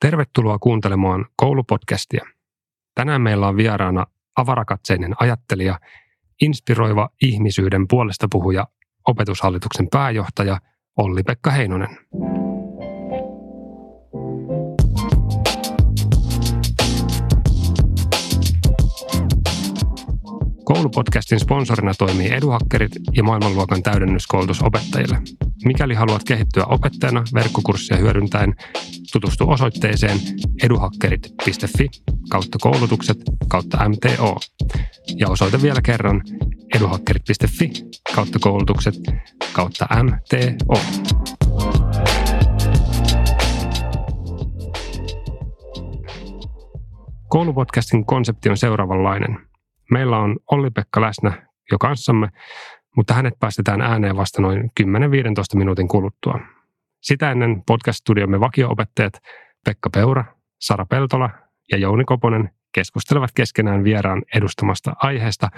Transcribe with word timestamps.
Tervetuloa 0.00 0.58
kuuntelemaan 0.58 1.26
koulupodcastia. 1.36 2.24
Tänään 2.94 3.22
meillä 3.22 3.48
on 3.48 3.56
vieraana 3.56 4.06
avarakatseinen 4.36 5.14
ajattelija, 5.20 5.78
inspiroiva 6.42 7.08
ihmisyyden 7.22 7.88
puolesta 7.88 8.26
puhuja, 8.32 8.66
opetushallituksen 9.08 9.88
pääjohtaja 9.90 10.60
Olli-Pekka 10.96 11.50
Heinonen. 11.50 11.98
Koulupodcastin 20.64 21.40
sponsorina 21.40 21.92
toimii 21.94 22.32
Eduhakkerit 22.32 22.92
ja 23.12 23.22
maailmanluokan 23.22 23.82
täydennyskoulutus 23.82 24.62
opettajille. 24.62 25.18
Mikäli 25.64 25.94
haluat 25.94 26.24
kehittyä 26.24 26.64
opettajana 26.64 27.24
verkkokurssia 27.34 27.96
hyödyntäen, 27.96 28.54
tutustu 29.12 29.50
osoitteeseen 29.50 30.18
eduhakkerit.fi 30.62 31.88
kautta 32.30 32.58
koulutukset 32.60 33.18
kautta 33.48 33.88
MTO. 33.88 34.36
Ja 35.16 35.28
osoita 35.28 35.62
vielä 35.62 35.82
kerran 35.82 36.22
eduhakkerit.fi 36.76 37.70
kautta 38.14 38.38
koulutukset 38.38 38.94
kautta 39.52 39.86
MTO. 40.02 40.80
Koulupodcastin 47.28 48.04
konsepti 48.06 48.48
on 48.48 48.56
seuraavanlainen– 48.56 49.38
Meillä 49.90 50.18
on 50.18 50.36
Olli-Pekka 50.50 51.00
läsnä 51.00 51.48
jo 51.72 51.78
kanssamme, 51.78 52.28
mutta 52.96 53.14
hänet 53.14 53.34
päästetään 53.40 53.80
ääneen 53.80 54.16
vasta 54.16 54.42
noin 54.42 54.70
10-15 54.80 54.84
minuutin 55.54 55.88
kuluttua. 55.88 56.40
Sitä 57.08 57.30
ennen 57.30 57.62
podcast-studiomme 57.66 58.40
vakioopettajat 58.40 59.12
Pekka 59.64 59.90
Peura, 59.90 60.24
Sara 60.60 60.86
Peltola 60.86 61.30
ja 61.72 61.78
Jouni 61.78 62.04
Koponen 62.04 62.50
keskustelevat 62.74 63.30
keskenään 63.34 63.84
vieraan 63.84 64.22
edustamasta 64.34 64.92
aiheesta 64.96 65.48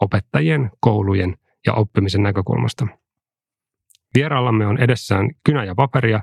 opettajien, 0.00 0.70
koulujen 0.80 1.36
ja 1.66 1.74
oppimisen 1.74 2.22
näkökulmasta. 2.22 2.86
Vieraallamme 4.14 4.66
on 4.66 4.78
edessään 4.78 5.30
kynä 5.44 5.64
ja 5.64 5.74
paperia, 5.74 6.20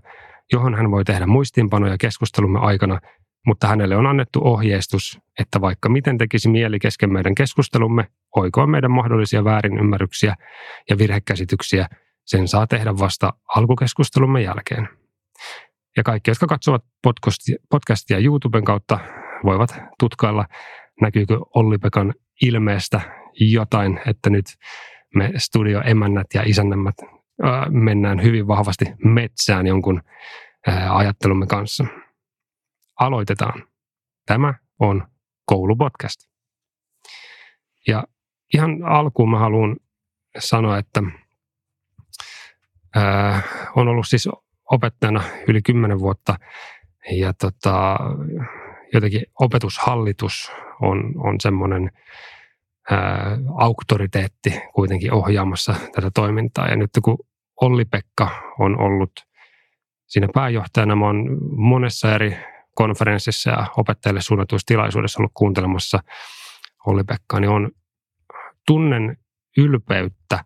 johon 0.54 0.76
hän 0.76 0.92
voi 0.92 1.06
tehdä 1.06 1.28
muistiinpanoja 1.28 1.98
keskustelumme 1.98 2.60
aikana 2.60 3.00
mutta 3.46 3.68
hänelle 3.68 3.96
on 3.96 4.08
annettu 4.08 4.40
ohjeistus, 4.44 5.20
että 5.40 5.62
vaikka 5.62 5.90
miten 5.90 6.18
tekisi 6.18 6.50
mieli 6.50 6.80
kesken 6.80 7.14
meidän 7.14 7.36
keskustelumme, 7.36 8.08
oikoa 8.36 8.68
meidän 8.68 8.92
mahdollisia 8.92 9.44
väärinymmärryksiä 9.44 10.36
ja 10.90 10.98
virhekäsityksiä, 10.98 11.88
sen 12.30 12.48
saa 12.48 12.68
tehdä 12.68 12.98
vasta 12.98 13.34
alkukeskustelumme 13.56 14.42
jälkeen. 14.42 14.90
Ja 15.98 16.04
kaikki, 16.04 16.32
jotka 16.32 16.48
katsovat 16.48 16.84
podcastia 17.70 18.18
YouTuben 18.18 18.64
kautta, 18.64 19.00
voivat 19.44 19.80
tutkailla, 20.00 20.46
näkyykö 21.02 21.40
Olli-Pekan 21.56 22.14
ilmeestä 22.42 23.02
jotain, 23.40 24.00
että 24.08 24.30
nyt 24.30 24.46
me 25.16 25.32
studioemännät 25.38 26.28
ja 26.34 26.44
isännämmät 26.46 26.96
mennään 27.70 28.24
hyvin 28.24 28.48
vahvasti 28.48 28.86
metsään 29.04 29.68
jonkun 29.68 30.02
ajattelumme 30.90 31.48
kanssa 31.48 31.86
aloitetaan. 33.00 33.64
Tämä 34.26 34.54
on 34.80 35.08
koulupodcast. 35.46 36.20
Ja 37.88 38.04
ihan 38.54 38.84
alkuun 38.84 39.32
mä 39.32 39.40
haluan 39.40 39.76
sanoa, 40.40 40.78
että 40.78 41.04
on 43.76 43.88
ollut 43.88 44.08
siis 44.08 44.30
opettajana 44.72 45.24
yli 45.48 45.62
kymmenen 45.62 46.00
vuotta 46.00 46.36
ja 47.12 47.34
tota, 47.34 47.98
jotenkin 48.94 49.22
opetushallitus 49.40 50.52
on, 50.82 51.14
on 51.18 51.36
semmoinen 51.42 51.92
auktoriteetti 53.58 54.62
kuitenkin 54.74 55.14
ohjaamassa 55.14 55.76
tätä 55.96 56.12
toimintaa. 56.14 56.68
Ja 56.68 56.76
nyt 56.76 56.90
kun 57.04 57.18
Olli-Pekka 57.62 58.30
on 58.60 58.82
ollut 58.82 59.12
siinä 60.08 60.28
pääjohtajana, 60.34 60.96
mä 60.96 61.06
oon 61.06 61.38
monessa 61.56 62.16
eri 62.16 62.38
konferenssissa 62.76 63.50
ja 63.50 63.68
opettajille 63.78 64.22
suunnatuissa 64.22 64.66
tilaisuudessa 64.66 65.20
ollut 65.20 65.32
kuuntelemassa 65.34 66.00
Olli-Pekkaa, 66.86 67.40
niin 67.40 67.50
on 67.50 67.72
tunnen 68.68 69.18
ylpeyttä 69.58 70.44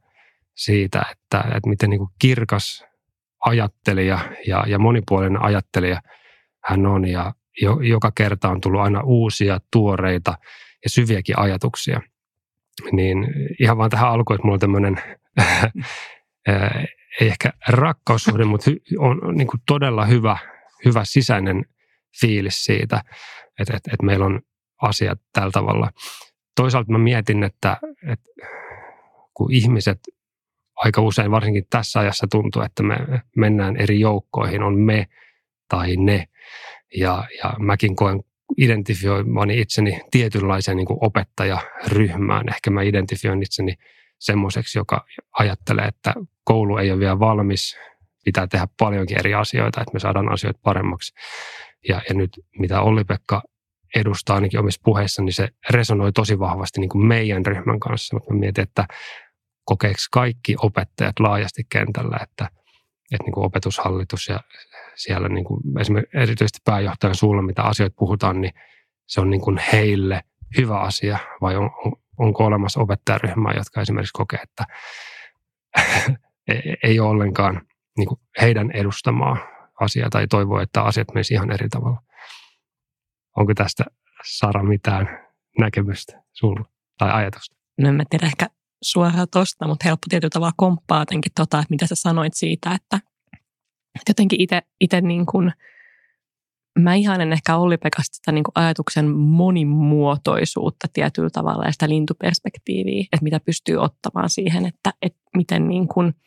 siitä, 0.56 1.06
että, 1.12 1.40
että 1.40 1.70
miten 1.70 1.90
niin 1.90 2.00
kuin 2.00 2.10
kirkas 2.20 2.86
ajattelija 3.46 4.20
ja, 4.48 4.64
ja 4.68 4.80
monipuolinen 4.80 5.42
ajattelija 5.42 6.02
hän 6.64 6.86
on 6.86 7.08
ja 7.08 7.34
jo, 7.62 7.80
joka 7.80 8.12
kerta 8.16 8.50
on 8.50 8.62
tullut 8.62 8.82
aina 8.82 9.02
uusia, 9.04 9.60
tuoreita 9.72 10.38
ja 10.84 10.90
syviäkin 10.90 11.40
ajatuksia. 11.40 12.02
Niin 12.92 13.28
ihan 13.60 13.78
vaan 13.78 13.90
tähän 13.90 14.10
alkuun, 14.10 14.36
että 14.36 14.46
mulla 14.46 14.56
on 14.56 14.60
tämmöinen 14.60 15.02
ei 17.22 17.28
ehkä 17.28 17.54
rakkaussuhde, 17.68 18.46
mutta 18.46 18.72
on 18.98 19.38
niin 19.38 19.48
kuin 19.48 19.62
todella 19.68 20.06
hyvä, 20.06 20.38
hyvä 20.86 21.06
sisäinen 21.06 21.66
fiilis 22.22 22.64
siitä, 22.64 23.02
että, 23.60 23.78
että, 23.78 23.92
että 23.94 24.06
meillä 24.06 24.26
on 24.26 24.42
asiat 24.82 25.20
tällä 25.34 25.52
tavalla. 25.52 25.90
Toisaalta 26.56 26.92
mä 26.92 26.98
mietin, 26.98 27.44
että, 27.44 27.78
että 28.12 28.30
kun 29.34 29.52
ihmiset 29.52 30.00
aika 30.76 31.02
usein, 31.02 31.32
varsinkin 31.32 31.64
tässä 31.70 32.00
ajassa 32.00 32.28
tuntuu, 32.32 32.62
että 32.62 32.84
me 32.84 32.98
mennään 33.36 33.78
eri 33.78 34.00
joukkoihin, 34.00 34.64
on 34.64 34.80
me 34.80 35.08
tai 35.70 35.96
ne. 35.98 36.28
Ja, 36.98 37.24
ja 37.44 37.54
mäkin 37.60 37.96
koen 37.96 38.24
identifioimani 38.58 39.60
itseni 39.60 40.02
tietynlaiseen 40.12 40.78
niin 40.78 40.88
opettajaryhmään. 40.90 42.50
Ehkä 42.50 42.72
mä 42.72 42.82
identifioin 42.82 43.44
itseni 43.44 43.74
semmoiseksi, 44.20 44.80
joka 44.80 45.06
ajattelee, 45.40 45.86
että 45.86 46.14
koulu 46.44 46.78
ei 46.78 46.92
ole 46.92 47.00
vielä 47.00 47.20
valmis, 47.20 47.78
pitää 48.26 48.48
tehdä 48.48 48.68
paljonkin 48.80 49.20
eri 49.20 49.34
asioita, 49.34 49.82
että 49.82 49.94
me 49.94 50.00
saadaan 50.00 50.32
asioita 50.32 50.60
paremmaksi. 50.64 51.14
Ja, 51.90 52.02
ja 52.10 52.16
nyt 52.16 52.40
mitä 52.60 52.82
Olli-Pekka 52.82 53.42
edustaa 53.96 54.36
ainakin 54.36 54.60
omissa 54.60 54.82
puheissa, 54.84 55.22
niin 55.22 55.34
se 55.34 55.48
resonoi 55.70 56.12
tosi 56.12 56.40
vahvasti 56.40 56.80
niin 56.80 56.90
kuin 56.90 57.06
meidän 57.06 57.46
ryhmän 57.46 57.80
kanssa. 57.80 58.16
Mutta 58.16 58.34
mä 58.34 58.40
mietin, 58.40 58.64
että 58.64 58.86
kokeeko 59.66 60.00
kaikki 60.12 60.56
opettajat 60.62 61.20
laajasti 61.20 61.64
kentällä, 61.70 62.18
että, 62.22 62.50
että 63.12 63.24
niin 63.24 63.34
kuin 63.34 63.46
opetushallitus 63.46 64.28
ja 64.28 64.40
siellä 64.96 65.30
niin 65.30 65.46
kuin 65.46 65.80
esimerkiksi 65.80 66.18
erityisesti 66.18 66.60
pääjohtajan 66.66 67.16
suulla, 67.16 67.42
mitä 67.42 67.64
asioita 67.64 67.96
puhutaan, 68.00 68.42
niin 68.42 68.54
se 69.08 69.22
on 69.22 69.30
niin 69.30 69.42
kuin 69.42 69.60
heille 69.74 70.22
hyvä 70.58 70.80
asia 70.80 71.18
vai 71.42 71.56
on, 71.56 71.70
onko 72.18 72.46
olemassa 72.46 72.80
opettajaryhmää, 72.80 73.54
jotka 73.58 73.82
esimerkiksi 73.82 74.14
kokee, 74.14 74.40
että 74.44 74.66
ei 76.84 77.00
ole 77.00 77.10
ollenkaan 77.10 77.62
niin 77.98 78.08
kuin 78.08 78.20
heidän 78.42 78.72
edustamaa 78.72 79.38
asia 79.80 80.10
tai 80.10 80.28
toivoo, 80.28 80.60
että 80.60 80.82
asiat 80.82 81.08
menisi 81.14 81.34
ihan 81.34 81.52
eri 81.52 81.70
tavalla. 81.70 82.02
Onko 83.38 83.54
tästä 83.54 83.84
Sara 84.26 84.64
mitään 84.64 85.28
näkemystä 85.60 86.24
sulla 86.34 86.66
tai 86.98 87.12
ajatusta? 87.12 87.56
No 87.78 87.90
en 87.90 87.96
mä 87.96 88.04
tiedä 88.10 88.26
ehkä 88.26 88.48
suoraan 88.84 89.28
tosta, 89.32 89.68
mutta 89.68 89.84
helppo 89.86 90.06
tietyllä 90.10 90.30
tavalla 90.30 90.54
komppaa 90.58 91.02
jotenkin 91.02 91.32
tota, 91.36 91.60
että 91.60 91.68
mitä 91.70 91.88
sä 91.88 91.96
sanoit 91.96 92.34
siitä, 92.34 92.72
että, 92.72 93.00
jotenkin 94.10 94.40
itse 94.80 95.02
niin 95.02 95.26
kuin, 95.26 95.52
mä 96.80 96.96
ihailen 96.96 97.34
ehkä 97.34 97.58
Olli 97.58 97.78
Pekasta 97.78 98.16
sitä 98.16 98.32
niin 98.32 98.44
kuin 98.44 98.52
ajatuksen 98.56 99.10
monimuotoisuutta 99.12 100.88
tietyllä 100.94 101.30
tavalla 101.30 101.66
ja 101.66 101.72
sitä 101.72 101.90
lintuperspektiiviä, 101.90 103.02
että 103.02 103.24
mitä 103.24 103.40
pystyy 103.40 103.78
ottamaan 103.78 104.30
siihen, 104.30 104.66
että, 104.66 104.94
että 105.02 105.20
miten 105.36 105.68
niin 105.68 105.88
kuin– 105.88 106.14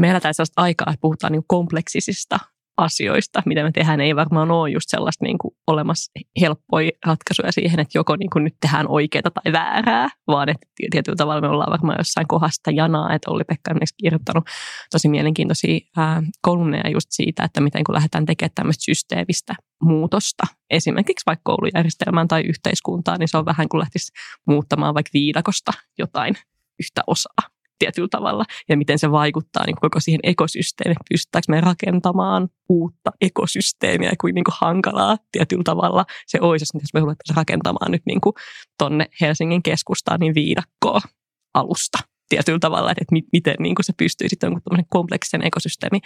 me 0.00 0.10
eletään 0.10 0.34
sellaista 0.34 0.62
aikaa, 0.62 0.86
että 0.90 1.00
puhutaan 1.00 1.32
niin 1.32 1.44
kompleksisista 1.46 2.38
asioista, 2.76 3.42
mitä 3.46 3.62
me 3.62 3.72
tehdään, 3.72 4.00
ei 4.00 4.16
varmaan 4.16 4.50
ole 4.50 4.70
just 4.70 4.86
sellaista 4.88 5.24
niin 5.24 5.38
kuin 5.38 5.54
olemassa 5.66 6.12
helppoja 6.40 6.90
ratkaisuja 7.06 7.52
siihen, 7.52 7.80
että 7.80 7.98
joko 7.98 8.16
niin 8.16 8.30
kuin 8.30 8.44
nyt 8.44 8.54
tehdään 8.60 8.88
oikeaa 8.88 9.22
tai 9.22 9.52
väärää, 9.52 10.08
vaan 10.26 10.48
että 10.48 10.66
tietyllä 10.90 11.16
tavalla 11.16 11.40
me 11.40 11.48
ollaan 11.48 11.72
varmaan 11.72 11.98
jossain 12.00 12.28
kohdasta 12.28 12.70
janaa, 12.70 13.14
että 13.14 13.30
oli 13.30 13.44
Pekka 13.44 13.70
on 13.70 13.80
kirjoittanut 14.02 14.44
tosi 14.90 15.08
mielenkiintoisia 15.08 15.80
ää, 15.96 16.22
kolumneja 16.42 16.90
just 16.90 17.06
siitä, 17.10 17.44
että 17.44 17.60
miten 17.60 17.84
kun 17.84 17.94
lähdetään 17.94 18.26
tekemään 18.26 18.54
tämmöistä 18.54 18.84
systeemistä 18.84 19.54
muutosta, 19.82 20.42
esimerkiksi 20.70 21.26
vaikka 21.26 21.42
koulujärjestelmään 21.44 22.28
tai 22.28 22.42
yhteiskuntaan, 22.42 23.18
niin 23.18 23.28
se 23.28 23.36
on 23.38 23.44
vähän 23.44 23.68
kuin 23.68 23.78
lähtisi 23.78 24.12
muuttamaan 24.46 24.94
vaikka 24.94 25.10
viidakosta 25.12 25.72
jotain 25.98 26.34
yhtä 26.80 27.02
osaa 27.06 27.55
tietyllä 27.78 28.08
tavalla 28.10 28.44
ja 28.68 28.76
miten 28.76 28.98
se 28.98 29.10
vaikuttaa 29.10 29.66
niin 29.66 29.76
koko 29.80 30.00
siihen 30.00 30.20
ekosysteemiin. 30.22 30.96
Pystytäänkö 31.10 31.46
me 31.48 31.60
rakentamaan 31.60 32.48
uutta 32.68 33.10
ekosysteemiä 33.20 34.12
kuin, 34.20 34.34
niin 34.34 34.44
kuin 34.44 34.54
hankalaa 34.60 35.16
tietyllä 35.32 35.64
tavalla 35.64 36.04
se 36.26 36.38
olisi, 36.40 36.64
jos 36.74 36.94
me 36.94 37.00
ruvettaisiin 37.00 37.36
rakentamaan 37.36 37.92
nyt 37.92 38.02
niin 38.06 38.20
kuin 38.20 38.34
tonne 38.78 39.06
Helsingin 39.20 39.62
keskustaan 39.62 40.20
niin 40.20 40.34
viidakkoa 40.34 41.00
alusta 41.54 41.98
tietyllä 42.28 42.58
tavalla, 42.58 42.90
että 42.90 43.14
miten 43.32 43.54
niin 43.58 43.74
kuin 43.74 43.84
se 43.84 43.92
pystyy 43.96 44.28
sitten 44.28 44.52
jonkun 44.52 44.84
kompleksen 44.88 45.46
ekosysteemi 45.46 46.00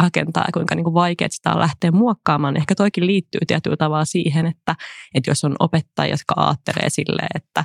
rakentaa 0.00 0.44
ja 0.46 0.52
kuinka 0.52 0.74
niin 0.74 0.84
kuin 0.84 0.94
vaikeaa 0.94 1.28
sitä 1.30 1.52
on 1.52 1.60
lähteä 1.60 1.90
muokkaamaan. 1.90 2.56
Ehkä 2.56 2.74
toikin 2.74 3.06
liittyy 3.06 3.40
tietyllä 3.46 3.76
tavalla 3.76 4.04
siihen, 4.04 4.46
että, 4.46 4.74
että 5.14 5.30
jos 5.30 5.44
on 5.44 5.56
opettaja, 5.58 6.10
jotka 6.10 6.34
ajattelee 6.36 6.90
silleen, 6.90 7.28
että, 7.34 7.64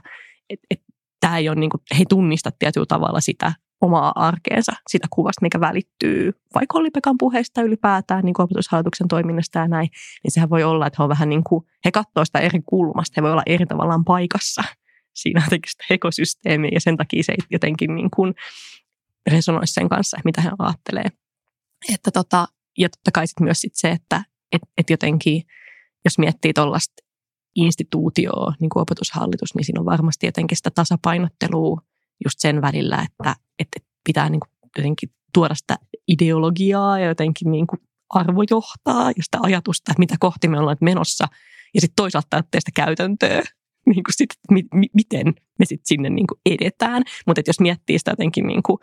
että 0.70 0.89
tämä 1.20 1.38
ei 1.38 1.50
ole 1.50 1.60
niin 1.60 1.70
kuin, 1.70 1.82
he 1.92 2.00
ei 2.00 2.06
tunnista 2.10 2.52
tietyllä 2.60 2.86
tavalla 2.86 3.22
sitä 3.22 3.54
omaa 3.82 4.12
arkeensa, 4.16 4.72
sitä 4.90 5.08
kuvasta, 5.10 5.42
mikä 5.42 5.60
välittyy 5.60 6.34
vaikka 6.56 6.78
Olli-Pekan 6.78 7.18
puheista 7.18 7.62
ylipäätään, 7.62 8.26
niin 8.26 8.34
kuin 8.34 8.44
opetushallituksen 8.44 9.08
toiminnasta 9.08 9.60
ja 9.60 9.68
näin, 9.68 9.90
niin 10.24 10.32
sehän 10.32 10.50
voi 10.50 10.64
olla, 10.64 10.88
että 10.88 10.98
he 11.00 11.04
on 11.04 11.10
vähän 11.10 11.30
niin 11.30 11.44
kuin, 11.44 11.66
he 11.86 11.92
katsoo 11.92 12.26
sitä 12.26 12.40
eri 12.40 12.60
kulmasta, 12.66 13.14
he 13.18 13.24
voi 13.24 13.32
olla 13.32 13.44
eri 13.46 13.66
tavallaan 13.66 14.06
paikassa 14.06 14.64
siinä 15.14 15.42
jotenkin 15.46 15.72
sitä 15.72 15.84
ekosysteemiä 15.90 16.72
ja 16.74 16.82
sen 16.82 16.98
takia 16.98 17.24
se 17.24 17.36
jotenkin 17.52 17.96
niin 17.96 18.10
kuin 18.16 18.34
resonoisi 19.32 19.74
sen 19.74 19.90
kanssa, 19.90 20.18
mitä 20.26 20.42
hän 20.42 20.54
ajattelee. 20.60 21.06
Että 21.94 22.12
tota, 22.12 22.48
ja 22.78 22.90
totta 22.90 23.12
kai 23.12 23.28
sit 23.28 23.40
myös 23.40 23.62
sit 23.62 23.76
se, 23.76 23.90
että 23.90 24.24
et, 24.52 24.62
et 24.78 24.90
jotenkin, 24.90 25.44
jos 26.06 26.18
miettii 26.18 26.54
tuollaista 26.54 26.94
instituutioa, 27.56 28.54
niin 28.60 28.70
kuin 28.70 28.82
opetushallitus, 28.82 29.56
niin 29.56 29.66
siinä 29.66 29.80
on 29.80 29.86
varmasti 29.86 30.26
jotenkin 30.26 30.58
sitä 30.58 30.72
tasapainottelua 30.76 31.82
just 32.26 32.40
sen 32.40 32.62
välillä, 32.62 33.06
että, 33.10 33.36
että 33.60 33.80
pitää 34.04 34.30
niin 34.30 34.40
kuin 34.40 34.50
jotenkin 34.78 35.10
tuoda 35.34 35.56
sitä 35.56 35.76
ideologiaa 36.08 37.00
ja 37.00 37.08
jotenkin 37.08 37.52
niin 37.52 37.68
kuin 37.68 37.80
arvojohtaa 38.10 39.08
ja 39.18 39.24
sitä 39.24 39.38
ajatusta, 39.42 39.92
että 39.92 40.00
mitä 40.00 40.16
kohti 40.20 40.48
me 40.48 40.60
ollaan 40.60 40.78
menossa. 40.82 41.28
Ja 41.74 41.82
sitten 41.82 41.96
toisaalta 41.96 42.28
ajattelee 42.32 42.62
sitä 42.62 42.72
käytäntöä, 42.76 43.42
niin 43.90 44.04
kuin 44.04 44.14
sit, 44.14 44.30
mi, 44.52 44.64
mi, 44.74 44.88
miten 44.94 45.34
me 45.60 45.66
sitten 45.66 45.88
sinne 45.88 46.10
niin 46.10 46.28
kuin 46.28 46.40
edetään. 46.46 47.04
Mutta 47.26 47.42
jos 47.48 47.60
miettii 47.60 48.00
sitä 48.00 48.12
jotenkin, 48.12 48.48
niin 48.48 48.64
kuin, 48.64 48.78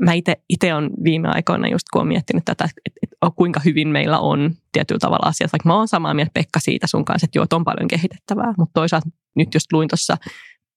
mä 0.00 0.12
itse 0.48 0.74
olen 0.74 0.90
viime 1.04 1.28
aikoina 1.28 1.68
just 1.68 1.84
kun 1.92 2.00
olen 2.00 2.08
miettinyt 2.08 2.44
tätä, 2.44 2.64
että, 2.64 3.00
että 3.02 3.16
kuinka 3.36 3.60
hyvin 3.64 3.88
meillä 3.88 4.18
on 4.18 4.50
tietyllä 4.72 4.98
tavalla 4.98 5.28
asiat, 5.28 5.52
vaikka 5.52 5.68
mä 5.68 5.76
oon 5.76 5.88
samaa 5.88 6.14
mieltä 6.14 6.30
Pekka 6.34 6.60
siitä 6.60 6.86
sun 6.86 7.04
kanssa, 7.04 7.24
että 7.24 7.38
joo, 7.38 7.46
on 7.52 7.64
paljon 7.64 7.88
kehitettävää, 7.88 8.54
mutta 8.58 8.80
toisaalta 8.80 9.08
nyt 9.36 9.54
just 9.54 9.72
luin 9.72 9.88
tuossa 9.88 10.16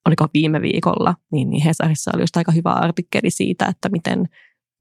oliko 0.08 0.28
viime 0.34 0.62
viikolla, 0.62 1.16
niin, 1.32 1.50
niin 1.50 1.64
Hesarissa 1.64 2.12
oli 2.14 2.24
just 2.24 2.38
aika 2.38 2.52
hyvä 2.52 2.72
artikkeli 2.72 3.30
siitä, 3.30 3.66
että 3.66 3.90
miten 3.90 4.30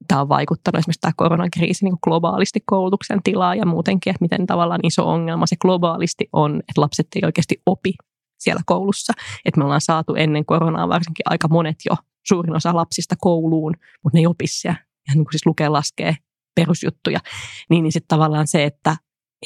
tämä 0.07 0.21
on 0.21 0.29
vaikuttanut 0.29 0.79
esimerkiksi 0.79 1.01
tämä 1.01 1.11
koronakriisi 1.17 1.85
niin 1.85 1.97
globaalisti 2.03 2.59
koulutuksen 2.65 3.23
tilaa 3.23 3.55
ja 3.55 3.65
muutenkin, 3.65 4.11
että 4.11 4.23
miten 4.23 4.47
tavallaan 4.47 4.79
iso 4.83 5.09
ongelma 5.09 5.47
se 5.47 5.55
globaalisti 5.61 6.29
on, 6.33 6.55
että 6.59 6.81
lapset 6.81 7.07
ei 7.15 7.21
oikeasti 7.25 7.61
opi 7.65 7.93
siellä 8.39 8.61
koulussa. 8.65 9.13
Että 9.45 9.57
me 9.57 9.63
ollaan 9.63 9.81
saatu 9.81 10.15
ennen 10.15 10.45
koronaa 10.45 10.89
varsinkin 10.89 11.23
aika 11.25 11.47
monet 11.47 11.75
jo, 11.89 11.95
suurin 12.27 12.55
osa 12.55 12.75
lapsista 12.75 13.15
kouluun, 13.19 13.73
mutta 14.03 14.17
ne 14.17 14.19
ei 14.19 14.27
opi 14.27 14.47
siellä. 14.47 14.77
Ja 15.07 15.15
niin 15.15 15.25
siis 15.31 15.45
lukee, 15.45 15.69
laskee 15.69 16.15
perusjuttuja. 16.55 17.19
Niin, 17.69 17.83
niin 17.83 17.91
sitten 17.91 18.07
tavallaan 18.07 18.47
se, 18.47 18.63
että 18.63 18.97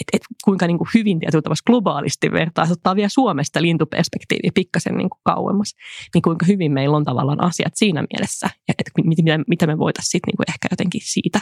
et, 0.02 0.08
et 0.14 0.22
kuinka 0.44 0.68
niin 0.68 0.78
kuin 0.78 0.88
hyvin 0.94 1.20
tietyllä 1.20 1.42
tavalla 1.42 1.62
globaalisti 1.66 2.32
vertaa, 2.32 2.68
ottaa 2.72 2.96
vielä 2.96 3.10
Suomesta 3.10 3.62
lintuperspektiiviä 3.62 4.52
pikkasen 4.54 4.98
niin 4.98 5.10
kuin 5.10 5.22
kauemmas, 5.24 5.76
niin 6.14 6.22
kuinka 6.22 6.46
hyvin 6.46 6.72
meillä 6.72 6.98
on 6.98 7.06
tavallaan 7.06 7.44
asiat 7.44 7.74
siinä 7.76 8.04
mielessä, 8.14 8.50
että 8.70 8.92
mitä, 9.04 9.24
mitä 9.48 9.68
me 9.68 9.78
voitaisiin 9.78 10.12
sitten 10.12 10.28
niin 10.28 10.38
kuin 10.38 10.52
ehkä 10.52 10.68
jotenkin 10.72 11.02
siitä 11.04 11.40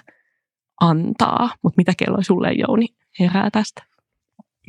antaa. 0.81 1.50
Mutta 1.63 1.77
mitä 1.77 1.94
kello 1.97 2.18
sulle, 2.21 2.51
Jouni, 2.51 2.88
herää 3.19 3.50
tästä? 3.51 3.88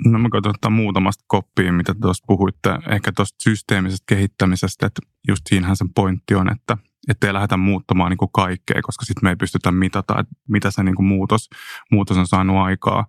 No 0.05 0.19
mä 0.19 0.29
koitan 0.31 0.51
ottaa 0.51 0.71
muutamasta 0.71 1.25
koppiin, 1.27 1.75
mitä 1.75 1.95
tuossa 2.03 2.25
puhuitte, 2.27 2.79
ehkä 2.91 3.13
tuosta 3.13 3.37
systeemisestä 3.43 4.05
kehittämisestä, 4.07 4.87
että 4.87 5.01
just 5.29 5.43
siinähän 5.49 5.77
sen 5.77 5.95
pointti 5.95 6.35
on, 6.35 6.53
että 6.53 6.77
että 7.09 7.27
ei 7.27 7.33
lähdetä 7.33 7.57
muuttamaan 7.57 8.11
niin 8.11 8.19
kuin 8.19 8.31
kaikkea, 8.33 8.83
koska 8.83 9.05
sitten 9.05 9.27
me 9.27 9.31
ei 9.31 9.37
pystytä 9.37 9.73
mitata, 9.73 10.21
että 10.21 10.35
mitä 10.49 10.71
se 10.71 10.83
niin 10.83 10.95
kuin 10.95 11.07
muutos, 11.07 11.51
muutos 11.91 12.17
on 12.17 12.27
saanut 12.27 12.57
aikaa. 12.57 13.07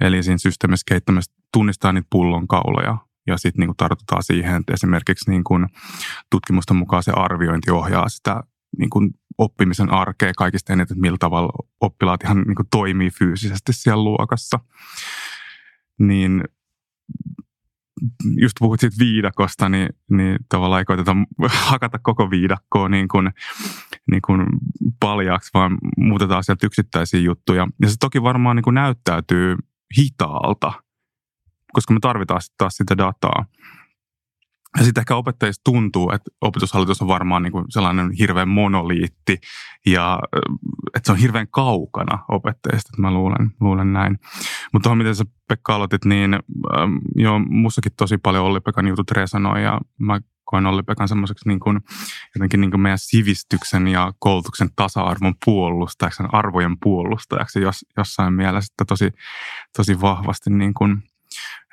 Eli 0.00 0.22
siinä 0.22 0.38
systeemissä 0.38 0.84
kehittämässä 0.88 1.32
tunnistaa 1.52 1.92
niitä 1.92 2.06
pullonkauloja 2.10 2.98
ja 3.26 3.38
sitten 3.38 3.66
niin 3.66 3.76
tartutaan 3.76 4.22
siihen, 4.22 4.60
että 4.60 4.74
esimerkiksi 4.74 5.30
niin 5.30 5.44
kuin 5.44 5.66
tutkimusten 6.30 6.76
mukaan 6.76 7.02
se 7.02 7.12
arviointi 7.16 7.70
ohjaa 7.70 8.08
sitä 8.08 8.42
niin 8.78 8.90
kuin 8.90 9.10
oppimisen 9.38 9.92
arkea 9.92 10.32
kaikista 10.36 10.72
eniten, 10.72 10.94
että 10.94 11.00
millä 11.00 11.18
tavalla 11.20 11.52
oppilaat 11.80 12.24
ihan 12.24 12.42
niin 12.42 12.54
kuin 12.54 12.68
toimii 12.70 13.10
fyysisesti 13.10 13.72
siellä 13.72 14.04
luokassa. 14.04 14.58
Niin 15.98 16.44
just 18.36 18.54
puhut 18.58 18.80
siitä 18.80 18.96
viidakosta, 18.98 19.68
niin, 19.68 19.88
niin 20.10 20.38
tavallaan 20.48 20.78
ei 20.78 20.84
koeteta 20.84 21.16
hakata 21.70 21.98
koko 21.98 22.30
viidakkoa 22.30 22.88
niin 22.88 23.08
kuin, 23.08 23.30
niin 24.10 24.22
kuin 24.22 24.46
paljaaksi, 25.00 25.50
vaan 25.54 25.78
muutetaan 25.96 26.44
sieltä 26.44 26.66
yksittäisiä 26.66 27.20
juttuja. 27.20 27.68
Ja 27.82 27.88
se 27.88 27.96
toki 28.00 28.22
varmaan 28.22 28.56
niin 28.56 28.64
kuin 28.64 28.74
näyttäytyy 28.74 29.56
hitaalta, 29.98 30.72
koska 31.72 31.94
me 31.94 32.00
tarvitaan 32.00 32.42
sitten 32.42 32.58
taas 32.58 32.76
sitä 32.76 32.96
dataa. 32.96 33.44
Ja 34.76 34.84
sitten 34.84 35.00
ehkä 35.00 35.16
opettajista 35.16 35.64
tuntuu, 35.64 36.10
että 36.10 36.30
opetushallitus 36.40 37.02
on 37.02 37.08
varmaan 37.08 37.42
niin 37.42 37.52
kuin 37.52 37.64
sellainen 37.68 38.10
hirveän 38.12 38.48
monoliitti 38.48 39.38
ja 39.86 40.20
että 40.94 41.06
se 41.06 41.12
on 41.12 41.18
hirveän 41.18 41.48
kaukana 41.48 42.18
opettajista, 42.28 42.90
että 42.92 43.02
mä 43.02 43.10
luulen, 43.10 43.50
luulen 43.60 43.92
näin. 43.92 44.18
Mutta 44.72 44.84
tuohon, 44.84 44.98
miten 44.98 45.14
sä 45.14 45.24
Pekka 45.48 45.74
aloitit, 45.74 46.04
niin 46.04 46.34
ähm, 46.34 46.96
joo, 47.14 47.38
mussakin 47.38 47.92
tosi 47.96 48.18
paljon 48.18 48.44
Olli-Pekan 48.44 48.88
jutut 48.88 49.10
resonoi 49.10 49.62
ja 49.62 49.80
mä 49.98 50.20
koen 50.44 50.66
Olli-Pekan 50.66 51.08
semmoiseksi 51.08 51.48
niin 51.48 51.60
kuin, 51.60 51.80
jotenkin 52.34 52.60
niin 52.60 52.70
kuin 52.70 52.80
meidän 52.80 52.98
sivistyksen 52.98 53.88
ja 53.88 54.12
koulutuksen 54.18 54.68
tasa-arvon 54.76 55.34
puolustajaksi, 55.44 56.22
arvojen 56.32 56.76
puolustajaksi 56.82 57.60
jos, 57.60 57.84
jossain 57.96 58.34
mielessä, 58.34 58.72
että 58.72 58.84
tosi, 58.84 59.10
tosi 59.76 60.00
vahvasti 60.00 60.50
niin 60.50 60.74
kuin 60.74 61.02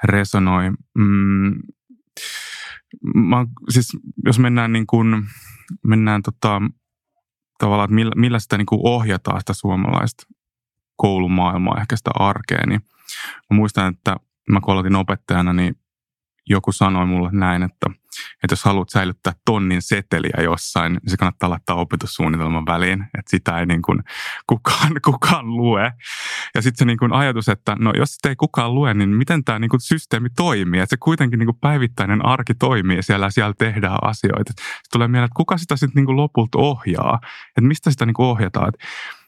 resonoi. 0.03 0.71
Mm, 0.97 1.53
mä, 3.15 3.45
siis 3.69 3.97
jos 4.25 4.39
mennään 4.39 4.73
niin 4.73 4.87
kuin, 4.87 5.23
mennään 5.83 6.21
tota, 6.21 6.61
tavallaan, 7.57 7.85
että 7.85 7.95
millä, 7.95 8.11
millä 8.15 8.39
sitä 8.39 8.57
niin 8.57 8.65
kuin 8.65 8.81
ohjataan 8.83 9.39
sitä 9.39 9.53
suomalaista 9.53 10.23
koulumaailmaa, 10.95 11.81
ehkä 11.81 11.95
sitä 11.95 12.11
arkea, 12.15 12.65
niin 12.67 12.81
mä 13.49 13.55
muistan, 13.55 13.93
että 13.93 14.15
mä 14.49 14.59
kun 14.61 14.95
opettajana, 14.95 15.53
niin 15.53 15.75
joku 16.49 16.71
sanoi 16.71 17.05
mulle 17.05 17.29
näin, 17.31 17.63
että, 17.63 17.89
että 18.43 18.53
jos 18.53 18.63
haluat 18.63 18.89
säilyttää 18.89 19.33
tonnin 19.45 19.81
seteliä 19.81 20.43
jossain, 20.43 20.93
niin 20.93 21.09
se 21.09 21.17
kannattaa 21.17 21.49
laittaa 21.49 21.75
opetussuunnitelman 21.75 22.65
väliin, 22.65 23.01
että 23.01 23.29
sitä 23.29 23.59
ei 23.59 23.65
niin 23.65 23.81
kuin 23.81 23.99
kukaan, 24.47 24.91
kukaan 25.05 25.57
lue. 25.57 25.93
Ja 26.55 26.61
sitten 26.61 26.77
se 26.79 26.85
niin 26.85 26.99
kuin 26.99 27.13
ajatus, 27.13 27.49
että 27.49 27.75
no 27.79 27.91
jos 27.95 28.09
sitä 28.13 28.29
ei 28.29 28.35
kukaan 28.35 28.75
lue, 28.75 28.93
niin 28.93 29.09
miten 29.09 29.43
tämä 29.43 29.59
niin 29.59 29.69
kuin 29.69 29.81
systeemi 29.81 30.29
toimii, 30.29 30.79
että 30.79 30.93
se 30.93 30.97
kuitenkin 30.97 31.39
niin 31.39 31.47
kuin 31.47 31.59
päivittäinen 31.61 32.25
arki 32.25 32.53
toimii 32.55 33.03
siellä 33.03 33.29
siellä 33.29 33.53
tehdään 33.57 33.97
asioita. 34.01 34.49
Sitten 34.49 34.91
tulee 34.91 35.07
mieleen, 35.07 35.25
että 35.25 35.37
kuka 35.37 35.57
sitä 35.57 35.75
sitten 35.75 35.99
niin 35.99 36.05
kuin 36.05 36.17
lopulta 36.17 36.57
ohjaa, 36.57 37.19
että 37.47 37.61
mistä 37.61 37.91
sitä 37.91 38.05
niin 38.05 38.13
kuin 38.13 38.25
ohjataan. 38.25 38.69
Että 38.69 38.85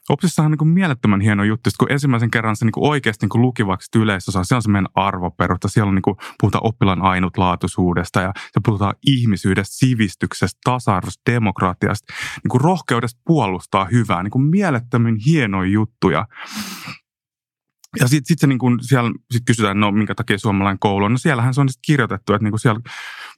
Opsissa 0.08 0.42
on 0.42 0.50
niin 0.50 0.68
mielettömän 0.68 1.20
hieno 1.20 1.44
juttu, 1.44 1.70
kun 1.78 1.92
ensimmäisen 1.92 2.30
kerran 2.30 2.56
se 2.56 2.64
niin 2.64 2.72
oikeasti 2.76 3.26
niin 3.26 3.42
lukivaksi 3.42 3.98
yleisosa, 3.98 4.44
se 4.44 4.54
on 4.54 4.62
se 4.62 4.70
meidän 4.70 4.88
arvoperusta. 4.94 5.68
Siellä 5.68 5.88
on 5.88 5.94
niin 5.94 6.02
kuin, 6.02 6.16
puhutaan 6.40 6.66
oppilaan 6.66 7.02
ainutlaatuisuudesta 7.02 8.20
ja 8.20 8.32
se 8.36 8.60
puhutaan 8.64 8.94
ihmisyydestä, 9.06 9.76
sivistyksestä, 9.76 10.58
tasa-arvosta, 10.64 11.32
demokratiasta, 11.32 12.12
niin 12.44 12.50
kuin 12.50 12.60
rohkeudesta 12.60 13.20
puolustaa 13.24 13.84
hyvää, 13.84 14.22
niin 14.22 14.30
kuin 14.30 14.44
mielettömän 14.44 15.16
hienoja 15.26 15.70
juttuja. 15.70 16.26
Ja 18.00 18.08
sitten 18.08 18.26
sit 18.26 18.38
se 18.38 18.46
niin 18.46 18.58
kun 18.58 18.78
siellä 18.82 19.10
sit 19.30 19.42
kysytään, 19.46 19.80
no 19.80 19.90
minkä 19.92 20.14
takia 20.14 20.38
suomalainen 20.38 20.78
koulu 20.78 21.04
on. 21.04 21.12
No 21.12 21.18
siellähän 21.18 21.54
se 21.54 21.60
on 21.60 21.68
sit 21.68 21.80
kirjoitettu, 21.86 22.32
että 22.34 22.44
niin 22.44 22.58
siellä 22.58 22.80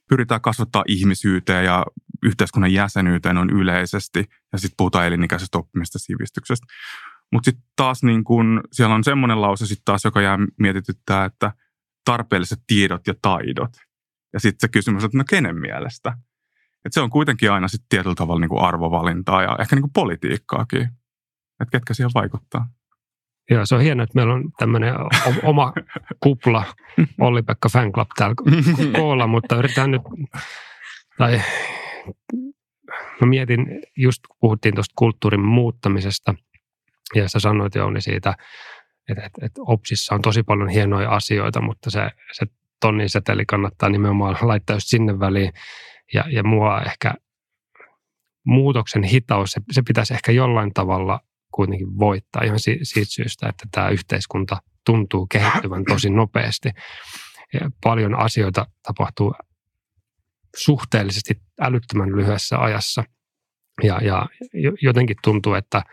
pyritään 0.09 0.41
kasvattaa 0.41 0.83
ihmisyyteen 0.87 1.65
ja 1.65 1.85
yhteiskunnan 2.23 2.73
jäsenyyteen 2.73 3.37
on 3.37 3.49
yleisesti. 3.49 4.25
Ja 4.51 4.57
sitten 4.57 4.77
puhutaan 4.77 5.05
elinikäisestä 5.05 5.57
oppimista 5.57 5.99
sivistyksestä. 5.99 6.65
Mutta 7.31 7.45
sitten 7.45 7.65
taas 7.75 8.03
niin 8.03 8.23
kun, 8.23 8.61
siellä 8.71 8.95
on 8.95 9.03
semmoinen 9.03 9.41
lause 9.41 9.65
sitten 9.65 9.85
taas, 9.85 10.05
joka 10.05 10.21
jää 10.21 10.37
mietityttää, 10.59 11.25
että 11.25 11.51
tarpeelliset 12.05 12.59
tiedot 12.67 13.07
ja 13.07 13.13
taidot. 13.21 13.71
Ja 14.33 14.39
sitten 14.39 14.59
se 14.59 14.67
kysymys, 14.71 15.03
että 15.03 15.17
no 15.17 15.23
kenen 15.29 15.55
mielestä? 15.55 16.17
Et 16.85 16.93
se 16.93 17.01
on 17.01 17.09
kuitenkin 17.09 17.51
aina 17.51 17.67
sitten 17.67 17.89
tietyllä 17.89 18.15
tavalla 18.15 18.39
niin 18.39 18.49
kuin 18.49 18.61
arvovalintaa 18.61 19.43
ja 19.43 19.57
ehkä 19.59 19.75
niin 19.75 19.83
kuin 19.83 19.93
politiikkaakin. 19.93 20.81
Että 21.61 21.71
ketkä 21.71 21.93
siihen 21.93 22.11
vaikuttaa. 22.13 22.67
Joo, 23.51 23.65
se 23.65 23.75
on 23.75 23.81
hienoa, 23.81 24.03
että 24.03 24.15
meillä 24.15 24.33
on 24.33 24.51
tämmöinen 24.57 24.93
oma 25.43 25.73
kupla 26.23 26.65
Olli-Pekka 27.19 27.69
Fan 27.69 27.91
Club 27.91 28.07
täällä 28.15 28.35
koolla, 28.97 29.27
mutta 29.27 29.55
yritetään 29.55 29.91
nyt, 29.91 30.01
tai 31.17 31.41
mä 33.21 33.27
mietin, 33.27 33.81
just 33.97 34.27
kun 34.27 34.37
puhuttiin 34.39 34.75
tuosta 34.75 34.93
kulttuurin 34.95 35.45
muuttamisesta, 35.45 36.35
ja 37.15 37.29
sä 37.29 37.39
sanoit 37.39 37.75
Jouni 37.75 38.01
siitä, 38.01 38.33
että, 39.09 39.25
että, 39.25 39.45
että 39.45 39.61
OPSissa 39.61 40.15
on 40.15 40.21
tosi 40.21 40.43
paljon 40.43 40.69
hienoja 40.69 41.09
asioita, 41.09 41.61
mutta 41.61 41.89
se, 41.89 42.09
se 42.31 42.45
tonnin 42.81 43.09
seteli 43.09 43.45
kannattaa 43.45 43.89
nimenomaan 43.89 44.37
laittaa 44.47 44.75
just 44.75 44.87
sinne 44.87 45.19
väliin, 45.19 45.53
ja, 46.13 46.25
ja 46.29 46.43
mua 46.43 46.81
ehkä 46.81 47.13
muutoksen 48.45 49.03
hitaus, 49.03 49.51
se, 49.51 49.61
se 49.71 49.81
pitäisi 49.87 50.13
ehkä 50.13 50.31
jollain 50.31 50.73
tavalla 50.73 51.19
kuitenkin 51.51 51.99
voittaa 51.99 52.43
ihan 52.43 52.59
si, 52.59 52.79
siitä 52.83 53.11
syystä, 53.11 53.49
että 53.49 53.67
tämä 53.71 53.89
yhteiskunta 53.89 54.57
tuntuu 54.85 55.27
kehittyvän 55.27 55.83
tosi 55.85 56.09
nopeasti. 56.09 56.69
Ja 57.53 57.71
paljon 57.83 58.19
asioita 58.19 58.65
tapahtuu 58.83 59.33
suhteellisesti 60.55 61.41
älyttömän 61.61 62.15
lyhyessä 62.15 62.59
ajassa. 62.59 63.03
Ja, 63.83 63.99
ja 64.01 64.27
jotenkin 64.81 65.15
tuntuu, 65.23 65.53
että 65.53 65.83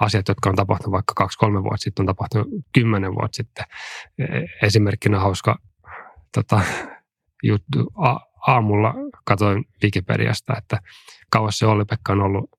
asiat, 0.00 0.28
jotka 0.28 0.50
on 0.50 0.56
tapahtunut 0.56 0.92
vaikka 0.92 1.12
kaksi-kolme 1.16 1.62
vuotta 1.62 1.78
sitten, 1.82 2.02
on 2.02 2.06
tapahtunut 2.06 2.48
kymmenen 2.74 3.14
vuotta 3.14 3.36
sitten. 3.36 3.64
E, 4.18 4.24
esimerkkinä 4.66 5.20
hauska 5.20 5.58
tota, 6.34 6.60
juttu. 7.42 7.92
A, 7.94 8.16
aamulla 8.46 8.94
katsoin 9.24 9.64
Wikipediasta, 9.82 10.54
että 10.58 10.78
kauas 11.30 11.58
se 11.58 11.66
Olli-Pekka 11.66 12.12
on 12.12 12.20
ollut, 12.20 12.50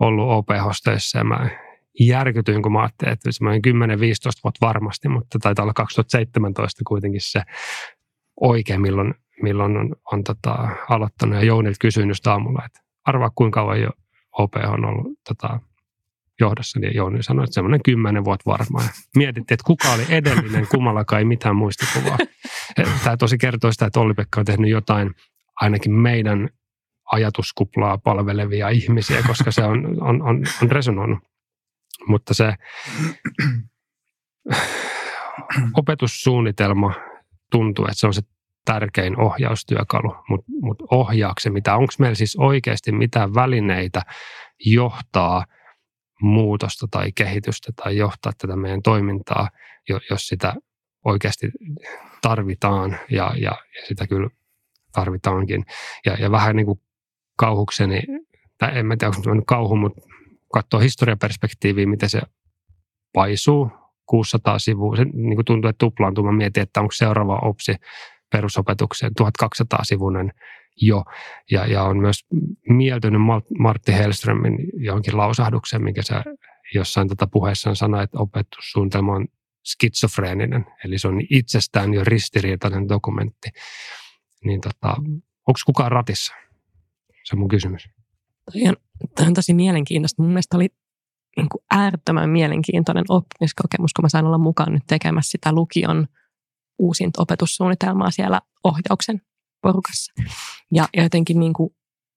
ollut 0.00 0.30
OP-hosteissa 0.30 1.18
ja 1.18 1.24
mä 1.24 1.50
järkytyin, 2.00 2.62
kun 2.62 2.72
mä 2.72 2.80
ajattelin, 2.80 3.12
että 3.12 3.32
semmoinen 3.32 3.62
10-15 3.66 3.70
vuotta 4.44 4.66
varmasti, 4.66 5.08
mutta 5.08 5.38
taitaa 5.38 5.62
olla 5.62 5.72
2017 5.72 6.82
kuitenkin 6.86 7.20
se 7.20 7.42
oikein, 8.40 8.80
milloin, 8.80 9.14
milloin 9.42 9.76
on, 9.76 9.96
on 10.12 10.24
tota, 10.24 10.68
aloittanut. 10.88 11.34
Ja 11.34 11.44
Jounilta 11.44 11.76
kysyin 11.80 12.08
just 12.08 12.26
aamulla, 12.26 12.64
että 12.66 12.80
arvaa 13.04 13.30
kuinka 13.34 13.60
kauan 13.60 13.80
jo 13.80 13.90
OP 14.32 14.54
on 14.72 14.84
ollut 14.84 15.06
tota, 15.28 15.60
johdossa, 16.40 16.80
niin 16.80 16.94
Jouni 16.94 17.22
sanoi, 17.22 17.44
että 17.44 17.54
semmoinen 17.54 17.82
kymmenen 17.82 18.24
vuotta 18.24 18.50
varmaan. 18.50 18.88
Mietittiin, 19.16 19.54
että 19.54 19.66
kuka 19.66 19.92
oli 19.92 20.02
edellinen, 20.08 20.66
kummallakaan 20.70 21.18
ei 21.18 21.24
mitään 21.24 21.56
muistikuvaa. 21.56 22.18
Tämä 23.04 23.16
tosi 23.16 23.38
kertoo 23.38 23.72
sitä, 23.72 23.86
että 23.86 24.00
Olli-Pekka 24.00 24.40
on 24.40 24.46
tehnyt 24.46 24.70
jotain 24.70 25.14
ainakin 25.60 25.92
meidän 25.92 26.48
ajatuskuplaa 27.12 27.98
palvelevia 27.98 28.68
ihmisiä, 28.68 29.22
koska 29.26 29.50
se 29.50 29.64
on, 29.64 30.02
on, 30.02 30.22
on, 30.22 30.42
on 30.62 30.70
resonoinut. 30.70 31.18
Mutta 32.06 32.34
se 32.34 32.54
opetussuunnitelma 35.76 36.94
tuntuu, 37.50 37.84
että 37.84 38.00
se 38.00 38.06
on 38.06 38.14
se 38.14 38.22
tärkein 38.64 39.20
ohjaustyökalu, 39.20 40.16
mutta 40.28 40.46
mut 40.60 40.82
ohjaakse 40.90 41.50
mitä? 41.50 41.76
Onko 41.76 41.92
meillä 41.98 42.14
siis 42.14 42.36
oikeasti 42.36 42.92
mitään 42.92 43.34
välineitä 43.34 44.02
johtaa 44.64 45.44
muutosta 46.20 46.86
tai 46.90 47.12
kehitystä 47.14 47.72
tai 47.76 47.96
johtaa 47.96 48.32
tätä 48.38 48.56
meidän 48.56 48.82
toimintaa, 48.82 49.48
jos 50.10 50.28
sitä 50.28 50.54
oikeasti 51.04 51.50
tarvitaan 52.22 52.98
ja, 53.10 53.32
ja, 53.36 53.52
ja 53.76 53.86
sitä 53.88 54.06
kyllä 54.06 54.30
tarvitaankin. 54.92 55.64
Ja, 56.06 56.14
ja 56.14 56.30
vähän 56.30 56.56
niin 56.56 56.66
kuin 56.66 56.80
kauhukseni, 57.36 58.02
tai 58.58 58.78
en 58.78 58.86
mä 58.86 58.96
tiedä, 58.96 59.12
onko 59.16 59.36
se 59.36 59.42
kauhu, 59.46 59.76
mutta 59.76 60.00
katsoo 60.52 60.80
historiaperspektiiviä, 60.80 61.86
miten 61.86 62.10
se 62.10 62.20
paisuu, 63.12 63.70
600 64.06 64.58
sivua, 64.58 64.96
se 64.96 65.04
niin 65.04 65.34
kuin 65.34 65.44
tuntuu, 65.44 65.68
että 65.68 65.78
tuplaantuu. 65.78 66.24
Mä 66.24 66.32
mietin, 66.32 66.62
että 66.62 66.80
onko 66.80 66.92
seuraava 66.92 67.38
opsi 67.42 67.74
perusopetukseen 68.34 69.12
1200-sivuinen 69.22 70.32
jo. 70.76 71.04
Ja, 71.50 71.66
ja 71.66 71.82
on 71.82 71.98
myös 71.98 72.26
mieltynyt 72.68 73.20
Martti 73.58 73.92
Hellströmin 73.92 74.58
jonkin 74.76 75.16
lausahduksen, 75.16 75.82
minkä 75.82 76.02
se 76.02 76.14
jossain 76.74 77.08
tätä 77.08 77.26
puheessaan 77.26 77.76
sanoi, 77.76 78.04
että 78.04 78.18
opetussuunnitelma 78.18 79.12
on 79.12 79.26
skitsofreeninen, 79.64 80.66
eli 80.84 80.98
se 80.98 81.08
on 81.08 81.20
itsestään 81.30 81.94
jo 81.94 82.04
ristiriitainen 82.04 82.88
dokumentti. 82.88 83.48
Niin 84.44 84.60
tota, 84.60 84.96
onko 85.46 85.60
kukaan 85.66 85.92
ratissa? 85.92 86.34
Se 87.24 87.34
on 87.34 87.38
mun 87.38 87.48
kysymys. 87.48 87.88
Toi 88.52 88.68
on, 88.68 88.76
on 89.26 89.34
tosi 89.34 89.54
mielenkiintoista. 89.54 90.22
Mun 90.22 90.30
mielestä 90.30 90.56
oli 90.56 90.68
niin 91.36 91.48
kuin 91.48 91.64
äärettömän 91.70 92.30
mielenkiintoinen 92.30 93.04
oppimiskokemus, 93.08 93.92
kun 93.92 94.04
mä 94.04 94.08
sain 94.08 94.26
olla 94.26 94.38
mukaan 94.38 94.72
nyt 94.72 94.82
tekemässä 94.86 95.30
sitä 95.30 95.52
lukion 95.52 96.08
uusinta 96.78 97.22
opetussuunnitelmaa 97.22 98.10
siellä 98.10 98.40
ohjauksen 98.64 99.22
porukassa. 99.62 100.12
Ja, 100.72 100.88
ja 100.96 101.02
jotenkin 101.02 101.40
niin 101.40 101.52
kuin 101.52 101.74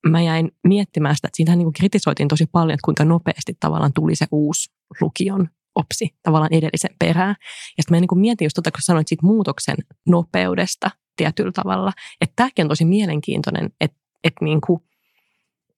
mä 0.08 0.22
jäin 0.22 0.52
miettimään 0.64 1.16
sitä, 1.16 1.28
että 1.28 1.38
siitähän 1.38 1.60
niin 1.60 1.74
kritisoitiin 1.74 2.28
tosi 2.28 2.46
paljon, 2.46 2.74
että 2.74 2.86
kuinka 2.86 3.06
nopeasti 3.06 3.58
tavallaan 3.60 3.94
tuli 3.94 4.16
se 4.16 4.26
uusi 4.32 4.72
lukion 5.02 5.50
opsi 5.76 6.16
tavallaan 6.24 6.54
edellisen 6.54 6.96
perään. 7.00 7.36
Ja 7.78 7.84
sitten 7.84 7.98
mä 7.98 8.00
niin 8.00 8.20
mietin 8.20 8.46
just 8.46 8.56
tota, 8.56 8.72
kun 8.72 8.82
sanoit 8.82 9.08
siitä 9.08 9.26
muutoksen 9.26 9.78
nopeudesta 10.08 10.92
tietyllä 11.16 11.52
tavalla, 11.52 11.94
että 12.22 12.34
tämäkin 12.36 12.66
on 12.66 12.70
tosi 12.70 12.86
mielenkiintoinen, 12.86 13.70
että, 13.82 13.98
että, 14.24 14.46
niin 14.46 14.62
kuin, 14.62 14.82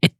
että 0.04 0.20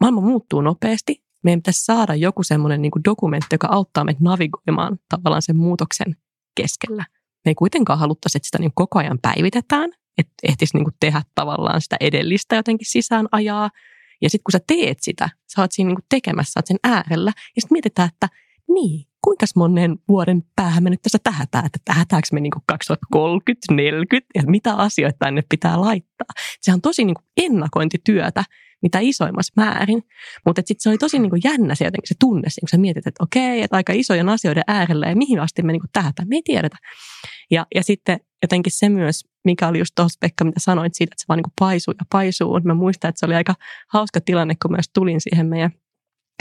maailma 0.00 0.20
muuttuu 0.20 0.60
nopeasti. 0.60 1.22
Meidän 1.44 1.60
pitäisi 1.60 1.84
saada 1.84 2.14
joku 2.14 2.42
semmoinen 2.42 2.82
niin 2.82 2.92
dokumentti, 3.04 3.54
joka 3.54 3.68
auttaa 3.70 4.04
meitä 4.04 4.20
navigoimaan 4.22 4.98
tavallaan 5.08 5.42
sen 5.42 5.56
muutoksen 5.56 6.16
keskellä. 6.54 7.04
Me 7.46 7.50
ei 7.50 7.54
kuitenkaan 7.54 7.98
haluttaisi, 7.98 8.38
että 8.38 8.46
sitä 8.46 8.58
niin 8.58 8.72
koko 8.74 8.98
ajan 8.98 9.18
päivitetään, 9.22 9.90
että 10.18 10.32
ehtisi 10.42 10.76
niin 10.76 10.86
tehdä 11.00 11.22
tavallaan 11.34 11.80
sitä 11.80 11.96
edellistä 12.00 12.56
jotenkin 12.56 12.90
sisään 12.90 13.26
ajaa. 13.32 13.70
Ja 14.22 14.30
sitten 14.30 14.44
kun 14.44 14.52
sä 14.52 14.64
teet 14.66 14.98
sitä, 15.00 15.28
sä 15.54 15.60
oot 15.60 15.72
siinä 15.72 15.88
niin 15.88 16.06
tekemässä, 16.08 16.52
sä 16.52 16.58
oot 16.58 16.66
sen 16.66 16.78
äärellä, 16.84 17.32
ja 17.56 17.62
sitten 17.62 17.74
mietitään, 17.74 18.08
että 18.08 18.28
niin, 18.68 19.06
kuinka 19.24 19.46
monen 19.56 19.98
vuoden 20.08 20.42
päähän 20.56 20.82
me 20.82 20.90
nyt 20.90 21.02
tässä 21.02 21.18
tähätään, 21.24 21.66
että 21.66 21.78
tähätäänkö 21.84 22.28
me 22.32 22.40
niin 22.40 22.52
2030, 22.66 23.74
40, 23.74 24.26
ja 24.34 24.42
mitä 24.46 24.74
asioita 24.74 25.16
tänne 25.18 25.42
pitää 25.48 25.80
laittaa. 25.80 26.26
Se 26.60 26.72
on 26.72 26.80
tosi 26.80 27.04
niin 27.04 27.14
kuin 27.14 27.26
ennakointityötä, 27.36 28.44
mitä 28.82 28.98
isoimmassa 29.00 29.52
määrin. 29.56 30.02
Mutta 30.46 30.60
sitten 30.60 30.82
se 30.82 30.88
oli 30.88 30.98
tosi 30.98 31.18
niin 31.18 31.30
kuin 31.30 31.42
jännä 31.44 31.74
se 31.74 31.84
jotenkin 31.84 32.08
se 32.08 32.14
tunne, 32.20 32.48
kun 32.60 32.68
sä 32.68 32.78
mietit, 32.78 33.06
että 33.06 33.24
okei, 33.24 33.62
että 33.62 33.76
aika 33.76 33.92
isojen 33.92 34.28
asioiden 34.28 34.64
äärellä 34.66 35.06
ja 35.06 35.16
mihin 35.16 35.40
asti 35.40 35.62
me 35.62 35.72
niin 35.72 35.80
kuin 35.80 35.90
tähätään, 35.92 36.28
me 36.28 36.36
ei 36.36 36.42
tiedetä. 36.44 36.76
Ja, 37.50 37.66
ja 37.74 37.82
sitten 37.82 38.20
jotenkin 38.42 38.72
se 38.76 38.88
myös, 38.88 39.24
mikä 39.44 39.68
oli 39.68 39.78
just 39.78 39.92
tuossa 39.96 40.18
Pekka, 40.20 40.44
mitä 40.44 40.60
sanoit 40.60 40.94
siitä, 40.94 41.12
että 41.12 41.22
se 41.22 41.28
vaan 41.28 41.36
niin 41.36 41.42
kuin 41.42 41.54
paisuu 41.60 41.94
ja 41.98 42.04
paisuu. 42.12 42.60
Mä 42.64 42.74
muistan, 42.74 43.08
että 43.08 43.18
se 43.18 43.26
oli 43.26 43.34
aika 43.34 43.54
hauska 43.92 44.20
tilanne, 44.20 44.54
kun 44.62 44.70
myös 44.70 44.90
tulin 44.94 45.20
siihen 45.20 45.46
meidän 45.46 45.70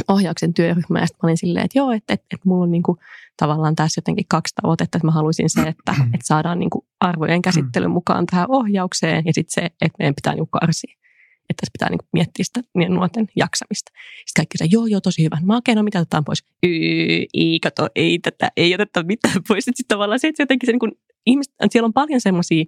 ohjauksen 0.08 0.54
työryhmään. 0.54 1.04
Ja 1.04 1.08
sitten 1.08 1.20
mä 1.24 1.28
olin 1.28 1.38
silleen, 1.38 1.66
että 1.66 1.80
joo, 1.80 1.92
että, 1.92 2.14
että, 2.14 2.26
että 2.34 2.50
mulla 2.50 2.64
on 2.64 2.72
niin 2.72 2.84
kuin, 2.84 2.98
tavallaan 3.38 3.76
tässä 3.76 4.00
jotenkin 4.00 4.26
kaksi 4.28 4.56
tavoitetta. 4.62 4.98
Että 4.98 5.08
mä 5.08 5.12
haluaisin 5.12 5.50
se, 5.50 5.62
että, 5.62 5.92
että 6.14 6.28
saadaan 6.28 6.60
niin 6.60 6.70
kuin 6.70 6.86
arvojen 7.00 7.42
käsittelyn 7.42 7.92
mukaan 7.92 8.26
tähän 8.26 8.46
ohjaukseen 8.50 9.24
ja 9.26 9.34
sitten 9.34 9.64
se, 9.64 9.66
että 9.66 9.96
meidän 10.00 10.16
pitää 10.16 10.36
niin 10.36 10.48
karsia. 10.52 10.96
Että 11.50 11.62
tässä 11.62 11.72
pitää 11.74 11.90
niin 11.90 11.98
kuin 11.98 12.10
miettiä 12.14 12.46
sitä 12.46 12.62
niin 12.74 12.94
nuorten 12.94 13.28
jaksamista. 13.36 13.92
Sitten 14.26 14.42
kaikki 14.42 14.58
sanoo, 14.58 14.70
joo, 14.72 14.86
joo, 14.86 15.02
tosi 15.02 15.24
hyvä. 15.24 15.38
Mä 15.44 15.58
okei, 15.58 15.76
no 15.76 15.84
mitä 15.84 16.00
otetaan 16.00 16.26
pois? 16.26 16.44
Yy, 16.64 17.26
ei, 17.34 17.60
kato, 17.64 17.88
ei 17.96 18.20
tätä, 18.20 18.52
ei 18.58 18.76
oteta 18.76 19.04
mitään 19.04 19.42
pois. 19.48 19.66
Sitten 19.66 19.86
tavallaan 19.88 20.20
se, 20.20 20.28
että 20.28 20.38
se 20.38 20.44
jotenkin 20.44 20.68
se 20.68 20.72
niin 20.72 20.80
kuin 20.80 20.92
ihmiset, 21.26 21.54
siellä 21.70 21.86
on 21.86 21.94
paljon 21.94 22.22
semmoisia, 22.22 22.66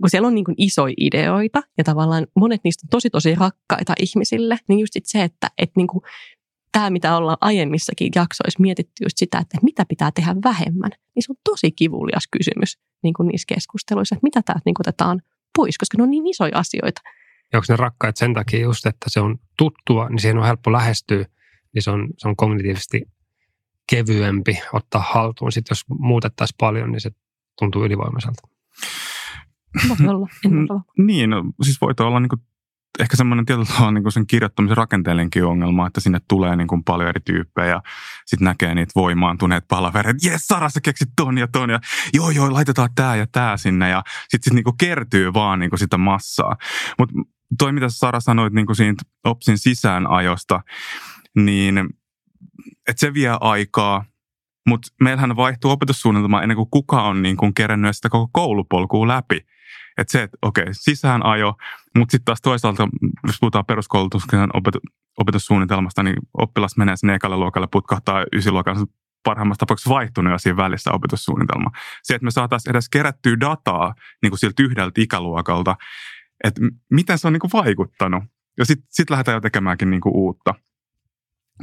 kun 0.00 0.10
siellä 0.10 0.26
on 0.26 0.34
niin 0.34 0.44
kuin 0.44 0.54
isoja 0.58 0.94
ideoita 1.00 1.62
ja 1.78 1.84
tavallaan 1.84 2.26
monet 2.36 2.60
niistä 2.64 2.86
on 2.86 2.90
tosi 2.90 3.10
tosi 3.10 3.34
rakkaita 3.34 3.94
ihmisille, 4.00 4.58
niin 4.68 4.80
just 4.80 4.92
sit 4.92 5.06
se, 5.06 5.22
että, 5.22 5.50
että 5.58 5.72
niin 5.76 5.86
kuin 5.86 6.02
tämä, 6.74 6.90
mitä 6.90 7.16
ollaan 7.16 7.38
aiemmissakin 7.40 8.10
jaksoissa 8.14 8.60
mietitty 8.60 9.04
just 9.04 9.16
sitä, 9.18 9.38
että 9.38 9.58
mitä 9.62 9.84
pitää 9.88 10.10
tehdä 10.14 10.34
vähemmän, 10.44 10.90
niin 11.14 11.22
se 11.22 11.32
on 11.32 11.36
tosi 11.44 11.72
kivulias 11.72 12.28
kysymys 12.30 12.78
niin 13.02 13.14
kuin 13.14 13.26
niissä 13.26 13.54
keskusteluissa, 13.54 14.14
että 14.14 14.26
mitä 14.26 14.42
täältä 14.42 14.62
niin 14.64 14.74
otetaan 14.80 15.22
pois, 15.56 15.78
koska 15.78 15.96
ne 15.96 16.02
on 16.02 16.10
niin 16.10 16.26
isoja 16.26 16.58
asioita. 16.58 17.00
Ja 17.52 17.58
onko 17.58 17.66
ne 17.68 17.76
rakkaat 17.76 18.16
sen 18.16 18.34
takia 18.34 18.60
just, 18.60 18.86
että 18.86 19.06
se 19.08 19.20
on 19.20 19.38
tuttua, 19.58 20.08
niin 20.08 20.18
siihen 20.18 20.38
on 20.38 20.46
helppo 20.46 20.72
lähestyä, 20.72 21.24
niin 21.74 21.82
se 21.82 21.90
on, 21.90 22.08
se 22.18 22.28
on 22.28 22.36
kognitiivisesti 22.36 23.02
kevyempi 23.90 24.58
ottaa 24.72 25.04
haltuun. 25.12 25.52
Sitten 25.52 25.72
jos 25.72 25.84
muutettaisiin 25.88 26.56
paljon, 26.60 26.92
niin 26.92 27.00
se 27.00 27.10
tuntuu 27.58 27.84
ylivoimaiselta. 27.84 28.48
Voi 29.88 30.08
olla, 30.08 30.28
Niin, 30.98 31.30
no, 31.30 31.44
siis 31.62 31.80
voi 31.80 31.94
olla 32.00 32.20
niin 32.20 32.28
kuin 32.28 32.42
ehkä 32.98 33.16
semmoinen 33.16 33.46
tietyllä 33.46 33.66
tavalla 33.66 33.90
niin 33.90 34.12
sen 34.12 34.26
kirjoittamisen 34.26 34.76
rakenteellinenkin 34.76 35.44
ongelma, 35.44 35.86
että 35.86 36.00
sinne 36.00 36.20
tulee 36.28 36.56
niin 36.56 36.68
kuin 36.68 36.84
paljon 36.84 37.08
eri 37.08 37.20
tyyppejä 37.20 37.68
ja 37.68 37.82
sitten 38.26 38.44
näkee 38.44 38.74
niitä 38.74 38.92
voimaantuneet 38.94 39.64
palavereet. 39.68 40.16
Jes, 40.24 40.46
Sara, 40.46 40.68
sä 40.68 40.80
keksit 40.80 41.08
ton 41.16 41.38
ja 41.38 41.48
ton 41.48 41.70
ja 41.70 41.80
joo, 42.14 42.30
joo, 42.30 42.52
laitetaan 42.52 42.88
tämä 42.94 43.16
ja 43.16 43.26
tämä 43.26 43.56
sinne 43.56 43.88
ja 43.88 44.02
sitten 44.28 44.44
sit 44.44 44.52
niin 44.52 44.64
kuin 44.64 44.76
kertyy 44.76 45.32
vaan 45.32 45.58
niin 45.58 45.70
kuin 45.70 45.80
sitä 45.80 45.98
massaa. 45.98 46.56
Mutta 46.98 47.14
toi, 47.58 47.72
mitä 47.72 47.88
Sara 47.88 48.20
sanoit 48.20 48.52
niin 48.52 48.66
kuin 48.66 48.76
siitä 48.76 49.02
OPSin 49.24 49.58
sisäänajosta, 49.58 50.60
niin 51.36 51.78
että 52.88 53.00
se 53.00 53.14
vie 53.14 53.36
aikaa, 53.40 54.04
mutta 54.66 54.88
meillähän 55.00 55.36
vaihtuu 55.36 55.70
opetussuunnitelma 55.70 56.42
ennen 56.42 56.56
kuin 56.56 56.70
kuka 56.70 57.02
on 57.02 57.22
niin 57.22 57.36
kuin 57.36 57.54
kerännyt 57.54 57.96
sitä 57.96 58.08
koko 58.08 58.28
koulupolkua 58.32 59.08
läpi. 59.08 59.46
Että 59.98 60.12
se, 60.12 60.22
että 60.22 60.38
okei, 60.42 60.66
sisäänajo, 60.72 61.56
mutta 61.96 62.12
sitten 62.12 62.24
taas 62.24 62.40
toisaalta, 62.42 62.88
jos 63.26 63.36
puhutaan 63.40 63.66
peruskoulutuksen 63.66 64.50
opet- 64.56 64.94
opetussuunnitelmasta, 65.18 66.02
niin 66.02 66.16
oppilas 66.38 66.76
menee 66.76 66.96
sinne 66.96 67.14
ekalle 67.14 67.36
luokalle, 67.36 67.68
putkahtaa 67.72 68.24
ysiluokan 68.32 68.86
parhaimmassa 69.24 69.58
tapauksessa 69.58 69.90
vaihtunut 69.90 70.32
jo 70.32 70.38
siinä 70.38 70.56
välissä 70.56 70.92
opetussuunnitelma. 70.92 71.70
Se, 72.02 72.14
että 72.14 72.24
me 72.24 72.30
saataisiin 72.30 72.70
edes 72.70 72.88
kerättyä 72.88 73.40
dataa 73.40 73.94
niin 74.22 74.30
kuin 74.30 74.38
siltä 74.38 74.62
yhdeltä 74.62 75.00
ikäluokalta, 75.00 75.76
että 76.44 76.60
miten 76.90 77.18
se 77.18 77.26
on 77.26 77.32
niin 77.32 77.40
kuin 77.40 77.50
vaikuttanut. 77.52 78.24
Ja 78.58 78.64
sitten 78.64 78.86
sit 78.90 79.10
lähdetään 79.10 79.36
jo 79.36 79.40
tekemäänkin 79.40 79.90
niin 79.90 80.00
kuin 80.00 80.16
uutta. 80.16 80.54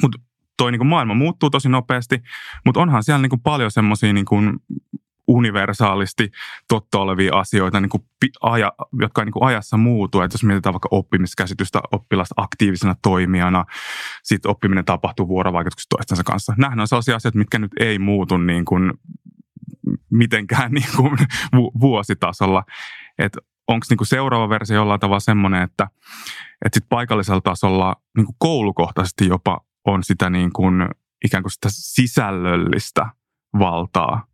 Mutta 0.01 0.17
toi 0.57 0.71
niin 0.71 0.79
kuin 0.79 0.88
maailma 0.88 1.13
muuttuu 1.13 1.50
tosi 1.50 1.69
nopeasti, 1.69 2.21
mutta 2.65 2.79
onhan 2.79 3.03
siellä 3.03 3.21
niin 3.21 3.29
kuin 3.29 3.41
paljon 3.41 3.71
semmoisia 3.71 4.13
niin 4.13 4.25
kuin 4.25 4.59
universaalisti 5.31 6.31
totta 6.67 7.00
olevia 7.00 7.35
asioita, 7.35 7.81
niin 7.81 7.89
kuin 7.89 8.03
aja, 8.41 8.73
jotka 9.01 9.25
niin 9.25 9.33
kuin 9.33 9.43
ajassa 9.43 9.77
muutuu. 9.77 10.21
Että 10.21 10.35
jos 10.35 10.43
mietitään 10.43 10.73
vaikka 10.73 10.89
oppimiskäsitystä 10.91 11.81
oppilasta 11.91 12.35
aktiivisena 12.38 12.95
toimijana, 13.01 13.65
sitten 14.23 14.51
oppiminen 14.51 14.85
tapahtuu 14.85 15.27
vuorovaikutuksessa 15.27 15.89
toistensa 15.89 16.23
kanssa. 16.23 16.53
Nämähän 16.57 16.79
on 16.79 16.88
sellaisia 16.88 17.15
asioita, 17.15 17.38
mitkä 17.38 17.59
nyt 17.59 17.71
ei 17.79 18.00
muutu 18.00 18.38
niin 18.38 18.65
kuin 18.65 18.93
mitenkään 20.09 20.71
niin 20.77 20.89
kuin 20.95 21.17
vuositasolla. 21.79 22.63
Että 23.19 23.39
onko 23.67 23.85
niin 23.89 24.07
seuraava 24.07 24.50
versio 24.50 24.75
jollain 24.75 25.00
tavalla 25.00 25.19
semmoinen, 25.19 25.61
että, 25.61 25.88
että 26.65 26.79
sit 26.79 26.89
paikallisella 26.89 27.41
tasolla 27.41 27.95
niin 28.17 28.25
kuin 28.25 28.35
koulukohtaisesti 28.39 29.27
jopa 29.27 29.59
on 29.85 30.03
sitä 30.03 30.29
niin 30.29 30.53
kuin, 30.53 30.89
ikään 31.25 31.43
kuin 31.43 31.51
sitä 31.51 31.67
sisällöllistä 31.71 33.05
valtaa 33.59 34.30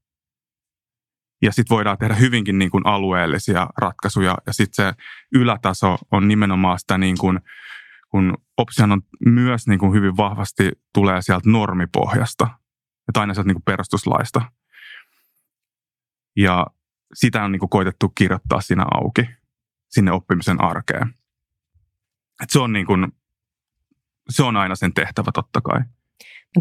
ja 1.42 1.52
sitten 1.52 1.76
voidaan 1.76 1.98
tehdä 1.98 2.16
hyvinkin 2.16 2.60
niin 2.60 2.72
kuin 2.72 2.88
alueellisia 2.88 3.68
ratkaisuja. 3.78 4.38
Ja 4.48 4.54
sitten 4.54 4.86
se 4.86 5.04
ylätaso 5.34 5.98
on 6.12 6.28
nimenomaan 6.28 6.80
sitä 6.80 6.98
niin 6.98 7.18
kuin, 7.18 7.40
kun 8.10 8.38
opsihan 8.58 8.92
on 8.92 9.02
myös 9.26 9.68
niin 9.68 9.80
kuin 9.80 9.94
hyvin 9.94 10.18
vahvasti 10.18 10.72
tulee 10.94 11.22
sieltä 11.22 11.50
normipohjasta. 11.50 12.48
Että 13.08 13.20
aina 13.22 13.34
sieltä 13.34 13.48
niin 13.48 13.56
kuin 13.56 13.64
perustuslaista. 13.64 14.42
Ja 16.36 16.68
sitä 17.14 17.44
on 17.44 17.52
niin 17.52 17.60
kuin 17.60 17.70
koitettu 17.70 18.10
kirjoittaa 18.10 18.62
siinä 18.62 18.86
auki, 18.92 19.30
sinne 19.90 20.12
oppimisen 20.12 20.62
arkeen. 20.62 21.14
Et 22.44 22.50
se, 22.50 22.60
on 22.60 22.74
niin 22.74 22.86
kuin, 22.86 23.08
se 24.30 24.44
on 24.44 24.58
aina 24.58 24.76
sen 24.76 24.94
tehtävä 24.94 25.32
totta 25.34 25.62
kai. 25.62 25.80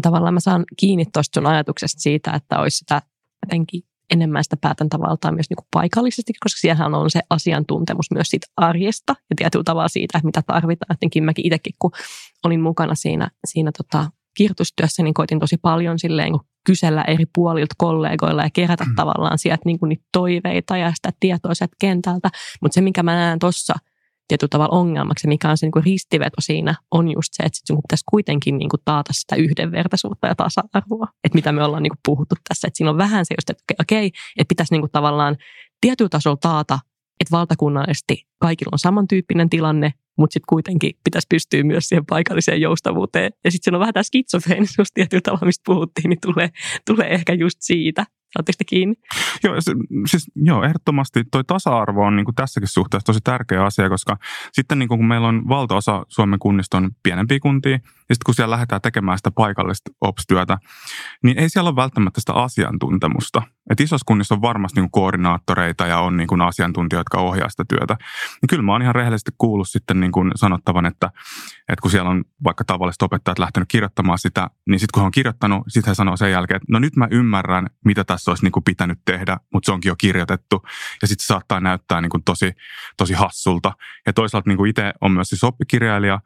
Tavallaan 0.01 0.33
mä 0.33 0.39
saan 0.39 0.65
kiinni 0.77 1.05
tuosta 1.05 1.39
sun 1.39 1.49
ajatuksesta 1.49 2.01
siitä, 2.01 2.31
että 2.31 2.59
olisi 2.59 2.77
sitä 2.77 3.01
jotenkin 3.45 3.81
enemmän 4.13 4.43
sitä 4.43 4.57
päätäntävaltaa 4.61 5.31
myös 5.31 5.49
niin 5.49 5.55
kuin 5.57 5.67
paikallisesti, 5.71 6.33
koska 6.43 6.59
siellähän 6.59 6.95
on 6.95 7.09
se 7.09 7.19
asiantuntemus 7.29 8.11
myös 8.11 8.27
siitä 8.29 8.47
arjesta 8.57 9.15
ja 9.29 9.35
tietyllä 9.35 9.63
tavalla 9.63 9.87
siitä, 9.87 10.19
mitä 10.23 10.41
tarvitaan. 10.47 10.93
Jotenkin 10.93 11.23
mäkin 11.23 11.45
itsekin, 11.45 11.75
kun 11.79 11.91
olin 12.45 12.61
mukana 12.61 12.95
siinä, 12.95 13.29
siinä 13.47 13.71
tota, 13.77 14.11
kirjoitustyössä, 14.37 15.03
niin 15.03 15.13
koitin 15.13 15.39
tosi 15.39 15.57
paljon 15.57 15.99
silleen 15.99 16.31
kun 16.31 16.45
kysellä 16.65 17.03
eri 17.03 17.25
puolilta 17.35 17.75
kollegoilla 17.77 18.43
ja 18.43 18.49
kerätä 18.53 18.83
mm. 18.83 18.95
tavallaan 18.95 19.39
sieltä 19.39 19.61
niin 19.65 19.79
kuin 19.79 19.89
niitä 19.89 20.05
toiveita 20.11 20.77
ja 20.77 20.91
sitä 20.95 21.09
tietoa 21.19 21.55
sieltä 21.55 21.75
kentältä. 21.79 22.29
Mutta 22.61 22.75
se, 22.75 22.81
minkä 22.81 23.03
mä 23.03 23.15
näen 23.15 23.39
tuossa– 23.39 23.73
tietyllä 24.27 24.49
tavalla 24.49 24.79
ongelmaksi, 24.79 25.27
mikä 25.27 25.49
on 25.49 25.57
se 25.57 25.65
niin 25.65 25.85
ristiveto 25.85 26.41
siinä, 26.41 26.75
on 26.91 27.11
just 27.11 27.29
se, 27.33 27.43
että 27.43 27.59
sun 27.67 27.81
pitäisi 27.81 28.03
kuitenkin 28.11 28.57
niin 28.57 28.69
kuin 28.69 28.81
taata 28.85 29.13
sitä 29.13 29.35
yhdenvertaisuutta 29.35 30.27
ja 30.27 30.35
tasa-arvoa, 30.35 31.07
että 31.23 31.35
mitä 31.35 31.51
me 31.51 31.63
ollaan 31.63 31.83
niin 31.83 31.91
kuin 31.91 31.99
puhuttu 32.05 32.35
tässä, 32.49 32.67
että 32.67 32.77
siinä 32.77 32.91
on 32.91 32.97
vähän 32.97 33.25
se 33.25 33.35
just, 33.37 33.49
että 33.49 33.73
okei, 33.81 34.05
että 34.37 34.49
pitäisi 34.49 34.73
niin 34.73 34.81
kuin 34.81 34.91
tavallaan 34.91 35.37
tietyllä 35.81 36.09
tasolla 36.09 36.37
taata, 36.41 36.79
että 37.19 37.31
valtakunnallisesti 37.31 38.27
kaikilla 38.39 38.69
on 38.73 38.79
samantyyppinen 38.79 39.49
tilanne, 39.49 39.93
mutta 40.17 40.33
sitten 40.33 40.47
kuitenkin 40.49 40.93
pitäisi 41.03 41.27
pystyä 41.29 41.63
myös 41.63 41.89
siihen 41.89 42.05
paikalliseen 42.05 42.61
joustavuuteen. 42.61 43.31
Ja 43.43 43.51
sitten 43.51 43.63
siinä 43.63 43.77
on 43.77 43.79
vähän 43.79 43.93
tämä 43.93 44.03
skitsofreenisuus 44.03 44.87
tietyllä 44.93 45.21
tavalla, 45.21 45.45
mistä 45.45 45.63
puhuttiin, 45.65 46.09
niin 46.09 46.19
tulee, 46.21 46.49
tulee 46.85 47.13
ehkä 47.13 47.33
just 47.33 47.57
siitä. 47.61 48.05
Saatteko 48.33 48.63
kiinni? 48.67 48.95
Joo, 49.43 49.55
siis, 50.07 50.31
joo, 50.35 50.63
ehdottomasti 50.63 51.23
toi 51.31 51.43
tasa-arvo 51.43 52.05
on 52.05 52.15
niin 52.15 52.25
kuin 52.25 52.35
tässäkin 52.35 52.67
suhteessa 52.67 53.05
tosi 53.05 53.19
tärkeä 53.23 53.65
asia, 53.65 53.89
koska 53.89 54.17
sitten 54.53 54.79
niin 54.79 54.89
kuin, 54.89 54.99
kun 54.99 55.07
meillä 55.07 55.27
on 55.27 55.47
valtaosa 55.47 56.05
Suomen 56.07 56.39
kunnista 56.39 56.77
on 56.77 56.91
pienempiä 57.03 57.39
kuntia, 57.39 57.71
ja 57.71 57.79
sitten 58.15 58.25
kun 58.25 58.35
siellä 58.35 58.53
lähdetään 58.53 58.81
tekemään 58.81 59.17
sitä 59.17 59.31
paikallista 59.31 59.91
ops-työtä, 60.01 60.57
niin 61.23 61.39
ei 61.39 61.49
siellä 61.49 61.69
ole 61.69 61.75
välttämättä 61.75 62.19
sitä 62.21 62.33
asiantuntemusta. 62.33 63.41
Et 63.69 63.79
isossa 63.79 64.05
kunnissa 64.05 64.35
on 64.35 64.41
varmasti 64.41 64.81
niin 64.81 64.91
koordinaattoreita 64.91 65.87
ja 65.87 65.99
on 65.99 66.17
niin 66.17 66.27
kuin 66.27 66.41
asiantuntijoita, 66.41 66.99
jotka 66.99 67.21
ohjaa 67.21 67.49
sitä 67.49 67.63
työtä. 67.69 67.97
Niin 68.41 68.47
kyllä 68.49 68.63
mä 68.63 68.71
oon 68.71 68.81
ihan 68.81 68.95
rehellisesti 68.95 69.31
kuullut 69.37 69.69
sitten 69.69 69.99
niin 69.99 70.11
kuin 70.11 70.31
sanottavan, 70.35 70.85
että, 70.85 71.11
että 71.69 71.81
kun 71.81 71.91
siellä 71.91 72.09
on 72.09 72.23
vaikka 72.43 72.63
tavalliset 72.63 73.01
opettajat 73.01 73.39
lähtenyt 73.39 73.69
kirjoittamaan 73.69 74.19
sitä, 74.19 74.49
niin 74.69 74.79
sitten 74.79 74.91
kun 74.93 75.01
he 75.01 75.05
on 75.05 75.11
kirjoittanut, 75.11 75.63
sitten 75.67 75.91
he 75.91 75.95
sanoo 75.95 76.17
sen 76.17 76.31
jälkeen, 76.31 76.55
että 76.55 76.71
no 76.71 76.79
nyt 76.79 76.95
mä 76.95 77.07
ymmärrän, 77.11 77.67
mitä 77.85 78.03
tässä 78.03 78.31
olisi 78.31 78.43
niin 78.43 78.51
kuin 78.51 78.63
pitänyt 78.63 78.99
tehdä, 79.05 79.37
mutta 79.53 79.65
se 79.65 79.71
onkin 79.71 79.89
jo 79.89 79.95
kirjoitettu. 79.95 80.65
Ja 81.01 81.07
sitten 81.07 81.23
se 81.23 81.27
saattaa 81.27 81.59
näyttää 81.59 82.01
niin 82.01 82.09
kuin 82.09 82.23
tosi, 82.23 82.51
tosi 82.97 83.13
hassulta. 83.13 83.73
Ja 84.05 84.13
toisaalta 84.13 84.49
niin 84.49 84.57
kuin 84.57 84.69
itse 84.69 84.93
on 85.01 85.11
myös 85.11 85.29
siis 85.29 85.43
oppikirjailija, 85.43 86.19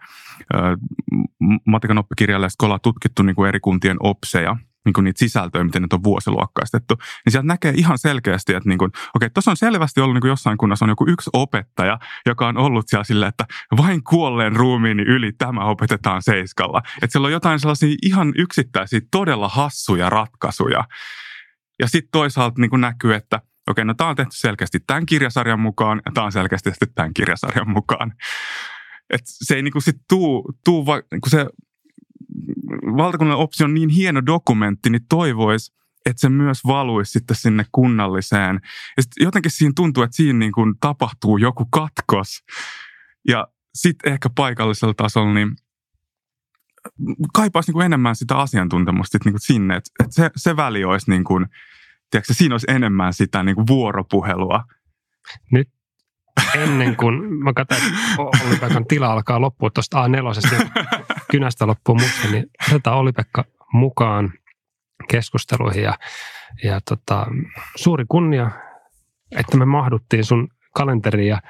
matikan 1.65 1.97
oppikirjailija, 1.97 2.49
kun 2.59 2.65
ollaan 2.65 2.81
tutkittu 2.81 3.23
niin 3.23 3.35
kuin 3.35 3.47
eri 3.47 3.59
kuntien 3.59 3.97
opseja– 3.99 4.57
niin 4.85 4.93
kuin 4.93 5.03
niitä 5.03 5.19
sisältöjä, 5.19 5.63
miten 5.63 5.81
ne 5.81 5.87
on 5.93 6.03
vuosiluokkaistettu, 6.03 6.95
niin 7.25 7.31
sieltä 7.31 7.47
näkee 7.47 7.73
ihan 7.75 7.97
selkeästi, 7.97 8.53
että 8.53 8.69
niin 8.69 8.77
kuin, 8.77 8.91
okei, 9.15 9.29
tuossa 9.29 9.51
on 9.51 9.57
selvästi 9.57 10.01
ollut 10.01 10.13
niin 10.13 10.21
kuin 10.21 10.29
jossain 10.29 10.57
kunnassa 10.57 10.85
on 10.85 10.89
joku 10.89 11.05
yksi 11.07 11.29
opettaja, 11.33 11.99
joka 12.25 12.47
on 12.47 12.57
ollut 12.57 12.85
siellä 12.87 13.03
silleen, 13.03 13.29
että 13.29 13.45
vain 13.77 14.03
kuolleen 14.03 14.55
ruumiini 14.55 15.03
yli 15.03 15.31
tämä 15.31 15.65
opetetaan 15.65 16.21
seiskalla. 16.21 16.81
Että 17.01 17.11
siellä 17.11 17.25
on 17.25 17.31
jotain 17.31 17.59
sellaisia 17.59 17.95
ihan 18.01 18.33
yksittäisiä 18.37 19.01
todella 19.11 19.47
hassuja 19.47 20.09
ratkaisuja. 20.09 20.83
Ja 21.79 21.87
sitten 21.87 22.11
toisaalta 22.11 22.61
niin 22.61 22.69
kuin 22.69 22.81
näkyy, 22.81 23.13
että 23.13 23.41
okei, 23.67 23.85
no 23.85 23.93
tämä 23.93 24.09
on 24.09 24.15
tehty 24.15 24.35
selkeästi 24.35 24.79
tämän 24.87 25.05
kirjasarjan 25.05 25.59
mukaan 25.59 26.01
ja 26.05 26.11
tämä 26.11 26.25
on 26.25 26.31
selkeästi 26.31 26.69
tehty 26.69 26.93
tämän 26.95 27.13
kirjasarjan 27.13 27.69
mukaan. 27.69 28.13
Et 29.09 29.21
se 29.25 29.55
ei 29.55 29.61
niin 29.61 29.71
kuin 29.71 29.81
sit 29.81 29.97
tuu, 30.09 30.53
tuu 30.65 30.85
va, 30.85 30.95
niin 31.11 31.21
kuin 31.21 31.31
se 31.31 31.45
valtakunnallinen 32.97 33.43
opsio 33.43 33.65
on 33.65 33.73
niin 33.73 33.89
hieno 33.89 34.25
dokumentti, 34.25 34.89
niin 34.89 35.05
toivoisi, 35.09 35.73
että 36.05 36.21
se 36.21 36.29
myös 36.29 36.63
valuisi 36.65 37.11
sitten 37.11 37.35
sinne 37.35 37.65
kunnalliseen. 37.71 38.59
Ja 38.97 39.03
sit 39.03 39.11
jotenkin 39.19 39.51
siinä 39.51 39.73
tuntuu, 39.75 40.03
että 40.03 40.15
siinä 40.15 40.39
niin 40.39 40.51
kuin 40.51 40.73
tapahtuu 40.79 41.37
joku 41.37 41.65
katkos. 41.65 42.43
Ja 43.27 43.47
sitten 43.73 44.13
ehkä 44.13 44.29
paikallisella 44.35 44.93
tasolla, 44.93 45.33
niin 45.33 45.55
kaipaisi 47.33 47.69
niin 47.69 47.73
kuin 47.73 47.85
enemmän 47.85 48.15
sitä 48.15 48.37
asiantuntemusta 48.37 49.17
niin 49.25 49.33
kuin 49.33 49.41
sinne. 49.41 49.75
Että 49.75 49.89
et 50.03 50.11
se, 50.11 50.31
se 50.35 50.55
väli 50.55 50.83
olisi, 50.83 51.11
niin 51.11 51.23
kuin, 51.23 51.45
tiedätkö, 52.11 52.33
siinä 52.33 52.53
olisi 52.53 52.67
enemmän 52.69 53.13
sitä 53.13 53.43
niin 53.43 53.55
kuin 53.55 53.67
vuoropuhelua. 53.67 54.63
Nyt 55.51 55.69
ennen 56.55 56.95
kuin 56.95 57.33
mä 57.43 57.53
katsoin, 57.53 57.81
että 58.61 58.81
tila 58.87 59.11
alkaa 59.11 59.41
loppua 59.41 59.69
tuosta 59.69 60.07
A4, 60.07 60.49
kynästä 61.31 61.67
loppuu 61.67 61.95
musta, 61.95 62.27
niin 62.31 62.45
otetaan 62.69 62.97
Olli-Pekka 62.97 63.45
mukaan 63.73 64.33
keskusteluihin 65.09 65.83
ja, 65.83 65.97
ja 66.63 66.79
tota, 66.89 67.27
suuri 67.75 68.05
kunnia, 68.09 68.51
että 69.31 69.57
me 69.57 69.65
mahduttiin 69.65 70.25
sun 70.25 70.47
kalenteriin 70.75 71.27
ja 71.27 71.41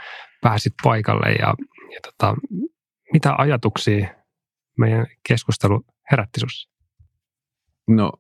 pääsit 0.42 0.74
paikalle 0.84 1.32
ja, 1.32 1.56
ja 1.94 2.00
tota, 2.04 2.36
mitä 3.14 3.36
ajatuksia 3.38 4.08
meidän 4.78 5.08
keskustelu 5.28 5.86
herätti 6.12 6.40
sussa? 6.40 6.70
No 7.88 8.12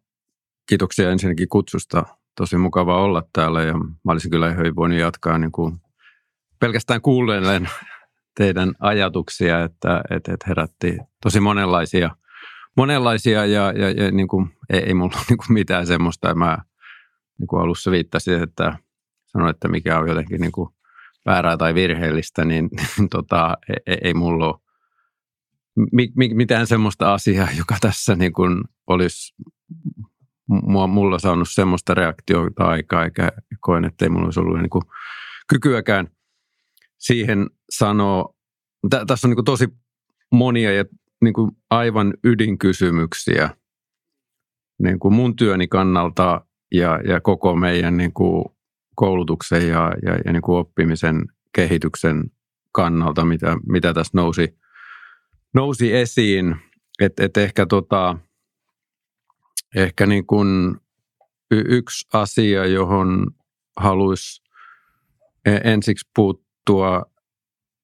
kiitoksia 0.70 1.12
ensinnäkin 1.12 1.50
kutsusta. 1.50 2.04
Tosi 2.36 2.58
mukava 2.58 3.04
olla 3.04 3.24
täällä 3.34 3.62
ja 3.62 3.74
mä 3.74 4.12
olisin 4.12 4.32
kyllä 4.32 4.50
ihan 4.50 4.76
voinut 4.76 5.00
jatkaa 5.00 5.38
niin 5.38 5.52
kuin 5.52 5.82
pelkästään 6.60 7.02
kuulleen 7.02 7.70
teidän 8.38 8.74
ajatuksia, 8.80 9.64
että, 9.64 10.02
että, 10.10 10.34
että 10.34 10.46
herätti 10.48 10.98
tosi 11.24 11.40
monenlaisia, 11.40 12.10
monenlaisia 12.78 13.46
ja, 13.46 13.72
ja, 13.72 13.92
ja 13.92 14.12
niin 14.12 14.28
kuin, 14.28 14.50
ei, 14.70 14.80
ei 14.80 14.94
mulla 14.94 15.22
niin 15.30 15.38
kuin 15.38 15.54
mitään 15.54 15.88
semmoista. 15.88 16.36
Mä 16.36 16.58
niin 17.40 17.48
kuin 17.48 17.62
alussa 17.62 17.92
viittasin, 17.92 18.44
että 18.44 18.78
sanoin, 19.26 19.50
että 19.50 19.68
mikä 19.68 20.00
on 20.00 20.08
jotenkin 20.08 20.42
niin 20.42 20.52
kuin 20.52 20.70
väärää 21.26 21.58
tai 21.58 21.74
virheellistä, 21.74 22.46
niin, 22.46 22.70
tota, 23.12 23.58
ei, 23.88 23.98
ei 24.04 24.14
mulla 24.14 24.48
ole 24.48 24.60
mi, 25.92 26.12
mi, 26.16 26.30
mitään 26.34 26.68
semmoista 26.68 27.14
asiaa, 27.14 27.48
joka 27.58 27.76
tässä 27.82 28.16
niin 28.16 28.34
kuin 28.34 28.64
olisi 28.88 29.36
mua, 30.48 30.88
mulla 30.88 31.20
saanut 31.20 31.50
semmoista 31.52 31.94
reaktiota 31.94 32.66
aikaa, 32.66 33.04
eikä 33.04 33.32
koen, 33.60 33.86
että 33.86 34.06
ei 34.06 34.10
mulla 34.10 34.26
olisi 34.26 34.40
ollut 34.40 34.60
niin 34.60 34.70
kuin 34.70 34.84
kykyäkään– 35.48 36.08
siihen 37.02 37.50
sanoo, 37.70 38.36
tä, 38.90 39.06
tässä 39.06 39.28
on 39.28 39.34
niin 39.36 39.46
tosi 39.46 39.68
monia 40.32 40.72
ja 40.72 40.86
niin 41.22 41.34
kuin 41.34 41.52
aivan 41.70 42.14
ydinkysymyksiä 42.24 43.50
niin 44.84 45.00
kuin 45.00 45.14
mun 45.14 45.36
työni 45.36 45.68
kannalta 45.68 46.46
ja, 46.72 47.00
ja 47.08 47.22
koko 47.22 47.56
meidän 47.56 47.98
niin 47.98 48.14
kuin 48.14 48.46
koulutuksen 48.96 49.68
ja, 49.68 49.92
ja, 50.06 50.18
ja 50.26 50.34
niin 50.34 50.42
kuin 50.42 50.58
oppimisen 50.58 51.26
kehityksen 51.56 52.24
kannalta, 52.72 53.26
mitä, 53.26 53.58
mitä 53.68 53.94
tässä 53.94 54.12
nousi, 54.16 54.58
nousi 55.54 55.96
esiin. 55.96 56.56
Että 57.00 57.26
et 57.26 57.38
ehkä, 57.38 57.66
tota, 57.66 58.18
ehkä 59.76 60.06
niin 60.06 60.26
kuin 60.26 60.78
yksi 61.52 62.08
asia, 62.14 62.66
johon 62.66 63.28
haluaisi 63.78 64.42
e-, 65.46 65.72
ensiksi 65.72 66.10
puuttua, 66.16 66.51
tuo 66.72 67.06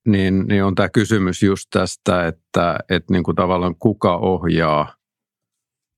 niin, 0.07 0.45
niin 0.47 0.63
on 0.63 0.75
tämä 0.75 0.89
kysymys 0.89 1.43
just 1.43 1.67
tästä, 1.69 2.27
että, 2.27 2.79
että 2.89 3.13
niin 3.13 3.23
kuin 3.23 3.35
tavallaan 3.35 3.75
kuka 3.79 4.17
ohjaa, 4.17 4.95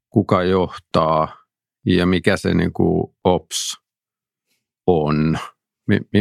kuka 0.10 0.44
johtaa 0.44 1.38
ja 1.86 2.06
mikä 2.06 2.38
se 2.38 2.54
niin 2.54 2.74
kuin 2.74 3.16
ops 3.24 3.78
on. 4.88 5.38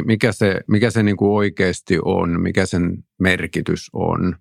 Mikä 0.07 0.33
se, 0.33 0.61
mikä 0.67 0.91
se 0.91 1.03
niin 1.03 1.17
kuin 1.17 1.31
oikeasti 1.31 1.99
on, 2.05 2.41
mikä 2.41 2.67
sen 2.67 3.05
merkitys 3.19 3.91
on. 3.93 4.37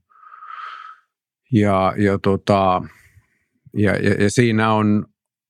Ja, 1.51 1.93
ja, 1.97 2.19
tota, 2.19 2.81
ja, 3.73 3.95
ja, 3.95 4.23
ja 4.23 4.29
siinä 4.29 4.73
on, 4.73 5.05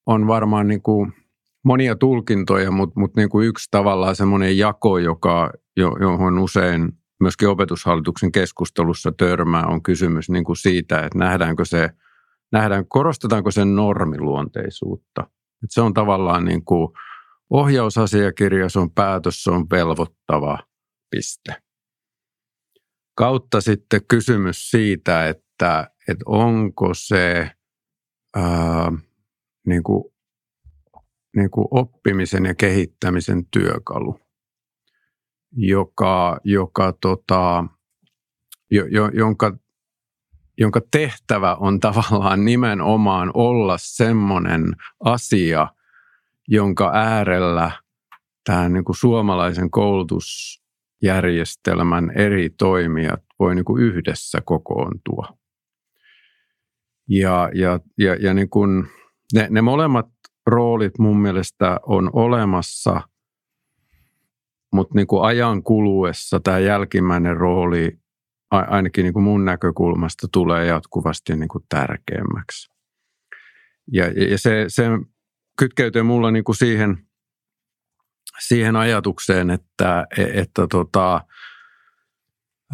on 0.05 0.27
varmaan 0.27 0.67
niin 0.67 0.81
kuin 0.81 1.13
monia 1.63 1.95
tulkintoja, 1.95 2.71
mutta, 2.71 2.99
mutta 2.99 3.21
niin 3.21 3.29
kuin 3.29 3.47
yksi 3.47 3.67
tavallaan 3.71 4.15
semmoinen 4.15 4.57
jako, 4.57 4.97
joka, 4.97 5.51
johon 5.77 6.39
usein 6.39 6.91
myöskin 7.19 7.47
opetushallituksen 7.47 8.31
keskustelussa 8.31 9.11
törmää, 9.11 9.65
on 9.65 9.83
kysymys 9.83 10.29
niin 10.29 10.43
kuin 10.43 10.57
siitä, 10.57 11.05
että 11.05 11.19
nähdäänkö 11.19 11.65
se, 11.65 11.89
nähdään, 12.51 12.87
korostetaanko 12.87 13.51
sen 13.51 13.75
normiluonteisuutta. 13.75 15.21
Että 15.63 15.73
se 15.73 15.81
on 15.81 15.93
tavallaan 15.93 16.45
niin 16.45 16.65
kuin 16.65 16.89
ohjausasiakirja, 17.49 18.69
se 18.69 18.79
on 18.79 18.91
päätös, 18.91 19.43
se 19.43 19.51
on 19.51 19.69
velvoittava 19.71 20.59
piste. 21.09 21.55
Kautta 23.15 23.61
sitten 23.61 24.01
kysymys 24.07 24.71
siitä, 24.71 25.27
että, 25.27 25.91
että 26.07 26.23
onko 26.25 26.93
se 26.93 27.51
ää, 28.35 28.91
niin 29.67 29.83
kuin, 29.83 30.03
niin 31.35 31.51
kuin 31.51 31.67
oppimisen 31.71 32.45
ja 32.45 32.55
kehittämisen 32.55 33.45
työkalu 33.45 34.26
joka, 35.51 36.39
joka 36.43 36.93
tota, 37.01 37.65
jo, 38.71 38.85
jo, 38.85 39.09
jonka, 39.13 39.57
jonka 40.57 40.81
tehtävä 40.91 41.55
on 41.55 41.79
tavallaan 41.79 42.45
nimenomaan 42.45 43.31
olla 43.33 43.75
semmoinen 43.79 44.73
asia, 45.03 45.67
jonka 46.47 46.91
äärellä 46.93 47.71
tämä 48.43 48.69
niin 48.69 48.83
kuin 48.83 48.95
suomalaisen 48.95 49.71
koulutusjärjestelmän 49.71 52.11
eri 52.15 52.49
toimijat 52.49 53.23
voi 53.39 53.55
niin 53.55 53.65
kuin 53.65 53.83
yhdessä 53.83 54.41
kokoontua. 54.45 55.37
Ja, 57.09 57.49
ja, 57.53 57.79
ja, 57.97 58.15
ja 58.15 58.33
niin 58.33 58.49
kuin 58.49 58.87
ne, 59.33 59.47
ne 59.49 59.61
molemmat 59.61 60.07
roolit 60.45 60.99
mun 60.99 61.19
mielestä 61.19 61.79
on 61.85 62.09
olemassa– 62.13 63.01
mutta 64.77 64.95
niin 64.95 65.07
kuin 65.07 65.23
ajan 65.23 65.63
kuluessa 65.63 66.39
tämä 66.39 66.59
jälkimmäinen 66.59 67.37
rooli 67.37 67.99
ainakin 68.51 69.03
niin 69.03 69.13
kuin 69.13 69.23
mun 69.23 69.45
näkökulmasta 69.45 70.27
tulee 70.31 70.65
jatkuvasti 70.65 71.35
niin 71.35 71.47
kuin 71.47 71.63
tärkeämmäksi. 71.69 72.71
Ja, 73.91 74.05
ja 74.29 74.37
se, 74.37 74.65
se 74.67 74.83
kytkeytyy 75.59 76.03
mulla 76.03 76.31
niin 76.31 76.43
kuin 76.43 76.55
siihen, 76.55 76.97
siihen 78.39 78.75
ajatukseen, 78.75 79.49
että, 79.49 80.07
että 80.33 80.67
tota, 80.71 81.21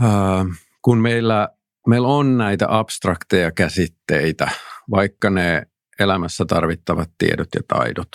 ää, 0.02 0.46
kun 0.82 0.98
meillä, 0.98 1.50
meillä 1.88 2.08
on 2.08 2.38
näitä 2.38 2.66
abstrakteja 2.70 3.52
käsitteitä, 3.52 4.52
vaikka 4.92 5.30
ne 5.30 5.64
elämässä 6.00 6.46
tarvittavat 6.46 7.10
tiedot 7.18 7.50
ja 7.56 7.62
taidot, 7.68 8.10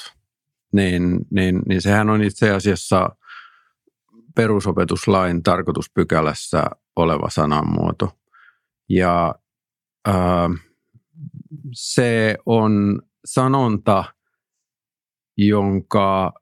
niin, 0.72 1.18
niin, 1.30 1.62
niin 1.68 1.82
sehän 1.82 2.10
on 2.10 2.22
itse 2.22 2.50
asiassa– 2.50 3.08
perusopetuslain 4.38 5.42
tarkoituspykälässä 5.42 6.62
oleva 6.96 7.30
sanamuoto. 7.30 8.18
Ja 8.88 9.34
ää, 10.06 10.50
se 11.72 12.38
on 12.46 13.02
sanonta, 13.24 14.04
jonka, 15.36 16.32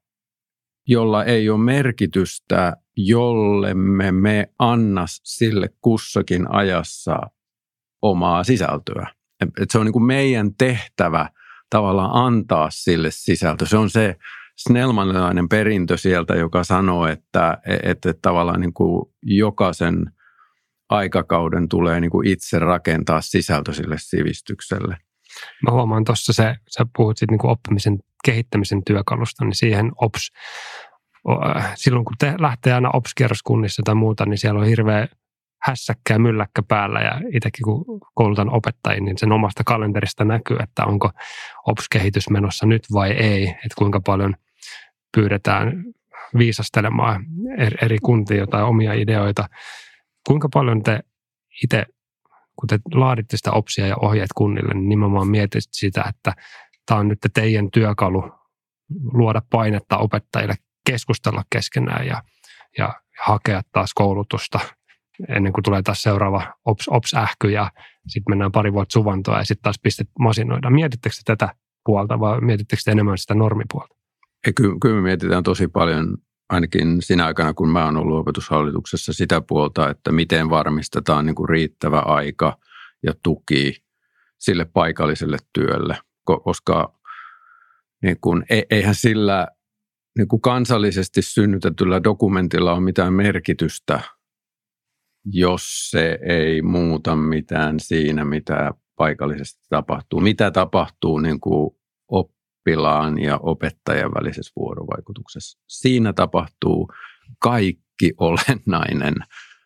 jolla 0.86 1.24
ei 1.24 1.50
ole 1.50 1.64
merkitystä, 1.64 2.76
jolle 2.96 3.74
me, 3.74 4.12
me 4.12 4.50
anna 4.58 5.04
sille 5.06 5.68
kussakin 5.80 6.50
ajassa 6.50 7.16
omaa 8.02 8.44
sisältöä. 8.44 9.06
Et 9.60 9.70
se 9.70 9.78
on 9.78 9.86
niin 9.86 9.92
kuin 9.92 10.06
meidän 10.06 10.54
tehtävä 10.54 11.30
tavallaan 11.70 12.26
antaa 12.26 12.70
sille 12.70 13.08
sisältö. 13.10 13.66
Se 13.66 13.76
on 13.76 13.90
se 13.90 14.16
Snellmanilainen 14.56 15.48
perintö 15.48 15.96
sieltä, 15.96 16.34
joka 16.34 16.64
sanoo, 16.64 17.06
että, 17.06 17.58
että, 17.82 18.14
tavallaan 18.22 18.60
niin 18.60 18.72
kuin 18.72 19.12
jokaisen 19.22 20.12
aikakauden 20.88 21.68
tulee 21.68 22.00
niin 22.00 22.10
kuin 22.10 22.28
itse 22.28 22.58
rakentaa 22.58 23.20
sisältö 23.20 23.72
sille 23.72 23.96
sivistykselle. 23.98 24.96
Mä 25.62 25.70
huomaan 25.70 26.04
tuossa 26.04 26.32
se, 26.32 26.56
sä 26.70 26.86
puhut 26.96 27.18
sitten 27.18 27.38
niin 27.38 27.50
oppimisen 27.50 27.98
kehittämisen 28.24 28.84
työkalusta, 28.84 29.44
niin 29.44 29.54
siihen 29.54 29.92
OPS, 30.00 30.32
silloin 31.74 32.04
kun 32.04 32.16
te 32.18 32.34
lähtee 32.38 32.72
aina 32.72 32.90
OPS-kierroskunnissa 32.92 33.82
tai 33.84 33.94
muuta, 33.94 34.26
niin 34.26 34.38
siellä 34.38 34.60
on 34.60 34.66
hirveä 34.66 35.08
hässäkkä 35.62 36.14
ja 36.14 36.18
mylläkkä 36.18 36.62
päällä 36.68 37.00
ja 37.00 37.20
itsekin 37.32 37.64
kun 37.64 37.84
koulutan 38.14 38.50
opettajia, 38.50 39.00
niin 39.00 39.18
sen 39.18 39.32
omasta 39.32 39.64
kalenterista 39.64 40.24
näkyy, 40.24 40.56
että 40.62 40.84
onko 40.84 41.10
OPS-kehitys 41.66 42.30
menossa 42.30 42.66
nyt 42.66 42.82
vai 42.92 43.10
ei, 43.10 43.48
että 43.48 43.74
kuinka 43.78 44.00
paljon 44.00 44.34
pyydetään 45.16 45.84
viisastelemaan 46.38 47.24
eri 47.82 47.98
kuntia 47.98 48.36
jotain 48.36 48.64
omia 48.64 48.92
ideoita. 48.92 49.48
Kuinka 50.26 50.48
paljon 50.54 50.82
te 50.82 51.00
itse, 51.64 51.86
kun 52.56 52.66
te 52.66 52.78
laaditte 52.94 53.36
sitä 53.36 53.52
opsia 53.52 53.86
ja 53.86 53.96
ohjeet 53.96 54.30
kunnille, 54.34 54.74
niin 54.74 54.88
nimenomaan 54.88 55.28
mietitte 55.28 55.68
sitä, 55.72 56.04
että 56.08 56.32
tämä 56.86 57.00
on 57.00 57.08
nyt 57.08 57.18
teidän 57.34 57.70
työkalu 57.70 58.32
luoda 59.12 59.42
painetta 59.50 59.98
opettajille 59.98 60.54
keskustella 60.86 61.44
keskenään 61.50 62.06
ja, 62.06 62.22
ja 62.78 62.94
hakea 63.24 63.62
taas 63.72 63.94
koulutusta 63.94 64.60
ennen 65.28 65.52
kuin 65.52 65.62
tulee 65.62 65.82
taas 65.82 66.02
seuraava 66.02 66.54
ops, 66.64 66.88
ops-ähky 66.88 67.50
ja 67.50 67.70
sitten 68.08 68.32
mennään 68.32 68.52
pari 68.52 68.72
vuotta 68.72 68.92
suvantoa 68.92 69.38
ja 69.38 69.44
sitten 69.44 69.62
taas 69.62 69.78
pistet 69.82 70.08
masinoida. 70.18 70.70
Mietittekö 70.70 71.14
tätä 71.24 71.48
puolta 71.84 72.20
vai 72.20 72.40
mietittekö 72.40 72.82
enemmän 72.90 73.18
sitä 73.18 73.34
normipuolta? 73.34 73.95
Kyllä, 74.54 74.76
kyllä 74.82 74.94
me 74.94 75.00
mietitään 75.00 75.42
tosi 75.42 75.68
paljon, 75.68 76.16
ainakin 76.48 77.02
sinä 77.02 77.26
aikana, 77.26 77.54
kun 77.54 77.68
mä 77.68 77.84
oon 77.84 77.96
ollut 77.96 78.18
opetushallituksessa 78.18 79.12
sitä 79.12 79.40
puolta, 79.40 79.90
että 79.90 80.12
miten 80.12 80.50
varmistetaan 80.50 81.26
niin 81.26 81.34
kuin 81.34 81.48
riittävä 81.48 81.98
aika 81.98 82.58
ja 83.02 83.12
tuki 83.22 83.84
sille 84.38 84.64
paikalliselle 84.64 85.36
työlle, 85.52 85.98
koska 86.24 86.98
niin 88.02 88.16
kuin, 88.20 88.44
e, 88.50 88.62
eihän 88.70 88.94
sillä 88.94 89.48
niin 90.18 90.28
kuin 90.28 90.40
kansallisesti 90.42 91.22
synnytetyllä 91.22 92.04
dokumentilla 92.04 92.72
ole 92.72 92.80
mitään 92.80 93.12
merkitystä, 93.12 94.00
jos 95.24 95.90
se 95.90 96.18
ei 96.28 96.62
muuta 96.62 97.16
mitään 97.16 97.80
siinä, 97.80 98.24
mitä 98.24 98.74
paikallisesti 98.96 99.60
tapahtuu. 99.68 100.20
Mitä 100.20 100.50
tapahtuu 100.50 101.18
niin 101.18 101.40
kuin 101.40 101.76
oppilaan 102.66 103.18
ja 103.18 103.38
opettajan 103.38 104.14
välisessä 104.14 104.52
vuorovaikutuksessa. 104.56 105.58
Siinä 105.66 106.12
tapahtuu 106.12 106.88
kaikki 107.38 108.12
olennainen 108.18 109.14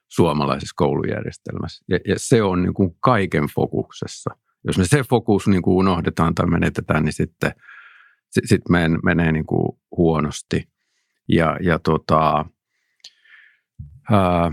suomalaisessa 0.09 0.75
koulujärjestelmässä. 0.77 1.85
Ja, 1.89 1.99
ja 2.09 2.15
se 2.19 2.43
on 2.43 2.63
niin 2.63 2.75
kuin 2.75 2.97
kaiken 3.01 3.45
fokuksessa. 3.55 4.31
Jos 4.67 4.79
me 4.79 4.85
se 4.85 5.03
fokus 5.11 5.49
niin 5.49 5.63
kuin 5.63 5.77
unohdetaan 5.77 6.35
tai 6.35 6.47
menetetään, 6.47 7.05
niin 7.05 7.13
sitten 7.13 7.53
sit, 8.31 8.45
sit 8.47 8.69
menee, 8.69 8.99
menee 9.05 9.33
niin 9.33 9.47
kuin 9.47 9.79
huonosti. 9.97 10.69
Ja, 11.29 11.57
ja 11.63 11.79
tota, 11.79 12.45
ää, 14.11 14.51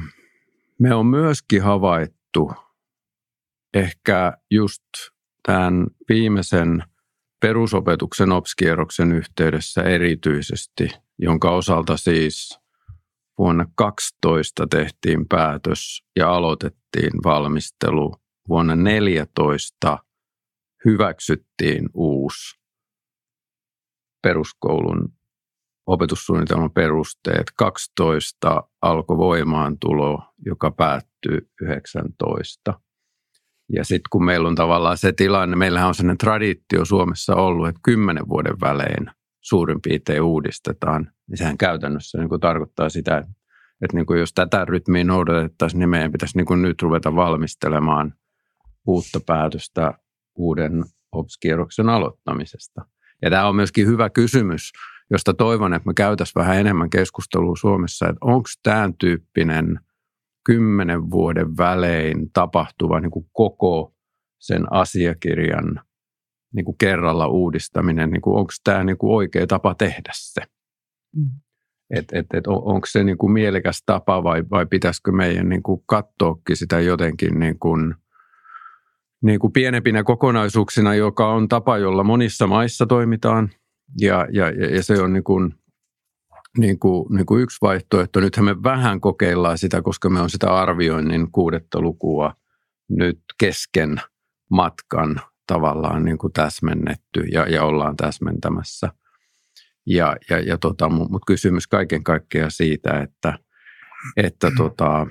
me 0.80 0.96
on 0.96 1.06
myöskin 1.06 1.64
havaittu 1.64 2.52
ehkä 3.74 4.34
just 4.52 4.84
tämän 5.44 5.88
viimeisen– 6.10 6.84
perusopetuksen 7.40 8.32
OPS-kierroksen 8.32 9.12
yhteydessä 9.12 9.84
erityisesti, 9.84 10.90
jonka 11.20 11.52
osalta 11.52 11.98
siis 11.98 12.60
vuonna 13.38 13.66
2012 13.76 14.68
tehtiin 14.68 15.28
päätös 15.28 16.04
ja 16.16 16.30
aloitettiin 16.30 17.12
valmistelu. 17.24 18.16
Vuonna 18.50 18.74
2014 18.74 19.98
hyväksyttiin 20.86 21.90
uusi 21.94 22.60
peruskoulun 24.22 25.14
opetussuunnitelman 25.88 26.72
perusteet. 26.72 27.52
12 27.58 28.64
alkoi 28.82 29.18
voimaantulo, 29.18 30.24
joka 30.46 30.72
päättyi 30.72 31.50
19. 31.62 32.80
Ja 33.74 33.84
sitten 33.84 34.10
kun 34.12 34.26
meillä 34.26 34.48
on 34.48 34.56
tavallaan 34.56 34.98
se 34.98 35.12
tilanne, 35.12 35.56
meillähän 35.56 35.88
on 35.88 35.96
sellainen 35.96 36.18
traditio 36.18 36.86
Suomessa 36.86 37.36
ollut, 37.36 37.68
että 37.68 37.82
kymmenen 37.84 38.30
vuoden 38.30 38.62
välein 38.62 39.12
suurin 39.42 39.82
piirtein 39.82 40.22
uudistetaan, 40.22 41.12
niin 41.28 41.38
sehän 41.38 41.58
käytännössä 41.58 42.18
niin 42.18 42.30
kuin 42.30 42.42
tarkoittaa 42.42 42.90
sitä, 42.90 43.18
että 43.18 43.32
Että 43.82 43.98
niin 43.98 44.06
kuin 44.06 44.20
jos 44.20 44.34
tätä 44.34 44.66
rytmiä 44.66 45.04
noudatettaisiin, 45.04 45.80
niin 45.80 45.90
meidän 45.90 46.12
pitäisi 46.12 46.38
niin 46.38 46.46
kuin 46.46 46.62
nyt 46.62 46.82
ruveta 46.82 47.16
valmistelemaan 47.16 48.14
uutta 48.88 49.20
päätöstä 49.26 49.94
uuden 50.36 50.84
OPS-kierroksen 51.12 51.90
aloittamisesta. 51.90 52.86
Ja 53.22 53.30
tämä 53.30 53.48
on 53.48 53.56
myöskin 53.56 53.88
hyvä 53.88 54.10
kysymys, 54.10 54.72
josta 55.12 55.34
toivon, 55.34 55.74
että 55.74 55.88
me 55.88 55.94
käytäisiin 55.94 56.42
vähän 56.42 56.58
enemmän 56.58 56.90
keskustelua 56.90 57.56
Suomessa, 57.56 58.06
että 58.06 58.18
onko 58.22 58.50
tämän 58.64 58.94
tyyppinen 58.94 59.80
kymmenen 60.48 61.12
vuoden 61.12 61.58
välein 61.58 62.32
tapahtuva 62.34 63.00
niin 63.00 63.12
kuin 63.12 63.26
koko 63.34 63.94
sen 64.40 64.74
asiakirjan 64.74 65.82
niin 66.54 66.66
kuin 66.66 66.78
kerralla 66.78 67.28
uudistaminen, 67.28 68.10
niin 68.10 68.22
kuin 68.22 68.38
onko 68.38 68.52
tämä 68.64 68.84
niin 68.84 68.98
kuin 68.98 69.14
oikea 69.14 69.48
tapa 69.48 69.76
tehdä 69.76 70.12
se. 70.14 70.42
Mm. 71.16 71.30
Et, 71.90 72.06
et, 72.14 72.26
et 72.34 72.48
on, 72.48 72.62
onko 72.64 72.88
se 72.88 73.04
niin 73.04 73.18
kuin 73.18 73.32
mielekäs 73.32 73.84
tapa 73.86 74.24
vai, 74.24 74.44
vai 74.52 74.66
pitäisikö 74.66 75.12
meidän 75.12 75.50
niin 75.50 75.64
kuin 75.64 75.84
katsoakin 75.86 76.58
sitä 76.58 76.80
jotenkin 76.80 77.40
niin 77.40 77.60
kuin, 77.60 77.96
niin 79.24 79.40
kuin 79.40 79.54
pienempinä 79.54 80.04
kokonaisuuksina, 80.04 80.96
joka 80.96 81.34
on 81.34 81.48
tapa, 81.48 81.78
jolla 81.78 82.04
monissa 82.04 82.48
maissa 82.48 82.86
toimitaan. 82.86 83.50
Ja, 84.02 84.28
ja, 84.32 84.50
ja 84.50 84.84
se 84.84 85.02
on 85.02 85.14
niin 85.14 85.24
kuin, 85.24 85.56
niin 86.58 86.80
kuin, 86.80 87.16
niin 87.16 87.26
kuin 87.26 87.44
yksi 87.44 87.58
vaihtoehto. 87.62 88.20
Nythän 88.20 88.46
me 88.46 88.64
vähän 88.64 89.02
kokeillaan 89.02 89.58
sitä, 89.58 89.82
koska 89.82 90.10
me 90.10 90.22
on 90.22 90.30
sitä 90.30 90.54
arvioinnin 90.54 91.32
kuudetta 91.32 91.82
lukua 91.82 92.34
nyt 92.90 93.20
kesken 93.40 94.02
matkan 94.52 95.22
tavallaan 95.48 96.06
niin 96.06 96.18
kuin 96.18 96.34
täsmennetty 96.34 97.20
ja, 97.32 97.50
ja 97.50 97.64
ollaan 97.64 97.98
täsmentämässä. 97.98 98.90
Ja, 99.86 100.18
ja, 100.30 100.40
ja 100.40 100.58
tota, 100.58 100.90
mutta 100.90 101.26
kysymys 101.28 101.68
kaiken 101.68 102.04
kaikkiaan 102.04 102.52
siitä, 102.52 103.02
että, 103.02 103.40
että 104.18 104.52
tota, 104.58 105.08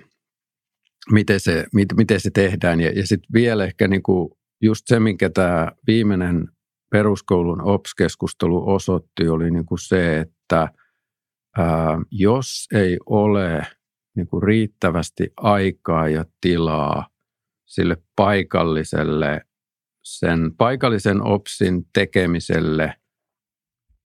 miten, 1.13 1.41
se, 1.41 1.67
mit, 1.75 1.89
miten 1.97 2.21
se 2.21 2.31
tehdään. 2.31 2.81
Ja, 2.81 2.91
ja 2.91 3.07
sitten 3.07 3.33
vielä 3.33 3.65
ehkä 3.65 3.89
niin 3.89 4.03
kuin 4.03 4.31
just 4.63 4.83
se, 4.87 5.01
minkä 5.01 5.31
tämä 5.31 5.73
viimeinen 5.87 6.49
peruskoulun 6.91 7.61
OPS-keskustelu 7.61 8.71
osoitti, 8.71 9.29
oli 9.29 9.51
niin 9.51 9.67
kuin 9.67 9.79
se, 9.79 10.21
että 10.21 10.69
ää, 11.59 11.99
jos 12.11 12.67
ei 12.75 12.99
ole 13.07 13.67
niin 14.17 14.27
kuin 14.27 14.43
riittävästi 14.43 15.33
aikaa 15.37 16.09
ja 16.09 16.25
tilaa 16.41 17.09
sille 17.67 17.97
paikalliselle, 18.17 19.41
sen 20.03 20.55
paikallisen 20.59 21.23
OPSin 21.23 21.87
tekemiselle 21.93 22.95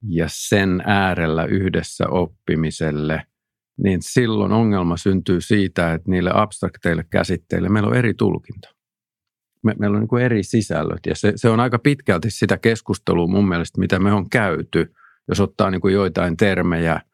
ja 0.10 0.26
sen 0.30 0.84
äärellä 0.86 1.46
yhdessä 1.46 2.08
oppimiselle, 2.08 3.24
niin 3.84 4.02
silloin 4.02 4.52
ongelma 4.52 4.98
syntyy 4.98 5.42
siitä, 5.42 5.94
että 5.94 6.12
niille 6.12 6.32
abstrakteille 6.34 7.06
käsitteille 7.10 7.70
meillä 7.70 7.90
on 7.90 7.98
eri 7.98 8.14
tulkinta. 8.14 8.70
Me, 9.64 9.76
meillä 9.80 9.96
on 9.96 10.02
niin 10.02 10.08
kuin 10.08 10.24
eri 10.24 10.44
sisällöt 10.44 11.00
ja 11.08 11.16
se, 11.16 11.34
se 11.36 11.50
on 11.50 11.60
aika 11.60 11.80
pitkälti 11.80 12.32
sitä 12.32 12.58
keskustelua 12.58 13.28
mun 13.28 13.48
mielestä, 13.48 13.80
mitä 13.80 14.00
me 14.00 14.12
on 14.14 14.30
käyty, 14.30 14.94
jos 15.28 15.40
ottaa 15.40 15.72
niin 15.72 15.82
kuin 15.82 15.94
joitain 15.94 16.38
termejä– 16.38 17.02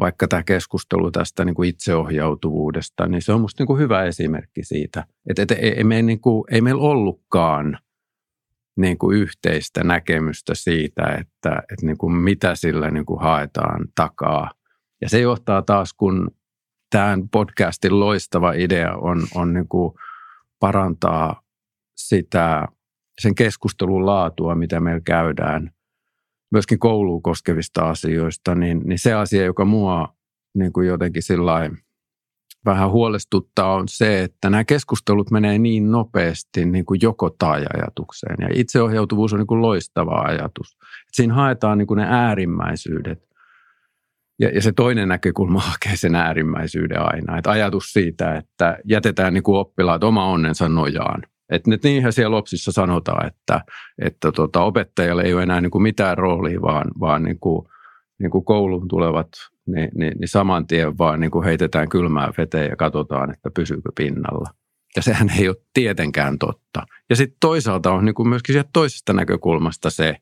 vaikka 0.00 0.28
tämä 0.28 0.42
keskustelu 0.42 1.10
tästä 1.10 1.44
niin 1.44 1.54
kuin 1.54 1.68
itseohjautuvuudesta, 1.68 3.06
niin 3.06 3.22
se 3.22 3.32
on 3.32 3.40
minusta 3.40 3.64
niin 3.64 3.78
hyvä 3.78 4.04
esimerkki 4.04 4.64
siitä, 4.64 5.06
että, 5.30 5.42
että 5.42 5.54
ei, 5.54 5.84
me 5.84 6.02
niin 6.02 6.20
kuin, 6.20 6.44
ei 6.50 6.60
meillä 6.60 6.82
ollutkaan 6.82 7.78
niin 8.76 8.98
kuin 8.98 9.18
yhteistä 9.18 9.84
näkemystä 9.84 10.54
siitä, 10.54 11.02
että, 11.02 11.62
että 11.72 11.86
niin 11.86 11.98
kuin 11.98 12.12
mitä 12.12 12.54
sillä 12.54 12.90
niin 12.90 13.06
kuin 13.06 13.20
haetaan 13.20 13.88
takaa. 13.94 14.50
Ja 15.00 15.08
se 15.08 15.20
johtaa 15.20 15.62
taas, 15.62 15.94
kun 15.94 16.30
tämän 16.90 17.28
podcastin 17.28 18.00
loistava 18.00 18.52
idea 18.52 18.96
on, 18.96 19.22
on 19.34 19.52
niin 19.52 19.68
kuin 19.68 19.94
parantaa 20.60 21.42
sitä, 21.96 22.68
sen 23.20 23.34
keskustelun 23.34 24.06
laatua, 24.06 24.54
mitä 24.54 24.80
meillä 24.80 25.00
käydään– 25.04 25.70
myöskin 26.50 26.78
kouluun 26.78 27.22
koskevista 27.22 27.88
asioista, 27.90 28.54
niin, 28.54 28.80
niin 28.84 28.98
se 28.98 29.12
asia, 29.12 29.44
joka 29.44 29.64
mua 29.64 30.14
niin 30.54 30.72
kuin 30.72 30.88
jotenkin 30.88 31.22
vähän 32.64 32.90
huolestuttaa 32.90 33.74
on 33.74 33.88
se, 33.88 34.22
että 34.22 34.50
nämä 34.50 34.64
keskustelut 34.64 35.30
menee 35.30 35.58
niin 35.58 35.90
nopeasti 35.90 36.64
niin 36.64 36.84
kuin 36.84 37.00
joko 37.02 37.30
tai 37.30 37.64
ajatukseen. 37.74 38.36
Ja 38.40 38.48
itseohjautuvuus 38.54 39.32
on 39.32 39.38
niin 39.38 39.46
kuin 39.46 39.62
loistava 39.62 40.20
ajatus. 40.20 40.72
Että 40.72 41.12
siinä 41.12 41.34
haetaan 41.34 41.78
niin 41.78 41.86
kuin 41.86 41.98
ne 41.98 42.06
äärimmäisyydet. 42.08 43.30
Ja, 44.38 44.48
ja 44.48 44.62
se 44.62 44.72
toinen 44.72 45.08
näkökulma 45.08 45.60
hakee 45.70 45.96
sen 45.96 46.14
äärimmäisyyden 46.14 47.00
aina. 47.00 47.38
Että 47.38 47.50
ajatus 47.50 47.92
siitä, 47.92 48.36
että 48.36 48.78
jätetään 48.84 49.34
niin 49.34 49.42
kuin 49.42 49.58
oppilaat 49.58 50.04
oma 50.04 50.26
onnensa 50.26 50.68
nojaan. 50.68 51.22
Että 51.50 51.70
nyt 51.70 51.84
niinhän 51.84 52.12
siellä 52.12 52.36
Lopsissa 52.36 52.72
sanotaan, 52.72 53.26
että, 53.26 53.60
että 54.02 54.32
tota, 54.32 54.62
opettajalla 54.62 55.22
ei 55.22 55.34
ole 55.34 55.42
enää 55.42 55.60
niin 55.60 55.70
kuin 55.70 55.82
mitään 55.82 56.18
roolia, 56.18 56.62
vaan, 56.62 56.90
vaan 57.00 57.22
niin 57.22 57.40
kuin, 57.40 57.68
niin 58.18 58.30
kuin 58.30 58.44
kouluun 58.44 58.88
tulevat, 58.88 59.28
niin, 59.66 59.90
niin, 59.94 60.12
niin 60.18 60.28
saman 60.28 60.66
tien 60.66 60.98
vaan 60.98 61.20
niin 61.20 61.30
kuin 61.30 61.44
heitetään 61.44 61.88
kylmää 61.88 62.32
veteen 62.38 62.70
ja 62.70 62.76
katsotaan, 62.76 63.30
että 63.30 63.50
pysyykö 63.54 63.92
pinnalla. 63.96 64.50
Ja 64.96 65.02
sehän 65.02 65.30
ei 65.38 65.48
ole 65.48 65.56
tietenkään 65.74 66.38
totta. 66.38 66.82
Ja 67.10 67.16
sitten 67.16 67.36
toisaalta 67.40 67.92
on 67.92 68.04
niin 68.04 68.14
kuin 68.14 68.28
myöskin 68.28 68.52
sieltä 68.52 68.70
toisesta 68.72 69.12
näkökulmasta 69.12 69.90
se 69.90 70.16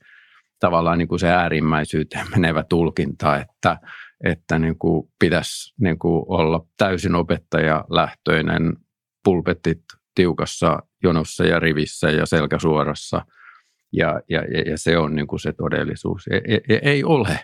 tavallaan 0.61 0.99
niin 0.99 1.09
kuin 1.09 1.19
se 1.19 1.29
äärimmäisyyteen 1.29 2.27
menevä 2.31 2.65
tulkinta, 2.69 3.37
että, 3.37 3.79
että 4.25 4.59
niin 4.59 4.79
kuin 4.79 5.09
pitäisi 5.19 5.75
niin 5.81 5.99
kuin 5.99 6.25
olla 6.29 6.67
täysin 6.77 7.15
opettajalähtöinen, 7.15 8.77
pulpetit 9.25 9.83
tiukassa 10.15 10.79
jonossa 11.03 11.45
ja 11.45 11.61
rivissä 11.61 12.11
ja 12.11 12.27
selkäsuorassa. 12.27 13.27
Ja, 13.93 14.21
ja, 14.29 14.43
ja 14.67 14.79
se 14.79 14.99
on 14.99 15.15
niin 15.15 15.27
kuin 15.27 15.41
se 15.41 15.53
todellisuus. 15.53 16.29
Ei, 16.29 16.61
ei, 16.69 16.79
ei 16.83 17.05
ole. 17.05 17.41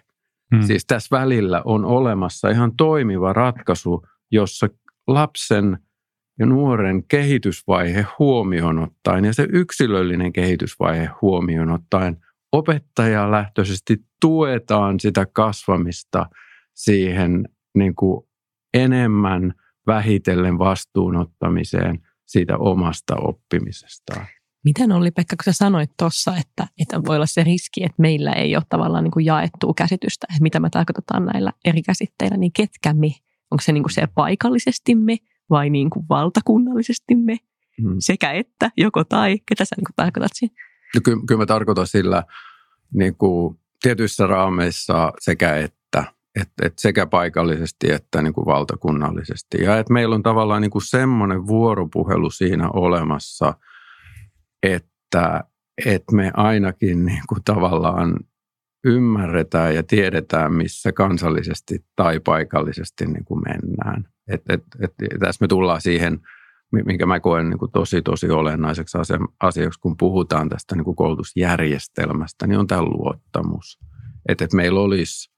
Hmm. 0.54 0.62
Siis 0.62 0.86
tässä 0.86 1.16
välillä 1.16 1.62
on 1.64 1.84
olemassa 1.84 2.50
ihan 2.50 2.76
toimiva 2.76 3.32
ratkaisu, 3.32 4.06
jossa 4.30 4.68
lapsen 5.06 5.78
ja 6.38 6.46
nuoren 6.46 7.04
kehitysvaihe 7.04 8.06
huomioon 8.18 8.78
ottaen 8.78 9.24
ja 9.24 9.34
se 9.34 9.46
yksilöllinen 9.52 10.32
kehitysvaihe 10.32 11.10
huomioon 11.22 11.70
ottaen 11.70 12.16
opettajalähtöisesti 12.52 13.96
tuetaan 14.20 15.00
sitä 15.00 15.26
kasvamista 15.32 16.26
siihen 16.74 17.48
niin 17.74 17.94
kuin 17.94 18.26
enemmän 18.74 19.54
vähitellen 19.86 20.58
vastuunottamiseen– 20.58 21.98
siitä 22.26 22.58
omasta 22.58 23.16
oppimisestaan. 23.16 24.26
Miten 24.64 24.92
oli 24.92 25.10
Pekka, 25.10 25.36
kun 25.36 25.52
sä 25.52 25.58
sanoit 25.58 25.90
tuossa, 25.98 26.36
että, 26.36 26.66
että 26.78 27.00
voi 27.06 27.16
olla 27.16 27.26
se 27.26 27.44
riski, 27.44 27.84
että 27.84 28.02
meillä 28.02 28.32
ei 28.32 28.56
ole 28.56 28.64
tavallaan 28.68 29.04
niin 29.04 29.12
kuin 29.12 29.24
jaettua 29.24 29.74
käsitystä, 29.76 30.26
että 30.30 30.42
mitä 30.42 30.60
me 30.60 30.70
tarkoitetaan 30.70 31.24
näillä 31.24 31.52
eri 31.64 31.82
käsitteillä, 31.82 32.36
niin 32.36 32.52
ketkä 32.52 32.94
me? 32.94 33.10
Onko 33.50 33.62
se 33.62 33.72
niin 33.72 33.82
kuin 33.82 33.92
se 33.92 34.06
paikallisesti 34.14 34.94
me 34.94 35.16
vai 35.50 35.70
niin 35.70 35.90
kuin 35.90 36.06
valtakunnallisesti 36.08 37.14
me? 37.14 37.36
Hmm. 37.82 37.96
Sekä 37.98 38.32
että, 38.32 38.70
joko 38.76 39.04
tai, 39.04 39.38
ketä 39.48 39.64
sä 39.64 39.76
niin 39.76 39.84
kuin 39.84 39.96
tarkoitat 39.96 40.30
siinä? 40.34 40.54
No, 40.94 41.00
kyllä, 41.04 41.22
kyllä 41.26 41.38
mä 41.38 41.46
tarkoitan 41.46 41.86
sillä 41.86 42.24
niin 42.94 43.16
kuin 43.16 43.58
tietyissä 43.82 44.26
raameissa 44.26 45.12
sekä 45.18 45.56
että 45.56 45.78
et, 46.40 46.48
et 46.62 46.78
sekä 46.78 47.06
paikallisesti 47.06 47.92
että 47.92 48.22
niin 48.22 48.32
kuin 48.34 48.46
valtakunnallisesti. 48.46 49.62
Ja 49.62 49.78
että 49.78 49.92
meillä 49.92 50.14
on 50.14 50.22
tavallaan 50.22 50.62
niin 50.62 50.70
kuin 50.70 50.86
semmoinen 50.86 51.46
vuoropuhelu 51.46 52.30
siinä 52.30 52.68
olemassa, 52.68 53.54
että, 54.62 55.44
että 55.86 56.14
me 56.14 56.30
ainakin 56.34 57.06
niin 57.06 57.22
kuin 57.28 57.40
tavallaan 57.44 58.16
ymmärretään 58.84 59.74
ja 59.74 59.82
tiedetään, 59.82 60.52
missä 60.52 60.92
kansallisesti 60.92 61.84
tai 61.96 62.20
paikallisesti 62.20 63.06
niin 63.06 63.24
kuin 63.24 63.40
mennään. 63.48 64.08
Et, 64.28 64.42
et, 64.48 64.62
et, 64.80 64.92
tässä 65.20 65.44
me 65.44 65.48
tullaan 65.48 65.80
siihen, 65.80 66.20
minkä 66.72 67.06
mä 67.06 67.20
koen 67.20 67.50
niin 67.50 67.58
kuin 67.58 67.72
tosi, 67.72 68.02
tosi 68.02 68.30
olennaiseksi 68.30 68.98
asiaksi, 69.40 69.80
kun 69.80 69.96
puhutaan 69.96 70.48
tästä 70.48 70.76
niin 70.76 70.84
kuin 70.84 70.96
koulutusjärjestelmästä, 70.96 72.46
niin 72.46 72.58
on 72.58 72.66
tämä 72.66 72.82
luottamus. 72.82 73.78
Että, 74.28 74.44
että 74.44 74.56
meillä 74.56 74.80
olisi 74.80 75.33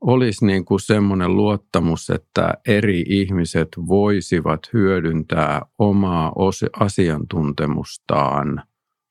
olisi 0.00 0.46
niin 0.46 0.64
kuin 0.64 0.80
semmoinen 0.80 1.36
luottamus, 1.36 2.10
että 2.10 2.54
eri 2.66 3.04
ihmiset 3.06 3.68
voisivat 3.86 4.60
hyödyntää 4.72 5.62
omaa 5.78 6.32
asiantuntemustaan 6.80 8.62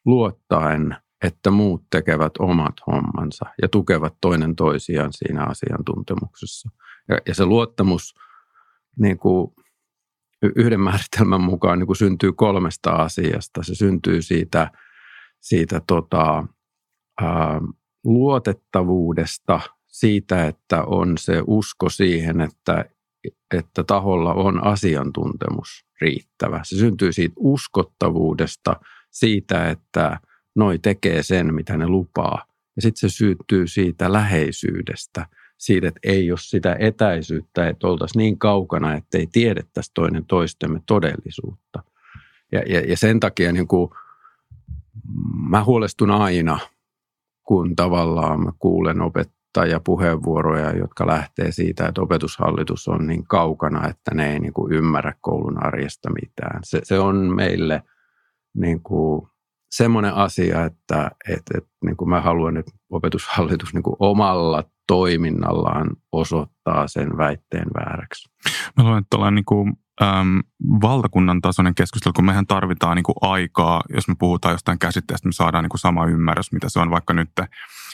luottaen, 0.06 0.96
että 1.24 1.52
muut 1.52 1.84
tekevät 1.90 2.34
omat 2.40 2.74
hommansa 2.88 3.46
ja 3.62 3.68
tukevat 3.68 4.14
toinen 4.22 4.56
toisiaan 4.56 5.14
siinä 5.14 5.44
asiantuntemuksessa. 5.44 6.70
Ja, 7.10 7.18
ja 7.28 7.36
se 7.36 7.46
luottamus 7.46 8.16
niin 9.00 9.18
kuin 9.18 9.52
yhden 10.56 10.80
määritelmän 10.80 11.42
mukaan 11.42 11.80
niin 11.80 11.88
kuin 11.88 11.98
syntyy 11.98 12.34
kolmesta 12.34 12.92
asiasta. 12.92 13.64
Se 13.64 13.76
syntyy 13.76 14.22
siitä, 14.22 14.72
siitä 15.40 15.82
tota, 15.88 16.48
ää, 17.22 17.62
luotettavuudesta– 18.04 19.60
siitä, 19.92 20.48
että 20.48 20.84
on 20.84 21.18
se 21.18 21.44
usko 21.48 21.90
siihen, 21.90 22.42
että 22.42 22.86
että 23.58 23.84
taholla 23.84 24.34
on 24.34 24.64
asiantuntemus 24.64 25.86
riittävä. 26.02 26.62
Se 26.64 26.76
syntyy 26.78 27.14
siitä 27.14 27.34
uskottavuudesta, 27.38 28.76
siitä, 29.12 29.70
että 29.70 30.20
noi 30.56 30.80
tekee 30.80 31.24
sen, 31.24 31.54
mitä 31.54 31.78
ne 31.78 31.88
lupaa. 31.88 32.46
Ja 32.76 32.82
sitten 32.82 33.10
se 33.10 33.16
syntyy 33.16 33.68
siitä 33.68 34.14
läheisyydestä, 34.14 35.26
siitä, 35.58 35.88
että 35.88 36.00
ei 36.04 36.32
ole 36.32 36.40
sitä 36.42 36.76
etäisyyttä, 36.80 37.70
että 37.70 37.88
oltaisiin 37.88 38.20
niin 38.20 38.40
kaukana, 38.40 38.94
että 38.94 39.18
ei 39.18 39.28
tiedettäisi 39.32 39.92
toinen 39.94 40.26
toistemme 40.26 40.82
todellisuutta. 40.86 41.84
Ja, 42.52 42.60
ja, 42.60 42.80
ja 42.80 42.98
sen 42.98 43.20
takia 43.20 43.52
niin 43.52 43.68
kuin, 43.68 43.92
mä 45.50 45.64
huolestun 45.64 46.12
aina, 46.12 46.60
kun 47.44 47.76
tavallaan 47.76 48.44
mä 48.44 48.52
kuulen 48.60 49.02
opettajapuheenvuoroja, 49.50 50.78
jotka 50.78 51.08
lähtee 51.08 51.52
siitä, 51.52 51.88
että 51.88 52.02
opetushallitus 52.02 52.88
on 52.88 53.08
niin 53.08 53.28
kaukana, 53.28 53.88
että 53.88 54.16
ne 54.16 54.34
ei 54.34 54.40
niin 54.40 54.54
kuin 54.54 54.74
ymmärrä 54.74 55.14
koulun 55.22 55.66
arjesta 55.66 56.10
mitään. 56.22 56.60
Se, 56.64 56.82
se 56.84 57.00
on 57.00 57.16
meille 57.16 57.84
niin 58.58 58.82
kuin 58.82 59.28
semmoinen 59.72 60.14
asia, 60.14 60.66
että, 60.66 61.12
että, 61.30 61.58
että 61.58 61.70
niin 61.86 61.98
kuin 61.98 62.10
mä 62.10 62.22
haluan, 62.22 62.58
että 62.58 62.72
opetushallitus 62.90 63.74
niin 63.74 63.84
kuin 63.84 63.96
omalla 64.00 64.64
toiminnallaan 64.88 65.90
osoittaa 66.12 66.88
sen 66.88 67.18
väitteen 67.18 67.68
vääräksi. 67.80 68.30
Mä 68.78 68.84
luulen, 68.84 69.00
että 69.00 69.18
ollaan 69.18 69.36
niin 69.36 69.46
kuin, 69.46 69.74
äm, 70.02 70.40
valtakunnan 70.82 71.42
tasoinen 71.42 71.76
keskustelu, 71.76 72.14
kun 72.14 72.26
mehän 72.26 72.48
tarvitaan 72.48 72.96
niin 72.96 73.04
kuin 73.04 73.16
aikaa, 73.22 73.82
jos 73.96 74.08
me 74.08 74.16
puhutaan 74.20 74.54
jostain 74.54 74.80
käsitteestä, 74.80 75.28
me 75.28 75.32
saadaan 75.32 75.64
niin 75.64 75.70
kuin 75.70 75.80
sama 75.80 76.06
ymmärrys, 76.06 76.52
mitä 76.52 76.70
se 76.70 76.80
on 76.80 76.92
vaikka 76.92 77.14
nyt 77.14 77.30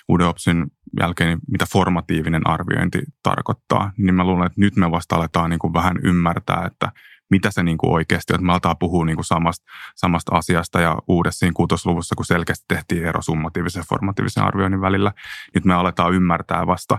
uuden 0.10 0.28
opsin 0.28 0.66
jälkeen, 1.00 1.28
niin 1.28 1.40
mitä 1.52 1.66
formatiivinen 1.72 2.48
arviointi 2.48 3.02
tarkoittaa, 3.24 3.92
niin 3.98 4.16
mä 4.16 4.24
luulen, 4.24 4.46
että 4.46 4.62
nyt 4.62 4.76
me 4.76 4.92
vasta 4.92 5.16
aletaan 5.16 5.50
niin 5.50 5.60
kuin 5.60 5.74
vähän 5.74 5.98
ymmärtää, 6.04 6.66
että– 6.66 6.92
mitä 7.30 7.52
se 7.52 7.64
niin 7.64 7.78
kuin 7.78 7.94
oikeasti 7.94 8.34
on. 8.34 8.46
Me 8.46 8.52
aletaan 8.52 8.78
puhua 8.78 9.06
niin 9.06 9.16
kuin 9.16 9.26
samasta, 9.26 9.66
samasta 9.96 10.36
asiasta 10.36 10.82
ja 10.82 10.98
uudessa 11.08 11.40
siinä 11.40 11.54
kuutosluvussa, 11.56 12.16
kun 12.16 12.26
selkeästi 12.26 12.66
tehtiin 12.68 13.06
ero 13.06 13.22
summatiivisen 13.22 13.80
ja 13.80 13.86
formatiivisen 13.90 14.44
arvioinnin 14.44 14.82
välillä, 14.82 15.12
nyt 15.54 15.66
me 15.66 15.74
aletaan 15.74 16.14
ymmärtää 16.14 16.68
vasta. 16.68 16.98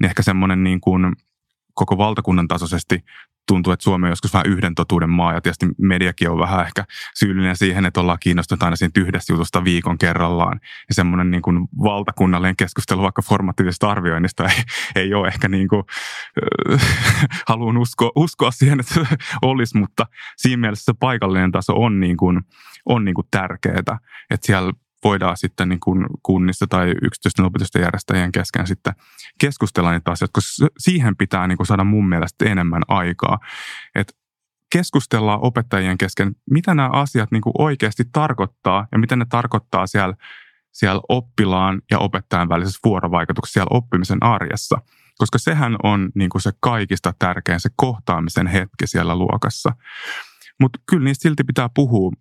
Niin 0.00 0.08
ehkä 0.08 0.22
semmoinen 0.22 0.64
niin 0.64 0.80
kuin 0.80 1.12
koko 1.74 1.98
valtakunnan 1.98 2.48
tasoisesti 2.48 3.04
tuntuu, 3.46 3.72
että 3.72 3.84
Suomi 3.84 4.06
on 4.06 4.10
joskus 4.10 4.32
vähän 4.32 4.46
yhden 4.46 4.74
totuuden 4.74 5.10
maa 5.10 5.32
ja 5.32 5.40
tietysti 5.40 5.66
mediakin 5.78 6.30
on 6.30 6.38
vähän 6.38 6.66
ehkä 6.66 6.84
syyllinen 7.14 7.56
siihen, 7.56 7.86
että 7.86 8.00
ollaan 8.00 8.18
kiinnostuneita 8.20 8.64
aina 8.64 8.76
siitä 8.76 9.00
yhdestä 9.00 9.32
jutusta 9.32 9.64
viikon 9.64 9.98
kerrallaan. 9.98 10.60
Ja 10.88 10.94
semmoinen 10.94 11.30
niin 11.30 11.42
kuin 11.42 11.68
valtakunnallinen 11.82 12.56
keskustelu 12.56 13.02
vaikka 13.02 13.22
formatiivisesta 13.22 13.90
arvioinnista 13.90 14.44
ei, 14.44 14.62
ei 14.96 15.14
ole 15.14 15.28
ehkä 15.28 15.48
niin 15.48 15.68
kuin, 15.68 15.82
äh, 16.72 16.80
haluan 17.48 17.76
uskoa, 17.76 18.10
uskoa 18.16 18.50
siihen, 18.50 18.80
että 18.80 19.06
olisi, 19.42 19.78
mutta 19.78 20.06
siinä 20.36 20.60
mielessä 20.60 20.84
se 20.84 20.92
paikallinen 21.00 21.52
taso 21.52 21.72
on, 21.76 22.00
niin 22.00 22.16
kuin, 22.16 22.40
on 22.86 23.04
niin 23.04 23.14
kuin 23.14 23.26
tärkeää, 23.30 23.78
että 24.30 24.46
siellä 24.46 24.72
voidaan 25.04 25.36
sitten 25.36 25.68
niin 25.68 25.80
kuin 25.80 26.06
kunnissa 26.22 26.66
tai 26.66 26.94
yksityisten 27.02 27.44
opetusten 27.44 27.82
järjestäjien 27.82 28.32
kesken 28.32 28.66
sitten 28.66 28.94
keskustella 29.40 29.92
niitä 29.92 30.10
asioita, 30.10 30.32
koska 30.32 30.66
siihen 30.78 31.16
pitää 31.16 31.46
niin 31.46 31.56
kuin 31.56 31.66
saada 31.66 31.84
mun 31.84 32.08
mielestä 32.08 32.44
enemmän 32.44 32.82
aikaa. 32.88 33.38
Että 33.94 34.12
keskustellaan 34.72 35.40
opettajien 35.42 35.98
kesken, 35.98 36.32
mitä 36.50 36.74
nämä 36.74 36.90
asiat 36.92 37.30
niin 37.30 37.40
kuin 37.40 37.52
oikeasti 37.58 38.04
tarkoittaa 38.12 38.86
ja 38.92 38.98
mitä 38.98 39.16
ne 39.16 39.26
tarkoittaa 39.28 39.86
siellä, 39.86 40.14
siellä 40.72 41.00
oppilaan 41.08 41.82
ja 41.90 41.98
opettajan 41.98 42.48
välisessä 42.48 42.80
vuorovaikutuksessa 42.84 43.52
siellä 43.52 43.76
oppimisen 43.76 44.22
arjessa. 44.22 44.76
Koska 45.18 45.38
sehän 45.38 45.76
on 45.82 46.10
niin 46.14 46.30
kuin 46.30 46.42
se 46.42 46.52
kaikista 46.60 47.14
tärkein, 47.18 47.60
se 47.60 47.68
kohtaamisen 47.76 48.46
hetki 48.46 48.86
siellä 48.86 49.16
luokassa. 49.16 49.72
Mutta 50.60 50.78
kyllä 50.90 51.04
niistä 51.04 51.22
silti 51.22 51.44
pitää 51.44 51.68
puhua, 51.74 52.12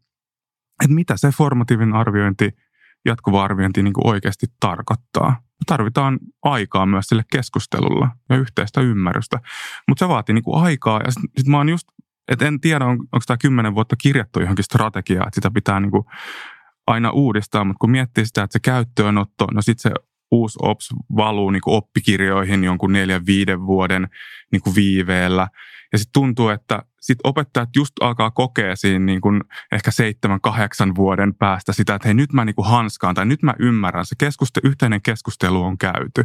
että 0.84 0.96
mitä 0.96 1.17
se 1.17 1.30
formatiivinen 1.30 1.96
arviointi 1.96 2.52
jatkuva 3.06 3.44
arviointi 3.44 3.84
niin 3.84 3.94
kuin 3.94 4.08
oikeasti 4.08 4.46
tarkoittaa. 4.60 5.42
Tarvitaan 5.66 6.20
aikaa 6.44 6.86
myös 6.86 7.06
sille 7.06 7.24
keskustelulla 7.32 8.10
ja 8.30 8.38
yhteistä 8.38 8.82
ymmärrystä. 8.82 9.39
Mutta 9.88 10.06
se 10.06 10.10
vaatii 10.10 10.34
niin 10.34 10.44
kuin 10.44 10.63
aikaa 10.63 11.02
ja 11.06 11.12
sitten 11.12 11.30
sit 11.38 11.48
mä 11.48 11.58
oon 11.58 11.70
just, 11.70 11.88
että 12.28 12.48
en 12.48 12.60
tiedä 12.60 12.86
on, 12.86 12.92
onko 12.92 13.24
tämä 13.28 13.38
kymmenen 13.38 13.76
vuotta 13.76 13.96
kirjattu 13.96 14.39
johonkin 14.39 14.66
strategiaan, 14.66 15.28
että 15.28 15.36
sitä 15.36 15.52
pitää 15.52 15.80
niin 15.80 15.92
kuin 15.92 16.04
aina 16.88 17.12
uudistaa, 17.12 17.63
mutta 17.63 17.80
kun 17.80 17.92
miettii 17.92 18.26
sitä, 18.26 18.44
että 18.44 18.54
se 18.54 18.60
käyttöönotto, 18.60 19.48
no 19.54 19.62
sitten 19.62 19.92
se 19.92 19.92
uusi 20.32 20.60
OPS 20.62 20.89
valuu 21.16 21.52
niin 21.52 21.62
kuin 21.62 21.76
oppikirjoihin 21.76 22.63
jonkun 22.63 22.94
neljän, 22.94 23.26
viiden 23.26 23.66
vuoden 23.66 24.08
niin 24.52 24.62
kuin 24.62 24.76
viiveellä. 24.76 25.48
Ja 25.92 25.98
sitten 25.98 26.13
tuntuu, 26.13 26.50
että 26.50 26.84
sit 27.04 27.20
opettajat 27.24 27.70
just 27.76 27.94
alkaa 28.02 28.32
kokea 28.32 28.76
siinä 28.76 29.06
niin 29.06 29.22
kuin 29.22 29.42
ehkä 29.72 29.92
seitsemän, 29.92 30.42
kahdeksan 30.42 30.96
vuoden 30.96 31.36
päästä 31.36 31.74
sitä, 31.74 31.96
että 31.96 32.08
hei 32.08 32.13
nyt 32.13 32.34
mä 32.34 32.46
niin 32.46 32.56
kuin 32.56 32.68
hanskaan 32.68 33.16
tai 33.16 33.26
nyt 33.26 33.44
mä 33.44 33.54
ymmärrän, 33.60 34.06
se 34.06 34.16
keskuste, 34.20 34.62
yhteinen 34.63 35.02
keskustelu 35.02 35.63
on 35.63 35.78
käyty. 35.78 36.24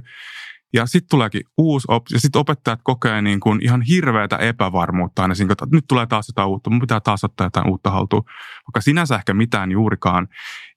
Ja 0.72 0.86
sitten 0.86 1.08
tuleekin 1.10 1.42
uusi 1.56 1.86
opsi, 1.90 2.14
ja 2.14 2.20
sitten 2.20 2.40
opettajat 2.40 2.80
kokee 2.82 3.22
niin 3.22 3.40
kuin 3.40 3.64
ihan 3.64 3.82
hirveätä 3.82 4.36
epävarmuutta 4.36 5.22
aina 5.22 5.34
siinä, 5.34 5.52
että 5.52 5.66
nyt 5.72 5.84
tulee 5.88 6.06
taas 6.06 6.28
jotain 6.28 6.48
uutta, 6.48 6.70
mun 6.70 6.80
pitää 6.80 7.00
taas 7.00 7.24
ottaa 7.24 7.46
jotain 7.46 7.70
uutta 7.70 7.90
haltuun. 7.90 8.24
Vaikka 8.66 8.80
sinänsä 8.80 9.16
ehkä 9.16 9.34
mitään 9.34 9.72
juurikaan 9.72 10.28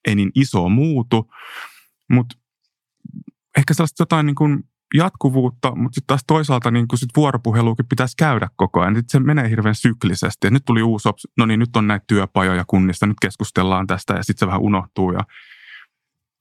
ei 0.08 0.16
niin 0.16 0.32
iso 0.36 0.70
muutu, 0.70 1.32
mutta 2.10 2.36
ehkä 3.58 3.74
sellaista 3.74 4.02
jotain 4.02 4.26
niin 4.26 4.36
kuin 4.36 4.64
jatkuvuutta, 4.94 5.76
mutta 5.76 5.96
sitten 5.96 6.08
taas 6.08 6.24
toisaalta 6.28 6.72
niin 6.72 6.88
kuin 6.88 7.00
sit 7.00 7.10
vuoropuheluukin 7.16 7.86
pitäisi 7.90 8.18
käydä 8.18 8.50
koko 8.56 8.82
ajan. 8.82 8.96
Sitten 8.96 9.22
se 9.22 9.26
menee 9.26 9.50
hirveän 9.50 9.76
syklisesti. 9.76 10.48
Ja 10.48 10.52
nyt 10.52 10.66
tuli 10.66 10.82
uusi, 10.82 11.10
no 11.38 11.46
niin 11.46 11.60
nyt 11.60 11.76
on 11.76 11.88
näitä 11.88 12.06
työpajoja 12.08 12.64
kunnista, 12.68 13.08
nyt 13.08 13.18
keskustellaan 13.22 13.88
tästä 13.88 14.14
ja 14.14 14.24
sitten 14.24 14.40
se 14.40 14.48
vähän 14.48 14.62
unohtuu 14.62 15.12
ja 15.12 15.20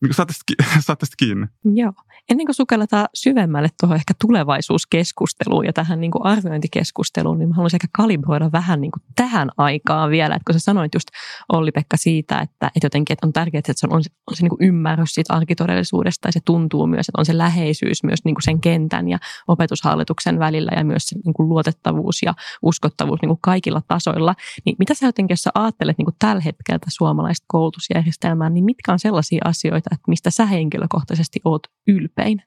niin 0.02 0.14
saat 0.14 0.28
tästä 0.98 1.16
kiinni. 1.18 1.46
Joo. 1.64 1.92
Ennen 2.30 2.46
kuin 2.46 2.54
sukelletaan 2.54 3.08
syvemmälle 3.14 3.68
tuohon 3.80 3.96
ehkä 3.96 4.14
tulevaisuuskeskusteluun 4.20 5.66
ja 5.66 5.72
tähän 5.72 6.00
niin 6.00 6.10
kuin 6.10 6.26
arviointikeskusteluun, 6.26 7.38
niin 7.38 7.48
mä 7.48 7.54
haluaisin 7.54 7.76
ehkä 7.76 7.88
kalibroida 7.96 8.52
vähän 8.52 8.80
niin 8.80 8.90
kuin 8.90 9.02
tähän 9.16 9.50
aikaan 9.56 10.10
vielä. 10.10 10.34
Että 10.34 10.44
kun 10.46 10.52
sä 10.52 10.58
sanoit 10.58 10.94
just 10.94 11.08
Olli-Pekka 11.52 11.96
siitä, 11.96 12.38
että, 12.38 12.66
että 12.66 12.86
jotenkin 12.86 13.12
että 13.12 13.26
on 13.26 13.32
tärkeää, 13.32 13.58
että 13.58 13.72
se 13.76 13.86
on, 13.86 13.92
on 13.92 14.04
se, 14.04 14.10
on 14.26 14.36
se 14.36 14.42
niin 14.42 14.50
kuin 14.50 14.68
ymmärrys 14.68 15.14
siitä 15.14 15.34
arkitodellisuudesta 15.34 16.28
ja 16.28 16.32
se 16.32 16.40
tuntuu 16.44 16.86
myös, 16.86 17.08
että 17.08 17.20
on 17.20 17.26
se 17.26 17.38
läheisyys 17.38 18.02
myös 18.02 18.24
niin 18.24 18.34
kuin 18.34 18.42
sen 18.42 18.60
kentän 18.60 19.08
ja 19.08 19.18
opetushallituksen 19.48 20.38
välillä 20.38 20.72
ja 20.76 20.84
myös 20.84 21.02
se 21.06 21.16
niin 21.24 21.34
kuin 21.34 21.48
luotettavuus 21.48 22.22
ja 22.22 22.34
uskottavuus 22.62 23.22
niin 23.22 23.28
kuin 23.28 23.40
kaikilla 23.42 23.82
tasoilla. 23.88 24.34
Niin 24.64 24.76
mitä 24.78 24.94
sä 24.94 25.06
jotenkin, 25.06 25.32
jos 25.32 25.42
sä 25.42 25.50
ajattelet 25.54 25.98
niin 25.98 26.06
kuin 26.06 26.16
tällä 26.18 26.42
hetkellä 26.42 26.78
suomalaista 26.88 27.44
koulutusjärjestelmää, 27.48 28.50
niin 28.50 28.64
mitkä 28.64 28.92
on 28.92 28.98
sellaisia 28.98 29.40
asioita, 29.44 29.89
että 29.92 30.08
mistä 30.08 30.30
sä 30.30 30.46
henkilökohtaisesti 30.46 31.40
oot 31.44 31.62
ylpein? 31.86 32.42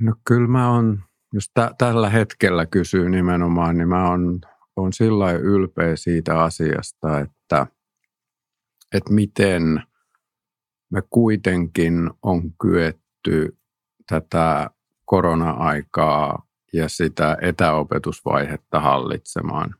No 0.00 0.14
kyllä 0.26 0.48
mä 0.48 0.70
oon, 0.70 1.04
jos 1.32 1.50
tä, 1.54 1.70
tällä 1.78 2.10
hetkellä 2.10 2.66
kysyy 2.66 3.10
nimenomaan, 3.10 3.78
niin 3.78 3.88
mä 3.88 4.08
oon, 4.08 4.40
oon 4.76 4.92
sillä 4.92 5.32
ylpeä 5.32 5.96
siitä 5.96 6.42
asiasta, 6.42 7.20
että, 7.20 7.66
että 8.94 9.12
miten 9.12 9.82
me 10.90 11.02
kuitenkin 11.10 12.10
on 12.22 12.52
kyetty 12.60 13.58
tätä 14.08 14.70
korona-aikaa 15.04 16.46
ja 16.72 16.88
sitä 16.88 17.36
etäopetusvaihetta 17.42 18.80
hallitsemaan. 18.80 19.74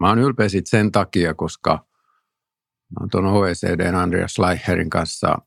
Mä 0.00 0.08
oon 0.08 0.18
ylpeä 0.18 0.46
sen 0.64 0.92
takia, 0.92 1.34
koska– 1.34 1.78
Olen 3.00 3.10
tuon 3.10 3.26
OECDn 3.26 3.94
Andreas 3.94 4.34
Schleicherin 4.34 4.90
kanssa 4.90 5.38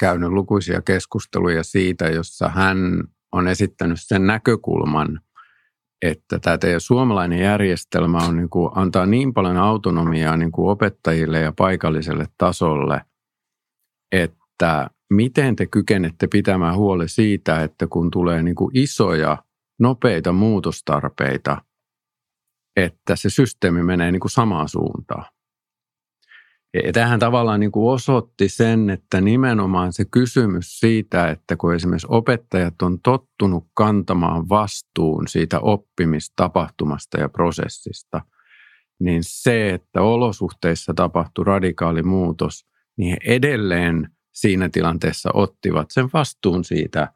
käynyt 0.00 0.30
lukuisia 0.30 0.82
keskusteluja 0.82 1.62
siitä, 1.62 2.08
jossa 2.08 2.48
hän 2.48 2.78
on 3.32 3.48
esittänyt 3.48 3.98
sen 4.00 4.26
näkökulman, 4.26 5.20
että 6.02 6.38
tämä 6.38 6.58
teidän 6.58 6.80
suomalainen 6.80 7.38
järjestelmä 7.38 8.18
on 8.18 8.36
niin 8.36 8.50
kuin, 8.50 8.70
antaa 8.74 9.06
niin 9.06 9.34
paljon 9.34 9.56
autonomiaa 9.56 10.36
niin 10.36 10.52
kuin 10.52 10.70
opettajille 10.70 11.40
ja 11.40 11.52
paikalliselle 11.56 12.26
tasolle, 12.38 13.00
että 14.12 14.90
miten 15.10 15.56
te 15.56 15.66
kykenette 15.66 16.26
pitämään 16.26 16.76
huoli 16.76 17.08
siitä, 17.08 17.62
että 17.62 17.86
kun 17.86 18.10
tulee 18.10 18.42
niin 18.42 18.54
kuin 18.54 18.70
isoja, 18.74 19.44
nopeita 19.80 20.32
muutostarpeita, 20.32 21.64
että 22.76 23.16
se 23.16 23.30
systeemi 23.30 23.82
menee 23.82 24.12
niin 24.12 24.20
kuin 24.20 24.30
samaan 24.30 24.68
suuntaan. 24.68 25.24
Ja 26.74 26.92
tähän 26.92 27.20
tavallaan 27.20 27.60
niin 27.60 27.72
kuin 27.72 27.92
osoitti 27.94 28.48
sen, 28.48 28.90
että 28.90 29.20
nimenomaan 29.20 29.92
se 29.92 30.04
kysymys 30.04 30.80
siitä, 30.80 31.28
että 31.30 31.56
kun 31.56 31.74
esimerkiksi 31.74 32.06
opettajat 32.10 32.82
on 32.82 33.00
tottunut 33.00 33.66
kantamaan 33.74 34.48
vastuun 34.48 35.28
siitä 35.28 35.60
oppimistapahtumasta 35.60 37.20
ja 37.20 37.28
prosessista, 37.28 38.20
niin 39.00 39.20
se, 39.24 39.70
että 39.70 40.02
olosuhteissa 40.02 40.94
tapahtui 40.94 41.44
radikaali 41.44 42.02
muutos, 42.02 42.66
niin 42.96 43.10
he 43.10 43.34
edelleen 43.34 44.08
siinä 44.32 44.68
tilanteessa 44.68 45.30
ottivat 45.34 45.90
sen 45.90 46.08
vastuun 46.12 46.64
siitä, 46.64 47.12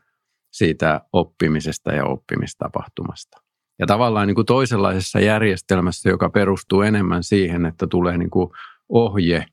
siitä 0.52 1.00
oppimisesta 1.12 1.92
ja 1.92 2.04
oppimistapahtumasta. 2.04 3.40
Ja 3.78 3.86
tavallaan 3.86 4.26
niin 4.26 4.34
kuin 4.34 4.46
toisenlaisessa 4.46 5.20
järjestelmässä, 5.20 6.08
joka 6.08 6.30
perustuu 6.30 6.82
enemmän 6.82 7.22
siihen, 7.22 7.66
että 7.66 7.86
tulee 7.86 8.18
niin 8.18 8.30
kuin 8.30 8.50
ohje, 8.88 9.46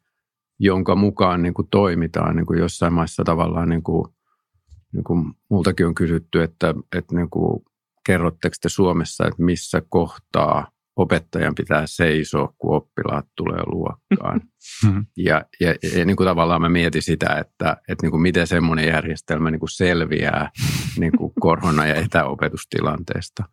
jonka 0.60 0.96
mukaan 0.96 1.42
niin 1.42 1.54
kuin 1.54 1.68
toimitaan 1.72 2.36
niin 2.36 2.46
kuin 2.46 2.60
jossain 2.60 2.94
maissa 2.94 3.24
tavallaan, 3.24 3.70
niin 3.70 3.84
kuin, 3.84 4.14
niin 4.94 5.04
kuin 5.04 5.34
multakin 5.50 5.88
on 5.88 5.96
kysytty, 5.96 6.42
että, 6.42 6.74
että 6.98 7.16
niin 7.16 7.30
kuin, 7.30 7.64
kerrotteko 8.06 8.56
te 8.62 8.70
Suomessa, 8.70 9.28
että 9.28 9.44
missä 9.44 9.82
kohtaa 9.90 10.72
opettajan 10.96 11.56
pitää 11.56 11.84
seisoa, 11.86 12.54
kun 12.58 12.76
oppilaat 12.76 13.26
tulee 13.36 13.62
luokkaan. 13.66 14.42
Mm-hmm. 14.86 15.06
Ja, 15.18 15.46
ja, 15.60 15.76
ja 15.98 16.06
niin 16.06 16.16
kuin 16.16 16.28
tavallaan 16.28 16.62
mä 16.62 16.70
mietin 16.70 17.02
sitä, 17.02 17.36
että, 17.36 17.78
että 17.88 18.06
niin 18.06 18.12
kuin 18.12 18.22
miten 18.22 18.48
semmoinen 18.48 18.88
järjestelmä 18.88 19.52
niin 19.52 19.60
kuin 19.60 19.70
selviää 19.70 20.52
niin 21.00 21.12
kuin 21.18 21.34
korona- 21.40 21.88
ja 21.88 21.96
etäopetustilanteesta. 21.96 23.44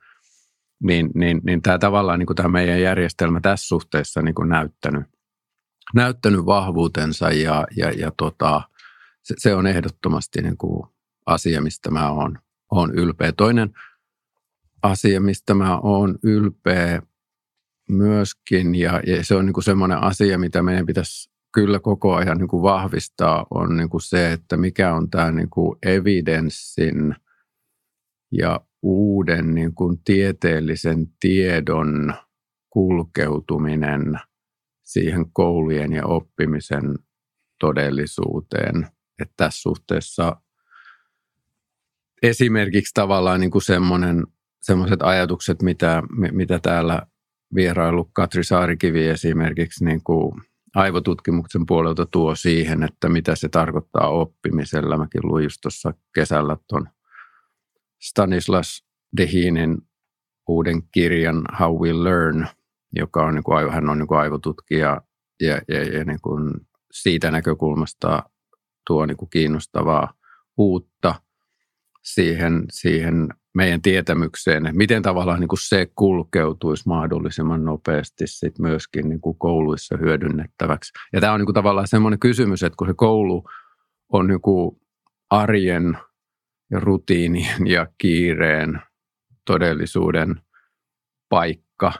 Niin, 0.83 1.11
niin, 1.14 1.41
niin 1.45 1.62
tämä 1.62 1.79
tavallaan 1.79 2.18
niin 2.18 2.26
kuin 2.26 2.37
tämä 2.37 2.49
meidän 2.49 2.81
järjestelmä 2.81 3.41
tässä 3.41 3.66
suhteessa 3.66 4.22
niin 4.22 4.35
kuin 4.35 4.49
näyttänyt, 4.49 5.07
näyttänyt 5.95 6.47
vahvuutensa 6.47 7.30
ja, 7.30 7.66
ja, 7.76 7.91
ja 7.91 8.12
tota, 8.16 8.62
se, 9.22 9.34
se 9.39 9.55
on 9.55 9.66
ehdottomasti 9.66 10.43
niin 10.43 10.57
kuin 10.57 10.89
asia, 11.26 11.61
mistä 11.61 11.91
mä 11.91 12.11
oon, 12.11 12.39
oon 12.72 12.95
ylpeä. 12.95 13.32
Toinen 13.32 13.70
asia, 14.82 15.20
mistä 15.20 15.55
mä 15.55 15.78
oon 15.78 16.18
ylpeä, 16.22 17.03
myöskin, 17.89 18.74
ja, 18.74 19.01
ja 19.07 19.24
se 19.24 19.34
on 19.34 19.47
niin 19.47 19.55
kuin 19.55 19.64
semmoinen 19.64 19.99
asia, 19.99 20.39
mitä 20.39 20.62
meidän 20.62 20.86
pitäisi 20.86 21.30
kyllä 21.55 21.80
koko 21.80 22.14
ajan 22.14 22.39
niin 22.39 22.49
kuin 22.49 22.62
vahvistaa, 22.62 23.47
on 23.51 23.76
niin 23.76 23.89
kuin 23.89 24.01
se, 24.01 24.32
että 24.32 24.57
mikä 24.57 24.95
on 24.95 25.11
tämä 25.11 25.32
niin 25.32 25.51
kuin 25.51 25.78
evidenssin 25.86 27.14
ja 28.32 28.61
uuden 28.82 29.55
niin 29.55 29.74
kuin 29.74 29.99
tieteellisen 30.05 31.07
tiedon 31.20 32.14
kulkeutuminen 32.70 34.20
siihen 34.89 35.32
koulujen 35.32 35.93
ja 35.93 36.07
oppimisen 36.07 36.99
todellisuuteen. 37.61 38.86
Että 39.22 39.34
tässä 39.36 39.62
suhteessa 39.62 40.36
esimerkiksi 42.22 42.95
tavallaan 42.95 43.41
niin 43.41 43.51
kuin 43.51 43.62
semmoinen, 43.62 44.26
semmoiset 44.61 45.03
ajatukset, 45.03 45.62
mitä, 45.62 46.03
mitä 46.32 46.59
täällä 46.59 47.03
vierailu 47.55 48.11
Katri 48.12 48.45
Saarikivi 48.45 49.07
esimerkiksi 49.07 49.84
niin 49.84 50.03
kuin 50.03 50.32
aivotutkimuksen 50.74 51.66
puolelta 51.66 52.07
tuo 52.07 52.34
siihen, 52.34 52.82
että 52.82 53.09
mitä 53.09 53.36
se 53.36 53.49
tarkoittaa 53.49 54.09
oppimisella. 54.09 54.99
Mäkin 54.99 55.20
luin 55.24 55.45
just 55.45 55.59
tuossa 55.62 55.95
kesällä 56.14 56.57
tuon 56.68 56.89
Stanislas 58.03 58.84
Dehinin 59.16 59.78
uuden 60.49 60.82
kirjan 60.82 61.45
How 61.61 61.80
We 61.80 62.05
Learn, 62.05 62.47
joka 62.93 63.24
on, 63.24 63.34
niin 63.34 63.45
kuin, 63.45 63.72
hän 63.72 63.89
on 63.89 63.99
niin 63.99 64.09
kuin 64.09 64.18
aivotutkija 64.18 65.01
ja, 65.41 65.61
ja, 65.68 65.82
ja 65.99 66.05
niin 66.05 66.20
kuin 66.22 66.55
siitä 66.93 67.30
näkökulmasta 67.30 68.22
tuo 68.86 69.07
niin 69.07 69.16
kuin 69.16 69.30
kiinnostavaa 69.30 70.12
uutta 70.59 71.14
siihen, 72.05 72.64
siihen 72.70 73.28
meidän 73.55 73.82
tietämykseen, 73.82 74.66
että 74.66 74.78
miten 74.78 75.03
tavallaan 75.03 75.41
niin 75.41 75.49
kuin 75.49 75.59
se 75.62 75.86
kulkeutuisi 75.95 76.89
mahdollisimman 76.89 77.64
nopeasti 77.64 78.26
sit 78.26 78.59
myöskin 78.59 79.09
niin 79.09 79.20
kuin 79.20 79.39
kouluissa 79.39 79.97
hyödynnettäväksi. 79.97 80.93
Ja 81.12 81.20
tämä 81.20 81.32
on 81.32 81.41
niin 81.41 81.47
kuin 81.47 81.55
tavallaan 81.55 81.89
semmoinen 81.89 82.18
kysymys, 82.18 82.62
että 82.62 82.76
kun 82.76 82.86
se 82.86 82.95
koulu 82.97 83.45
on 84.12 84.26
niin 84.26 84.41
kuin 84.41 84.80
arjen 85.30 85.99
ja 86.70 86.80
rutiinin 86.80 87.47
ja 87.66 87.86
kiireen 87.99 88.82
todellisuuden 89.45 90.43
paikka, 91.28 91.93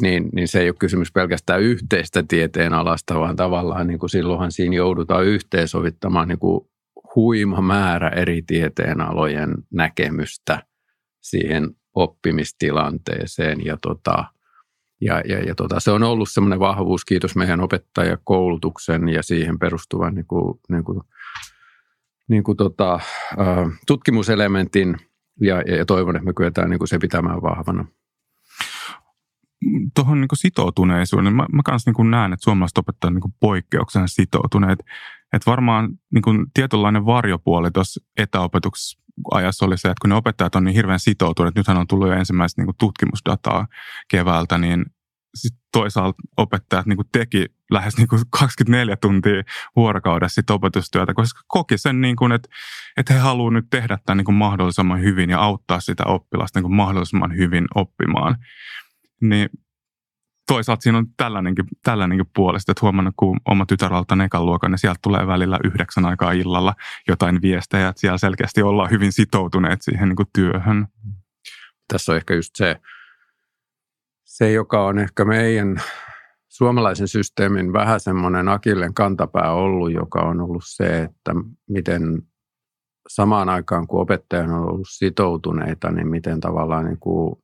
niin, 0.00 0.28
niin 0.32 0.48
se 0.48 0.60
ei 0.60 0.68
ole 0.68 0.76
kysymys 0.78 1.12
pelkästään 1.12 1.60
yhteistä 1.60 2.24
tieteen 2.28 2.72
alasta, 2.72 3.20
vaan 3.20 3.36
tavallaan 3.36 3.86
niin 3.86 3.98
kuin 3.98 4.10
silloinhan 4.10 4.52
siinä 4.52 4.76
joudutaan 4.76 5.24
yhteensovittamaan 5.24 6.28
niin 6.28 6.38
kuin 6.38 6.70
huima 7.14 7.60
määrä 7.60 8.08
eri 8.08 8.42
tieteenalojen 8.46 9.54
näkemystä 9.70 10.62
siihen 11.20 11.70
oppimistilanteeseen. 11.94 13.64
Ja, 13.64 13.76
tota, 13.82 14.24
ja, 15.00 15.22
ja, 15.28 15.38
ja 15.38 15.54
tota, 15.54 15.80
se 15.80 15.90
on 15.90 16.02
ollut 16.02 16.28
semmoinen 16.30 16.60
vahvuus, 16.60 17.04
kiitos 17.04 17.36
meidän 17.36 17.60
opettajakoulutuksen 17.60 19.08
ja 19.08 19.22
siihen 19.22 19.58
perustuvan 19.58 20.14
niin 20.14 20.26
kuin, 20.26 20.60
niin 20.68 20.84
kuin, 20.84 21.00
niin 22.28 22.44
kuin 22.44 22.56
tota, 22.56 23.00
tutkimuselementin. 23.86 24.96
Ja, 25.40 25.60
ja 25.60 25.86
toivon, 25.86 26.16
että 26.16 26.26
me 26.26 26.32
kyetään 26.32 26.70
niin 26.70 26.78
kuin 26.78 26.88
se 26.88 26.98
pitämään 26.98 27.42
vahvana 27.42 27.84
tuohon 29.94 30.20
niin 30.20 30.28
sitoutuneisuuden, 30.34 31.32
mä, 31.32 31.46
mä 31.52 31.62
kanssa 31.64 31.90
niin 31.90 32.10
näen, 32.10 32.32
että 32.32 32.44
suomalaiset 32.44 32.78
opettajat 32.78 33.14
niin 33.14 33.34
poikkeuksena 33.40 34.06
sitoutuneet. 34.06 34.78
Että 35.32 35.50
varmaan 35.50 35.88
niin 36.14 36.22
kuin 36.22 36.46
tietynlainen 36.54 37.06
varjopuoli 37.06 37.70
tuossa 37.70 38.00
etäopetuksessa 38.16 39.00
ajassa 39.30 39.66
oli 39.66 39.78
se, 39.78 39.88
että 39.88 40.00
kun 40.00 40.10
ne 40.10 40.16
opettajat 40.16 40.54
on 40.54 40.64
niin 40.64 40.74
hirveän 40.74 41.00
sitoutuneet, 41.00 41.54
nythän 41.54 41.76
on 41.76 41.86
tullut 41.86 42.08
jo 42.08 42.14
ensimmäistä 42.14 42.62
niin 42.62 42.74
tutkimusdataa 42.78 43.66
keväältä, 44.08 44.58
niin 44.58 44.84
sit 45.34 45.54
toisaalta 45.72 46.22
opettajat 46.36 46.86
niin 46.86 46.98
teki 47.12 47.46
lähes 47.70 47.96
niin 47.96 48.08
24 48.30 48.96
tuntia 48.96 49.42
vuorokaudessa 49.76 50.34
sit 50.34 50.50
opetustyötä, 50.50 51.14
koska 51.14 51.40
koki 51.46 51.78
sen, 51.78 52.00
niin 52.00 52.16
kuin, 52.16 52.32
että, 52.32 52.48
että 52.96 53.14
he 53.14 53.18
haluavat 53.18 53.54
nyt 53.54 53.66
tehdä 53.70 53.98
tämän 54.06 54.24
niin 54.26 54.34
mahdollisimman 54.34 55.00
hyvin 55.00 55.30
ja 55.30 55.40
auttaa 55.40 55.80
sitä 55.80 56.02
oppilasta 56.06 56.60
niin 56.60 56.74
mahdollisimman 56.74 57.36
hyvin 57.36 57.66
oppimaan. 57.74 58.36
Niin 59.20 59.48
toisaalta 60.46 60.82
siinä 60.82 60.98
on 60.98 61.06
tällainenkin, 61.16 61.64
tällainenkin 61.84 62.30
puolesta, 62.34 62.72
että 62.72 62.80
huomannut, 62.82 63.14
kun 63.16 63.40
oma 63.48 63.66
tytär 63.66 63.92
aloittaa 63.92 64.24
ekan 64.24 64.46
luokan, 64.46 64.70
niin 64.70 64.78
sieltä 64.78 64.98
tulee 65.02 65.26
välillä 65.26 65.58
yhdeksän 65.64 66.04
aikaa 66.06 66.32
illalla 66.32 66.74
jotain 67.08 67.42
viestejä, 67.42 67.88
että 67.88 68.00
siellä 68.00 68.18
selkeästi 68.18 68.62
ollaan 68.62 68.90
hyvin 68.90 69.12
sitoutuneet 69.12 69.82
siihen 69.82 70.08
niin 70.08 70.16
kuin 70.16 70.28
työhön. 70.34 70.86
Tässä 71.92 72.12
on 72.12 72.16
ehkä 72.16 72.34
just 72.34 72.50
se, 72.56 72.76
se, 74.24 74.52
joka 74.52 74.84
on 74.84 74.98
ehkä 74.98 75.24
meidän 75.24 75.76
suomalaisen 76.48 77.08
systeemin 77.08 77.72
vähän 77.72 78.00
semmoinen 78.00 78.48
akillen 78.48 78.94
kantapää 78.94 79.52
ollut, 79.52 79.92
joka 79.92 80.20
on 80.20 80.40
ollut 80.40 80.64
se, 80.66 81.02
että 81.02 81.34
miten 81.68 82.02
samaan 83.08 83.48
aikaan 83.48 83.86
kun 83.86 84.00
opettajat 84.00 84.46
on 84.46 84.54
ollut 84.54 84.88
sitoutuneita, 84.90 85.90
niin 85.90 86.08
miten 86.08 86.40
tavallaan 86.40 86.84
niin 86.84 86.98
kuin 87.00 87.42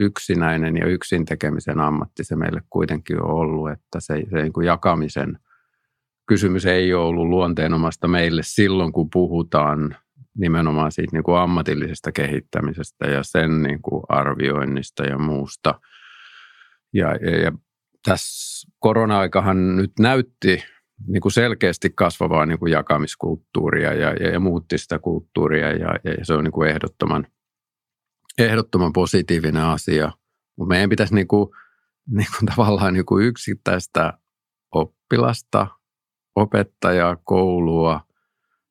yksinäinen 0.00 0.76
ja 0.76 0.86
yksin 0.86 1.24
tekemisen 1.24 1.80
ammatti 1.80 2.24
se 2.24 2.36
meille 2.36 2.62
kuitenkin 2.70 3.22
on 3.22 3.30
ollut, 3.30 3.70
että 3.70 4.00
se, 4.00 4.22
se 4.30 4.42
niin 4.42 4.52
kuin 4.52 4.66
jakamisen 4.66 5.38
kysymys 6.26 6.66
ei 6.66 6.94
ole 6.94 7.04
ollut 7.04 7.28
luonteenomasta 7.28 8.08
meille 8.08 8.42
silloin, 8.44 8.92
kun 8.92 9.10
puhutaan 9.10 9.96
nimenomaan 10.38 10.92
siitä 10.92 11.16
niin 11.16 11.24
kuin 11.24 11.38
ammatillisesta 11.38 12.12
kehittämisestä 12.12 13.06
ja 13.06 13.22
sen 13.22 13.62
niin 13.62 13.82
kuin 13.82 14.02
arvioinnista 14.08 15.04
ja 15.04 15.18
muusta. 15.18 15.80
Ja, 16.94 17.14
ja, 17.14 17.38
ja 17.38 17.52
tässä 18.04 18.68
korona-aikahan 18.78 19.76
nyt 19.76 19.92
näytti 19.98 20.64
niin 21.06 21.20
kuin 21.20 21.32
selkeästi 21.32 21.90
kasvavaa 21.94 22.46
niin 22.46 22.58
kuin 22.58 22.72
jakamiskulttuuria 22.72 23.94
ja, 23.94 24.10
ja, 24.10 24.30
ja 24.30 24.40
muutti 24.40 24.78
sitä 24.78 24.98
kulttuuria 24.98 25.72
ja, 25.72 25.94
ja 26.04 26.24
se 26.24 26.34
on 26.34 26.44
niin 26.44 26.52
kuin 26.52 26.70
ehdottoman– 26.70 27.26
ehdottoman 28.46 28.92
positiivinen 28.92 29.62
asia. 29.62 30.12
Mutta 30.56 30.68
meidän 30.74 30.90
pitäisi 30.90 31.14
niinku, 31.14 31.54
niinku 32.10 32.36
tavallaan 32.56 32.94
niinku 32.94 33.18
yksittäistä 33.18 34.18
oppilasta, 34.74 35.66
opettajaa, 36.36 37.16
koulua, 37.24 38.00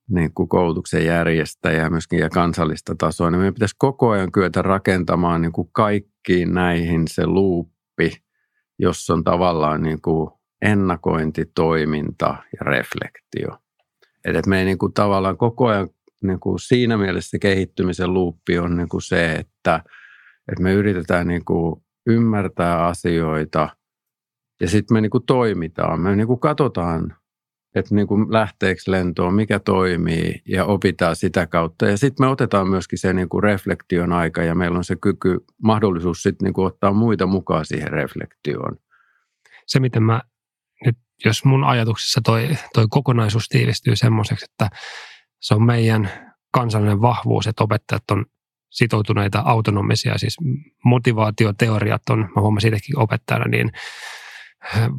niin 0.09 0.33
kuin 0.33 0.49
koulutuksen 0.49 1.05
järjestäjää 1.05 1.89
myöskin 1.89 2.19
ja 2.19 2.29
kansallista 2.29 2.95
tasoa, 2.97 3.31
niin 3.31 3.39
meidän 3.39 3.53
pitäisi 3.53 3.75
koko 3.77 4.09
ajan 4.09 4.31
kyetä 4.31 4.61
rakentamaan 4.61 5.41
niin 5.41 5.51
kuin 5.51 5.69
kaikkiin 5.71 6.53
näihin 6.53 7.07
se 7.07 7.27
luuppi, 7.27 8.11
jossa 8.79 9.13
on 9.13 9.23
tavallaan 9.23 9.83
niin 9.83 10.01
kuin 10.01 10.31
ennakointi, 10.61 11.45
toiminta 11.55 12.27
ja 12.27 12.59
reflektio. 12.61 13.57
Että 14.25 14.49
me 14.49 14.59
ei 14.59 14.65
niin 14.65 14.77
kuin 14.77 14.93
tavallaan 14.93 15.37
koko 15.37 15.67
ajan 15.67 15.89
niin 16.23 16.39
kuin 16.39 16.59
siinä 16.59 16.97
mielessä 16.97 17.29
se 17.29 17.39
kehittymisen 17.39 18.13
luuppi 18.13 18.59
on 18.59 18.77
niin 18.77 18.89
kuin 18.89 19.01
se, 19.01 19.31
että, 19.31 19.83
että 20.51 20.63
me 20.63 20.73
yritetään 20.73 21.27
niin 21.27 21.45
kuin 21.45 21.83
ymmärtää 22.07 22.85
asioita 22.85 23.69
ja 24.61 24.69
sitten 24.69 24.95
me 24.95 25.01
niin 25.01 25.09
kuin 25.09 25.25
toimitaan. 25.25 25.99
Me 25.99 26.15
niin 26.15 26.27
kuin 26.27 26.39
katsotaan, 26.39 27.15
että 27.75 27.95
niin 27.95 28.07
kuin 28.07 28.33
lähteekö 28.33 28.81
lentoon, 28.87 29.33
mikä 29.33 29.59
toimii 29.59 30.41
ja 30.47 30.65
opitaan 30.65 31.15
sitä 31.15 31.47
kautta. 31.47 31.85
Ja 31.85 31.97
sitten 31.97 32.25
me 32.25 32.29
otetaan 32.29 32.69
myöskin 32.69 32.99
se 32.99 33.13
niin 33.13 33.29
kuin 33.29 33.43
reflektion 33.43 34.13
aika 34.13 34.43
ja 34.43 34.55
meillä 34.55 34.77
on 34.77 34.83
se 34.83 34.95
kyky, 35.01 35.37
mahdollisuus 35.63 36.23
sitten 36.23 36.45
niin 36.45 36.53
kuin 36.53 36.67
ottaa 36.67 36.93
muita 36.93 37.25
mukaan 37.25 37.65
siihen 37.65 37.91
reflektioon. 37.91 38.77
Se, 39.67 39.79
miten 39.79 40.03
mä 40.03 40.21
nyt, 40.85 40.97
jos 41.25 41.45
mun 41.45 41.63
ajatuksissa 41.63 42.21
toi, 42.23 42.49
toi 42.73 42.85
kokonaisuus 42.89 43.47
tiivistyy 43.49 43.95
semmoiseksi, 43.95 44.45
että 44.51 44.75
se 45.39 45.53
on 45.53 45.63
meidän 45.63 46.09
kansallinen 46.51 47.01
vahvuus, 47.01 47.47
että 47.47 47.63
opettajat 47.63 48.11
on 48.11 48.25
sitoutuneita, 48.69 49.43
autonomisia, 49.45 50.17
siis 50.17 50.37
motivaatioteoriat 50.85 52.01
on, 52.09 52.19
mä 52.19 52.41
huomasin 52.41 52.73
itsekin 52.73 52.99
opettajana, 52.99 53.45
niin 53.45 53.71
äh, 54.75 54.89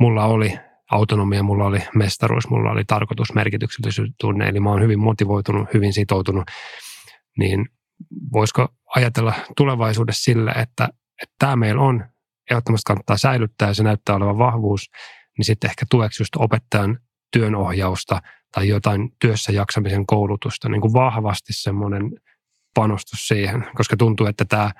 mulla 0.00 0.24
oli 0.24 0.58
autonomia, 0.90 1.42
mulla 1.42 1.64
oli 1.64 1.78
mestaruus, 1.94 2.50
mulla 2.50 2.70
oli 2.70 2.84
tarkoitus, 2.84 3.34
merkityksellisyys 3.34 4.10
tunne, 4.20 4.48
eli 4.48 4.60
mä 4.60 4.70
oon 4.70 4.82
hyvin 4.82 4.98
motivoitunut, 4.98 5.68
hyvin 5.74 5.92
sitoutunut, 5.92 6.44
niin 7.38 7.68
voisiko 8.32 8.68
ajatella 8.96 9.34
tulevaisuudessa 9.56 10.24
sille, 10.24 10.50
että, 10.50 10.88
että 11.22 11.34
tämä 11.38 11.56
meillä 11.56 11.82
on, 11.82 12.04
ehdottomasti 12.50 12.86
kannattaa 12.86 13.16
säilyttää 13.16 13.68
ja 13.68 13.74
se 13.74 13.82
näyttää 13.82 14.16
olevan 14.16 14.38
vahvuus, 14.38 14.90
niin 15.38 15.44
sitten 15.44 15.70
ehkä 15.70 15.86
tueksi 15.90 16.22
just 16.22 16.36
opettajan 16.36 16.98
työnohjausta 17.32 18.22
tai 18.52 18.68
jotain 18.68 19.12
työssä 19.18 19.52
jaksamisen 19.52 20.06
koulutusta, 20.06 20.68
niin 20.68 20.80
kuin 20.80 20.92
vahvasti 20.92 21.52
semmoinen 21.52 22.10
panostus 22.74 23.28
siihen, 23.28 23.66
koska 23.74 23.96
tuntuu, 23.96 24.26
että 24.26 24.44
tämä 24.44 24.70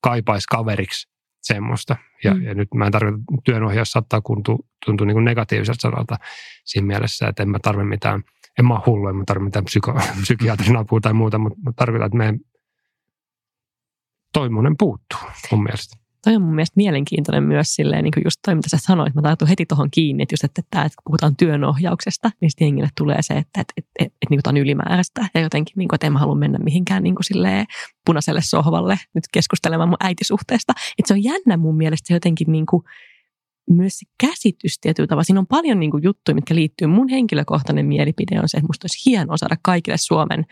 kaipaisi 0.00 0.46
kaveriksi 0.50 1.08
semmoista. 1.42 1.96
Ja, 2.24 2.34
mm. 2.34 2.42
ja 2.42 2.54
nyt 2.54 2.68
mä 2.74 2.86
en 2.86 2.92
tarkoita, 2.92 3.18
työnohjaus 3.44 3.92
saattaa 3.92 4.20
tuntua, 4.20 4.58
tuntua 4.86 5.06
niin 5.06 5.14
kuin 5.14 5.24
negatiiviselta 5.24 5.80
sanalta 5.80 6.16
siinä 6.64 6.86
mielessä, 6.86 7.28
että 7.28 7.42
en 7.42 7.48
mä 7.48 7.58
tarvitse 7.58 7.88
mitään, 7.88 8.22
en 8.58 8.66
mä 8.66 8.74
ole 8.74 8.82
hullu, 8.86 9.08
en 9.08 9.16
mä 9.16 9.24
tarvitse 9.26 9.44
mitään 9.44 9.64
psyko, 9.64 9.94
psykiatrin 10.22 10.76
apua 10.76 11.00
tai 11.00 11.12
muuta, 11.12 11.38
mutta, 11.38 11.58
mutta 11.64 11.76
tarkoitan, 11.76 12.06
että 12.06 12.18
meidän 12.18 12.40
toimonen 14.32 14.76
puuttuu 14.78 15.18
mun 15.50 15.62
mielestä 15.62 16.03
toi 16.24 16.36
on 16.36 16.42
mun 16.42 16.54
mielestä 16.54 16.76
mielenkiintoinen 16.76 17.42
myös 17.42 17.74
silleen, 17.74 18.04
niin 18.04 18.12
kuin 18.14 18.24
just 18.24 18.40
toi, 18.46 18.54
mitä 18.54 18.68
sä 18.68 18.76
sanoit, 18.80 19.14
mä 19.14 19.22
tartun 19.22 19.48
heti 19.48 19.66
tuohon 19.66 19.90
kiinni, 19.90 20.22
että 20.22 20.32
just, 20.32 20.44
että, 20.44 20.60
että, 20.60 20.82
että 20.82 20.96
kun 20.96 21.10
puhutaan 21.10 21.36
työnohjauksesta, 21.36 22.30
niin 22.40 22.50
sitten 22.50 22.66
jengille 22.66 22.88
tulee 22.96 23.18
se, 23.20 23.34
että, 23.34 23.60
että, 23.60 23.72
että, 23.76 23.90
että, 23.98 24.16
että 24.22 24.30
niin 24.30 24.40
kuin 24.44 24.52
on 24.54 24.56
ylimääräistä 24.56 25.28
ja 25.34 25.40
jotenkin, 25.40 25.72
niin 25.76 25.88
kuin, 25.88 25.96
että 25.96 26.06
en 26.06 26.12
mä 26.12 26.18
halua 26.18 26.34
mennä 26.34 26.58
mihinkään 26.58 27.02
niin 27.02 27.14
kuin 27.14 27.24
silleen 27.24 27.66
punaiselle 28.06 28.40
sohvalle 28.42 28.98
nyt 29.14 29.24
keskustelemaan 29.32 29.88
mun 29.88 29.96
äitisuhteesta. 30.00 30.72
Että 30.98 31.08
se 31.08 31.14
on 31.14 31.24
jännä 31.24 31.56
mun 31.56 31.76
mielestä 31.76 32.08
se 32.08 32.14
jotenkin 32.14 32.52
niin 32.52 32.66
kuin, 32.66 32.82
myös 33.70 33.98
se 33.98 34.06
käsitys 34.20 34.78
tietyllä 34.80 35.06
tavalla. 35.06 35.24
Siinä 35.24 35.40
on 35.40 35.46
paljon 35.46 35.80
niin 35.80 35.90
kuin, 35.90 36.02
juttuja, 36.02 36.34
mitkä 36.34 36.54
liittyy. 36.54 36.88
Mun 36.88 37.08
henkilökohtainen 37.08 37.86
mielipide 37.86 38.40
on 38.40 38.48
se, 38.48 38.56
että 38.56 38.66
musta 38.66 38.84
olisi 38.84 39.10
hienoa 39.10 39.36
saada 39.36 39.56
kaikille 39.62 39.96
Suomen 39.98 40.44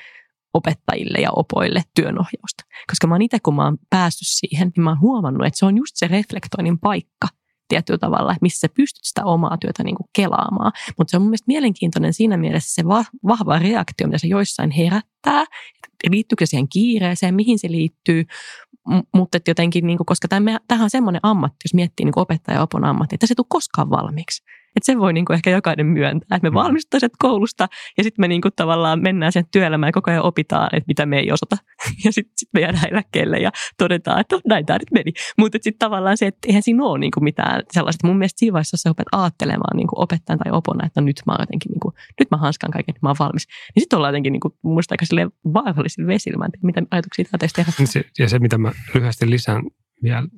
opettajille 0.54 1.18
ja 1.18 1.30
opoille 1.36 1.82
työnohjausta. 1.94 2.64
Koska 2.90 3.06
mä 3.06 3.14
oon 3.14 3.22
itse, 3.22 3.38
kun 3.42 3.54
mä 3.54 3.64
oon 3.64 3.78
päässyt 3.90 4.28
siihen, 4.28 4.72
niin 4.76 4.84
mä 4.84 4.90
oon 4.90 5.00
huomannut, 5.00 5.46
että 5.46 5.58
se 5.58 5.66
on 5.66 5.76
just 5.76 5.92
se 5.94 6.08
reflektoinnin 6.08 6.78
paikka 6.78 7.28
tietyllä 7.68 7.98
tavalla, 7.98 8.36
missä 8.40 8.60
sä 8.60 8.74
pystyt 8.76 9.04
sitä 9.04 9.24
omaa 9.24 9.56
työtä 9.60 9.84
niin 9.84 9.96
kuin 9.96 10.06
kelaamaan. 10.16 10.72
Mutta 10.98 11.10
se 11.10 11.16
on 11.16 11.22
mun 11.22 11.30
mielestä 11.30 11.44
mielenkiintoinen 11.46 12.14
siinä 12.14 12.36
mielessä 12.36 12.74
se 12.74 12.88
va- 12.88 13.04
vahva 13.26 13.58
reaktio, 13.58 14.06
mitä 14.06 14.18
se 14.18 14.26
joissain 14.26 14.70
herättää, 14.70 15.44
liittyykö 16.10 16.46
siihen 16.46 16.68
kiireeseen, 16.68 17.34
mihin 17.34 17.58
se 17.58 17.70
liittyy, 17.70 18.24
mutta 19.14 19.38
jotenkin, 19.48 19.86
niin 19.86 19.96
kuin, 19.96 20.06
koska 20.06 20.28
tämä 20.28 20.58
on 20.82 20.90
semmoinen 20.90 21.20
ammatti, 21.22 21.56
jos 21.64 21.74
miettii 21.74 22.04
niin 22.04 22.18
opettaja 22.18 22.58
ja 22.58 22.62
opon 22.62 22.84
ammatti, 22.84 23.14
että 23.14 23.26
se 23.26 23.32
ei 23.32 23.36
tule 23.36 23.46
koskaan 23.48 23.90
valmiiksi. 23.90 24.42
Että 24.76 24.86
sen 24.86 24.98
voi 24.98 25.12
niin 25.12 25.24
kuin 25.24 25.34
ehkä 25.34 25.50
jokainen 25.50 25.86
myöntää, 25.86 26.36
että 26.36 26.46
me 26.46 26.50
mm. 26.50 26.54
valmistutaan 26.54 27.10
koulusta 27.18 27.68
ja 27.98 28.04
sitten 28.04 28.22
me 28.22 28.28
niin 28.28 28.40
kuin 28.40 28.52
tavallaan 28.56 29.02
mennään 29.02 29.32
sen 29.32 29.44
työelämään 29.52 29.88
ja 29.88 29.92
koko 29.92 30.10
ajan 30.10 30.22
opitaan, 30.22 30.68
että 30.72 30.88
mitä 30.88 31.06
me 31.06 31.18
ei 31.18 31.32
osata. 31.32 31.56
Ja 32.04 32.12
sitten 32.12 32.32
sit 32.36 32.48
me 32.54 32.60
jäädään 32.60 32.88
eläkkeelle 32.90 33.38
ja 33.38 33.50
todetaan, 33.78 34.20
että 34.20 34.36
no, 34.36 34.40
näin 34.48 34.66
tämä 34.66 34.78
nyt 34.78 34.90
meni. 34.90 35.12
Mutta 35.38 35.58
sitten 35.62 35.78
tavallaan 35.78 36.16
se, 36.16 36.26
että 36.26 36.48
eihän 36.48 36.62
siinä 36.62 36.84
ole 36.84 36.98
niin 36.98 37.10
kuin 37.10 37.24
mitään 37.24 37.62
sellaista. 37.70 38.06
Mun 38.06 38.18
mielestä 38.18 38.38
siinä 38.38 38.52
vaiheessa, 38.52 38.74
jos 38.74 38.80
sä 38.82 38.90
opet 38.90 39.06
ajattelemaan 39.12 39.76
niin 39.76 39.86
kuin 39.86 40.02
opettajan 40.02 40.38
tai 40.38 40.52
opona, 40.52 40.86
että 40.86 41.00
no, 41.00 41.04
nyt 41.04 41.22
mä 41.26 41.36
jotenkin, 41.38 41.70
niin 41.70 41.80
kuin, 41.80 41.94
nyt 42.20 42.30
mä 42.30 42.36
hanskan 42.36 42.70
kaiken, 42.70 42.94
mä 43.02 43.08
oon 43.08 43.16
valmis. 43.18 43.46
Niin 43.74 43.80
sitten 43.82 43.96
ollaan 43.96 44.12
jotenkin 44.12 44.32
niin 44.32 44.40
kuin, 44.40 44.54
mun 44.62 44.74
mielestä 44.74 44.94
aika 44.94 45.30
vaarallisilla 45.54 46.06
vesillä. 46.06 46.38
Mä 46.38 46.44
en 46.44 46.52
tiedä, 46.52 46.66
mitä 46.66 46.82
ajatuksia 46.90 47.24
tästä 47.38 47.64
tehdä. 47.64 47.86
Se, 47.86 48.04
ja 48.18 48.28
se, 48.28 48.38
mitä 48.38 48.58
mä 48.58 48.72
lyhyesti 48.94 49.30
lisään 49.30 49.62
vielä, 50.02 50.28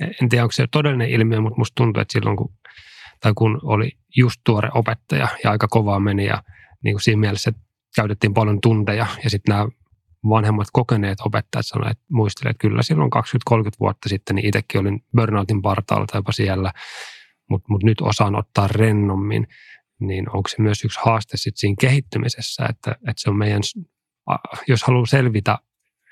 en 0.00 0.28
tiedä 0.28 0.44
onko 0.44 0.52
se 0.52 0.66
todellinen 0.70 1.10
ilmiö, 1.10 1.40
mutta 1.40 1.58
musta 1.58 1.74
tuntuu, 1.74 2.00
että 2.00 2.12
silloin 2.12 2.36
kun 2.36 2.52
tai 3.24 3.32
kun 3.34 3.60
oli 3.62 3.92
just 4.16 4.40
tuore 4.44 4.68
opettaja 4.74 5.28
ja 5.44 5.50
aika 5.50 5.68
kovaa 5.68 6.00
meni 6.00 6.26
ja 6.26 6.42
niin 6.82 6.94
kuin 6.94 7.02
siinä 7.02 7.20
mielessä 7.20 7.52
käytettiin 7.96 8.34
paljon 8.34 8.60
tunteja 8.60 9.06
ja 9.24 9.30
sitten 9.30 9.54
nämä 9.54 9.68
vanhemmat 10.28 10.66
kokeneet 10.72 11.20
opettajat 11.20 11.66
sanoivat, 11.66 11.90
että 11.90 12.04
muistelivat, 12.10 12.50
että 12.50 12.60
kyllä 12.60 12.82
silloin 12.82 13.10
20-30 13.50 13.58
vuotta 13.80 14.08
sitten 14.08 14.36
niin 14.36 14.46
itsekin 14.46 14.80
olin 14.80 15.04
burnoutin 15.16 15.62
partaalla 15.62 16.06
tai 16.06 16.18
jopa 16.18 16.32
siellä, 16.32 16.72
mutta 17.50 17.66
mut 17.68 17.82
nyt 17.82 18.00
osaan 18.00 18.36
ottaa 18.36 18.68
rennommin, 18.68 19.48
niin 20.00 20.30
onko 20.30 20.48
se 20.48 20.62
myös 20.62 20.84
yksi 20.84 21.00
haaste 21.04 21.36
sitten 21.36 21.60
siinä 21.60 21.76
kehittymisessä, 21.80 22.66
että, 22.70 22.90
että 22.90 23.22
se 23.22 23.30
on 23.30 23.38
meidän, 23.38 23.62
jos 24.68 24.82
haluaa 24.82 25.06
selvitä 25.06 25.58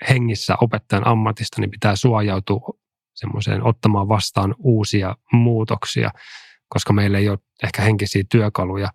hengissä 0.09 0.57
opettajan 0.61 1.07
ammatista, 1.07 1.61
niin 1.61 1.71
pitää 1.71 1.97
suojautua 1.97 2.79
semmoiseen 3.15 3.67
ottamaan 3.67 4.09
vastaan 4.09 4.55
uusia 4.59 5.17
muutoksia 5.33 6.11
koska 6.73 6.93
meillä 6.93 7.19
ei 7.19 7.29
ole 7.29 7.39
ehkä 7.63 7.83
henkisiä 7.83 8.23
työkaluja 8.31 8.89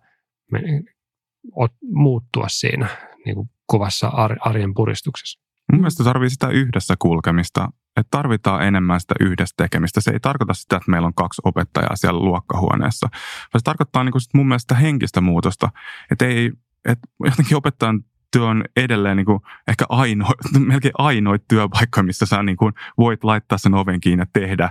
muuttua 1.82 2.48
siinä 2.48 2.88
niin 3.24 3.34
kuin 3.34 3.50
kovassa 3.66 4.12
arjen 4.40 4.74
puristuksessa. 4.74 5.40
Mun 5.72 5.80
mielestä 5.80 6.04
tarvii 6.04 6.30
sitä 6.30 6.48
yhdessä 6.48 6.94
kulkemista, 6.98 7.68
että 7.96 8.10
tarvitaan 8.10 8.62
enemmän 8.62 9.00
sitä 9.00 9.14
yhdessä 9.20 9.54
tekemistä. 9.56 10.00
Se 10.00 10.10
ei 10.10 10.20
tarkoita 10.20 10.54
sitä, 10.54 10.76
että 10.76 10.90
meillä 10.90 11.06
on 11.06 11.14
kaksi 11.14 11.42
opettajaa 11.44 11.96
siellä 11.96 12.20
luokkahuoneessa, 12.20 13.08
vaan 13.12 13.60
se 13.60 13.64
tarkoittaa 13.64 14.04
niin 14.04 14.12
kuin 14.12 14.22
mun 14.34 14.48
mielestä 14.48 14.74
henkistä 14.74 15.20
muutosta, 15.20 15.68
että 16.12 16.26
ei, 16.26 16.52
että 16.84 17.08
jotenkin 17.24 17.56
opettajan 17.56 18.04
työ 18.32 18.44
on 18.44 18.64
edelleen 18.76 19.16
niin 19.16 19.26
kuin 19.26 19.40
ehkä 19.68 19.84
ainoa, 19.88 20.30
melkein 20.58 20.94
ainoa 20.98 21.36
työpaikka, 21.48 22.02
missä 22.02 22.26
sä 22.26 22.42
niin 22.42 22.56
kuin 22.56 22.72
voit 22.98 23.24
laittaa 23.24 23.58
sen 23.58 23.74
oven 23.74 24.00
kiinni 24.00 24.22
ja 24.22 24.26
tehdä 24.32 24.70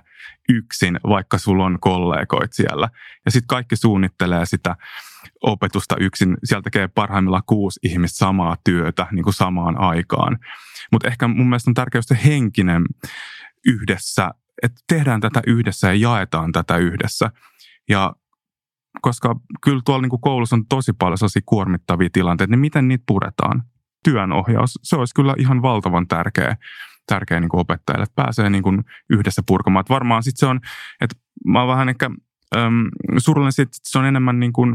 yksin, 0.50 1.00
vaikka 1.10 1.38
sulla 1.38 1.66
on 1.66 1.78
kollegoit 1.80 2.54
siellä. 2.54 2.90
Ja 3.26 3.32
sitten 3.32 3.48
kaikki 3.48 3.76
suunnittelee 3.76 4.46
sitä 4.46 4.76
opetusta 5.42 5.96
yksin. 6.00 6.38
Sieltä 6.44 6.64
tekee 6.64 6.88
parhaimmillaan 6.88 7.44
kuusi 7.46 7.80
ihmistä 7.84 8.18
samaa 8.18 8.58
työtä 8.64 9.08
niin 9.12 9.24
kuin 9.24 9.34
samaan 9.34 9.80
aikaan. 9.80 10.40
Mutta 10.92 11.08
ehkä 11.08 11.28
mun 11.28 11.50
mielestä 11.50 11.70
on 11.70 11.74
tärkeää 11.74 12.02
se 12.02 12.18
henkinen 12.26 12.84
yhdessä, 13.66 14.32
että 14.64 14.82
tehdään 14.88 15.22
tätä 15.22 15.42
yhdessä 15.48 15.88
ja 15.88 15.94
jaetaan 15.94 16.52
tätä 16.52 16.78
yhdessä. 16.78 17.32
Ja 17.90 18.14
koska 19.02 19.36
kyllä 19.64 19.82
tuolla 19.86 20.02
niin 20.02 20.10
kuin 20.10 20.22
koulussa 20.22 20.56
on 20.56 20.66
tosi 20.70 20.94
paljon 20.94 21.18
sellaisia 21.18 21.42
kuormittavia 21.46 22.10
tilanteita, 22.14 22.52
niin 22.52 22.60
miten 22.60 22.88
niitä 22.88 23.04
puretaan? 23.08 23.64
Työnohjaus, 24.04 24.80
se 24.84 24.96
olisi 24.96 25.14
kyllä 25.16 25.36
ihan 25.38 25.62
valtavan 25.62 26.08
tärkeä, 26.08 26.58
tärkeä 27.08 27.40
niin 27.40 27.50
kuin 27.50 27.62
opettajalle, 27.62 28.04
että 28.04 28.24
pääsee 28.24 28.50
niin 28.50 28.64
kuin 28.64 28.84
yhdessä 29.10 29.42
purkamaan. 29.48 29.82
Että 29.82 29.94
varmaan 29.94 30.24
sitten 30.24 30.40
se 30.40 30.46
on, 30.46 30.60
että 31.02 31.16
mä 31.46 31.60
oon 31.60 31.68
vähän 31.68 31.90
ehkä 31.90 32.10
äm, 32.56 32.88
surullinen 33.18 33.62
että 33.62 33.78
se 33.84 34.00
on 34.00 34.06
enemmän 34.06 34.40
niin 34.40 34.54
kuin, 34.54 34.74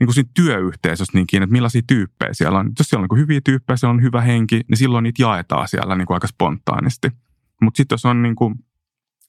niin 0.00 0.06
kuin 0.06 0.14
siinä 0.14 0.30
työyhteisössä 0.34 1.18
niinkin, 1.18 1.42
että 1.42 1.52
millaisia 1.52 1.82
tyyppejä 1.86 2.34
siellä 2.34 2.58
on. 2.58 2.70
Jos 2.78 2.88
siellä 2.88 3.04
on 3.04 3.08
niin 3.10 3.20
hyviä 3.20 3.40
tyyppejä, 3.44 3.76
siellä 3.76 3.94
on 3.94 4.02
hyvä 4.02 4.20
henki, 4.20 4.60
niin 4.68 4.78
silloin 4.78 5.02
niitä 5.02 5.22
jaetaan 5.22 5.68
siellä 5.68 5.96
niin 5.96 6.06
kuin 6.06 6.14
aika 6.14 6.26
spontaanisti. 6.26 7.08
Mutta 7.62 7.76
sitten 7.76 7.94
jos 7.94 8.04
on 8.04 8.22
niin 8.22 8.36
kuin 8.36 8.54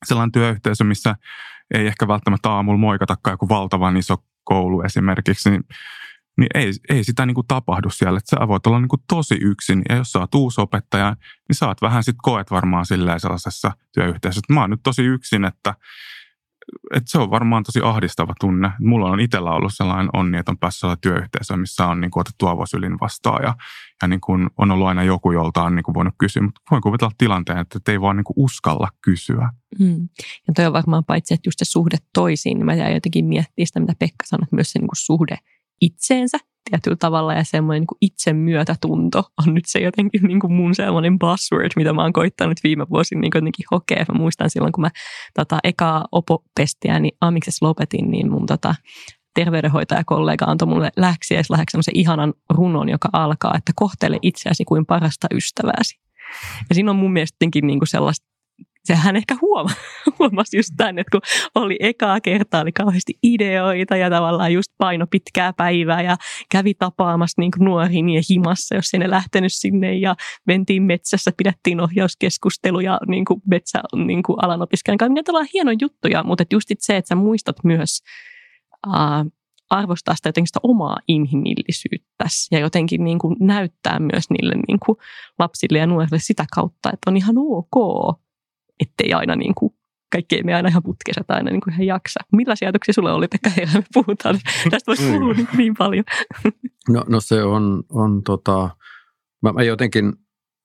sellainen 0.05 0.31
työyhteisö, 0.31 0.83
missä 0.83 1.15
ei 1.73 1.87
ehkä 1.87 2.07
välttämättä 2.07 2.49
aamulla 2.49 2.77
moikatakaan 2.77 3.33
joku 3.33 3.49
valtavan 3.49 3.97
iso 3.97 4.15
koulu 4.43 4.81
esimerkiksi, 4.81 5.49
niin, 5.49 5.63
niin 6.37 6.47
ei, 6.53 6.71
ei 6.89 7.03
sitä 7.03 7.25
niin 7.25 7.35
kuin 7.35 7.47
tapahdu 7.47 7.89
siellä. 7.89 8.17
Että 8.17 8.29
sä 8.29 8.47
voit 8.47 8.67
olla 8.67 8.79
niin 8.79 8.89
kuin 8.89 9.03
tosi 9.07 9.35
yksin 9.41 9.81
ja 9.89 9.95
jos 9.95 10.11
sä 10.11 10.19
oot 10.19 10.35
uusi 10.35 10.61
opettaja, 10.61 11.15
niin 11.49 11.55
sä 11.55 11.67
oot 11.67 11.81
vähän 11.81 12.03
sitten 12.03 12.21
koet 12.23 12.51
varmaan 12.51 12.85
silleen 12.85 13.19
sellaisessa 13.19 13.71
työyhteisössä, 13.93 14.39
että 14.39 14.53
mä 14.53 14.61
oon 14.61 14.69
nyt 14.69 14.83
tosi 14.83 15.03
yksin, 15.03 15.45
että 15.45 15.73
että 16.95 17.11
se 17.11 17.17
on 17.17 17.31
varmaan 17.31 17.63
tosi 17.63 17.79
ahdistava 17.83 18.33
tunne. 18.39 18.71
Mulla 18.79 19.09
on 19.09 19.19
itsellä 19.19 19.51
ollut 19.51 19.71
sellainen 19.75 20.09
onni, 20.13 20.37
että 20.37 20.51
on 20.51 20.57
päässyt 20.57 20.83
olla 20.83 20.97
työyhteisö, 21.01 21.57
missä 21.57 21.87
on 21.87 22.01
niin 22.01 22.11
kuin 22.11 22.21
otettu 22.21 22.47
avosylin 22.47 22.99
vastaan 23.01 23.43
ja, 23.43 23.55
ja 24.01 24.07
niin 24.07 24.21
kuin 24.21 24.49
on 24.57 24.71
ollut 24.71 24.87
aina 24.87 25.03
joku, 25.03 25.31
jolta 25.31 25.63
on 25.63 25.75
niin 25.75 25.83
kuin 25.83 25.95
voinut 25.95 26.13
kysyä. 26.17 26.41
Mutta 26.41 26.61
voin 26.71 26.81
kuvitella 26.81 27.11
tilanteen, 27.17 27.57
että 27.59 27.91
ei 27.91 28.01
vaan 28.01 28.17
niin 28.17 28.23
kuin 28.23 28.35
uskalla 28.37 28.87
kysyä. 29.01 29.49
Mm. 29.79 30.09
Ja 30.47 30.53
toi 30.55 30.65
on 30.65 30.73
varmaan 30.73 31.05
paitsi, 31.05 31.33
että 31.33 31.47
just 31.47 31.59
se 31.59 31.65
suhde 31.65 31.97
toisiin, 32.13 32.57
niin 32.57 32.65
mä 32.65 32.73
jäin 32.73 32.93
jotenkin 32.93 33.25
miettiä 33.25 33.65
sitä, 33.65 33.79
mitä 33.79 33.93
Pekka 33.99 34.25
sanoi, 34.25 34.47
myös 34.51 34.71
se 34.71 34.79
niin 34.79 34.87
kuin 34.87 34.97
suhde 34.97 35.37
itseensä 35.81 36.37
tietyllä 36.69 36.97
tavalla 36.99 37.33
ja 37.33 37.43
semmoinen 37.43 37.81
niin 37.81 37.97
itsemyötätunto 38.11 39.23
on 39.47 39.53
nyt 39.53 39.63
se 39.67 39.79
jotenkin 39.79 40.23
niin 40.23 40.39
kuin 40.39 40.53
mun 40.53 40.75
semmoinen 40.75 41.19
buzzword, 41.19 41.71
mitä 41.75 41.93
mä 41.93 42.01
oon 42.01 42.13
koittanut 42.13 42.57
viime 42.63 42.85
vuosina 42.89 43.21
niin 43.21 43.31
jotenkin 43.35 43.65
hokea. 43.71 44.05
Mä 44.13 44.19
muistan 44.19 44.49
silloin, 44.49 44.71
kun 44.71 44.81
mä 44.81 44.89
tota, 45.33 45.57
ekaa 45.63 46.05
opopestiä 46.11 46.99
niin 46.99 47.17
amiksessa 47.21 47.65
lopetin, 47.65 48.11
niin 48.11 48.31
mun 48.31 48.45
tota, 48.45 48.75
terveydenhoitajakollega 49.35 50.45
antoi 50.45 50.67
mulle 50.67 50.91
läksiäislahjaksi 50.97 51.71
semmoisen 51.71 51.97
ihanan 51.97 52.33
runon, 52.49 52.89
joka 52.89 53.09
alkaa, 53.13 53.55
että 53.57 53.71
kohtele 53.75 54.19
itseäsi 54.21 54.65
kuin 54.65 54.85
parasta 54.85 55.27
ystävääsi. 55.33 55.99
Ja 56.69 56.75
siinä 56.75 56.91
on 56.91 56.97
mun 56.97 57.13
mielestä 57.13 57.37
niin 57.61 57.79
kuin 57.79 57.87
sellaista 57.87 58.28
sehän 58.83 59.15
ehkä 59.15 59.35
huoma, 59.41 59.69
huomasi 60.19 60.57
just 60.57 60.69
tämän, 60.77 60.99
että 60.99 61.11
kun 61.11 61.21
oli 61.55 61.77
ekaa 61.79 62.21
kertaa, 62.21 62.61
oli 62.61 62.71
kauheasti 62.71 63.13
ideoita 63.23 63.97
ja 63.97 64.09
tavallaan 64.09 64.53
just 64.53 64.71
paino 64.77 65.07
pitkää 65.07 65.53
päivää 65.53 66.01
ja 66.01 66.17
kävi 66.51 66.73
tapaamassa 66.73 67.41
niin 67.41 67.51
nuoriin 67.59 68.09
ja 68.09 68.21
himassa, 68.29 68.75
jos 68.75 68.93
ei 68.93 68.99
ne 68.99 69.09
lähtenyt 69.09 69.53
sinne 69.53 69.93
ja 69.93 70.15
mentiin 70.47 70.83
metsässä, 70.83 71.31
pidettiin 71.37 71.81
ohjauskeskusteluja 71.81 72.99
niin 73.07 73.25
kuin 73.25 73.41
metsä 73.49 73.81
niin 74.05 74.23
kuin 74.23 74.37
alan 74.41 74.61
opiskelijan 74.61 74.97
kanssa. 74.97 75.13
Ne 75.13 75.49
hieno 75.53 75.71
juttuja, 75.81 76.23
mutta 76.23 76.43
just 76.51 76.69
se, 76.77 76.97
että 76.97 77.09
sä 77.09 77.15
muistat 77.15 77.55
myös 77.63 78.01
uh, 78.87 79.31
arvostaa 79.69 80.15
sitä 80.15 80.29
jotenkin 80.29 80.47
sitä 80.47 80.59
omaa 80.63 80.97
inhimillisyyttä 81.07 82.25
ja 82.51 82.59
jotenkin 82.59 83.03
niin 83.03 83.19
kuin 83.19 83.35
näyttää 83.39 83.99
myös 83.99 84.29
niille 84.29 84.55
niin 84.67 84.79
kuin 84.85 84.97
lapsille 85.39 85.77
ja 85.77 85.87
nuorille 85.87 86.19
sitä 86.19 86.45
kautta, 86.55 86.89
että 86.93 87.09
on 87.09 87.17
ihan 87.17 87.35
ok, 87.37 87.75
ettei 88.79 89.13
aina 89.13 89.35
niin 89.35 89.55
kuin 89.55 89.73
kaikki 90.11 90.35
ei 90.35 90.43
me 90.43 90.55
aina 90.55 90.69
ihan 90.69 90.83
putkessa 90.83 91.23
tai 91.27 91.37
aina 91.37 91.51
niin 91.51 91.61
kuin 91.61 91.73
ihan 91.73 91.85
jaksa. 91.85 92.19
Millaisia 92.31 92.67
ajatuksia 92.67 92.93
sulle 92.93 93.11
oli, 93.11 93.27
Pekka 93.27 93.49
Heilä? 93.49 93.71
Me 93.73 93.83
puhutaan. 93.93 94.39
Tästä 94.69 94.87
voisi 94.87 95.03
mm. 95.03 95.11
puhua 95.11 95.33
niin, 95.33 95.47
niin 95.57 95.73
paljon. 95.77 96.03
No, 96.89 97.03
no 97.07 97.19
se 97.19 97.43
on, 97.43 97.83
on 97.89 98.23
tota, 98.23 98.69
mä, 99.43 99.53
mä 99.53 99.63
jotenkin 99.63 100.13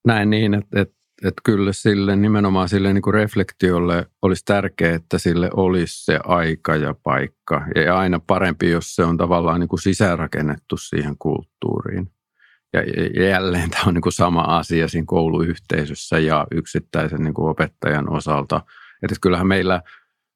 näen 0.06 0.30
niin, 0.30 0.54
että, 0.54 0.80
että 0.80 0.94
että 1.24 1.40
kyllä 1.44 1.72
sille 1.72 2.16
nimenomaan 2.16 2.68
sille 2.68 2.92
niin 2.92 3.02
kuin 3.02 3.14
reflektiolle 3.14 4.06
olisi 4.22 4.44
tärkeää, 4.44 4.94
että 4.94 5.18
sille 5.18 5.50
olisi 5.56 6.04
se 6.04 6.20
aika 6.24 6.76
ja 6.76 6.94
paikka. 7.02 7.66
Ja 7.74 7.98
aina 7.98 8.20
parempi, 8.26 8.70
jos 8.70 8.96
se 8.96 9.04
on 9.04 9.16
tavallaan 9.16 9.60
niin 9.60 9.68
kuin 9.68 9.82
sisäänrakennettu 9.82 10.76
siihen 10.76 11.16
kulttuuriin. 11.18 12.10
Ja 12.74 12.82
jälleen 13.24 13.70
tämä 13.70 13.82
on 13.86 13.94
niin 13.94 14.02
kuin 14.02 14.12
sama 14.12 14.40
asia 14.40 14.88
siinä 14.88 15.04
kouluyhteisössä 15.06 16.18
ja 16.18 16.46
yksittäisen 16.50 17.24
niin 17.24 17.34
kuin 17.34 17.50
opettajan 17.50 18.10
osalta. 18.10 18.60
Että 19.02 19.16
kyllähän 19.20 19.46
meillä, 19.46 19.82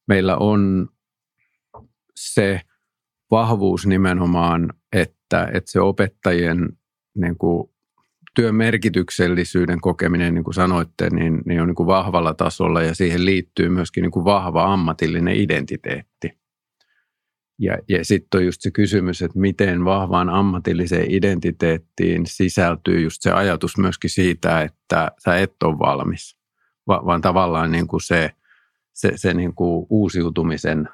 meillä 0.09 0.36
on 0.36 0.89
se 2.14 2.61
vahvuus 3.30 3.86
nimenomaan, 3.86 4.72
että, 4.93 5.49
että 5.53 5.70
se 5.70 5.80
opettajien 5.80 6.68
niin 7.14 7.39
kuin 7.39 7.70
työn 8.34 8.55
merkityksellisyyden 8.55 9.80
kokeminen, 9.80 10.34
niin 10.34 10.45
kuin 10.45 10.55
sanoitte, 10.55 11.11
niin, 11.11 11.43
niin 11.47 11.61
on 11.61 11.68
niin 11.68 11.74
kuin 11.74 11.86
vahvalla 11.86 12.34
tasolla 12.34 12.82
ja 12.82 12.95
siihen 12.95 13.24
liittyy 13.24 13.68
myöskin 13.68 14.03
niin 14.03 14.11
kuin 14.11 14.24
vahva 14.24 14.72
ammatillinen 14.72 15.36
identiteetti. 15.36 16.39
Ja, 17.59 17.78
ja 17.88 18.04
sitten 18.04 18.38
on 18.38 18.44
just 18.44 18.61
se 18.62 18.70
kysymys, 18.70 19.22
että 19.22 19.38
miten 19.38 19.84
vahvaan 19.84 20.30
ammatilliseen 20.30 21.11
identiteettiin 21.11 22.26
sisältyy 22.26 23.00
just 23.00 23.22
se 23.22 23.32
ajatus 23.32 23.78
myöskin 23.78 24.11
siitä, 24.11 24.62
että 24.62 25.11
sä 25.24 25.36
et 25.36 25.62
ole 25.62 25.78
valmis, 25.78 26.38
Va, 26.88 27.02
vaan 27.06 27.20
tavallaan 27.20 27.70
niin 27.70 27.86
kuin 27.86 28.00
se, 28.00 28.30
se, 28.94 29.12
se 29.16 29.34
niin 29.34 29.54
kuin 29.54 29.86
uusiutumisen, 29.90 30.88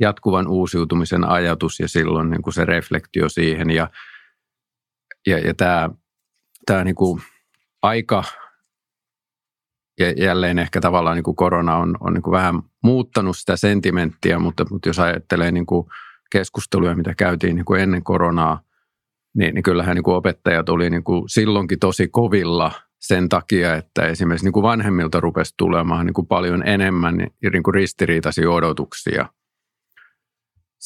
jatkuvan 0.00 0.48
uusiutumisen 0.48 1.24
ajatus 1.24 1.80
ja 1.80 1.88
silloin 1.88 2.30
niin 2.30 2.42
kuin 2.42 2.54
se 2.54 2.64
reflektio 2.64 3.28
siihen. 3.28 3.70
Ja, 3.70 3.90
ja, 5.26 5.38
ja 5.38 5.54
tämä 5.54 5.90
tämä 6.66 6.84
niin 6.84 6.94
kuin 6.94 7.22
aika 7.82 8.24
ja 9.98 10.10
jälleen 10.10 10.58
ehkä 10.58 10.80
tavallaan 10.80 11.16
niin 11.16 11.24
kuin 11.24 11.36
korona 11.36 11.76
on, 11.76 11.96
on 12.00 12.14
niin 12.14 12.22
kuin 12.22 12.32
vähän 12.32 12.62
muuttanut 12.82 13.36
sitä 13.36 13.56
sentimenttiä, 13.56 14.38
mutta, 14.38 14.64
mutta 14.70 14.88
jos 14.88 14.98
ajattelee 14.98 15.52
niin 15.52 15.66
kuin 15.66 15.86
keskusteluja, 16.32 16.96
mitä 16.96 17.14
käytiin 17.14 17.56
niin 17.56 17.64
kuin 17.64 17.80
ennen 17.80 18.02
koronaa, 18.02 18.60
niin, 19.34 19.54
niin 19.54 19.62
kyllähän 19.62 19.94
niin 19.94 20.04
kuin 20.04 20.16
opettajat 20.16 20.68
oli 20.68 20.90
niin 20.90 21.04
kuin 21.04 21.28
silloinkin 21.28 21.78
tosi 21.78 22.08
kovilla 22.08 22.72
sen 23.00 23.28
takia, 23.28 23.74
että 23.74 24.06
esimerkiksi 24.06 24.46
niin 24.46 24.52
kuin 24.52 24.62
vanhemmilta 24.62 25.20
rupesi 25.20 25.54
tulemaan 25.56 26.06
niin 26.06 26.14
kuin 26.14 26.26
paljon 26.26 26.68
enemmän 26.68 27.16
niin 27.52 27.62
kuin 27.62 27.74
ristiriitaisia 27.74 28.50
odotuksia– 28.50 29.26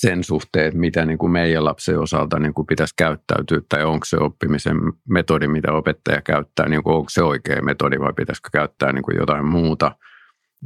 sen 0.00 0.24
suhteen, 0.24 0.66
että 0.66 0.80
mitä 0.80 1.04
niin 1.04 1.18
kuin 1.18 1.32
meidän 1.32 1.64
lapsen 1.64 1.98
osalta 1.98 2.38
niin 2.38 2.54
kuin 2.54 2.66
pitäisi 2.66 2.94
käyttäytyä 2.96 3.60
tai 3.68 3.84
onko 3.84 4.04
se 4.04 4.16
oppimisen 4.16 4.76
metodi, 5.08 5.48
mitä 5.48 5.72
opettaja 5.72 6.22
käyttää, 6.22 6.68
niin 6.68 6.82
kuin 6.82 6.96
onko 6.96 7.08
se 7.10 7.22
oikea 7.22 7.62
metodi 7.62 8.00
vai 8.00 8.12
pitäisikö 8.12 8.48
käyttää 8.52 8.92
niin 8.92 9.02
kuin 9.02 9.16
jotain 9.16 9.46
muuta. 9.46 9.96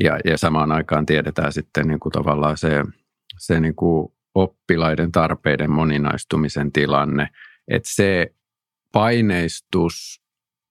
Ja, 0.03 0.18
ja 0.24 0.39
samaan 0.39 0.72
aikaan 0.72 1.07
tiedetään 1.07 1.53
sitten 1.53 1.89
niin 1.89 2.01
kuin 2.01 2.12
tavallaan 2.12 2.57
se, 2.57 2.85
se 3.39 3.61
niin 3.61 3.74
kuin 3.74 4.12
oppilaiden 4.35 5.12
tarpeiden 5.12 5.70
moninaistumisen 5.70 6.72
tilanne, 6.72 7.28
että 7.68 7.89
se 7.93 8.35
paineistus 8.93 10.22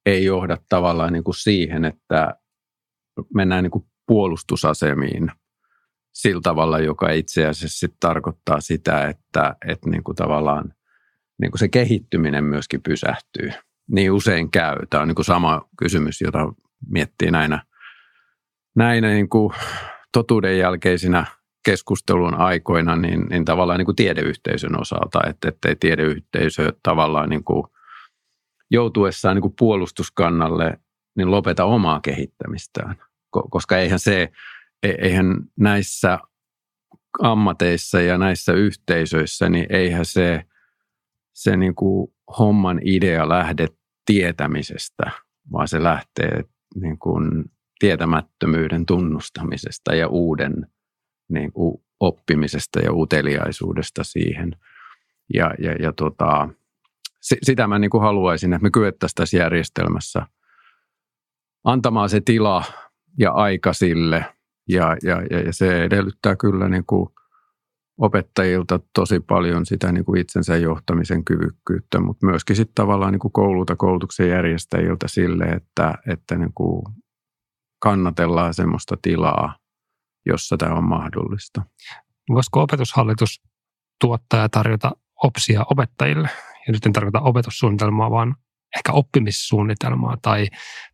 ei 0.06 0.26
johda 0.26 0.58
tavallaan 0.70 1.14
niin 1.14 1.24
kuin 1.24 1.36
siihen, 1.36 1.86
että 1.86 2.36
mennään 3.34 3.64
niin 3.64 3.72
kuin 3.72 3.86
puolustusasemiin– 4.08 5.32
sillä 6.14 6.42
tavalla, 6.42 6.80
joka 6.80 7.12
itse 7.12 7.46
asiassa 7.46 7.80
sit 7.80 7.96
tarkoittaa 8.00 8.62
sitä, 8.62 9.08
että, 9.08 9.56
että 9.68 9.90
niin 9.90 10.04
kuin 10.04 10.16
tavallaan 10.16 10.74
niin 11.42 11.52
kuin 11.52 11.60
se 11.60 11.68
kehittyminen 11.68 12.44
myöskin 12.44 12.82
pysähtyy. 12.82 13.52
Niin 13.92 14.12
usein 14.12 14.52
käy. 14.52 14.76
Tämä 14.90 15.02
on 15.02 15.08
niin 15.08 15.16
kuin 15.16 15.26
sama 15.26 15.70
kysymys, 15.78 16.22
jota 16.22 16.54
miettii 16.90 17.32
näinä, 17.32 17.64
näinä 18.76 19.08
niin 19.08 19.30
kuin 19.30 19.54
totuuden 20.14 20.58
jälkeisinä 20.58 21.26
keskustelun 21.66 22.34
aikoina, 22.34 22.96
niin, 22.96 23.28
niin 23.30 23.46
tavallaan 23.46 23.78
niin 23.80 23.86
kuin 23.86 23.96
tiedeyhteisön 23.96 24.82
osalta, 24.82 25.20
että 25.28 25.50
ettei 25.50 25.76
tiedeyhteisö 25.76 26.74
tavallaan 26.84 27.30
niin 27.30 27.44
kuin 27.44 27.64
joutuessaan 28.72 29.36
niin 29.36 29.42
kuin 29.42 29.54
puolustuskannalle 29.60 30.80
niin 31.18 31.32
lopeta 31.32 31.66
omaa 31.66 32.00
kehittämistään, 32.00 32.96
koska 33.50 33.78
eihän 33.78 34.00
se 34.00 34.32
E-, 34.84 34.96
eihän 34.98 35.36
näissä 35.60 36.20
ammateissa 37.20 38.02
ja 38.02 38.18
näissä 38.18 38.54
yhteisöissä, 38.54 39.50
niin 39.50 39.66
eihän 39.70 40.06
se, 40.06 40.44
se 41.34 41.58
niin 41.58 41.76
kuin 41.76 42.14
homman 42.40 42.80
idea 42.86 43.30
lähde 43.30 43.68
tietämisestä, 44.06 45.12
vaan 45.52 45.68
se 45.68 45.84
lähtee 45.84 46.44
niin 46.76 47.00
kuin 47.00 47.46
tietämättömyyden 47.80 48.86
tunnustamisesta 48.86 49.96
ja 49.96 50.08
uuden 50.08 50.68
niin 51.30 51.52
kuin 51.54 51.84
oppimisesta 52.00 52.80
ja 52.80 52.94
uteliaisuudesta 52.94 54.04
siihen. 54.04 54.56
Ja, 55.34 55.54
ja, 55.60 55.72
ja 55.72 55.94
tota, 55.94 56.50
sitä 57.22 57.68
mä 57.68 57.80
niin 57.80 57.90
kuin 57.90 58.04
haluaisin, 58.04 58.54
että 58.54 58.64
me 58.64 58.72
kyettäisiin 58.72 59.16
tässä 59.16 59.38
järjestelmässä 59.38 60.28
antamaan 61.64 62.10
se 62.10 62.22
tila 62.22 62.64
ja 63.20 63.32
aika 63.32 63.74
sille– 63.74 64.26
ja, 64.74 64.98
ja, 65.04 65.22
ja 65.46 65.54
se 65.54 65.84
edellyttää 65.84 66.36
kyllä 66.36 66.70
niin 66.70 66.86
kuin 66.86 67.10
opettajilta 67.98 68.80
tosi 68.94 69.20
paljon 69.20 69.66
sitä 69.66 69.92
niin 69.92 70.06
kuin 70.06 70.22
itsensä 70.22 70.58
johtamisen 70.58 71.26
kyvykkyyttä, 71.26 72.00
mutta 72.00 72.26
myöskin 72.26 72.56
sitten 72.56 72.76
tavallaan 72.76 73.12
niin 73.12 73.20
kuin 73.20 73.32
koululta, 73.32 73.76
koulutuksen 73.76 74.30
järjestäjiltä 74.30 75.08
sille, 75.08 75.44
että, 75.44 75.94
että 76.08 76.38
niin 76.38 76.54
kuin 76.54 76.84
kannatellaan 77.80 78.54
semmoista 78.54 78.98
tilaa, 79.02 79.56
jossa 80.26 80.58
tämä 80.58 80.74
on 80.74 80.84
mahdollista. 80.84 81.62
Voisiko 82.30 82.62
opetushallitus 82.62 83.42
tuottaa 84.02 84.40
ja 84.40 84.50
tarjota 84.50 84.92
opsia 85.24 85.66
opettajille? 85.70 86.30
Ja 86.68 86.74
nyt 86.74 86.86
en 86.86 86.94
tarkoita 86.94 87.22
opetussuunnitelmaa, 87.22 88.12
vaan 88.12 88.36
ehkä 88.78 88.92
oppimissuunnitelmaa 88.92 90.18
tai, 90.22 90.48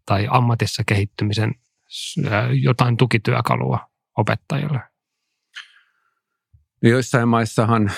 tai 0.06 0.28
ammatissa 0.32 0.84
kehittymisen 0.88 1.52
jotain 2.62 2.98
tukityökalua 2.98 3.80
opettajille? 4.18 4.80
Joissain 6.82 7.28
maissahan 7.28 7.92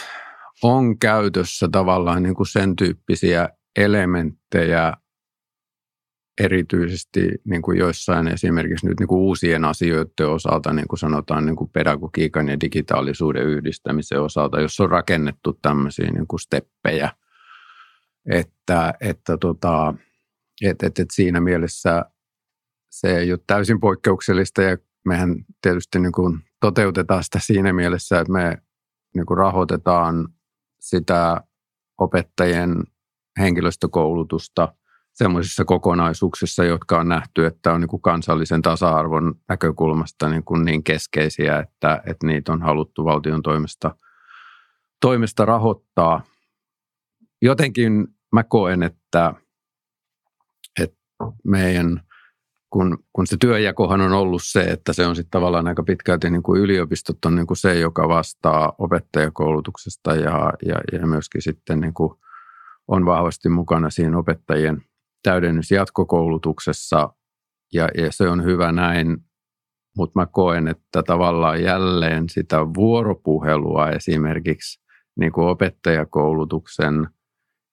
on 0.64 1.00
käytössä 1.00 1.70
tavallaan 1.72 2.24
niin 2.24 2.36
kuin 2.36 2.48
sen 2.48 2.76
tyyppisiä 2.76 3.50
elementtejä, 3.76 4.94
erityisesti 6.42 7.30
niin 7.44 7.62
kuin 7.62 7.78
joissain 7.78 8.28
esimerkiksi 8.28 8.88
nyt 8.88 9.00
niin 9.00 9.08
kuin 9.08 9.20
uusien 9.20 9.66
asioiden 9.66 10.28
osalta, 10.28 10.74
niin 10.74 10.88
kuin 10.88 11.00
sanotaan 11.00 11.46
niin 11.46 11.56
kuin 11.56 11.70
pedagogiikan 11.70 12.50
ja 12.50 12.62
digitaalisuuden 12.62 13.44
yhdistämisen 13.44 14.22
osalta, 14.22 14.62
jos 14.62 14.80
on 14.80 14.90
rakennettu 14.90 15.60
tämmöisiä 15.62 16.12
niin 16.12 16.28
kuin 16.28 16.40
steppejä, 16.40 17.10
että, 18.32 18.94
että, 19.02 19.38
tota, 19.38 19.94
että, 20.62 20.88
että, 20.88 21.02
että 21.02 21.16
siinä 21.16 21.40
mielessä 21.42 22.06
se 22.90 23.18
ei 23.18 23.32
ole 23.32 23.40
täysin 23.48 23.80
poikkeuksellista 23.80 24.62
ja 24.62 24.78
mehän 25.06 25.36
tietysti 25.62 26.00
niin 26.00 26.12
kuin 26.12 26.40
toteutetaan 26.60 27.24
sitä 27.24 27.40
siinä 27.42 27.74
mielessä, 27.74 28.20
että 28.20 28.34
me 28.34 28.58
niin 29.16 29.26
kuin 29.26 29.38
rahoitetaan 29.38 30.28
sitä 30.80 31.42
opettajien 31.98 32.84
henkilöstökoulutusta 33.40 34.74
sellaisissa 35.14 35.66
kokonaisuuksissa, 35.66 36.64
jotka 36.64 37.00
on 37.00 37.10
nähty, 37.10 37.46
että 37.46 37.74
on 37.74 37.82
niin 37.82 37.90
kuin 37.90 38.02
kansallisen 38.02 38.62
tasa-arvon 38.62 39.36
näkökulmasta 39.50 40.30
niin, 40.30 40.44
kuin 40.44 40.66
niin 40.66 40.84
keskeisiä, 40.84 41.60
että, 41.60 42.02
että 42.06 42.28
niitä 42.28 42.54
on 42.54 42.62
haluttu 42.62 43.06
valtion 43.06 43.42
toimesta, 43.42 43.96
toimesta 45.02 45.46
rahoittaa. 45.46 46.22
Jotenkin 47.42 48.08
mä 48.34 48.44
koen, 48.44 48.84
että, 48.84 49.34
että 50.80 50.98
meidän 51.44 52.02
kun, 52.70 52.98
kun 53.14 53.28
se 53.28 53.38
työjakohan 53.38 54.02
on 54.02 54.14
ollut 54.14 54.42
se, 54.44 54.62
että 54.62 54.94
se 54.94 55.06
on 55.06 55.16
sitten 55.16 55.32
tavallaan 55.32 55.68
aika 55.68 55.84
pitkälti 55.84 56.30
niin 56.30 56.44
kuin 56.44 56.62
yliopistot 56.62 57.26
on 57.26 57.36
niin 57.36 57.48
kuin 57.48 57.58
se, 57.58 57.80
joka 57.80 58.08
vastaa 58.08 58.74
opettajakoulutuksesta 58.78 60.16
ja, 60.16 60.54
ja, 60.66 61.00
ja 61.00 61.08
myöskin 61.08 61.42
sitten 61.42 61.80
niin 61.80 61.94
kuin 61.94 62.14
on 62.88 63.06
vahvasti 63.06 63.50
mukana 63.50 63.90
siinä 63.90 64.18
opettajien 64.18 64.82
täydennys- 65.24 65.72
jatkokoulutuksessa. 65.72 67.14
Ja, 67.74 67.90
ja 67.98 68.12
se 68.12 68.30
on 68.30 68.44
hyvä 68.44 68.72
näin, 68.72 69.18
mutta 69.98 70.20
mä 70.20 70.26
koen, 70.26 70.68
että 70.68 71.04
tavallaan 71.04 71.64
jälleen 71.64 72.30
sitä 72.30 72.58
vuoropuhelua 72.58 73.90
esimerkiksi 73.90 74.82
niin 75.20 75.32
kuin 75.32 75.48
opettajakoulutuksen 75.48 77.08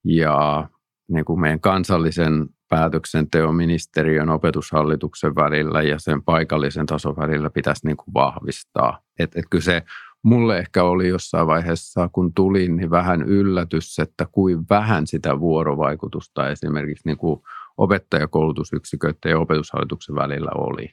ja 0.04 0.68
niin 1.08 1.24
kuin 1.24 1.40
meidän 1.40 1.60
kansallisen 1.60 2.48
päätöksenteon 2.68 3.54
ministeriön 3.54 4.30
opetushallituksen 4.30 5.34
välillä 5.34 5.82
ja 5.82 5.98
sen 5.98 6.22
paikallisen 6.22 6.86
tason 6.86 7.16
välillä 7.16 7.50
pitäisi 7.50 7.86
niin 7.86 7.96
kuin 7.96 8.14
vahvistaa. 8.14 8.98
Et, 9.18 9.36
et 9.36 9.44
kyllä 9.50 9.64
se 9.64 9.82
mulle 10.22 10.58
ehkä 10.58 10.84
oli 10.84 11.08
jossain 11.08 11.46
vaiheessa, 11.46 12.08
kun 12.12 12.34
tulin, 12.34 12.76
niin 12.76 12.90
vähän 12.90 13.22
yllätys, 13.22 13.98
että 13.98 14.26
kuin 14.32 14.66
vähän 14.70 15.06
sitä 15.06 15.40
vuorovaikutusta 15.40 16.50
esimerkiksi 16.50 17.08
niin 17.08 17.18
kuin 17.18 17.40
opettajakoulutusyksiköiden 17.76 19.30
ja 19.30 19.38
opetushallituksen 19.38 20.14
välillä 20.14 20.50
oli. 20.54 20.90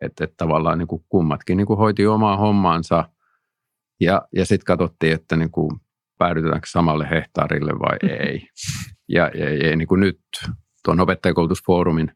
Että 0.00 0.24
et 0.24 0.34
tavallaan 0.36 0.78
niin 0.78 0.88
kuin 0.88 1.04
kummatkin 1.08 1.56
niin 1.56 1.66
kuin 1.66 1.78
hoiti 1.78 2.06
omaa 2.06 2.36
hommaansa 2.36 3.08
ja, 4.00 4.22
ja 4.36 4.46
sitten 4.46 4.66
katsottiin, 4.66 5.12
että 5.12 5.36
niin 5.36 5.50
kuin 5.50 5.70
päädytäänkö 6.18 6.66
samalle 6.70 7.10
hehtaarille 7.10 7.72
vai 7.72 7.98
ei. 8.26 8.48
Ja, 9.08 9.30
ja, 9.34 9.68
ja 9.68 9.76
niin 9.76 9.88
kuin 9.88 10.00
nyt 10.00 10.20
tuon 10.84 11.00
opettajakoulutusfoorumin 11.00 12.12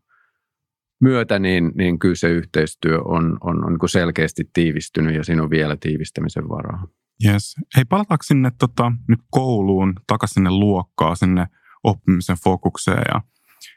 myötä, 1.01 1.39
niin, 1.39 1.73
niin 1.75 1.99
kyllä 1.99 2.15
se 2.15 2.29
yhteistyö 2.29 3.01
on, 3.05 3.39
on, 3.41 3.65
on 3.65 3.79
niin 3.81 3.89
selkeästi 3.89 4.51
tiivistynyt 4.53 5.15
ja 5.15 5.25
siinä 5.25 5.43
on 5.43 5.51
vielä 5.51 5.77
tiivistämisen 5.77 6.49
varaa. 6.49 6.87
Yes. 7.25 7.57
Hei, 7.77 7.85
palataanko 7.85 8.23
sinne 8.23 8.53
tota, 8.59 8.93
nyt 9.09 9.21
kouluun, 9.31 9.95
takaisin 10.07 10.35
sinne 10.35 10.51
luokkaan, 10.51 11.17
sinne 11.17 11.47
oppimisen 11.85 12.37
fokukseen 12.45 13.03
ja 13.15 13.21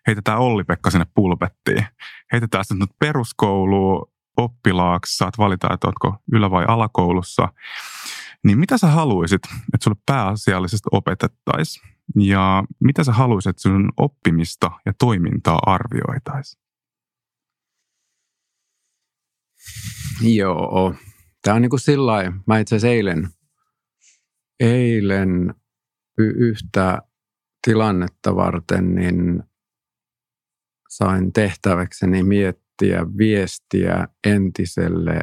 heitetään 0.08 0.39
Olli-Pekka 0.39 0.89
sinne 0.89 1.06
pulpettiin. 1.16 1.86
Heitetään 2.32 2.66
sinne 2.66 2.86
peruskouluun 3.00 4.12
oppilaaksi, 4.38 5.18
saat 5.18 5.38
valita, 5.38 5.74
että 5.74 5.88
oletko 5.88 6.16
ylä- 6.32 6.52
vai 6.52 6.66
alakoulussa. 6.68 7.48
Niin 8.46 8.60
mitä 8.60 8.78
sä 8.78 8.88
haluaisit, 8.88 9.42
että 9.46 9.84
sulle 9.84 9.98
pääasiallisesti 10.06 10.89
opetettaisiin? 10.92 11.92
Ja 12.16 12.64
mitä 12.84 13.04
sä 13.04 13.12
haluaisit, 13.12 13.50
että 13.50 13.62
sun 13.62 13.89
oppimista 13.98 14.72
ja 14.86 14.94
toimintaa 15.00 15.60
arvioitaisiin? 15.66 16.62
Joo, 20.22 20.94
tämä 21.42 21.56
on 21.56 21.62
niin 21.62 21.70
kuin 21.70 21.80
sillä 21.80 22.34
mä 22.48 22.60
itse 22.60 22.76
asiassa 22.76 22.88
eilen, 22.88 23.30
eilen 24.60 25.56
y- 26.18 26.50
yhtä 26.50 27.02
tilannetta 27.68 28.36
varten, 28.36 28.96
niin 28.96 29.44
sain 30.89 31.34
tehtäväkseni 31.34 32.24
miettiä 32.24 33.06
viestiä 33.18 34.08
entiselle 34.28 35.20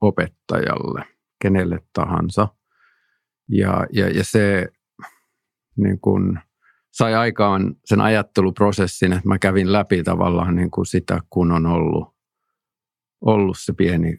opettajalle, 0.00 1.15
kenelle 1.42 1.78
tahansa. 1.92 2.48
Ja, 3.48 3.86
ja, 3.92 4.08
ja 4.08 4.24
se 4.24 4.68
niin 5.76 6.00
kuin 6.00 6.38
sai 6.90 7.14
aikaan 7.14 7.74
sen 7.84 8.00
ajatteluprosessin, 8.00 9.12
että 9.12 9.28
mä 9.28 9.38
kävin 9.38 9.72
läpi 9.72 10.02
tavallaan 10.02 10.56
niin 10.56 10.70
kuin 10.70 10.86
sitä, 10.86 11.20
kun 11.30 11.52
on 11.52 11.66
ollut, 11.66 12.14
ollut 13.20 13.56
se 13.60 13.72
pieni 13.72 14.16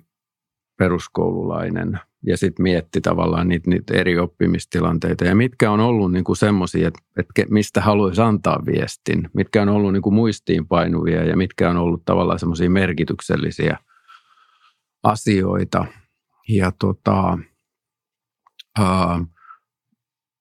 peruskoululainen 0.78 2.00
ja 2.26 2.38
sitten 2.38 2.64
mietti 2.64 3.02
tavallaan 3.02 3.48
niitä, 3.48 3.70
niitä 3.70 3.94
eri 3.94 4.20
oppimistilanteita 4.20 5.26
ja 5.26 5.36
mitkä 5.36 5.72
on 5.72 5.80
ollut 5.80 6.12
niin 6.12 6.24
kuin 6.24 6.38
semmoisia, 6.38 6.88
että, 6.88 7.00
että 7.18 7.46
mistä 7.50 7.82
haluaisi 7.82 8.22
antaa 8.22 8.64
viestin, 8.66 9.30
mitkä 9.34 9.62
on 9.62 9.70
ollut 9.70 9.94
niin 9.94 10.02
kuin 10.02 10.14
muistiinpainuvia 10.14 11.24
ja 11.24 11.38
mitkä 11.38 11.70
on 11.70 11.78
ollut 11.78 12.06
tavallaan 12.06 12.40
semmoisia 12.40 12.70
merkityksellisiä 12.70 13.78
asioita. 15.04 15.86
Ja 16.50 16.72
tota, 16.80 17.38
ää, 18.80 19.26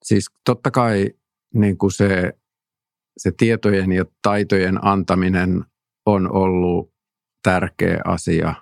siis 0.05 0.31
totta 0.45 0.71
kai 0.71 1.11
niin 1.55 1.79
kuin 1.79 1.93
se, 1.93 2.33
se 3.17 3.33
tietojen 3.37 3.93
ja 3.93 4.05
taitojen 4.23 4.85
antaminen 4.85 5.65
on 6.07 6.33
ollut 6.33 6.93
tärkeä 7.43 8.01
asia 8.05 8.55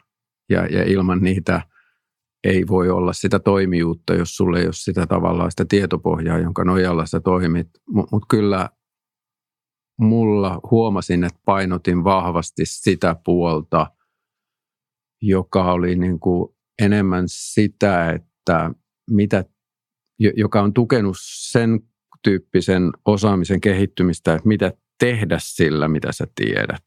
ja, 0.50 0.66
ja 0.66 0.84
ilman 0.84 1.20
niitä 1.20 1.62
ei 2.44 2.66
voi 2.68 2.90
olla 2.90 3.12
sitä 3.12 3.38
toimijuutta, 3.38 4.14
jos 4.14 4.36
sulle 4.36 4.58
ei 4.58 4.64
ole 4.64 4.72
sitä 4.72 5.06
tavallaan 5.06 5.50
sitä 5.50 5.64
tietopohjaa, 5.68 6.38
jonka 6.38 6.64
nojalla 6.64 7.06
sä 7.06 7.20
toimit. 7.20 7.68
Mutta 7.88 8.16
mut 8.16 8.24
kyllä 8.30 8.70
mulla 10.00 10.60
huomasin, 10.70 11.24
että 11.24 11.40
painotin 11.44 12.04
vahvasti 12.04 12.62
sitä 12.66 13.16
puolta, 13.24 13.86
joka 15.22 15.72
oli 15.72 15.96
niin 15.96 16.20
kuin 16.20 16.53
enemmän 16.82 17.24
sitä, 17.26 18.10
että 18.10 18.70
mitä 19.10 19.44
joka 20.18 20.62
on 20.62 20.72
tukenut 20.72 21.16
sen 21.20 21.80
tyyppisen 22.22 22.90
osaamisen 23.04 23.60
kehittymistä, 23.60 24.34
että 24.34 24.48
mitä 24.48 24.72
tehdä 24.98 25.38
sillä, 25.40 25.88
mitä 25.88 26.12
sä 26.12 26.26
tiedät. 26.34 26.84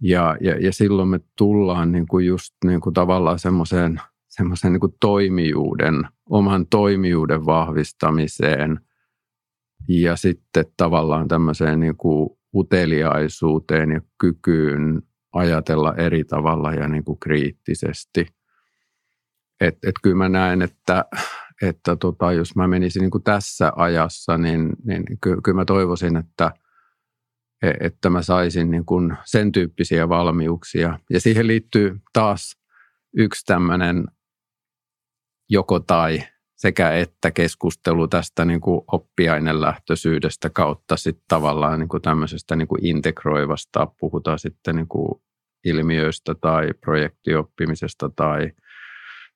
Ja, 0.00 0.36
ja, 0.40 0.58
ja 0.58 0.72
silloin 0.72 1.08
me 1.08 1.20
tullaan 1.38 1.92
niin 1.92 2.06
kuin 2.06 2.26
just 2.26 2.54
niin 2.64 2.80
kuin 2.80 2.94
tavallaan 2.94 3.38
semmoiseen 3.38 4.00
semmoisen 4.28 4.72
niin 4.72 4.96
toimijuuden, 5.00 5.94
oman 6.30 6.66
toimijuuden 6.66 7.46
vahvistamiseen 7.46 8.80
ja 9.88 10.16
sitten 10.16 10.64
tavallaan 10.76 11.28
tämmöiseen 11.28 11.80
niin 11.80 11.96
kuin 11.96 12.30
uteliaisuuteen 12.54 13.90
ja 13.90 14.00
kykyyn 14.18 15.02
ajatella 15.32 15.94
eri 15.94 16.24
tavalla 16.24 16.72
ja 16.72 16.88
niin 16.88 17.04
kuin 17.04 17.18
kriittisesti. 17.18 18.26
Et, 19.62 19.78
et 19.86 19.94
kyllä 20.02 20.16
mä 20.16 20.28
näen, 20.28 20.62
että 20.62 21.04
että 21.62 21.96
tota, 21.96 22.32
jos 22.32 22.56
mä 22.56 22.68
menisin 22.68 23.00
niin 23.00 23.10
kuin 23.10 23.24
tässä 23.24 23.72
ajassa, 23.76 24.38
niin, 24.38 24.72
niin 24.84 25.04
ky- 25.20 25.40
kyllä 25.44 25.56
mä 25.56 25.64
toivoisin, 25.64 26.16
että, 26.16 26.52
e, 27.62 27.70
että 27.80 28.10
mä 28.10 28.22
saisin 28.22 28.70
niin 28.70 28.84
kuin 28.84 29.16
sen 29.24 29.52
tyyppisiä 29.52 30.08
valmiuksia. 30.08 30.98
Ja 31.10 31.20
siihen 31.20 31.46
liittyy 31.46 32.00
taas 32.12 32.56
yksi 33.16 33.46
tämmöinen 33.46 34.04
joko 35.50 35.80
tai 35.80 36.22
sekä 36.56 36.92
että 36.92 37.30
keskustelu 37.30 38.08
tästä 38.08 38.44
niin 38.44 38.60
kuin 38.60 38.80
oppiainelähtöisyydestä 38.92 40.50
kautta 40.50 40.96
sitten 40.96 41.24
tavallaan 41.28 41.78
niin 41.78 41.88
kuin 41.88 42.02
tämmöisestä 42.02 42.56
niin 42.56 42.68
kuin 42.68 42.86
integroivasta, 42.86 43.86
puhutaan 44.00 44.38
sitten 44.38 44.76
niin 44.76 44.88
kuin 44.88 45.22
ilmiöistä 45.64 46.34
tai 46.34 46.74
projektioppimisesta 46.80 48.10
tai– 48.16 48.50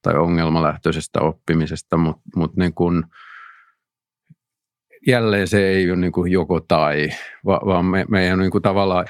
tai 0.07 0.19
ongelmalähtöisestä 0.19 1.21
oppimisesta, 1.21 1.97
mutta 1.97 2.23
mut 2.37 2.57
niin 2.57 2.75
jälleen 5.07 5.49
se 5.49 5.69
ei 5.69 5.91
ole 5.91 6.01
niin 6.01 6.13
kuin 6.13 6.33
joko 6.33 6.61
tai, 6.61 7.09
vaan 7.45 7.85
me, 7.85 8.05
meidän 8.09 8.39
niin 8.39 8.51
kuin 8.51 8.63
tavallaan 8.63 9.07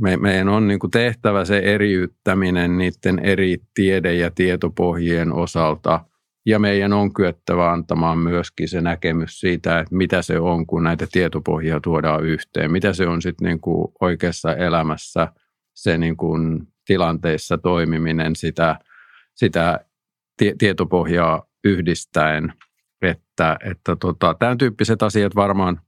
me, 0.00 0.16
meidän 0.16 0.48
on 0.48 0.68
niin 0.68 0.78
kuin 0.78 0.90
tehtävä 0.90 1.44
se 1.44 1.58
eriyttäminen 1.58 2.78
niiden 2.78 3.18
eri 3.18 3.56
tiede- 3.74 4.14
ja 4.14 4.30
tietopohjien 4.30 5.32
osalta. 5.32 6.04
Ja 6.46 6.58
meidän 6.58 6.92
on 6.92 7.14
kyettävä 7.14 7.72
antamaan 7.72 8.18
myöskin 8.18 8.68
se 8.68 8.80
näkemys 8.80 9.40
siitä, 9.40 9.78
että 9.78 9.94
mitä 9.94 10.22
se 10.22 10.38
on, 10.38 10.66
kun 10.66 10.84
näitä 10.84 11.06
tietopohjia 11.12 11.80
tuodaan 11.80 12.24
yhteen. 12.24 12.72
Mitä 12.72 12.92
se 12.92 13.06
on 13.06 13.22
sitten 13.22 13.48
niin 13.48 13.60
oikeassa 14.00 14.54
elämässä 14.54 15.28
se 15.74 15.98
niin 15.98 16.16
tilanteissa 16.86 17.58
toimiminen, 17.58 18.36
sitä 18.36 18.78
sitä 19.38 19.84
tietopohjaa 20.58 21.46
yhdistäen, 21.64 22.52
että, 23.02 23.56
että 23.64 23.96
tota, 23.96 24.34
tämän 24.38 24.58
tyyppiset 24.58 25.02
asiat 25.02 25.34
varmaan, 25.36 25.80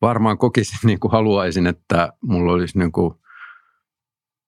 varmaan 0.00 0.38
kokisin, 0.38 0.78
niin 0.88 1.00
kuin 1.00 1.12
haluaisin, 1.12 1.66
että 1.66 2.12
mulla 2.22 2.52
olisi 2.52 2.78
niin 2.78 2.92
kuin 2.92 3.14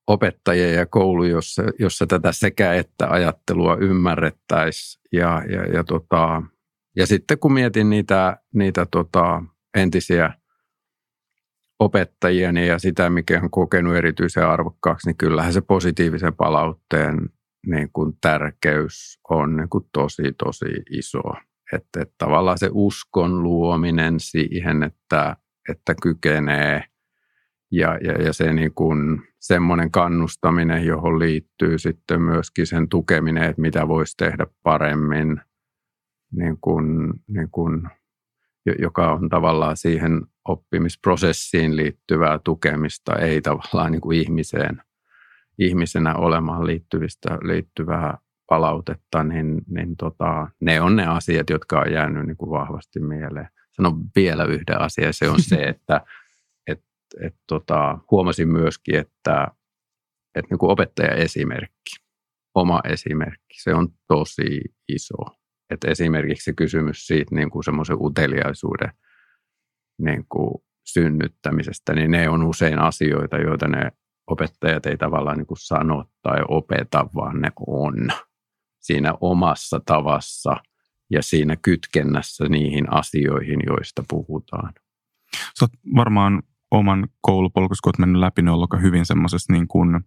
opettajia 0.06 0.70
ja 0.70 0.86
koulu, 0.86 1.24
jossa, 1.24 1.62
jossa 1.78 2.06
tätä 2.06 2.32
sekä 2.32 2.74
että 2.74 3.08
ajattelua 3.10 3.76
ymmärrettäisiin. 3.76 5.02
Ja, 5.12 5.42
ja, 5.48 5.66
ja, 5.66 5.84
tota, 5.84 6.42
ja 6.96 7.06
sitten 7.06 7.38
kun 7.38 7.52
mietin 7.52 7.90
niitä, 7.90 8.36
niitä 8.54 8.86
tota, 8.90 9.42
entisiä 9.76 10.32
opettajieni 11.78 12.66
ja 12.66 12.78
sitä, 12.78 13.10
mikä 13.10 13.40
on 13.42 13.50
kokenut 13.50 13.96
erityisen 13.96 14.46
arvokkaaksi, 14.46 15.08
niin 15.08 15.16
kyllähän 15.16 15.52
se 15.52 15.60
positiivisen 15.60 16.34
palautteen 16.34 17.30
niin 17.66 17.90
kuin 17.92 18.12
tärkeys 18.20 19.20
on 19.30 19.56
niin 19.56 19.68
kuin 19.68 19.84
tosi, 19.92 20.22
tosi 20.38 20.82
iso. 20.90 21.22
Että, 21.72 22.02
että 22.02 22.14
tavallaan 22.18 22.58
se 22.58 22.68
uskon 22.72 23.42
luominen 23.42 24.20
siihen, 24.20 24.82
että, 24.82 25.36
että 25.68 25.94
kykenee 26.02 26.84
ja, 27.70 27.98
ja, 28.02 28.12
ja 28.12 28.32
se 28.32 28.52
niin 28.52 28.74
kuin, 28.74 29.22
semmoinen 29.40 29.90
kannustaminen, 29.90 30.86
johon 30.86 31.18
liittyy 31.18 31.78
sitten 31.78 32.22
myöskin 32.22 32.66
sen 32.66 32.88
tukeminen, 32.88 33.42
että 33.42 33.62
mitä 33.62 33.88
voisi 33.88 34.16
tehdä 34.16 34.46
paremmin, 34.62 35.40
niin 36.32 36.58
kuin, 36.60 37.12
niin 37.28 37.50
kuin, 37.50 37.88
joka 38.78 39.12
on 39.12 39.28
tavallaan 39.28 39.76
siihen 39.76 40.20
oppimisprosessiin 40.48 41.76
liittyvää 41.76 42.38
tukemista, 42.44 43.16
ei 43.16 43.40
tavallaan 43.40 43.92
niin 43.92 44.00
kuin 44.00 44.18
ihmiseen, 44.18 44.82
ihmisenä 45.58 46.14
olemaan 46.14 46.66
liittyvistä, 46.66 47.38
liittyvää 47.42 48.18
palautetta, 48.46 49.24
niin, 49.24 49.62
niin 49.68 49.96
tota, 49.96 50.48
ne 50.60 50.80
on 50.80 50.96
ne 50.96 51.06
asiat, 51.06 51.50
jotka 51.50 51.80
on 51.80 51.92
jäänyt 51.92 52.26
niin 52.26 52.36
kuin 52.36 52.50
vahvasti 52.50 53.00
mieleen. 53.00 53.48
Sanon 53.72 54.04
vielä 54.16 54.44
yhden 54.44 54.80
asian, 54.80 55.12
se 55.12 55.28
on 55.28 55.42
se, 55.42 55.56
että 55.68 56.00
et 57.22 57.34
tota, 57.46 57.98
huomasin 58.10 58.48
myöskin, 58.48 58.94
että, 58.94 59.48
että 60.34 60.50
niin 60.50 60.58
kuin 60.58 60.70
opettaja 60.70 61.14
esimerkki, 61.14 61.96
oma 62.54 62.80
esimerkki, 62.84 63.62
se 63.62 63.74
on 63.74 63.88
tosi 64.08 64.60
iso. 64.88 65.16
Et 65.70 65.84
esimerkiksi 65.84 66.44
se 66.44 66.52
kysymys 66.52 67.06
siitä 67.06 67.34
niin 67.34 67.50
kuin 67.50 67.64
semmoisen 67.64 67.96
uteliaisuuden 68.00 68.92
niin 69.98 70.26
kuin 70.28 70.62
synnyttämisestä, 70.84 71.92
niin 71.94 72.10
ne 72.10 72.28
on 72.28 72.42
usein 72.42 72.78
asioita, 72.78 73.36
joita 73.36 73.68
ne 73.68 73.92
opettajat 74.26 74.86
ei 74.86 74.96
tavallaan 74.96 75.38
niin 75.38 75.46
kuin 75.46 75.58
sano 75.60 76.04
tai 76.22 76.38
opeta, 76.48 77.06
vaan 77.14 77.40
ne 77.40 77.52
on 77.66 77.94
siinä 78.80 79.14
omassa 79.20 79.80
tavassa 79.86 80.56
ja 81.10 81.22
siinä 81.22 81.56
kytkennässä 81.56 82.44
niihin 82.48 82.92
asioihin, 82.92 83.60
joista 83.66 84.02
puhutaan. 84.08 84.72
Sä 85.60 85.66
varmaan 85.96 86.42
oman 86.70 87.08
koulupolkus, 87.20 87.80
kun 87.80 87.88
olet 87.88 87.98
mennyt 87.98 88.20
läpi, 88.20 88.42
on 88.42 88.48
ollut 88.48 88.70
hyvin 88.82 89.06
semmoisessa 89.06 89.52
niin 89.52 89.68
kuin, 89.68 90.00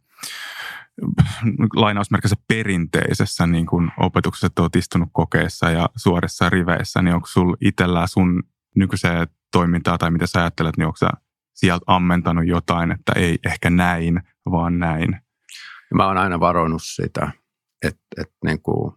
lainausmerkissä 1.75 2.35
perinteisessä 2.47 3.47
niin 3.47 3.65
kuin 3.65 3.91
opetuksessa, 3.99 4.47
että 4.47 4.61
olet 4.61 4.75
istunut 4.75 5.09
kokeessa 5.11 5.71
ja 5.71 5.89
suorissa 5.95 6.49
riveissä, 6.49 7.01
niin 7.01 7.15
onko 7.15 7.27
sinulla 7.27 7.57
itsellä 7.61 8.07
sun 8.07 8.43
nykyiseen 8.75 9.27
toimintaa 9.51 9.97
tai 9.97 10.11
mitä 10.11 10.27
sä 10.27 10.39
ajattelet, 10.39 10.77
niin 10.77 10.85
onko 10.85 10.97
sä 10.97 11.09
sieltä 11.53 11.83
ammentanut 11.87 12.47
jotain, 12.47 12.91
että 12.91 13.11
ei 13.15 13.37
ehkä 13.45 13.69
näin, 13.69 14.21
vaan 14.51 14.79
näin? 14.79 15.21
Mä 15.93 16.07
oon 16.07 16.17
aina 16.17 16.39
varonut 16.39 16.81
sitä, 16.83 17.31
että, 17.83 18.01
että 18.21 18.35
niin 18.45 18.61
kuin, 18.61 18.93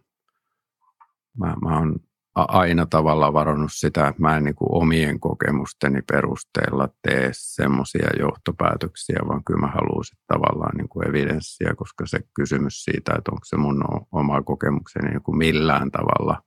mä, 1.37 1.55
mä 1.61 1.77
oon 1.77 1.95
aina 2.35 2.85
tavallaan 2.85 3.33
varannut 3.33 3.71
sitä, 3.73 4.07
että 4.07 4.21
mä 4.21 4.37
en 4.37 4.43
niin 4.43 4.55
kuin 4.55 4.71
omien 4.71 5.19
kokemusteni 5.19 6.01
perusteella 6.01 6.89
tee 7.01 7.29
semmoisia 7.33 8.07
johtopäätöksiä, 8.19 9.19
vaan 9.27 9.43
kyllä 9.43 9.59
mä 9.59 9.67
haluan 9.67 10.03
tavallaan 10.27 10.77
niin 10.77 10.89
kuin 10.89 11.09
evidenssiä, 11.09 11.73
koska 11.77 12.05
se 12.05 12.19
kysymys 12.35 12.83
siitä, 12.83 13.13
että 13.17 13.31
onko 13.31 13.45
se 13.45 13.57
mun 13.57 13.83
oma 14.11 14.41
kokemukseni 14.41 15.09
niin 15.09 15.23
kuin 15.23 15.37
millään 15.37 15.91
tavalla 15.91 16.41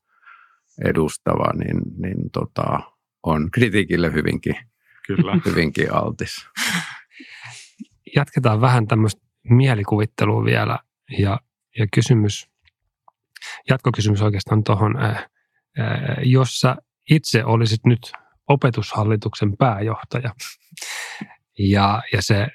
edustava, 0.84 1.52
niin, 1.54 1.80
niin 1.98 2.30
tota, 2.32 2.80
on 3.24 3.50
kritiikille 3.50 4.12
hyvinkin, 4.12 4.56
kyllä. 5.06 5.40
hyvinkin 5.46 5.94
altis. 5.94 6.46
Jatketaan 8.16 8.60
vähän 8.60 8.86
tämmöistä 8.86 9.20
mielikuvittelua 9.48 10.44
vielä 10.44 10.78
ja, 11.18 11.40
ja 11.78 11.86
kysymys, 11.94 12.50
jatkokysymys 13.70 14.22
oikeastaan 14.22 14.64
tuohon 14.64 15.04
äh, 15.04 15.26
jossa 16.22 16.76
itse 17.10 17.44
olisit 17.44 17.86
nyt 17.86 18.12
opetushallituksen 18.48 19.56
pääjohtaja. 19.56 20.34
Ja, 21.58 22.02
ja 22.12 22.22
se 22.22 22.46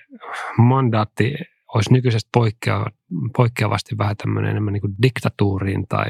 mandaatti 0.57 1.36
olisi 1.76 1.93
nykyisestä 1.93 2.30
poikkea, 2.34 2.86
poikkeavasti 3.38 3.97
vähän 3.97 4.17
tämmöinen 4.17 4.51
enemmän 4.51 4.74
niin 4.74 4.95
diktatuuriin 5.01 5.88
tai, 5.88 6.09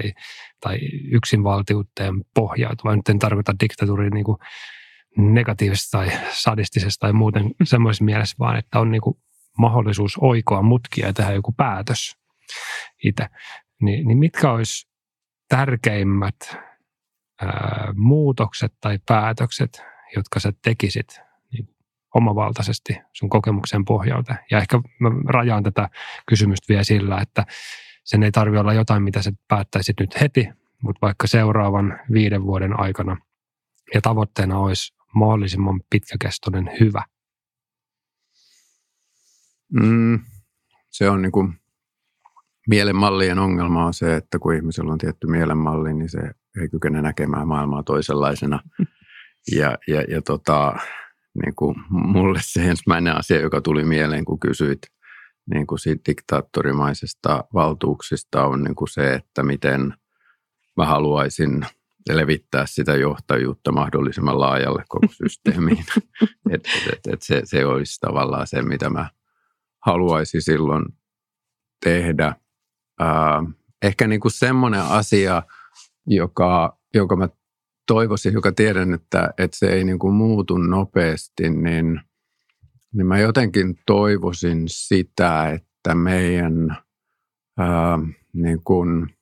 tai 0.62 0.80
yksinvaltiuteen 1.12 2.14
pohjautuva. 2.34 2.96
Nyt 2.96 3.10
en 3.10 3.20
tarkoita 3.20 3.56
diktatuuriin 3.60 4.14
niin 4.14 4.26
kuin 4.26 4.38
negatiivisesta 5.18 5.98
tai 5.98 6.12
sadistisesta 6.32 7.00
tai 7.00 7.14
muuten 7.14 7.52
semmoisessa 7.64 8.04
mielessä, 8.04 8.36
vaan 8.40 8.58
että 8.58 8.80
on 8.80 8.92
niin 8.92 9.02
mahdollisuus 9.58 10.18
oikoa 10.22 10.62
mutkia 10.62 11.08
ja 11.08 11.14
tehdä 11.14 11.32
joku 11.32 11.52
päätös 11.52 12.18
itse. 13.04 13.28
Ni, 13.82 14.04
niin 14.04 14.18
mitkä 14.18 14.52
olisi 14.52 14.88
tärkeimmät 15.50 16.58
ää, 17.42 17.94
muutokset 17.96 18.74
tai 18.82 19.00
päätökset, 19.06 19.84
jotka 20.16 20.40
sä 20.40 20.54
tekisit 20.64 21.29
omavaltaisesti 22.16 22.98
sun 23.14 23.30
kokemuksen 23.30 23.86
pohjalta. 23.86 24.36
Ja 24.52 24.58
ehkä 24.58 24.82
mä 25.00 25.10
rajaan 25.28 25.64
tätä 25.64 25.90
kysymystä 26.26 26.66
vielä 26.70 26.84
sillä, 26.84 27.18
että 27.22 27.46
sen 28.04 28.24
ei 28.24 28.32
tarvitse 28.32 28.60
olla 28.60 28.74
jotain, 28.74 29.04
mitä 29.04 29.22
sä 29.22 29.32
päättäisit 29.48 30.00
nyt 30.00 30.22
heti, 30.22 30.50
mutta 30.84 31.00
vaikka 31.02 31.28
seuraavan 31.28 32.00
viiden 32.14 32.44
vuoden 32.44 32.80
aikana. 32.80 33.18
Ja 33.94 34.02
tavoitteena 34.02 34.60
olisi 34.60 34.94
mahdollisimman 35.16 35.82
pitkäkestoinen 35.90 36.72
hyvä. 36.80 37.04
Mm, 39.74 40.20
se 40.90 41.10
on 41.10 41.22
niin 41.22 41.32
kuin 41.32 41.60
mielenmallien 42.68 43.40
ongelma 43.40 43.86
on 43.86 43.94
se, 43.94 44.16
että 44.16 44.40
kun 44.40 44.56
ihmisellä 44.56 44.92
on 44.92 44.98
tietty 44.98 45.28
mielenmalli, 45.28 45.94
niin 45.94 46.10
se 46.10 46.20
ei 46.62 46.70
kykene 46.70 47.02
näkemään 47.02 47.48
maailmaa 47.48 47.84
toisenlaisena. 47.84 48.60
Ja, 49.52 49.78
ja, 49.88 50.02
ja 50.02 50.22
tota, 50.22 50.76
niin 51.44 51.56
kuin 51.56 51.76
mulle 51.90 52.40
se 52.44 52.70
ensimmäinen 52.70 53.16
asia, 53.16 53.42
joka 53.42 53.62
tuli 53.62 53.84
mieleen, 53.84 54.26
kun 54.26 54.40
kysyit 54.40 54.80
niin 55.50 55.68
kuin 55.68 55.80
siitä 55.80 56.02
diktaattorimaisesta 56.08 57.44
valtuuksista, 57.54 58.46
on 58.46 58.64
niin 58.64 58.76
kuin 58.76 58.90
se, 58.90 59.14
että 59.14 59.44
miten 59.44 59.94
mä 60.78 60.86
haluaisin 60.86 61.66
levittää 62.10 62.66
sitä 62.66 62.96
johtajuutta 62.96 63.72
mahdollisimman 63.72 64.40
laajalle 64.40 64.84
koko 64.88 65.08
systeemiin. 65.12 65.86
et, 66.54 66.68
et, 66.68 66.94
et, 66.94 67.14
et 67.14 67.22
se, 67.22 67.42
se 67.44 67.66
olisi 67.66 68.00
tavallaan 68.00 68.48
se, 68.48 68.62
mitä 68.62 68.90
mä 68.90 69.10
haluaisin 69.86 70.42
silloin 70.42 70.86
tehdä. 71.84 72.36
Ää, 73.00 73.44
ehkä 73.82 74.08
niin 74.08 74.20
kuin 74.22 74.32
semmoinen 74.32 74.82
asia, 74.82 75.44
joka, 76.08 76.78
joka 76.94 77.16
mä 77.16 77.30
toivoisin, 77.90 78.34
joka 78.34 78.52
tiedän, 78.52 78.94
että, 78.94 79.34
että 79.38 79.58
se 79.58 79.68
ei 79.68 79.84
niin 79.84 80.00
kuin 80.00 80.14
muutu 80.14 80.58
nopeasti, 80.58 81.50
niin, 81.50 82.02
niin 82.94 83.08
mä 83.08 83.20
jotenkin 83.20 83.76
toivoisin 83.86 84.64
sitä, 84.68 85.50
että 85.50 85.96
meidän 85.96 86.78
ää, 87.58 88.00
niin 88.34 88.64
kuin 88.64 89.16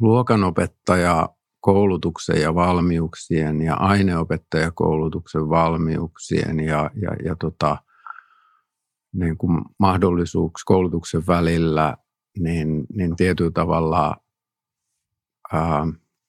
luokanopettaja 0.00 1.28
koulutuksen 1.60 2.40
ja 2.40 2.54
valmiuksien 2.54 3.62
ja 3.62 3.74
aineopettajakoulutuksen 3.74 5.48
valmiuksien 5.48 6.60
ja, 6.60 6.90
ja, 7.02 7.10
ja 7.24 7.36
tota, 7.36 7.76
niin 9.12 9.38
kuin 9.38 9.60
mahdollisuuksi 9.78 10.62
koulutuksen 10.66 11.26
välillä, 11.26 11.96
niin, 12.38 12.86
niin 12.94 13.16
tietyllä 13.16 13.50
tavalla 13.50 14.16
ää, 15.52 15.86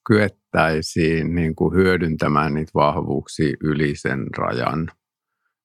kyettäisiin 0.08 1.36
niin 1.36 1.56
kuin 1.56 1.76
hyödyntämään 1.76 2.54
niitä 2.54 2.72
vahvuuksia 2.74 3.56
yli 3.64 3.96
sen 3.96 4.28
rajan. 4.38 4.92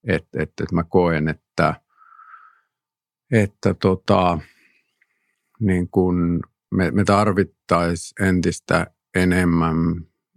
Että 0.08 0.42
et, 0.42 0.52
et 0.62 0.72
mä 0.72 0.84
koen, 0.84 1.28
että, 1.28 1.74
että 3.32 3.74
tota, 3.74 4.38
niin 5.60 5.88
kuin 5.90 6.40
me, 6.70 6.90
me 6.90 7.04
tarvittaisiin 7.04 8.28
entistä 8.28 8.86
enemmän 9.14 9.76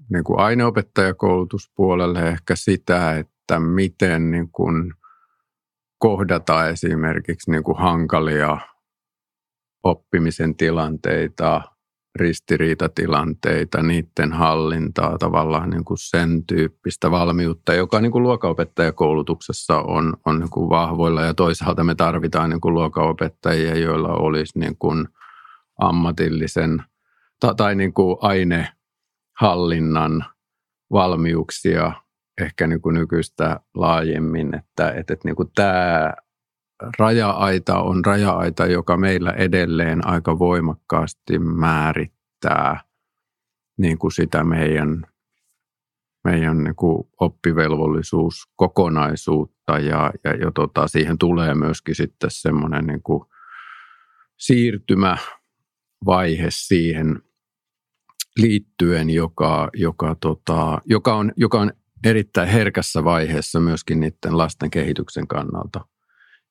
niin 0.10 0.24
kuin 0.24 0.40
aineopettajakoulutuspuolelle 0.40 2.30
ehkä 2.30 2.56
sitä, 2.56 3.18
että 3.18 3.60
miten 3.60 4.32
niin 4.32 4.52
kuin 4.52 4.94
kohdata 5.98 6.70
esimerkiksi 6.70 7.52
niin 7.52 7.64
kuin 7.64 7.78
hankalia 7.78 8.58
oppimisen 9.84 10.56
tilanteita, 10.56 11.62
ristiriitatilanteita, 12.20 13.84
niiden 13.84 14.34
hallintaa, 14.34 15.18
tavallaan 15.18 15.70
niin 15.70 15.86
kuin 15.86 15.98
sen 15.98 16.46
tyyppistä 16.46 17.12
valmiutta, 17.12 17.74
joka 17.74 18.02
niin 18.02 18.12
kuin 18.12 18.24
luokanopettajakoulutuksessa 18.24 19.78
on, 19.78 20.14
on 20.26 20.40
niin 20.40 20.50
kuin 20.50 20.70
vahvoilla. 20.70 21.22
Ja 21.22 21.34
toisaalta 21.34 21.84
me 21.84 21.96
tarvitaan 21.96 22.50
niin 22.50 22.62
kuin 22.62 22.74
luokanopettajia, 22.74 23.78
joilla 23.78 24.10
olisi 24.10 24.60
niin 24.60 24.78
kuin 24.78 25.08
ammatillisen 25.82 26.84
tai, 27.58 27.76
niin 27.76 27.94
kuin 27.94 28.18
ainehallinnan 28.22 30.26
valmiuksia 30.92 31.92
ehkä 32.42 32.68
niin 32.68 32.82
kuin 32.82 32.94
nykyistä 32.94 33.60
laajemmin, 33.76 34.56
että, 34.56 34.92
että 34.92 35.16
niin 35.24 35.36
kuin 35.36 35.52
tämä 35.56 36.14
raja-aita 37.00 37.80
on 37.80 38.06
raja-aita, 38.06 38.66
joka 38.66 38.98
meillä 38.98 39.32
edelleen 39.32 40.08
aika 40.08 40.40
voimakkaasti 40.40 41.40
määrittää 41.40 42.82
niin 43.78 43.98
kuin 43.98 44.12
sitä 44.12 44.44
meidän, 44.44 45.04
meidän 46.24 46.64
niin 46.64 46.76
kuin 46.76 47.08
oppivelvollisuus 47.20 48.36
kokonaisuutta 48.56 49.80
ja, 49.80 50.12
ja, 50.24 50.36
ja 50.36 50.52
tota, 50.52 50.88
siihen 50.88 51.18
tulee 51.18 51.56
myöskin 51.56 51.96
sitten 51.96 52.32
semmoinen 52.32 52.86
niin 52.86 53.04
kuin 53.04 53.24
siirtymävaihe 54.38 56.48
siihen 56.50 57.22
liittyen, 58.38 59.10
joka, 59.10 59.70
joka, 59.74 60.16
tota, 60.16 60.82
joka, 60.86 61.16
on, 61.16 61.32
joka 61.38 61.62
on 61.62 61.72
erittäin 62.04 62.50
herkässä 62.50 63.04
vaiheessa 63.04 63.60
myöskin 63.60 64.00
niiden 64.00 64.38
lasten 64.38 64.70
kehityksen 64.70 65.28
kannalta. 65.28 65.86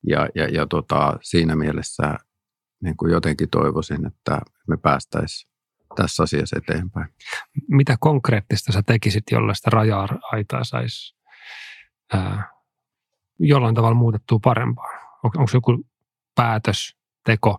Ja, 0.02 0.28
ja, 0.34 0.48
ja 0.48 0.66
tota, 0.66 1.18
siinä 1.22 1.56
mielessä 1.56 2.14
niin 2.82 2.96
kuin 2.96 3.12
jotenkin 3.12 3.50
toivoisin, 3.50 4.06
että 4.06 4.40
me 4.68 4.76
päästäisiin 4.76 5.50
tässä 5.96 6.22
asiassa 6.22 6.56
eteenpäin. 6.58 7.08
Mitä 7.68 7.96
konkreettista 8.00 8.72
sä 8.72 8.82
tekisit, 8.86 9.24
jolla 9.30 9.54
sitä 9.54 9.70
raja-aitaa 9.70 10.64
saisi 10.64 11.16
jollain 13.38 13.74
tavalla 13.74 13.96
muutettua 13.96 14.38
parempaan? 14.44 15.00
On, 15.24 15.30
onko 15.36 15.50
joku 15.54 15.84
päätös, 16.34 16.96
teko, 17.24 17.58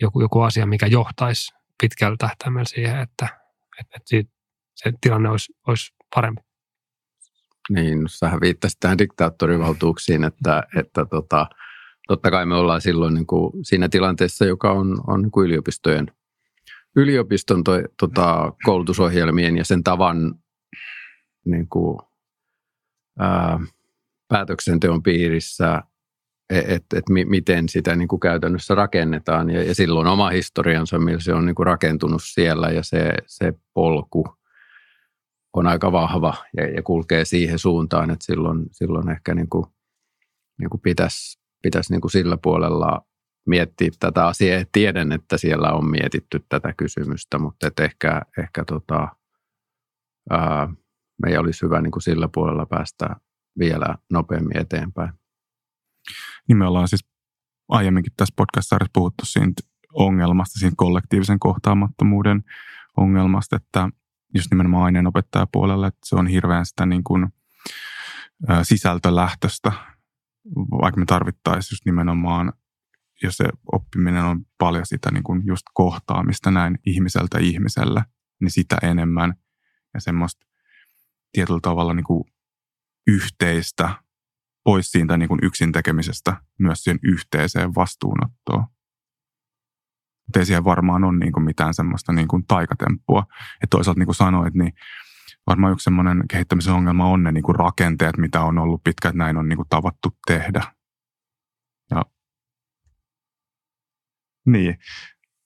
joku, 0.00 0.20
joku 0.20 0.40
asia, 0.40 0.66
mikä 0.66 0.86
johtaisi 0.86 1.52
pitkällä 1.80 2.16
tähtäimellä 2.18 2.64
siihen, 2.64 2.98
että, 2.98 3.26
että, 3.80 3.96
että 3.96 4.08
siitä, 4.08 4.30
se 4.74 4.92
tilanne 5.00 5.30
olisi, 5.30 5.52
olisi 5.66 5.94
parempi? 6.14 6.47
Niin, 7.70 8.04
sähän 8.08 8.40
viittasit 8.40 8.80
tähän 8.80 8.98
diktaattorivaltuuksiin, 8.98 10.24
että, 10.24 10.62
että 10.76 11.04
tota, 11.04 11.46
totta 12.08 12.30
kai 12.30 12.46
me 12.46 12.54
ollaan 12.54 12.80
silloin 12.80 13.14
niin 13.14 13.26
kuin 13.26 13.52
siinä 13.64 13.88
tilanteessa, 13.88 14.44
joka 14.44 14.72
on, 14.72 15.00
on 15.06 15.22
niin 15.22 15.30
kuin 15.30 15.46
yliopistojen 15.46 16.06
yliopiston 16.96 17.64
toi, 17.64 17.84
tota, 18.00 18.52
koulutusohjelmien 18.64 19.56
ja 19.56 19.64
sen 19.64 19.84
tavan 19.84 20.34
niin 21.44 21.68
kuin, 21.68 21.98
ää, 23.18 23.60
päätöksenteon 24.28 25.02
piirissä, 25.02 25.82
että 26.50 26.74
et, 26.74 26.84
et 26.94 27.08
mi, 27.08 27.24
miten 27.24 27.68
sitä 27.68 27.96
niin 27.96 28.08
kuin 28.08 28.20
käytännössä 28.20 28.74
rakennetaan. 28.74 29.50
Ja, 29.50 29.62
ja 29.62 29.74
silloin 29.74 30.06
oma 30.06 30.30
historiansa, 30.30 30.98
millä 30.98 31.20
se 31.20 31.34
on 31.34 31.46
niin 31.46 31.54
kuin 31.54 31.66
rakentunut 31.66 32.22
siellä 32.24 32.68
ja 32.68 32.82
se, 32.82 33.12
se 33.26 33.52
polku 33.74 34.37
on 35.52 35.66
aika 35.66 35.92
vahva 35.92 36.34
ja, 36.56 36.70
ja 36.70 36.82
kulkee 36.82 37.24
siihen 37.24 37.58
suuntaan, 37.58 38.10
että 38.10 38.24
silloin, 38.24 38.66
silloin 38.70 39.10
ehkä 39.10 39.34
niin 39.34 39.48
kuin, 39.48 39.64
niin 40.58 40.70
kuin 40.70 40.80
pitäisi, 40.80 41.40
pitäisi 41.62 41.92
niin 41.92 42.00
kuin 42.00 42.10
sillä 42.10 42.38
puolella 42.42 43.06
miettiä 43.46 43.90
tätä 44.00 44.26
asiaa. 44.26 44.64
Tiedän, 44.72 45.12
että 45.12 45.38
siellä 45.38 45.72
on 45.72 45.90
mietitty 45.90 46.44
tätä 46.48 46.74
kysymystä, 46.76 47.38
mutta 47.38 47.66
et 47.66 47.80
ehkä, 47.80 48.22
ehkä 48.38 48.64
tota, 48.64 49.08
ää, 50.30 50.68
meidän 51.22 51.40
olisi 51.40 51.62
hyvä 51.62 51.80
niin 51.80 51.90
kuin 51.90 52.02
sillä 52.02 52.28
puolella 52.34 52.66
päästä 52.66 53.16
vielä 53.58 53.94
nopeammin 54.12 54.58
eteenpäin. 54.58 55.12
Niin 56.48 56.56
me 56.56 56.66
ollaan 56.66 56.88
siis 56.88 57.04
aiemminkin 57.68 58.12
tässä 58.16 58.34
podcast 58.36 58.70
puhuttu 58.92 59.24
siitä 59.24 59.62
ongelmasta, 59.92 60.58
siitä 60.58 60.74
kollektiivisen 60.76 61.38
kohtaamattomuuden 61.38 62.44
ongelmasta, 62.96 63.56
että 63.56 63.88
just 64.34 64.50
nimenomaan 64.50 64.84
aineenopettajapuolella, 64.84 65.86
että 65.86 66.00
se 66.04 66.16
on 66.16 66.26
hirveän 66.26 66.66
sitä 66.66 66.86
niin 66.86 67.04
kuin, 67.04 67.28
sisältölähtöstä, 68.62 69.72
vaikka 70.70 71.00
me 71.00 71.06
tarvittaisiin 71.06 71.74
just 71.74 71.84
nimenomaan 71.84 72.52
ja 73.22 73.32
se 73.32 73.44
oppiminen 73.72 74.24
on 74.24 74.46
paljon 74.58 74.86
sitä 74.86 75.10
niin 75.10 75.24
kuin 75.24 75.42
just 75.46 75.62
kohtaamista 75.74 76.50
näin 76.50 76.78
ihmiseltä 76.86 77.38
ihmiselle, 77.38 78.04
niin 78.40 78.50
sitä 78.50 78.76
enemmän 78.82 79.34
ja 79.94 80.00
semmoista 80.00 80.46
tietyllä 81.32 81.60
tavalla 81.62 81.94
niin 81.94 82.04
kuin 82.04 82.24
yhteistä 83.06 83.90
pois 84.64 84.92
siitä 84.92 85.16
niin 85.16 85.28
kuin 85.28 85.40
yksin 85.42 85.72
tekemisestä 85.72 86.36
myös 86.58 86.84
siihen 86.84 86.98
yhteiseen 87.02 87.74
vastuunottoon. 87.74 88.66
Mutta 90.28 90.38
ei 90.38 90.46
siihen 90.46 90.64
varmaan 90.64 91.04
ole 91.04 91.18
niin 91.18 91.32
kuin 91.32 91.44
mitään 91.44 91.74
semmoista 91.74 92.12
niin 92.12 92.28
kuin 92.28 92.44
taikatemppua. 92.46 93.26
että 93.54 93.70
toisaalta 93.70 93.98
niin 93.98 94.06
kuin 94.06 94.14
sanoit, 94.14 94.54
niin 94.54 94.72
varmaan 95.46 95.72
yksi 95.72 95.84
semmoinen 95.84 96.22
kehittämisen 96.30 96.74
ongelma 96.74 97.06
on 97.06 97.22
ne 97.22 97.32
niin 97.32 97.42
kuin 97.42 97.56
rakenteet, 97.56 98.18
mitä 98.18 98.40
on 98.40 98.58
ollut 98.58 98.84
pitkät, 98.84 99.14
näin 99.14 99.36
on 99.36 99.48
niin 99.48 99.56
kuin 99.56 99.68
tavattu 99.68 100.08
tehdä. 100.26 100.62
Ja 101.90 102.04
niin, 104.46 104.78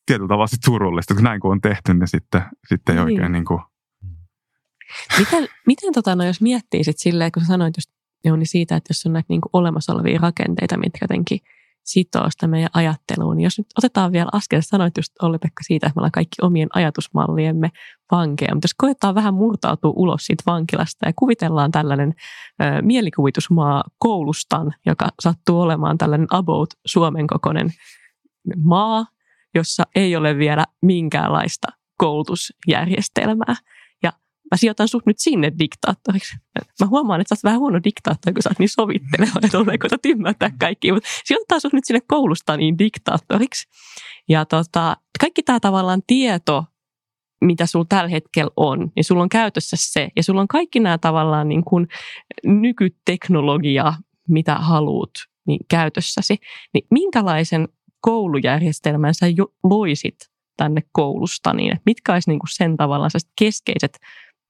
tietyllä 0.07 0.29
tavalla 0.29 0.47
se 0.47 0.57
surullista, 0.65 1.15
kun 1.15 1.25
näin 1.25 1.41
kun 1.41 1.53
on 1.53 1.61
tehty, 1.61 1.95
niin 1.95 2.09
sitten, 2.09 2.43
sitten 2.69 2.99
ei 2.99 3.05
niin. 3.05 3.15
oikein 3.15 3.33
niin 3.33 3.45
kuin... 3.45 3.61
Miten, 5.19 5.49
miten 5.67 5.93
tota, 5.93 6.17
no, 6.17 6.25
jos 6.25 6.41
miettii 6.41 6.85
sit 6.85 6.99
silleen, 6.99 7.33
kun 7.33 7.43
sä 7.43 7.47
sanoit 7.47 7.77
just 7.77 7.91
Jouni 8.25 8.47
siitä, 8.47 8.77
että 8.77 8.91
jos 8.91 9.07
on 9.07 9.13
näitä 9.13 9.27
niin 9.29 9.41
kuin 9.41 9.51
olemassa 9.53 9.93
olevia 9.93 10.19
rakenteita, 10.23 10.79
mitkä 10.79 10.99
jotenkin 11.03 11.41
sitoo 11.85 12.31
sitä 12.31 12.47
meidän 12.47 12.71
ajatteluun. 12.75 13.41
Jos 13.41 13.59
nyt 13.59 13.67
otetaan 13.79 14.13
vielä 14.13 14.29
askel, 14.33 14.61
sanoit 14.65 14.97
just 14.97 15.13
Olli-Pekka 15.23 15.63
siitä, 15.67 15.87
että 15.87 15.97
me 15.97 16.01
ollaan 16.01 16.13
kaikki 16.13 16.37
omien 16.43 16.69
ajatusmalliemme 16.75 17.71
vankeja, 18.11 18.55
mutta 18.55 18.65
jos 18.65 18.75
koetaan 18.75 19.15
vähän 19.15 19.35
murtautua 19.35 19.93
ulos 19.97 20.27
siitä 20.27 20.43
vankilasta 20.47 21.07
ja 21.09 21.13
kuvitellaan 21.17 21.71
tällainen 21.71 22.15
ö, 22.63 22.83
mielikuvitusmaa 22.83 23.85
koulustan, 23.99 24.75
joka 24.87 25.09
sattuu 25.21 25.61
olemaan 25.61 25.99
tällainen 25.99 26.29
about 26.31 26.69
Suomen 26.87 27.27
kokoinen 27.27 27.71
maa, 28.57 29.07
jossa 29.55 29.83
ei 29.95 30.17
ole 30.17 30.39
vielä 30.39 30.65
minkäänlaista 30.83 31.69
koulutusjärjestelmää. 31.99 33.57
Mä 34.51 34.57
sijoitan 34.57 34.89
sut 34.89 35.07
nyt 35.07 35.19
sinne 35.19 35.53
diktaattoriksi. 35.59 36.37
Mä 36.81 36.87
huomaan, 36.87 37.21
että 37.21 37.35
sä 37.35 37.39
oot 37.39 37.45
vähän 37.45 37.61
huono 37.61 37.81
diktaattori, 37.85 38.35
kun 38.35 38.43
sä 38.43 38.51
oot 38.51 38.59
niin 38.59 38.69
sovitteleva 38.69 39.33
ja 39.43 39.49
tolleen, 39.49 39.79
koetat 39.79 40.07
ymmärtää 40.07 40.51
kaikki. 40.61 40.93
Mutta 40.93 41.09
sijoittaa 41.25 41.61
sut 41.61 41.73
nyt 41.73 41.85
sinne 41.85 42.01
koulustaniin 42.07 42.79
diktaattoriksi. 42.79 43.69
Ja 44.29 44.45
tota, 44.45 44.97
kaikki 45.21 45.43
tämä 45.43 45.61
tavallaan 45.61 46.03
tieto, 46.07 46.65
mitä 47.41 47.67
sulla 47.67 47.87
tällä 47.89 48.09
hetkellä 48.09 48.51
on, 48.57 48.93
niin 48.97 49.05
sulla 49.05 49.23
on 49.23 49.29
käytössä 49.29 49.77
se. 49.81 50.09
Ja 50.17 50.23
sulla 50.23 50.41
on 50.41 50.49
kaikki 50.49 50.81
nämä 50.81 50.99
tavallaan 50.99 51.49
niin 51.49 51.65
kuin 51.65 51.89
nykyteknologia, 52.45 53.95
mitä 54.29 54.55
haluat, 54.55 55.11
niin 55.47 55.61
käytössäsi. 55.71 56.39
Niin 56.75 56.87
minkälaisen 56.91 57.69
koulujärjestelmän 58.01 59.15
sä 59.15 59.27
loisit 59.65 60.17
tänne 60.57 60.81
koulusta, 60.93 61.53
niin 61.53 61.73
että 61.73 61.83
mitkä 61.87 62.13
olisi 62.13 62.31
niin 62.31 62.39
kuin 62.39 62.51
sen 62.53 62.77
tavallaan 62.77 63.11
keskeiset 63.39 63.99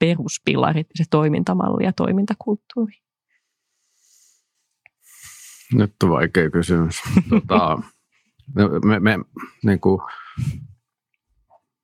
peruspilarit, 0.03 0.87
se 0.95 1.05
toimintamalli 1.11 1.85
ja 1.85 1.93
toimintakulttuuri? 1.93 2.95
Nyt 5.75 5.95
on 6.03 6.11
vaikea 6.11 6.51
kysymys. 6.51 7.03
tota, 7.31 7.83
me, 8.85 9.01
me, 9.01 9.19
niin 9.65 9.81
kuin, 9.81 10.01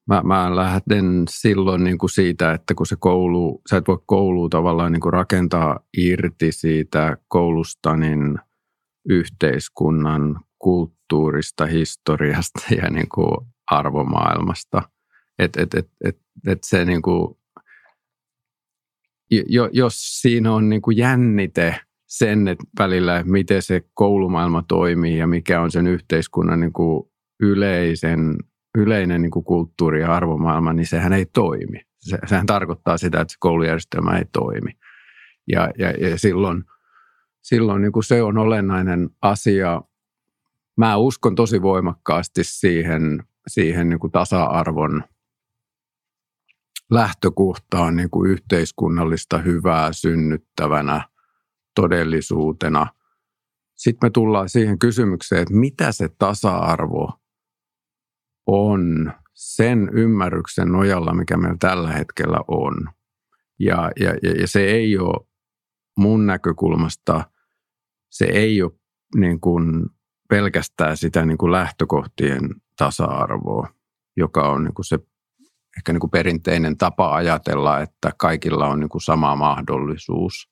mä, 0.08 0.22
mä 0.24 0.56
lähden 0.56 1.24
silloin 1.30 1.84
niin 1.84 1.98
kuin 1.98 2.10
siitä, 2.10 2.52
että 2.52 2.74
kun 2.74 2.86
se 2.86 2.96
koulu, 2.96 3.62
sä 3.70 3.76
et 3.76 3.88
voi 3.88 3.98
koulua 4.06 4.48
tavallaan 4.48 4.92
niin 4.92 5.00
kuin 5.00 5.12
rakentaa 5.12 5.80
irti 5.96 6.52
siitä 6.52 7.16
koulusta, 7.28 7.96
niin 7.96 8.38
yhteiskunnan 9.08 10.40
kulttuurista, 10.58 11.66
historiasta 11.66 12.60
ja 12.82 12.90
niin 12.90 13.08
kuin 13.08 13.46
arvomaailmasta. 13.66 14.82
Et, 15.38 15.56
et, 15.56 15.74
et, 15.74 15.90
et, 16.04 16.18
et 16.46 16.58
se 16.64 16.84
niin 16.84 17.02
kuin, 17.02 17.37
jo, 19.30 19.68
jos 19.72 20.20
siinä 20.20 20.52
on 20.52 20.68
niin 20.68 20.82
kuin 20.82 20.96
jännite 20.96 21.80
sen 22.06 22.48
että 22.48 22.64
välillä, 22.78 23.18
että 23.18 23.32
miten 23.32 23.62
se 23.62 23.82
koulumaailma 23.94 24.62
toimii 24.68 25.18
ja 25.18 25.26
mikä 25.26 25.60
on 25.60 25.70
sen 25.70 25.86
yhteiskunnan 25.86 26.60
niin 26.60 26.72
kuin 26.72 27.10
yleisen, 27.40 28.36
yleinen 28.78 29.22
niin 29.22 29.30
kuin 29.30 29.44
kulttuuri 29.44 30.00
ja 30.00 30.14
arvomaailma, 30.14 30.72
niin 30.72 30.86
sehän 30.86 31.12
ei 31.12 31.26
toimi. 31.26 31.80
Se, 31.98 32.18
sehän 32.26 32.46
tarkoittaa 32.46 32.98
sitä, 32.98 33.20
että 33.20 33.32
se 33.32 33.36
koulujärjestelmä 33.40 34.18
ei 34.18 34.24
toimi. 34.32 34.70
Ja, 35.48 35.70
ja, 35.78 35.90
ja 35.90 36.18
silloin, 36.18 36.64
silloin 37.42 37.82
niin 37.82 37.92
kuin 37.92 38.04
se 38.04 38.22
on 38.22 38.38
olennainen 38.38 39.10
asia 39.22 39.82
mä 40.78 40.96
uskon 40.96 41.34
tosi 41.34 41.62
voimakkaasti 41.62 42.44
siihen, 42.44 43.22
siihen 43.46 43.88
niin 43.88 44.00
kuin 44.00 44.12
tasa-arvon 44.12 45.04
lähtökohtaan 46.90 47.96
niin 47.96 48.10
kuin 48.10 48.30
yhteiskunnallista 48.30 49.38
hyvää 49.38 49.92
synnyttävänä 49.92 51.08
todellisuutena. 51.74 52.86
Sitten 53.76 54.06
me 54.06 54.10
tullaan 54.10 54.48
siihen 54.48 54.78
kysymykseen, 54.78 55.42
että 55.42 55.54
mitä 55.54 55.92
se 55.92 56.08
tasa-arvo 56.18 57.20
on 58.46 59.12
sen 59.34 59.90
ymmärryksen 59.92 60.68
nojalla, 60.68 61.14
mikä 61.14 61.36
meillä 61.36 61.56
tällä 61.60 61.92
hetkellä 61.92 62.40
on. 62.48 62.74
Ja, 63.58 63.90
ja, 64.00 64.14
ja 64.40 64.46
se 64.48 64.64
ei 64.64 64.98
ole 64.98 65.26
mun 65.98 66.26
näkökulmasta, 66.26 67.30
se 68.10 68.24
ei 68.24 68.62
ole 68.62 68.72
niin 69.16 69.40
kuin 69.40 69.86
pelkästään 70.28 70.96
sitä 70.96 71.26
niin 71.26 71.38
kuin 71.38 71.52
lähtökohtien 71.52 72.42
tasa-arvoa, 72.76 73.68
joka 74.16 74.48
on 74.48 74.64
niin 74.64 74.74
kuin 74.74 74.84
se 74.84 74.98
ehkä 75.76 75.92
niin 75.92 76.00
kuin 76.00 76.10
perinteinen 76.10 76.76
tapa 76.76 77.14
ajatella, 77.14 77.80
että 77.80 78.12
kaikilla 78.18 78.66
on 78.66 78.80
niin 78.80 78.88
kuin 78.88 79.02
sama 79.02 79.36
mahdollisuus, 79.36 80.50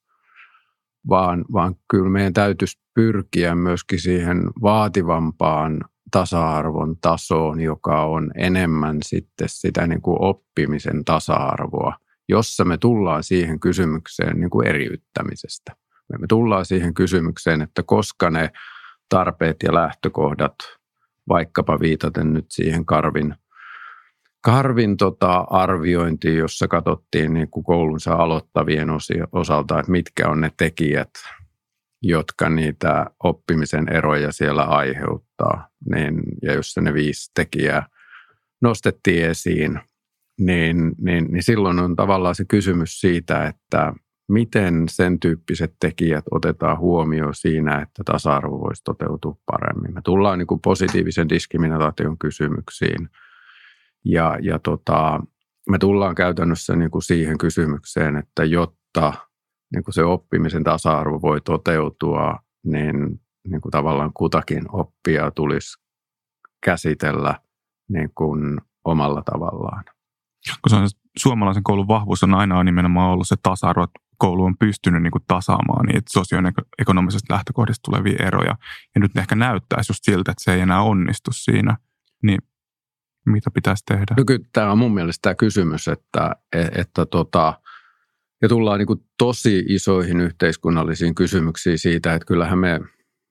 vaan, 1.08 1.44
vaan 1.52 1.74
kyllä 1.90 2.10
meidän 2.10 2.32
täytyisi 2.32 2.78
pyrkiä 2.94 3.54
myöskin 3.54 4.00
siihen 4.00 4.50
vaativampaan 4.62 5.80
tasa-arvon 6.10 6.96
tasoon, 7.00 7.60
joka 7.60 8.04
on 8.04 8.30
enemmän 8.36 8.98
sitten 9.02 9.48
sitä 9.48 9.86
niin 9.86 10.02
kuin 10.02 10.16
oppimisen 10.20 11.04
tasa-arvoa, 11.04 11.96
jossa 12.28 12.64
me 12.64 12.78
tullaan 12.78 13.22
siihen 13.22 13.60
kysymykseen 13.60 14.40
niin 14.40 14.50
kuin 14.50 14.66
eriyttämisestä. 14.66 15.76
Me 16.20 16.26
tullaan 16.26 16.64
siihen 16.64 16.94
kysymykseen, 16.94 17.62
että 17.62 17.82
koska 17.82 18.30
ne 18.30 18.50
tarpeet 19.08 19.56
ja 19.62 19.74
lähtökohdat, 19.74 20.54
vaikkapa 21.28 21.80
viitaten 21.80 22.32
nyt 22.32 22.46
siihen 22.48 22.86
Karvin, 22.86 23.34
Karvin 24.46 24.96
tota 24.96 25.36
arviointiin, 25.50 26.38
jossa 26.38 26.68
katsottiin 26.68 27.34
niin 27.34 27.50
kuin 27.50 27.64
koulunsa 27.64 28.14
aloittavien 28.14 28.88
osalta, 29.32 29.78
että 29.78 29.92
mitkä 29.92 30.28
on 30.28 30.40
ne 30.40 30.52
tekijät, 30.56 31.10
jotka 32.02 32.48
niitä 32.48 33.06
oppimisen 33.24 33.88
eroja 33.88 34.32
siellä 34.32 34.62
aiheuttaa. 34.62 35.68
Niin, 35.94 36.22
ja 36.42 36.54
jos 36.54 36.76
ne 36.80 36.94
viisi 36.94 37.30
tekijää 37.34 37.86
nostettiin 38.62 39.24
esiin, 39.24 39.80
niin, 40.38 40.92
niin, 40.98 41.32
niin 41.32 41.42
silloin 41.42 41.78
on 41.78 41.96
tavallaan 41.96 42.34
se 42.34 42.44
kysymys 42.44 43.00
siitä, 43.00 43.46
että 43.46 43.92
miten 44.28 44.84
sen 44.88 45.20
tyyppiset 45.20 45.74
tekijät 45.80 46.24
otetaan 46.30 46.78
huomioon 46.78 47.34
siinä, 47.34 47.78
että 47.78 48.02
tasa-arvo 48.04 48.60
voisi 48.60 48.84
toteutua 48.84 49.36
paremmin. 49.46 49.94
Me 49.94 50.00
tullaan 50.04 50.38
niin 50.38 50.46
kuin 50.46 50.60
positiivisen 50.60 51.28
diskriminaation 51.28 52.18
kysymyksiin 52.18 53.08
ja, 54.06 54.38
ja 54.42 54.58
tota, 54.58 55.20
me 55.70 55.78
tullaan 55.78 56.14
käytännössä 56.14 56.76
niin 56.76 56.90
kuin 56.90 57.02
siihen 57.02 57.38
kysymykseen, 57.38 58.16
että 58.16 58.44
jotta 58.44 59.12
niin 59.74 59.84
kuin 59.84 59.94
se 59.94 60.04
oppimisen 60.04 60.64
tasa-arvo 60.64 61.22
voi 61.22 61.40
toteutua, 61.40 62.38
niin, 62.64 63.20
niin 63.48 63.60
kuin 63.60 63.72
tavallaan 63.72 64.12
kutakin 64.14 64.64
oppia 64.72 65.30
tulisi 65.30 65.82
käsitellä 66.64 67.40
niin 67.88 68.10
kuin 68.14 68.60
omalla 68.84 69.22
tavallaan. 69.22 69.84
Kun 70.62 70.70
se 70.70 70.76
on 70.76 70.88
suomalaisen 71.18 71.62
koulun 71.62 71.88
vahvuus 71.88 72.22
on 72.22 72.34
aina 72.34 72.64
nimenomaan 72.64 73.10
ollut 73.10 73.28
se 73.28 73.36
tasa-arvo, 73.42 73.82
että 73.82 74.00
koulu 74.18 74.44
on 74.44 74.58
pystynyt 74.58 75.02
niin 75.02 75.10
kuin 75.10 75.24
tasaamaan 75.28 75.86
niitä 75.86 76.10
sosioekonomisesta 76.10 77.34
lähtökohdista 77.34 77.82
tulevia 77.84 78.26
eroja. 78.26 78.56
Ja 78.94 79.00
nyt 79.00 79.16
ehkä 79.16 79.34
näyttäisi 79.34 79.90
just 79.90 80.04
siltä, 80.04 80.30
että 80.30 80.44
se 80.44 80.54
ei 80.54 80.60
enää 80.60 80.82
onnistu 80.82 81.32
siinä. 81.32 81.76
Niin 82.22 82.38
mitä 83.26 83.50
pitäisi 83.50 83.84
tehdä? 83.84 84.14
No 84.16 84.24
kyllä 84.26 84.46
tämä 84.52 84.72
on 84.72 84.78
mun 84.78 84.94
mielestä 84.94 85.22
tämä 85.22 85.34
kysymys, 85.34 85.88
että, 85.88 86.36
että 86.52 87.06
tota, 87.06 87.60
ja 88.42 88.48
tullaan 88.48 88.78
niin 88.78 89.04
tosi 89.18 89.64
isoihin 89.68 90.20
yhteiskunnallisiin 90.20 91.14
kysymyksiin 91.14 91.78
siitä, 91.78 92.14
että 92.14 92.26
kyllähän 92.26 92.58
me, 92.58 92.80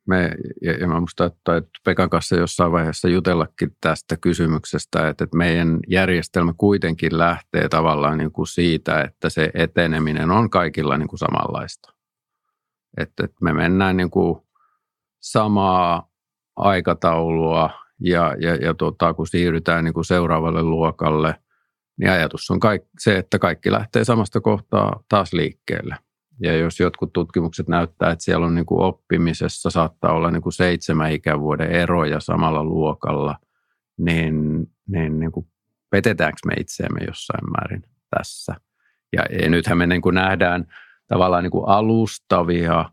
me 0.07 0.31
ja, 0.61 0.73
ja 0.73 0.87
mä 0.87 0.99
musta, 0.99 1.25
että 1.25 1.61
Pekan 1.83 2.09
kanssa 2.09 2.35
jossain 2.35 2.71
vaiheessa 2.71 3.07
jutellakin 3.07 3.77
tästä 3.81 4.17
kysymyksestä, 4.17 5.09
että, 5.09 5.23
että 5.23 5.37
meidän 5.37 5.79
järjestelmä 5.87 6.53
kuitenkin 6.57 7.17
lähtee 7.17 7.69
tavallaan 7.69 8.17
niin 8.17 8.31
kuin 8.31 8.47
siitä, 8.47 9.01
että 9.01 9.29
se 9.29 9.51
eteneminen 9.53 10.31
on 10.31 10.49
kaikilla 10.49 10.97
niin 10.97 11.07
kuin 11.07 11.19
samanlaista. 11.19 11.93
Että, 12.97 13.25
että 13.25 13.37
me 13.41 13.53
mennään 13.53 13.97
niin 13.97 14.11
kuin 14.11 14.41
samaa 15.19 16.09
aikataulua 16.55 17.84
ja, 17.99 18.35
ja, 18.39 18.55
ja 18.55 18.73
tota, 18.73 19.13
kun 19.13 19.27
siirrytään 19.27 19.83
niin 19.83 19.93
kuin 19.93 20.05
seuraavalle 20.05 20.63
luokalle– 20.63 21.35
niin 21.97 22.11
ajatus 22.11 22.51
on 22.51 22.59
kaik- 22.59 22.89
se, 22.99 23.17
että 23.17 23.39
kaikki 23.39 23.71
lähtee 23.71 24.03
samasta 24.03 24.41
kohtaa 24.41 25.03
taas 25.09 25.33
liikkeelle. 25.33 25.95
Ja 26.41 26.57
jos 26.57 26.79
jotkut 26.79 27.13
tutkimukset 27.13 27.67
näyttää, 27.67 28.11
että 28.11 28.23
siellä 28.23 28.45
on 28.45 28.55
niin 28.55 28.65
kuin 28.65 28.81
oppimisessa 28.81 29.69
saattaa 29.69 30.13
olla 30.13 30.31
niin 30.31 30.41
kuin 30.41 30.53
seitsemän 30.53 31.11
ikävuoden 31.11 31.71
eroja 31.71 32.19
samalla 32.19 32.63
luokalla, 32.63 33.39
niin, 33.97 34.67
niin, 34.87 35.19
niin 35.19 35.31
kuin 35.31 35.47
petetäänkö 35.89 36.37
me 36.45 36.53
itseämme 36.53 36.99
jossain 37.07 37.51
määrin 37.51 37.83
tässä. 38.17 38.55
Ja, 39.13 39.25
ja 39.41 39.49
nythän 39.49 39.77
me 39.77 39.87
niin 39.87 40.01
kuin 40.01 40.15
nähdään 40.15 40.65
tavallaan 41.07 41.43
niin 41.43 41.51
kuin 41.51 41.67
alustavia 41.67 42.89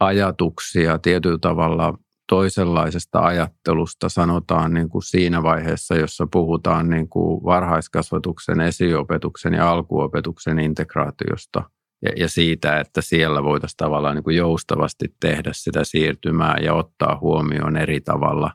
ajatuksia 0.00 0.98
tietyllä 0.98 1.38
tavalla 1.38 1.98
toisenlaisesta 2.28 3.20
ajattelusta 3.20 4.08
sanotaan 4.08 4.74
niin 4.74 4.88
kuin 4.88 5.02
siinä 5.02 5.42
vaiheessa, 5.42 5.94
jossa 5.94 6.26
puhutaan 6.32 6.90
niin 6.90 7.08
kuin 7.08 7.44
varhaiskasvatuksen, 7.44 8.60
esiopetuksen 8.60 9.52
ja 9.52 9.70
alkuopetuksen 9.70 10.58
integraatiosta 10.58 11.62
ja, 12.02 12.10
ja 12.16 12.28
siitä, 12.28 12.80
että 12.80 13.00
siellä 13.00 13.44
voitaisiin 13.44 13.76
tavallaan 13.76 14.14
niin 14.16 14.24
kuin 14.24 14.36
joustavasti 14.36 15.14
tehdä 15.20 15.50
sitä 15.52 15.84
siirtymää 15.84 16.56
ja 16.62 16.74
ottaa 16.74 17.18
huomioon 17.20 17.76
eri 17.76 18.00
tavalla 18.00 18.50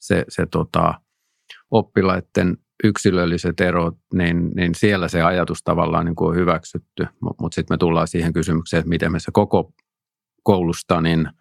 se, 0.00 0.24
se 0.28 0.46
tota, 0.46 0.94
oppilaiden 1.70 2.56
yksilölliset 2.84 3.60
erot, 3.60 3.98
niin, 4.14 4.50
niin 4.56 4.74
siellä 4.74 5.08
se 5.08 5.22
ajatus 5.22 5.62
tavallaan 5.62 6.06
niin 6.06 6.14
kuin 6.16 6.28
on 6.28 6.36
hyväksytty, 6.36 7.06
mutta 7.20 7.42
mut 7.42 7.52
sitten 7.52 7.74
me 7.74 7.78
tullaan 7.78 8.08
siihen 8.08 8.32
kysymykseen, 8.32 8.78
että 8.78 8.88
miten 8.88 9.12
me 9.12 9.20
se 9.20 9.30
koko 9.32 9.72
koulusta 10.42 11.00
niin– 11.00 11.28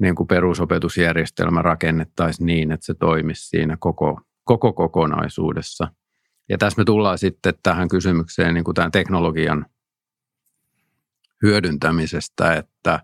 niin 0.00 0.14
kuin 0.14 0.26
perusopetusjärjestelmä 0.26 1.62
rakennettaisiin 1.62 2.46
niin, 2.46 2.72
että 2.72 2.86
se 2.86 2.94
toimisi 2.94 3.48
siinä 3.48 3.76
koko, 3.80 4.20
koko 4.44 4.72
kokonaisuudessa. 4.72 5.88
Ja 6.48 6.58
tässä 6.58 6.80
me 6.80 6.84
tullaan 6.84 7.18
sitten 7.18 7.54
tähän 7.62 7.88
kysymykseen 7.88 8.54
niin 8.54 8.64
kuin 8.64 8.74
tämän 8.74 8.90
teknologian 8.90 9.66
hyödyntämisestä, 11.42 12.54
että, 12.54 13.00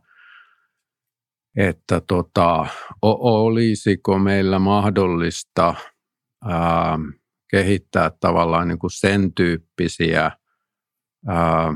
että 1.56 2.00
tota, 2.00 2.66
olisiko 3.02 4.18
meillä 4.18 4.58
mahdollista 4.58 5.74
ää, 6.44 6.98
kehittää 7.50 8.10
tavallaan 8.20 8.68
niin 8.68 8.78
kuin 8.78 8.90
sen 8.90 9.34
tyyppisiä 9.34 10.30
ää, 11.26 11.74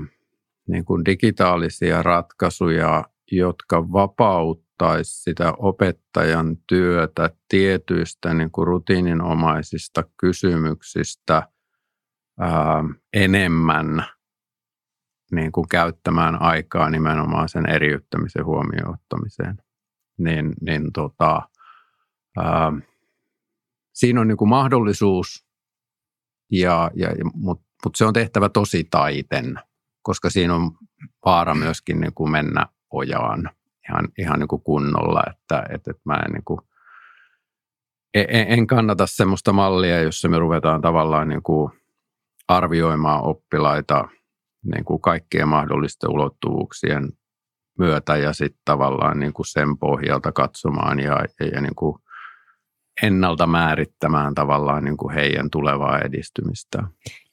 niin 0.69 0.85
kuin 0.85 1.05
digitaalisia 1.05 2.03
ratkaisuja, 2.03 3.05
jotka 3.33 3.93
vapaut 3.93 4.70
helpottaisi 4.81 5.23
sitä 5.23 5.53
opettajan 5.59 6.57
työtä 6.67 7.31
tietyistä 7.49 8.35
niin 8.35 8.51
kuin 8.51 8.67
rutiininomaisista 8.67 10.05
kysymyksistä 10.21 11.49
ää, 12.41 12.85
enemmän 13.13 14.05
niin 15.33 15.53
kuin 15.53 15.69
käyttämään 15.69 16.43
aikaa 16.43 16.91
nimenomaan 16.91 17.49
sen 17.49 17.67
eriyttämisen 17.67 18.45
huomioon 18.45 18.95
ottamiseen. 18.95 19.59
Niin, 20.19 20.53
niin 20.61 20.93
tota, 20.93 21.43
ää, 22.37 22.73
siinä 23.93 24.21
on 24.21 24.29
niin 24.29 24.39
kuin 24.39 24.49
mahdollisuus, 24.49 25.47
ja, 26.53 26.91
ja, 26.95 27.09
mutta 27.35 27.65
mut 27.85 27.97
se 27.97 28.05
on 28.05 28.13
tehtävä 28.13 28.49
tosi 28.49 28.85
taiten, 28.91 29.61
koska 30.03 30.31
siinä 30.31 30.55
on 30.55 30.71
vaara 31.25 31.55
myöskin 31.55 32.01
niin 32.01 32.15
kuin 32.15 32.31
mennä 32.31 32.67
ojaan 32.91 33.51
ihan, 33.91 34.09
ihan 34.19 34.39
niin 34.39 34.49
kuin 34.49 34.63
kunnolla, 34.63 35.23
että, 35.31 35.63
että, 35.75 35.91
että 35.91 36.03
mä 36.05 36.15
en, 36.15 36.33
niin 36.33 36.45
kuin, 36.45 36.61
en, 38.15 38.47
en 38.49 38.67
kannata 38.67 39.07
semmoista 39.07 39.53
mallia, 39.53 40.03
jossa 40.03 40.29
me 40.29 40.39
ruvetaan 40.39 40.81
tavallaan 40.81 41.29
niin 41.29 41.43
kuin 41.43 41.71
arvioimaan 42.49 43.25
oppilaita 43.25 44.09
niin 44.75 44.85
kuin 44.85 45.01
kaikkien 45.01 45.49
mahdollisten 45.49 46.11
ulottuvuuksien 46.11 47.13
myötä 47.79 48.17
ja 48.17 48.33
sitten 48.33 48.63
tavallaan 48.65 49.21
niin 49.21 49.33
kuin 49.33 49.47
sen 49.47 49.79
pohjalta 49.79 50.33
katsomaan 50.33 51.01
ja, 51.01 51.19
ja, 51.41 51.47
ja 51.47 51.61
niin 51.61 51.75
kuin 51.75 51.97
ennalta 53.03 53.47
määrittämään 53.47 54.35
tavallaan 54.35 54.85
niin 54.85 54.97
kuin 54.97 55.15
heidän 55.15 55.51
tulevaa 55.51 55.99
edistymistä. 55.99 56.83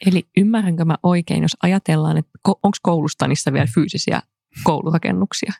Eli 0.05 0.27
ymmärränkö 0.37 0.85
mä 0.85 0.95
oikein, 1.03 1.41
jos 1.41 1.57
ajatellaan, 1.63 2.17
että 2.17 2.31
onko 2.45 2.77
koulustanissa 2.81 3.53
vielä 3.53 3.67
fyysisiä 3.75 4.21
koulurakennuksia? 4.63 5.51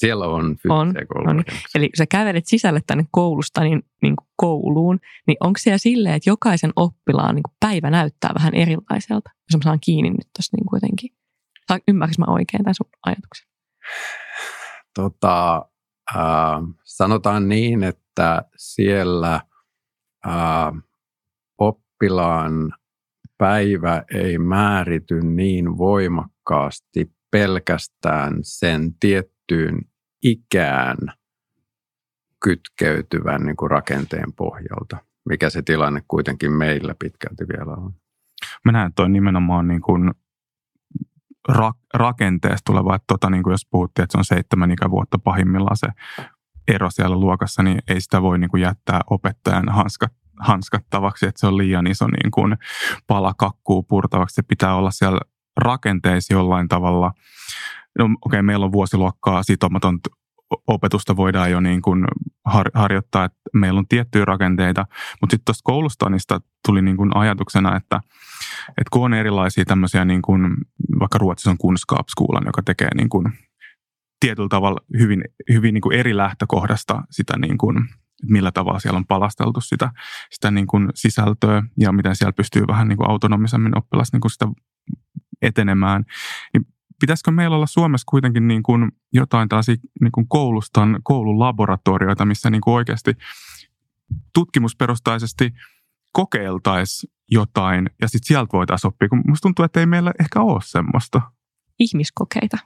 Siellä 0.00 0.26
on 0.26 0.56
fyysisiä 0.56 0.74
on, 1.28 1.36
niin. 1.36 1.44
Eli 1.74 1.90
sä 1.94 2.06
kävelet 2.06 2.46
sisälle 2.46 2.80
tänne 2.86 3.04
koulusta 3.10 3.60
niin, 3.60 3.82
niin 4.02 4.16
kuin 4.16 4.28
kouluun, 4.36 4.98
niin 5.26 5.36
onko 5.40 5.58
siellä 5.58 5.78
silleen, 5.78 6.14
että 6.14 6.30
jokaisen 6.30 6.72
oppilaan 6.76 7.34
niin 7.34 7.42
kuin 7.42 7.56
päivä 7.60 7.90
näyttää 7.90 8.30
vähän 8.34 8.54
erilaiselta? 8.54 9.30
Jos 9.52 9.56
mä 9.56 9.62
saan 9.64 9.80
kiinni 9.80 10.10
nyt 10.10 10.28
tuossa 10.36 10.56
niin 10.56 10.66
kuitenkin. 10.66 11.10
Tai 11.66 11.78
ymmärrätkö 11.88 12.22
mä 12.22 12.32
oikein 12.32 12.62
tämän 12.64 12.74
sun 12.74 12.86
ajatuksen? 13.06 13.48
Tota, 14.94 15.64
äh, 16.16 16.60
sanotaan 16.84 17.48
niin, 17.48 17.82
että 17.82 18.42
siellä 18.56 19.40
äh, 20.26 20.72
oppilaan 21.58 22.72
päivä 23.38 24.04
ei 24.14 24.38
määrity 24.38 25.20
niin 25.20 25.78
voimakkaasti 25.78 27.12
pelkästään 27.30 28.38
sen 28.42 28.94
tiettyyn 29.00 29.89
ikään 30.22 30.96
kytkeytyvän 32.44 33.42
niin 33.42 33.56
kuin 33.56 33.70
rakenteen 33.70 34.32
pohjalta, 34.32 34.96
mikä 35.28 35.50
se 35.50 35.62
tilanne 35.62 36.02
kuitenkin 36.08 36.52
meillä 36.52 36.94
pitkälti 36.98 37.44
vielä 37.48 37.72
on. 37.72 37.94
mä 38.64 38.72
näen, 38.72 38.86
että 38.86 38.96
toi 38.96 39.10
nimenomaan 39.10 39.68
niin 39.68 39.80
kuin 39.80 40.10
ra- 41.52 41.86
rakenteesta 41.94 42.72
tuleva, 42.72 42.94
että 42.94 43.04
tota, 43.08 43.30
niin 43.30 43.42
kuin 43.42 43.52
jos 43.52 43.66
puhuttiin, 43.70 44.04
että 44.04 44.12
se 44.12 44.18
on 44.18 44.24
seitsemän 44.24 44.70
ikävuotta 44.70 45.18
pahimmillaan 45.18 45.76
se 45.76 45.88
ero 46.68 46.90
siellä 46.90 47.16
luokassa, 47.16 47.62
niin 47.62 47.78
ei 47.88 48.00
sitä 48.00 48.22
voi 48.22 48.38
niin 48.38 48.50
kuin 48.50 48.62
jättää 48.62 49.00
opettajan 49.10 49.68
hanskat, 49.68 50.12
hanskattavaksi, 50.40 51.26
että 51.26 51.40
se 51.40 51.46
on 51.46 51.56
liian 51.56 51.86
iso 51.86 52.06
niin 52.06 52.30
kuin 52.30 52.56
pala 53.06 53.34
kakkuu 53.34 53.82
purtavaksi. 53.82 54.34
Se 54.34 54.42
pitää 54.42 54.74
olla 54.74 54.90
siellä 54.90 55.20
rakenteissa 55.56 56.34
jollain 56.34 56.68
tavalla. 56.68 57.12
No, 57.98 58.04
okei, 58.04 58.16
okay, 58.22 58.42
meillä 58.42 58.64
on 58.64 58.72
vuosiluokkaa 58.72 59.42
sitomaton 59.42 59.98
opetusta 60.66 61.16
voidaan 61.16 61.50
jo 61.50 61.60
niin 61.60 61.82
kuin 61.82 62.04
har, 62.44 62.70
harjoittaa, 62.74 63.24
että 63.24 63.38
meillä 63.54 63.78
on 63.78 63.88
tiettyjä 63.88 64.24
rakenteita, 64.24 64.86
mutta 65.20 65.34
sitten 65.34 65.44
tuosta 65.44 65.62
koulustanista 65.64 66.40
tuli 66.66 66.82
niin 66.82 66.96
kuin 66.96 67.16
ajatuksena, 67.16 67.76
että, 67.76 68.00
että 68.68 68.90
kun 68.90 69.04
on 69.04 69.14
erilaisia 69.14 69.64
tämmöisiä, 69.64 70.04
niin 70.04 70.22
kuin, 70.22 70.56
vaikka 71.00 71.18
Ruotsissa 71.18 71.50
on 71.50 71.58
kunskapskuulan, 71.58 72.42
joka 72.46 72.62
tekee 72.62 72.88
niin 72.94 73.08
kuin 73.08 73.32
tietyllä 74.20 74.48
tavalla 74.48 74.80
hyvin, 74.98 75.24
hyvin 75.52 75.74
niin 75.74 75.82
kuin 75.82 75.96
eri 75.96 76.16
lähtökohdasta 76.16 77.02
sitä, 77.10 77.38
niin 77.38 77.58
kuin, 77.58 77.76
että 77.78 78.32
millä 78.32 78.52
tavalla 78.52 78.78
siellä 78.78 78.96
on 78.96 79.06
palasteltu 79.06 79.60
sitä, 79.60 79.90
sitä 80.30 80.50
niin 80.50 80.66
kuin 80.66 80.88
sisältöä 80.94 81.62
ja 81.78 81.92
miten 81.92 82.16
siellä 82.16 82.32
pystyy 82.32 82.62
vähän 82.68 82.88
niin 82.88 82.96
kuin 82.96 83.10
autonomisemmin 83.10 83.78
oppilas 83.78 84.12
niin 84.12 84.20
kuin 84.20 84.30
sitä 84.30 84.46
etenemään. 85.42 86.04
Niin 86.52 86.66
pitäisikö 87.00 87.30
meillä 87.30 87.56
olla 87.56 87.66
Suomessa 87.66 88.04
kuitenkin 88.10 88.48
niin 88.48 88.62
kuin 88.62 88.92
jotain 89.12 89.48
tällaisia 89.48 89.74
niin 90.00 90.12
kuin 90.12 90.28
koulustan, 90.28 91.00
koululaboratorioita, 91.02 92.24
missä 92.24 92.50
niin 92.50 92.60
kuin 92.60 92.74
oikeasti 92.74 93.12
tutkimusperustaisesti 94.34 95.50
kokeiltaisiin 96.12 97.12
jotain 97.30 97.90
ja 98.00 98.08
sitten 98.08 98.26
sieltä 98.26 98.52
voitaisiin 98.52 98.88
oppia, 98.88 99.08
kun 99.08 99.22
musta 99.26 99.42
tuntuu, 99.42 99.64
että 99.64 99.80
ei 99.80 99.86
meillä 99.86 100.12
ehkä 100.20 100.40
ole 100.40 100.60
semmoista. 100.64 101.20
Ihmiskokeita. 101.78 102.58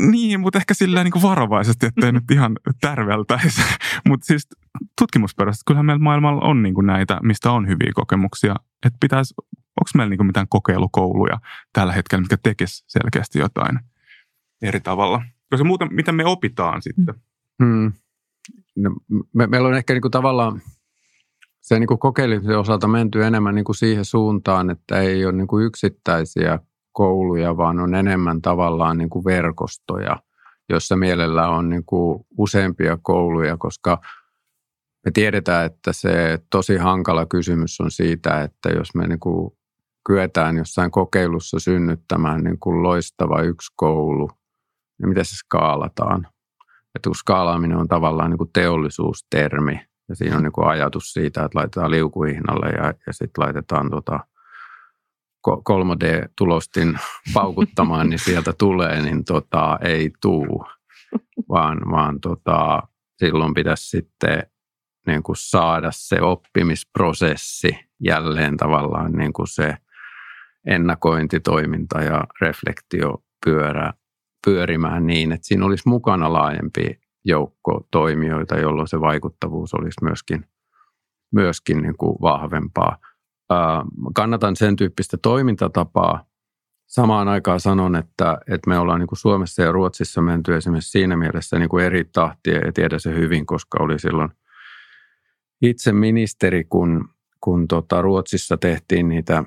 Niin, 0.00 0.40
mutta 0.40 0.58
ehkä 0.58 0.74
sillä 0.74 1.04
niin 1.04 1.22
varovaisesti, 1.22 1.86
ettei 1.86 2.12
nyt 2.12 2.30
ihan 2.30 2.56
tärveltäisi. 2.80 3.62
mutta 4.08 4.26
siis 4.26 4.48
tutkimusperäisesti, 4.98 5.62
kyllähän 5.66 5.86
meillä 5.86 6.02
maailmalla 6.02 6.42
on 6.42 6.62
niin 6.62 6.74
kuin 6.74 6.86
näitä, 6.86 7.20
mistä 7.22 7.52
on 7.52 7.68
hyviä 7.68 7.90
kokemuksia. 7.94 8.56
Että 8.86 8.98
pitäisi, 9.00 9.34
onko 9.80 9.90
meillä 9.94 10.10
niin 10.10 10.26
mitään 10.26 10.48
kokeilukouluja 10.48 11.40
tällä 11.72 11.92
hetkellä, 11.92 12.22
mitkä 12.22 12.36
tekisi 12.42 12.84
selkeästi 12.86 13.38
jotain 13.38 13.78
eri 14.62 14.80
tavalla? 14.80 15.22
Koska 15.50 15.64
muuten, 15.64 15.88
mitä 15.90 16.12
me 16.12 16.24
opitaan 16.24 16.82
sitten? 16.82 17.14
Hmm. 17.64 17.92
No, 18.76 18.90
me, 19.32 19.46
meillä 19.46 19.68
on 19.68 19.76
ehkä 19.76 19.92
niin 19.92 20.10
tavallaan 20.10 20.60
se 21.60 21.78
niin 21.78 21.86
kuin 21.86 22.56
osalta 22.58 22.88
menty 22.88 23.24
enemmän 23.24 23.54
niin 23.54 23.64
siihen 23.76 24.04
suuntaan, 24.04 24.70
että 24.70 25.00
ei 25.00 25.24
ole 25.24 25.32
niin 25.32 25.66
yksittäisiä 25.66 26.58
kouluja, 26.92 27.56
vaan 27.56 27.80
on 27.80 27.94
enemmän 27.94 28.42
tavallaan 28.42 28.98
niin 28.98 29.24
verkostoja, 29.24 30.16
jossa 30.68 30.96
mielellä 30.96 31.48
on 31.48 31.70
niin 31.70 31.84
useampia 32.38 32.98
kouluja, 33.02 33.56
koska 33.56 34.00
me 35.04 35.10
tiedetään, 35.10 35.66
että 35.66 35.92
se 35.92 36.38
tosi 36.50 36.76
hankala 36.76 37.26
kysymys 37.26 37.80
on 37.80 37.90
siitä, 37.90 38.42
että 38.42 38.68
jos 38.68 38.94
me 38.94 39.06
niin 39.06 39.18
kyetään 40.06 40.56
jossain 40.56 40.90
kokeilussa 40.90 41.58
synnyttämään 41.58 42.44
niin 42.44 42.58
kuin 42.58 42.82
loistava 42.82 43.42
yksi 43.42 43.72
koulu, 43.76 44.30
niin 44.98 45.08
miten 45.08 45.24
se 45.24 45.36
skaalataan? 45.36 46.26
Että 46.94 47.08
kun 47.08 47.14
skaalaaminen 47.14 47.76
on 47.76 47.88
tavallaan 47.88 48.30
niin 48.30 48.38
kuin 48.38 48.50
teollisuustermi, 48.52 49.80
ja 50.08 50.16
siinä 50.16 50.36
on 50.36 50.42
niin 50.42 50.52
kuin 50.52 50.68
ajatus 50.68 51.12
siitä, 51.12 51.44
että 51.44 51.58
laitetaan 51.58 51.90
liukuhihnalle 51.90 52.66
ja, 52.66 52.94
ja 53.06 53.12
sitten 53.12 53.44
laitetaan 53.44 53.90
tota 53.90 54.20
3D-tulostin 55.48 56.98
paukuttamaan, 57.34 58.10
niin 58.10 58.18
sieltä 58.18 58.52
tulee, 58.58 59.02
niin 59.02 59.24
tota, 59.24 59.78
ei 59.82 60.10
tuu, 60.20 60.66
vaan, 61.48 61.78
vaan 61.90 62.20
tota, 62.20 62.82
silloin 63.18 63.54
pitäisi 63.54 63.88
sitten 63.88 64.42
niin 65.06 65.22
kuin 65.22 65.36
saada 65.38 65.88
se 65.92 66.20
oppimisprosessi 66.20 67.78
jälleen 68.00 68.56
tavallaan 68.56 69.12
niin 69.12 69.32
kuin 69.32 69.48
se 69.48 69.76
ennakointitoiminta 70.66 72.02
ja 72.02 72.24
reflektio 72.40 73.22
pyörä, 73.44 73.92
pyörimään 74.46 75.06
niin, 75.06 75.32
että 75.32 75.46
siinä 75.46 75.66
olisi 75.66 75.88
mukana 75.88 76.32
laajempi 76.32 77.00
joukko 77.24 77.86
toimijoita, 77.90 78.56
jolloin 78.56 78.88
se 78.88 79.00
vaikuttavuus 79.00 79.74
olisi 79.74 80.04
myöskin, 80.04 80.44
myöskin 81.32 81.82
niin 81.82 81.96
kuin 81.96 82.16
vahvempaa 82.22 82.98
kannatan 84.14 84.56
sen 84.56 84.76
tyyppistä 84.76 85.16
toimintatapaa. 85.22 86.26
Samaan 86.86 87.28
aikaan 87.28 87.60
sanon, 87.60 87.96
että, 87.96 88.38
että 88.48 88.70
me 88.70 88.78
ollaan 88.78 89.00
niin 89.00 89.06
kuin 89.06 89.18
Suomessa 89.18 89.62
ja 89.62 89.72
Ruotsissa 89.72 90.22
menty 90.22 90.56
esimerkiksi 90.56 90.90
siinä 90.90 91.16
mielessä 91.16 91.58
niin 91.58 91.68
kuin 91.68 91.84
eri 91.84 92.04
tahtia 92.04 92.58
ja 92.58 92.72
tiedän 92.72 93.00
se 93.00 93.14
hyvin, 93.14 93.46
koska 93.46 93.78
oli 93.80 93.98
silloin 93.98 94.30
itse 95.62 95.92
ministeri, 95.92 96.64
kun, 96.64 97.08
kun 97.40 97.68
tota 97.68 98.02
Ruotsissa 98.02 98.56
tehtiin 98.56 99.08
niitä 99.08 99.44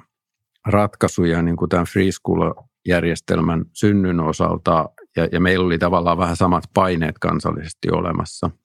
ratkaisuja 0.67 1.41
niin 1.41 1.57
kuin 1.57 1.69
tämän 1.69 1.85
free 1.85 2.11
school-järjestelmän 2.11 3.65
synnyn 3.73 4.19
osalta 4.19 4.89
ja, 5.15 5.27
ja 5.31 5.39
meillä 5.39 5.65
oli 5.65 5.77
tavallaan 5.77 6.17
vähän 6.17 6.35
samat 6.35 6.63
paineet 6.73 7.19
kansallisesti 7.19 7.91
olemassa– 7.91 8.49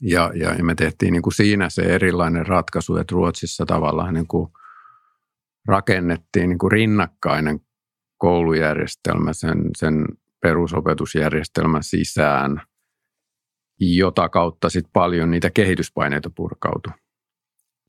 ja, 0.00 0.32
ja 0.34 0.64
me 0.64 0.74
tehtiin 0.74 1.12
niin 1.12 1.22
kuin 1.22 1.34
siinä 1.34 1.70
se 1.70 1.82
erilainen 1.82 2.46
ratkaisu, 2.46 2.96
että 2.96 3.12
Ruotsissa 3.12 3.66
tavallaan 3.66 4.14
niin 4.14 4.26
kuin 4.26 4.48
rakennettiin 5.68 6.48
niin 6.48 6.58
kuin 6.58 6.72
rinnakkainen 6.72 7.60
koulujärjestelmä 8.18 9.32
sen, 9.32 9.70
sen 9.76 10.04
perusopetusjärjestelmän 10.40 11.82
sisään, 11.82 12.62
jota 13.80 14.28
kautta 14.28 14.70
sitten 14.70 14.92
paljon 14.92 15.30
niitä 15.30 15.50
kehityspaineita 15.50 16.30
purkautui. 16.36 16.92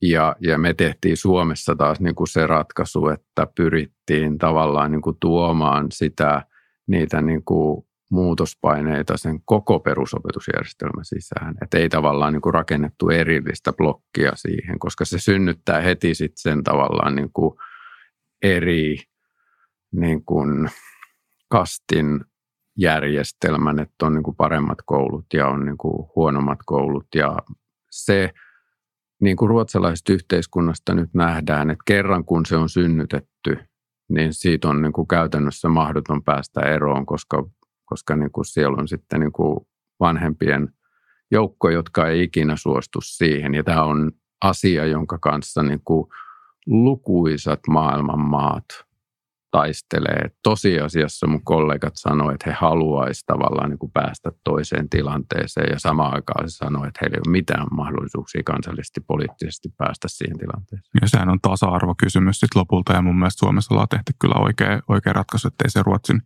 Ja, 0.02 0.36
ja 0.40 0.58
me 0.58 0.74
tehtiin 0.74 1.16
Suomessa 1.16 1.76
taas 1.76 2.00
niin 2.00 2.14
kuin 2.14 2.28
se 2.28 2.46
ratkaisu, 2.46 3.08
että 3.08 3.46
pyrittiin 3.56 4.38
tavallaan 4.38 4.92
niin 4.92 5.02
kuin 5.02 5.16
tuomaan 5.20 5.86
sitä, 5.92 6.42
niitä 6.86 7.22
niin 7.22 7.44
kuin 7.44 7.86
muutospaineita 8.10 9.16
sen 9.16 9.40
koko 9.44 9.80
perusopetusjärjestelmän 9.80 11.04
sisään. 11.04 11.54
Että 11.62 11.78
ei 11.78 11.88
tavallaan 11.88 12.32
niin 12.32 12.40
kuin 12.40 12.54
rakennettu 12.54 13.08
erillistä 13.08 13.72
blokkia 13.72 14.32
siihen, 14.34 14.78
koska 14.78 15.04
se 15.04 15.18
synnyttää 15.18 15.80
heti 15.80 16.14
sitten 16.14 16.42
sen 16.42 16.64
tavallaan 16.64 17.14
niin 17.14 17.30
kuin 17.32 17.54
eri 18.42 18.96
niin 19.92 20.24
kuin 20.24 20.70
kastin 21.48 22.24
järjestelmän, 22.78 23.78
että 23.78 24.06
on 24.06 24.14
niin 24.14 24.22
kuin 24.22 24.36
paremmat 24.36 24.78
koulut 24.86 25.26
ja 25.34 25.48
on 25.48 25.64
niin 25.64 25.78
kuin 25.78 26.08
huonommat 26.16 26.58
koulut. 26.66 27.06
Ja 27.14 27.36
se 27.90 28.30
niin 29.20 29.36
kuin 29.36 29.48
ruotsalaisesta 29.48 30.12
yhteiskunnasta 30.12 30.94
nyt 30.94 31.10
nähdään, 31.14 31.70
että 31.70 31.82
kerran 31.86 32.24
kun 32.24 32.46
se 32.46 32.56
on 32.56 32.68
synnytetty, 32.68 33.58
niin 34.08 34.34
siitä 34.34 34.68
on 34.68 34.82
niin 34.82 34.92
kuin 34.92 35.08
käytännössä 35.08 35.68
mahdoton 35.68 36.24
päästä 36.24 36.60
eroon, 36.60 37.06
koska 37.06 37.44
koska 37.90 38.16
niin 38.16 38.32
kuin 38.32 38.44
siellä 38.44 38.76
on 38.76 38.88
sitten 38.88 39.20
niin 39.20 39.32
kuin 39.32 39.66
vanhempien 40.00 40.68
joukko, 41.30 41.70
jotka 41.70 42.08
ei 42.08 42.22
ikinä 42.22 42.56
suostu 42.56 43.00
siihen. 43.00 43.54
Ja 43.54 43.64
tämä 43.64 43.82
on 43.82 44.12
asia, 44.40 44.86
jonka 44.86 45.18
kanssa 45.18 45.62
niin 45.62 45.80
kuin 45.84 46.06
lukuisat 46.66 47.60
maailman 47.68 48.20
maat 48.20 48.64
taistelee. 49.50 50.30
Tosiasiassa 50.42 51.26
mun 51.26 51.44
kollegat 51.44 51.92
sanoivat, 51.96 52.34
että 52.34 52.50
he 52.50 52.56
haluaisivat 52.60 53.26
tavallaan 53.26 53.70
niin 53.70 53.78
kuin 53.78 53.92
päästä 53.92 54.30
toiseen 54.44 54.88
tilanteeseen 54.88 55.72
ja 55.72 55.78
samaan 55.78 56.14
aikaan 56.14 56.50
se 56.50 56.56
sanoi, 56.56 56.88
että 56.88 56.98
heillä 57.02 57.14
ei 57.14 57.22
ole 57.26 57.32
mitään 57.32 57.66
mahdollisuuksia 57.70 58.42
kansallisesti 58.44 59.00
poliittisesti 59.00 59.68
päästä 59.78 60.08
siihen 60.08 60.38
tilanteeseen. 60.38 60.90
Ja 61.00 61.08
sehän 61.08 61.28
on 61.28 61.40
tasa-arvokysymys 61.40 62.40
sitten 62.40 62.60
lopulta 62.60 62.92
ja 62.92 63.02
mun 63.02 63.18
mielestä 63.18 63.38
Suomessa 63.38 63.74
ollaan 63.74 63.88
tehty 63.88 64.12
kyllä 64.18 64.34
oikea, 64.38 64.80
oikea 64.88 65.12
ratkaisu, 65.12 65.48
että 65.48 65.64
ei 65.64 65.70
se 65.70 65.82
Ruotsin, 65.82 66.22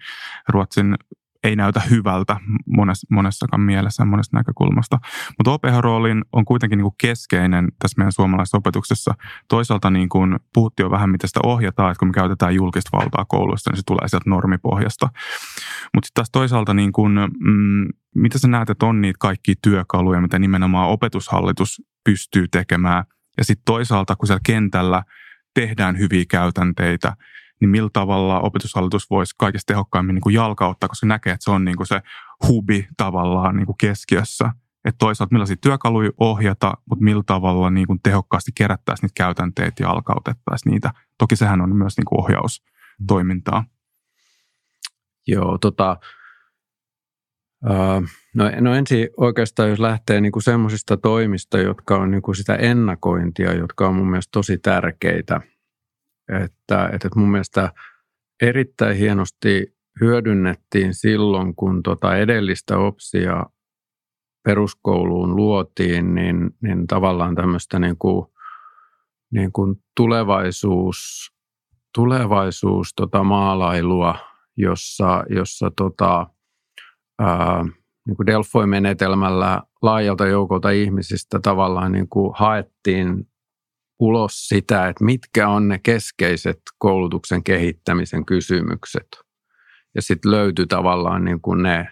Ruotsin 0.49 0.95
ei 1.45 1.57
näytä 1.57 1.81
hyvältä 1.91 2.37
mones, 2.67 3.07
monessakaan 3.11 3.61
mielessä 3.61 4.05
monesta 4.05 4.37
näkökulmasta. 4.37 4.99
Mutta 5.39 5.51
OPH-roolin 5.51 6.25
on 6.33 6.45
kuitenkin 6.45 6.77
niin 6.77 6.85
kuin 6.85 6.95
keskeinen 7.01 7.69
tässä 7.79 7.99
meidän 7.99 8.13
suomalaisessa 8.13 8.59
opetuksessa. 8.59 9.15
Toisaalta 9.49 9.91
niin 9.91 10.09
kuin 10.09 10.37
puhuttiin 10.55 10.85
jo 10.85 10.91
vähän, 10.91 11.11
miten 11.11 11.29
sitä 11.29 11.41
ohjataan, 11.43 11.91
että 11.91 11.99
kun 11.99 12.09
me 12.09 12.13
käytetään 12.13 12.55
julkista 12.55 12.99
valtaa 12.99 13.25
kouluista, 13.25 13.71
niin 13.71 13.77
se 13.77 13.83
tulee 13.87 14.09
sieltä 14.09 14.31
normipohjasta. 14.31 15.09
Mutta 15.95 16.07
sitten 16.07 16.15
taas 16.15 16.31
toisaalta, 16.33 16.75
niin 16.75 16.93
kuin, 16.93 17.13
mm, 17.41 17.89
mitä 18.15 18.39
sä 18.39 18.49
näet, 18.49 18.71
että 18.71 18.87
on 18.87 19.01
niitä 19.01 19.17
kaikkia 19.21 19.55
työkaluja, 19.63 20.21
mitä 20.21 20.39
nimenomaan 20.39 20.89
opetushallitus 20.89 21.83
pystyy 22.05 22.49
tekemään. 22.49 23.05
Ja 23.39 23.45
sitten 23.45 23.65
toisaalta, 23.65 24.17
kun 24.17 24.27
siellä 24.27 24.41
kentällä 24.47 25.03
tehdään 25.55 25.99
hyviä 25.99 26.25
käytänteitä, 26.29 27.17
niin 27.61 27.69
millä 27.69 27.91
tavalla 27.93 28.41
opetushallitus 28.41 29.11
voisi 29.11 29.35
kaikista 29.39 29.73
tehokkaimmin 29.73 30.15
niin 30.15 30.23
kuin 30.23 30.35
jalkauttaa, 30.35 30.89
koska 30.89 31.07
näkee, 31.07 31.33
että 31.33 31.45
se 31.45 31.51
on 31.51 31.65
niin 31.65 31.77
kuin 31.77 31.87
se 31.87 32.01
hubi 32.49 32.89
tavallaan 32.97 33.57
niin 33.57 33.67
kuin 33.67 33.77
keskiössä. 33.79 34.53
että 34.85 34.99
toisaalta 34.99 35.35
millaisia 35.35 35.57
työkaluja 35.57 36.11
ohjata, 36.21 36.75
mutta 36.89 37.05
millä 37.05 37.23
tavalla 37.27 37.71
niin 37.71 37.87
kuin 37.87 38.01
tehokkaasti 38.03 38.53
kerättäisiin 38.55 39.07
niitä 39.07 39.25
käytänteitä 39.25 39.83
ja 39.83 39.91
alkautettaisiin 39.91 40.71
niitä. 40.71 40.91
Toki 41.19 41.37
sehän 41.37 41.61
on 41.61 41.77
myös 41.77 41.97
niin 41.97 42.05
kuin 42.05 42.21
ohjaustoimintaa. 42.21 43.65
Joo, 45.27 45.59
tota, 45.59 45.97
no, 48.35 48.45
no 48.61 48.75
ensin 48.75 49.09
oikeastaan, 49.17 49.69
jos 49.69 49.79
lähtee 49.79 50.21
niin 50.21 50.33
kuin 50.33 50.43
semmoisista 50.43 50.97
toimista, 50.97 51.59
jotka 51.59 51.97
on 51.97 52.11
niin 52.11 52.23
kuin 52.23 52.37
sitä 52.37 52.55
ennakointia, 52.55 53.55
jotka 53.55 53.89
on 53.89 53.95
mun 53.95 54.11
mielestä 54.11 54.31
tosi 54.33 54.59
tärkeitä. 54.59 55.41
Että, 56.29 56.91
että 56.93 57.09
mun 57.17 57.31
mielestä 57.31 57.73
erittäin 58.43 58.97
hienosti 58.97 59.75
hyödynnettiin 60.01 60.95
silloin, 60.95 61.55
kun 61.55 61.83
tota 61.83 62.17
edellistä 62.17 62.79
OPSia 62.79 63.47
peruskouluun 64.45 65.37
luotiin, 65.37 66.15
niin, 66.15 66.51
niin 66.63 66.87
tavallaan 66.87 67.35
tämmöistä 67.35 67.79
niin 67.79 67.99
kuin, 67.99 68.27
niin 69.33 69.53
kuin 69.53 69.75
tulevaisuus, 69.97 71.31
tulevaisuus 71.95 72.93
tota 72.97 73.23
maalailua, 73.23 74.15
jossa, 74.57 75.25
jossa 75.29 75.71
tota, 75.77 76.27
ää, 77.19 77.65
niin 78.07 78.17
kuin 78.17 78.27
Delfoi-menetelmällä 78.27 79.63
laajalta 79.83 80.27
joukolta 80.27 80.71
ihmisistä 80.71 81.41
tavallaan 81.43 81.93
niin 81.93 82.09
kuin 82.09 82.33
haettiin 82.35 83.29
ulos 83.99 84.49
sitä, 84.49 84.89
että 84.89 85.05
mitkä 85.05 85.49
on 85.49 85.69
ne 85.69 85.79
keskeiset 85.79 86.61
koulutuksen 86.79 87.45
kehittämisen 87.45 88.27
kysymykset. 88.27 89.09
Ja 89.95 90.03
sitten 90.03 90.31
löytyi 90.31 90.67
tavallaan 90.67 91.25
niin 91.25 91.41
kuin 91.41 91.63
ne, 91.63 91.89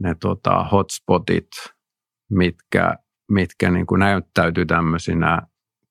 ne 0.00 0.14
tota 0.20 0.64
hotspotit, 0.64 1.48
mitkä, 2.30 2.94
mitkä 3.30 3.70
niin 3.70 3.86
kuin 3.86 3.98
näyttäytyi 3.98 4.66
tämmöisinä 4.66 5.42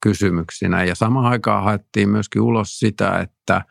kysymyksinä. 0.03 0.83
Ja 0.83 0.95
samaan 0.95 1.25
aikaan 1.25 1.63
haettiin 1.63 2.09
myöskin 2.09 2.41
ulos 2.41 2.79
sitä, 2.79 3.19
että 3.19 3.61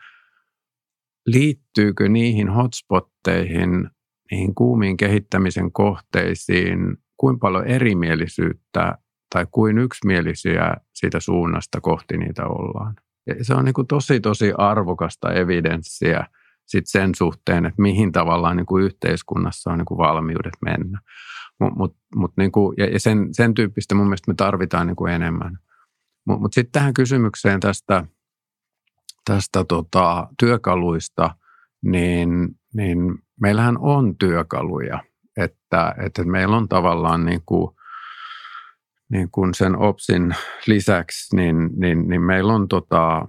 liittyykö 1.25 2.09
niihin 2.09 2.49
hotspotteihin, 2.49 3.89
niihin 4.31 4.55
kuumiin 4.55 4.97
kehittämisen 4.97 5.71
kohteisiin, 5.71 6.97
kuinka 7.17 7.39
paljon 7.39 7.67
erimielisyyttä 7.67 8.97
tai 9.33 9.47
kuin 9.51 9.77
yksimielisiä 9.77 10.75
siitä 10.93 11.19
suunnasta 11.19 11.81
kohti 11.81 12.17
niitä 12.17 12.45
ollaan. 12.45 12.95
Ja 13.27 13.45
se 13.45 13.53
on 13.53 13.65
niin 13.65 13.73
kuin 13.73 13.87
tosi, 13.87 14.19
tosi 14.19 14.53
arvokasta 14.57 15.33
evidenssiä 15.33 16.27
sit 16.65 16.87
sen 16.87 17.15
suhteen, 17.15 17.65
että 17.65 17.81
mihin 17.81 18.11
tavallaan 18.11 18.57
niin 18.57 18.65
kuin 18.65 18.83
yhteiskunnassa 18.83 19.71
on 19.71 19.77
niin 19.77 19.85
kuin 19.85 19.97
valmiudet 19.97 20.53
mennä. 20.65 20.99
Mut, 21.59 21.75
mut, 21.75 21.95
mut 22.15 22.31
niin 22.37 22.51
kuin, 22.51 22.75
ja 22.77 22.99
sen, 22.99 23.27
sen 23.31 23.53
tyyppistä 23.53 23.95
mun 23.95 24.05
mielestä 24.05 24.31
me 24.31 24.35
tarvitaan 24.35 24.87
niin 24.87 24.95
kuin 24.95 25.13
enemmän. 25.13 25.57
Mutta 26.27 26.41
mut 26.41 26.53
sitten 26.53 26.71
tähän 26.71 26.93
kysymykseen 26.93 27.59
tästä, 27.59 28.05
tästä 29.25 29.63
tota, 29.63 30.27
työkaluista, 30.39 31.35
niin, 31.83 32.29
niin 32.73 33.15
meillähän 33.41 33.77
on 33.77 34.17
työkaluja, 34.17 34.99
että, 35.37 35.95
että 36.05 36.23
meillä 36.23 36.57
on 36.57 36.69
tavallaan 36.69 37.25
niin 37.25 37.41
kuin, 37.45 37.75
niin 39.13 39.31
kuin 39.31 39.53
sen 39.53 39.77
OPSin 39.77 40.35
lisäksi, 40.67 41.35
niin, 41.35 41.69
niin, 41.75 42.07
niin 42.07 42.21
meillä 42.21 42.53
on 42.53 42.67
tota, 42.67 43.27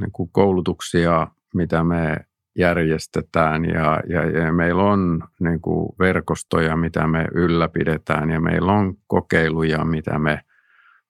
niin 0.00 0.12
kuin 0.12 0.28
koulutuksia, 0.32 1.28
mitä 1.54 1.84
me 1.84 2.16
järjestetään 2.58 3.64
ja, 3.64 4.00
ja, 4.08 4.30
ja 4.30 4.52
meillä 4.52 4.82
on 4.82 5.22
niin 5.40 5.60
kuin 5.60 5.88
verkostoja, 5.98 6.76
mitä 6.76 7.06
me 7.06 7.26
ylläpidetään 7.34 8.30
ja 8.30 8.40
meillä 8.40 8.72
on 8.72 8.94
kokeiluja, 9.06 9.84
mitä 9.84 10.18
me 10.18 10.40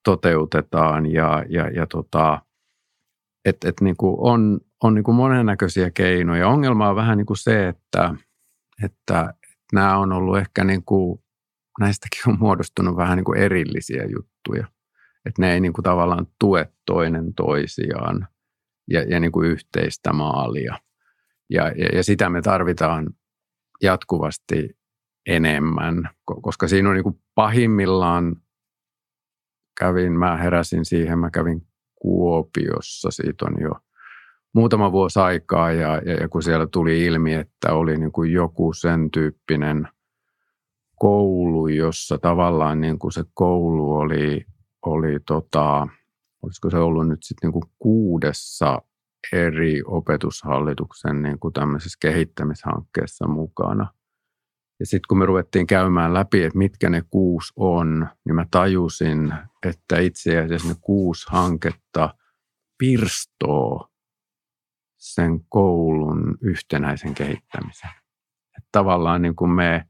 toteutetaan 0.03 1.05
ja, 1.05 1.45
ja, 1.49 1.69
ja 1.69 1.87
tota, 1.87 2.41
et, 3.45 3.57
et 3.65 3.81
niin 3.81 3.97
kuin 3.97 4.15
on, 4.19 4.59
on 4.83 4.93
niin 4.93 5.03
kuin 5.03 5.15
monennäköisiä 5.15 5.91
keinoja. 5.91 6.47
Ongelma 6.47 6.89
on 6.89 6.95
vähän 6.95 7.17
niin 7.17 7.25
kuin 7.25 7.37
se, 7.37 7.67
että, 7.67 8.15
että 8.83 9.33
nämä 9.73 9.97
on 9.97 10.11
ollut 10.11 10.37
ehkä 10.37 10.63
niin 10.63 10.83
kuin, 10.85 11.22
näistäkin 11.79 12.21
on 12.27 12.39
muodostunut 12.39 12.95
vähän 12.95 13.17
niin 13.17 13.25
kuin 13.25 13.39
erillisiä 13.39 14.03
juttuja. 14.03 14.67
Että 15.25 15.41
ne 15.41 15.53
ei 15.53 15.59
niin 15.59 15.73
kuin 15.73 15.83
tavallaan 15.83 16.27
tue 16.39 16.69
toinen 16.85 17.33
toisiaan 17.33 18.27
ja, 18.89 19.01
ja 19.01 19.19
niin 19.19 19.31
kuin 19.31 19.49
yhteistä 19.49 20.13
maalia. 20.13 20.79
Ja, 21.49 21.67
ja, 21.67 21.87
ja 21.93 22.03
sitä 22.03 22.29
me 22.29 22.41
tarvitaan 22.41 23.09
jatkuvasti 23.81 24.77
enemmän, 25.25 26.09
koska 26.41 26.67
siinä 26.67 26.89
on 26.89 26.95
niin 26.95 27.03
kuin 27.03 27.19
pahimmillaan, 27.35 28.35
kävin, 29.79 30.19
mä 30.19 30.37
heräsin 30.37 30.85
siihen, 30.85 31.19
mä 31.19 31.29
kävin 31.29 31.67
Kuopiossa, 31.95 33.11
siitä 33.11 33.45
on 33.45 33.61
jo 33.61 33.71
muutama 34.53 34.91
vuosi 34.91 35.19
aikaa 35.19 35.71
ja, 35.71 36.01
ja, 36.05 36.13
ja 36.13 36.29
kun 36.29 36.43
siellä 36.43 36.67
tuli 36.67 37.05
ilmi, 37.05 37.33
että 37.33 37.73
oli 37.73 37.97
niin 37.97 38.11
kuin 38.11 38.31
joku 38.31 38.73
sen 38.73 39.11
tyyppinen 39.11 39.87
koulu, 41.03 41.67
jossa 41.67 42.17
tavallaan 42.17 42.81
niin 42.81 42.99
kuin 42.99 43.11
se 43.11 43.23
koulu 43.33 43.93
oli, 43.93 44.45
oli 44.85 45.19
tota, 45.27 45.87
olisiko 46.43 46.69
se 46.69 46.77
ollut 46.77 47.07
nyt 47.07 47.23
sitten 47.23 47.51
niin 47.51 47.71
kuudessa 47.79 48.81
eri 49.31 49.81
opetushallituksen 49.85 51.21
niin 51.21 51.39
kuin 51.39 51.53
tämmöisessä 51.53 51.97
kehittämishankkeessa 52.01 53.27
mukana. 53.27 53.93
Ja 54.79 54.85
sitten 54.85 55.07
kun 55.09 55.17
me 55.17 55.25
ruvettiin 55.25 55.67
käymään 55.67 56.13
läpi, 56.13 56.43
että 56.43 56.57
mitkä 56.57 56.89
ne 56.89 57.01
kuusi 57.09 57.53
on, 57.55 58.07
niin 58.25 58.35
mä 58.35 58.45
tajusin, 58.51 59.33
että 59.65 59.99
itse 59.99 60.39
asiassa 60.39 60.69
ne 60.69 60.75
kuusi 60.81 61.27
hanketta 61.29 62.15
pirstoo 62.77 63.87
sen 64.97 65.39
koulun 65.49 66.37
yhtenäisen 66.41 67.13
kehittämisen. 67.13 67.89
Että 68.57 68.69
tavallaan 68.71 69.21
niin 69.21 69.35
kuin 69.35 69.51
me 69.51 69.85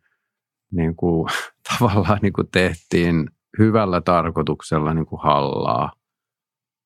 niin 0.73 0.95
kuin, 0.95 1.29
tavallaan 1.79 2.19
niin 2.21 2.33
kuin 2.33 2.47
tehtiin 2.51 3.29
hyvällä 3.59 4.01
tarkoituksella 4.01 4.93
niin 4.93 5.05
kuin 5.05 5.21
hallaa 5.21 5.91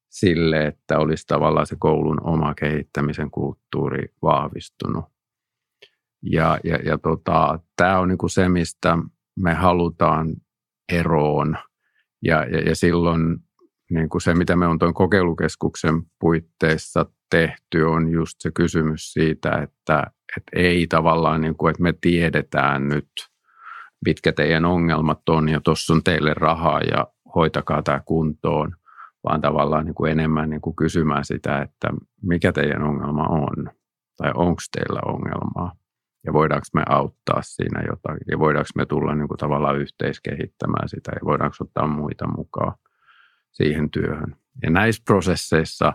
sille, 0.10 0.68
että 0.68 1.00
olisi 1.00 1.28
tavallaan 1.28 1.68
se 1.68 1.76
koulun 1.80 2.28
oma 2.28 2.54
kehittämisen 2.54 3.32
kulttuuri 3.32 4.06
vahvistunut. 4.22 5.06
Ja, 6.22 6.60
ja, 6.64 6.76
ja 6.76 6.98
tota, 6.98 7.60
tämä 7.76 8.00
on 8.00 8.08
niin 8.08 8.18
kuin 8.18 8.30
se, 8.30 8.50
mistä 8.50 8.98
me 9.40 9.54
halutaan 9.54 10.36
eroon. 10.94 11.58
Ja, 12.24 12.46
ja, 12.46 12.60
ja 12.60 12.76
silloin 12.76 13.38
niin 13.90 14.10
kuin 14.10 14.22
se, 14.22 14.34
mitä 14.34 14.56
me 14.56 14.68
on 14.68 14.80
tuon 14.80 14.94
kokeilukeskuksen 14.94 16.04
puitteissa 16.20 17.06
tehty, 17.30 17.84
on 17.84 18.10
just 18.12 18.36
se 18.40 18.52
kysymys 18.52 19.14
siitä, 19.14 19.52
että, 19.52 20.04
että 20.38 20.52
ei 20.54 20.88
tavallaan, 20.88 21.42
niin 21.42 21.56
kuin, 21.58 21.72
että 21.72 21.84
me 21.84 21.94
tiedetään 22.02 22.90
nyt, 22.90 23.10
mitkä 24.06 24.32
teidän 24.32 24.66
ongelmat 24.66 25.30
on 25.30 25.50
ja 25.50 25.62
tuossa 25.62 25.94
on 25.94 26.04
teille 26.04 26.34
rahaa 26.34 26.82
ja 26.82 27.08
hoitakaa 27.36 27.84
tämä 27.84 28.02
kuntoon– 28.06 28.76
vaan 29.30 29.42
tavallaan 29.42 29.86
niin 29.86 29.96
kuin 29.96 30.12
enemmän 30.12 30.50
niin 30.50 30.62
kuin 30.62 30.76
kysymään 30.76 31.26
sitä, 31.26 31.62
että 31.62 31.88
mikä 32.22 32.52
teidän 32.52 32.84
ongelma 32.84 33.28
on 33.28 33.70
tai 34.18 34.32
onko 34.36 34.62
teillä 34.72 35.00
ongelmaa 35.06 35.72
ja 36.26 36.34
voidaanko 36.34 36.66
me 36.74 36.84
auttaa 36.90 37.42
siinä 37.42 37.82
jotakin 37.82 38.28
ja 38.32 38.40
voidaanko 38.40 38.70
me 38.76 38.86
tulla 38.86 39.16
niin 39.16 39.28
kuin 39.28 39.38
tavallaan 39.38 39.78
yhteiskehittämään 39.78 40.90
sitä 40.90 41.12
ja 41.12 41.26
voidaanko 41.26 41.56
ottaa 41.60 41.88
muita 41.88 42.28
mukaan 42.28 42.74
siihen 43.52 43.92
työhön. 43.92 44.36
Ja 44.64 44.70
näissä 44.70 45.04
prosesseissa 45.06 45.94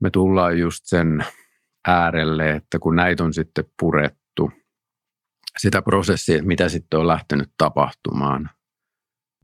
me 0.00 0.10
tullaan 0.10 0.58
just 0.58 0.80
sen 0.84 1.24
äärelle, 1.88 2.50
että 2.50 2.78
kun 2.78 2.96
näitä 2.96 3.24
on 3.24 3.32
sitten 3.32 3.64
purettu, 3.80 4.19
sitä 5.58 5.82
prosessia, 5.82 6.42
mitä 6.42 6.68
sitten 6.68 7.00
on 7.00 7.06
lähtenyt 7.06 7.50
tapahtumaan, 7.58 8.50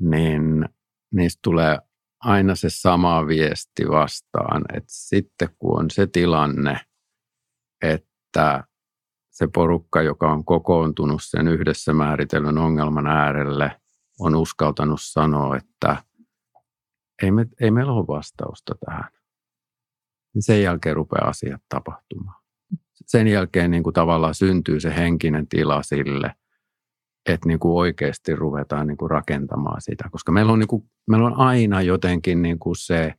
niin 0.00 0.68
niistä 1.14 1.40
tulee 1.42 1.78
aina 2.20 2.54
se 2.54 2.70
sama 2.70 3.26
viesti 3.26 3.88
vastaan, 3.88 4.64
että 4.74 4.92
sitten 4.92 5.48
kun 5.58 5.80
on 5.80 5.90
se 5.90 6.06
tilanne, 6.06 6.80
että 7.82 8.64
se 9.30 9.48
porukka, 9.54 10.02
joka 10.02 10.32
on 10.32 10.44
kokoontunut 10.44 11.22
sen 11.24 11.48
yhdessä 11.48 11.92
määritellyn 11.92 12.58
ongelman 12.58 13.06
äärelle, 13.06 13.80
on 14.20 14.34
uskaltanut 14.34 15.00
sanoa, 15.02 15.56
että 15.56 16.04
ei, 17.22 17.30
me, 17.30 17.46
ei 17.60 17.70
meillä 17.70 17.92
ole 17.92 18.06
vastausta 18.06 18.74
tähän. 18.86 19.10
Niin 20.34 20.42
sen 20.42 20.62
jälkeen 20.62 20.96
rupeaa 20.96 21.28
asiat 21.28 21.62
tapahtumaan. 21.68 22.45
Sen 23.06 23.28
jälkeen 23.28 23.70
niin 23.70 23.82
kuin 23.82 23.94
tavallaan 23.94 24.34
syntyy 24.34 24.80
se 24.80 24.96
henkinen 24.96 25.48
tila 25.48 25.82
sille– 25.82 26.32
että 27.26 27.48
niin 27.48 27.58
kuin 27.58 27.72
oikeasti 27.72 28.36
ruvetaan 28.36 28.86
niin 28.86 28.96
kuin 28.96 29.10
rakentamaan 29.10 29.80
sitä. 29.80 30.08
Koska 30.10 30.32
meillä 30.32 30.52
on, 30.52 30.58
niin 30.58 30.68
kuin, 30.68 30.90
meillä 31.10 31.26
on 31.26 31.36
aina 31.36 31.82
jotenkin 31.82 32.42
niin 32.42 32.58
kuin 32.58 32.76
se 32.76 33.14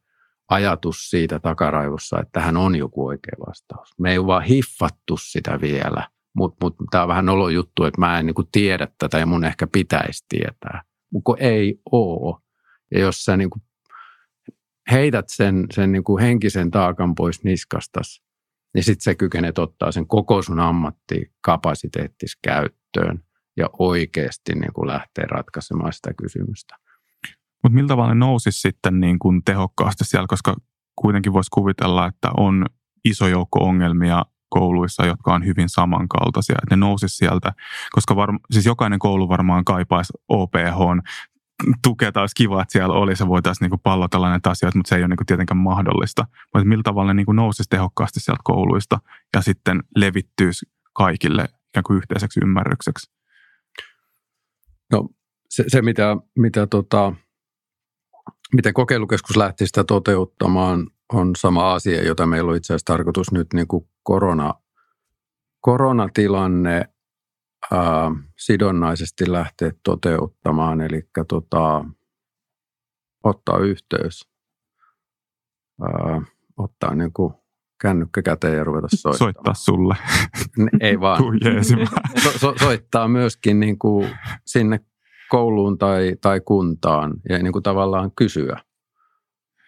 ajatus 0.49 1.10
siitä 1.10 1.40
takaraivossa, 1.40 2.20
että 2.20 2.32
tähän 2.32 2.58
on 2.58 2.76
joku 2.76 3.08
oikea 3.08 3.36
vastaus. 3.48 3.99
Me 3.99 4.12
ei 4.12 4.26
vaan 4.26 4.44
hiffattu 4.44 5.18
sitä 5.18 5.62
vielä, 5.62 6.08
mutta 6.36 6.66
mut, 6.66 6.76
tämä 6.91 7.04
on 7.04 7.08
vähän 7.08 7.26
nolo 7.26 7.49
juttu, 7.49 7.84
että 7.84 8.02
mä 8.02 8.20
en 8.20 8.26
niin 8.26 8.36
kuin 8.36 8.48
tiedä 8.52 8.88
tätä 8.98 9.20
ja 9.20 9.26
mun 9.26 9.44
ehkä 9.44 9.68
pitäisi 9.68 10.26
tietää. 10.30 10.82
Mutta 11.12 11.36
ei 11.40 11.80
oo. 11.91 12.41
Ja 12.91 12.99
jos 12.99 13.26
sä 13.26 13.38
niin 13.38 13.49
kuin 13.49 13.62
heität 14.91 15.26
sen, 15.30 15.66
sen 15.74 15.91
niin 15.91 16.04
kuin 16.04 16.24
henkisen 16.24 16.72
taakan 16.72 17.16
pois 17.16 17.44
niskastas, 17.44 18.24
niin 18.73 18.84
sitten 18.84 19.03
se 19.03 19.15
kykenet 19.15 19.57
ottaa 19.57 19.91
sen 19.91 20.07
koko 20.07 20.41
sun 20.41 20.60
ammattikapasiteettis 20.60 22.38
käyttöön 22.44 23.23
ja 23.57 23.69
oikeasti 23.80 24.56
niin 24.56 24.73
kuin 24.73 24.88
lähtee 24.88 25.26
ratkaisemaan 25.26 25.94
sitä 25.94 26.14
kysymystä. 26.14 26.76
Mutta 27.64 27.76
miltä 27.76 27.88
tavalla 27.88 28.14
ne 28.14 28.19
nousisi 28.19 28.61
sitten 28.61 28.99
niin 28.99 29.19
kuin 29.19 29.44
tehokkaasti 29.44 30.06
siellä, 30.06 30.27
koska 30.27 30.56
kuitenkin 30.95 31.34
voisi 31.34 31.49
kuvitella, 31.53 32.07
että 32.07 32.30
on 32.38 32.65
iso 33.06 33.27
joukko 33.27 33.60
ongelmia 33.60 34.26
kouluissa, 34.49 35.06
jotka 35.06 35.34
on 35.34 35.45
hyvin 35.45 35.69
samankaltaisia. 35.69 36.56
Että 36.64 36.76
ne 36.76 36.80
nousisi 36.80 37.15
sieltä, 37.15 37.53
koska 37.91 38.15
varma, 38.15 38.39
siis 38.52 38.65
jokainen 38.65 38.99
koulu 38.99 39.30
varmaan 39.30 39.65
kaipaisi 39.65 40.14
OPH 40.30 40.80
tukea, 41.84 42.12
olisi 42.16 42.36
kiva, 42.36 42.62
että 42.62 42.72
siellä 42.72 42.96
olisi 42.96 43.24
ja 43.24 43.28
voitaisiin 43.28 43.70
niin 43.70 43.80
pallotella 43.80 44.30
näitä 44.30 44.50
asioita, 44.50 44.78
mutta 44.78 44.90
se 44.90 44.96
ei 44.96 45.02
ole 45.02 45.08
niin 45.08 45.26
tietenkään 45.26 45.58
mahdollista. 45.58 46.28
Mutta 46.54 46.68
millä 46.68 46.84
tavalla 46.84 47.14
ne 47.14 47.24
niin 47.24 47.36
nousisi 47.36 47.70
tehokkaasti 47.70 48.20
sieltä 48.20 48.42
kouluista 48.44 49.00
ja 49.36 49.42
sitten 49.42 49.84
levittyisi 49.96 50.66
kaikille 50.94 51.46
ikään 51.70 51.84
kuin 51.84 51.98
yhteiseksi 51.98 52.40
ymmärrykseksi? 52.44 53.12
No 54.92 55.10
se, 55.50 55.64
se 55.68 55.82
mitä, 55.82 56.18
mitä 56.38 56.68
tota, 56.68 57.14
miten 58.54 58.74
kokeilukeskus 58.74 59.38
lähti 59.38 59.68
sitä 59.68 59.84
toteuttamaan, 59.84 60.88
on 61.14 61.36
sama 61.36 61.74
asia, 61.74 62.04
jota 62.04 62.26
meillä 62.26 62.52
on 62.52 62.58
itse 62.58 62.74
asiassa 62.74 62.94
tarkoitus 62.94 63.32
nyt 63.32 63.48
niin 63.54 63.68
kuin 63.68 63.90
korona, 64.04 64.54
koronatilanne 65.62 66.90
ää, 67.72 68.12
sidonnaisesti 68.38 69.32
lähteä 69.32 69.72
toteuttamaan, 69.84 70.82
eli 70.82 71.02
tota, 71.28 71.86
ottaa 73.24 73.58
yhteys, 73.58 74.30
ää, 75.82 76.22
ottaa 76.58 76.96
niin 76.96 77.14
kuin 77.14 77.34
kännykkä 77.82 78.22
käteen 78.22 78.58
ja 78.58 78.64
ruveta 78.64 78.88
soittamaan. 78.92 79.34
Soittaa 79.34 79.54
sulle. 79.54 79.96
Ei 80.82 81.00
vaan. 81.00 81.24
so, 82.24 82.30
so, 82.38 82.54
soittaa 82.60 83.08
myöskin 83.08 83.60
niin 83.60 83.80
kuin 83.80 84.10
sinne 84.46 84.80
kouluun 85.30 85.78
tai, 85.78 86.16
tai 86.22 86.42
kuntaan 86.42 87.14
ja 87.30 87.44
niin 87.44 87.54
kuin 87.54 87.64
tavallaan 87.64 88.12
kysyä, 88.16 88.60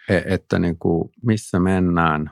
e, 0.09 0.21
että 0.25 0.59
niin 0.59 0.79
kuin 0.79 1.09
missä 1.25 1.59
mennään, 1.59 2.31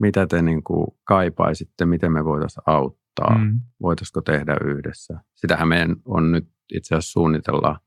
mitä 0.00 0.26
te 0.26 0.42
niin 0.42 0.64
kuin 0.64 0.86
kaipaisitte, 1.04 1.86
miten 1.86 2.12
me 2.12 2.24
voitaisiin 2.24 2.62
auttaa, 2.66 2.99
mm. 3.24 3.60
voitaisiko 3.82 4.20
tehdä 4.20 4.56
yhdessä. 4.64 5.20
Sitähän 5.34 5.68
meidän 5.68 5.96
on 6.04 6.32
nyt 6.32 6.48
itse 6.74 6.94
asiassa 6.94 7.12
suunnitella 7.12 7.80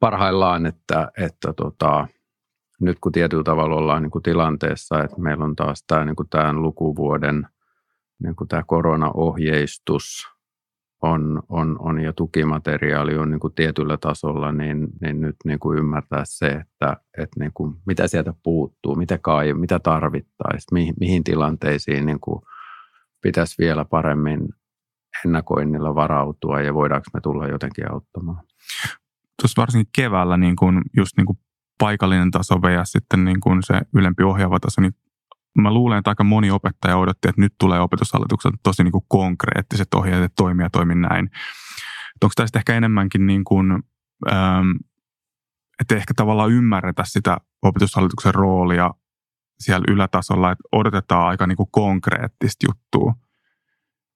parhaillaan, 0.00 0.66
että, 0.66 1.12
että 1.18 1.52
tota, 1.52 2.08
nyt 2.80 2.98
kun 3.00 3.12
tietyllä 3.12 3.44
tavalla 3.44 3.76
ollaan 3.76 4.02
niin 4.02 4.10
kuin 4.10 4.22
tilanteessa, 4.22 5.02
että 5.02 5.20
meillä 5.20 5.44
on 5.44 5.56
taas 5.56 5.84
tämä, 5.86 6.04
niin 6.04 6.16
kuin 6.16 6.28
tämän 6.28 6.62
lukuvuoden 6.62 7.46
niin 8.22 8.36
kuin 8.36 8.48
tämä 8.48 8.62
koronaohjeistus– 8.66 10.04
on, 11.04 11.42
on, 11.48 11.76
on 11.78 12.00
ja 12.00 12.12
tukimateriaali 12.12 13.16
on 13.16 13.30
niin 13.30 13.40
kuin 13.40 13.54
tietyllä 13.54 13.96
tasolla, 13.96 14.52
niin, 14.52 14.88
niin 15.00 15.20
nyt 15.20 15.36
niin 15.44 15.58
kuin 15.58 15.78
ymmärtää 15.78 16.22
se, 16.24 16.46
että, 16.46 16.96
että 17.18 17.40
niin 17.40 17.50
kuin 17.54 17.74
mitä 17.86 18.08
sieltä 18.08 18.34
puuttuu, 18.42 18.94
mitä, 18.94 19.18
kai, 19.18 19.54
mitä 19.54 19.78
tarvittaisiin, 19.78 20.72
mihin, 20.72 20.94
mihin 21.00 21.24
tilanteisiin 21.24 22.06
niin 22.06 22.20
kuin 22.20 22.42
pitäisi 23.24 23.54
vielä 23.58 23.84
paremmin 23.84 24.48
ennakoinnilla 25.24 25.94
varautua 25.94 26.60
ja 26.60 26.74
voidaanko 26.74 27.06
me 27.14 27.20
tulla 27.20 27.48
jotenkin 27.48 27.92
auttamaan. 27.92 28.44
Tuossa 29.42 29.60
varsinkin 29.60 29.90
keväällä 29.96 30.36
niin 30.36 30.56
kuin, 30.56 30.82
just 30.96 31.16
niin 31.16 31.26
kuin 31.26 31.38
paikallinen 31.78 32.30
taso 32.30 32.54
ja 32.74 32.84
sitten 32.84 33.24
niin 33.24 33.40
kuin 33.40 33.62
se 33.62 33.80
ylempi 33.94 34.22
ohjaava 34.22 34.60
taso, 34.60 34.80
niin 34.80 34.94
mä 35.58 35.72
luulen, 35.72 35.98
että 35.98 36.10
aika 36.10 36.24
moni 36.24 36.50
opettaja 36.50 36.96
odotti, 36.96 37.28
että 37.28 37.40
nyt 37.40 37.54
tulee 37.60 37.80
opetushallitukselta 37.80 38.58
tosi 38.62 38.84
niin 38.84 38.92
kuin 38.92 39.04
konkreettiset 39.08 39.94
ohjeet, 39.94 40.22
että 40.22 40.36
toimia 40.36 40.70
toimin 40.70 41.00
näin. 41.00 41.30
Onko 42.22 42.32
tästä 42.36 42.58
ehkä 42.58 42.74
enemmänkin 42.74 43.26
niin 43.26 43.44
kuin, 43.44 43.72
ähm, 44.32 44.70
että 45.80 45.96
ehkä 45.96 46.14
tavallaan 46.16 46.52
ymmärretä 46.52 47.02
sitä 47.06 47.38
opetushallituksen 47.62 48.34
roolia 48.34 48.90
siellä 49.64 49.84
ylätasolla, 49.88 50.52
että 50.52 50.68
odotetaan 50.72 51.26
aika 51.26 51.46
niin 51.46 51.56
kuin 51.56 51.68
konkreettista 51.72 52.66
juttua. 52.68 53.14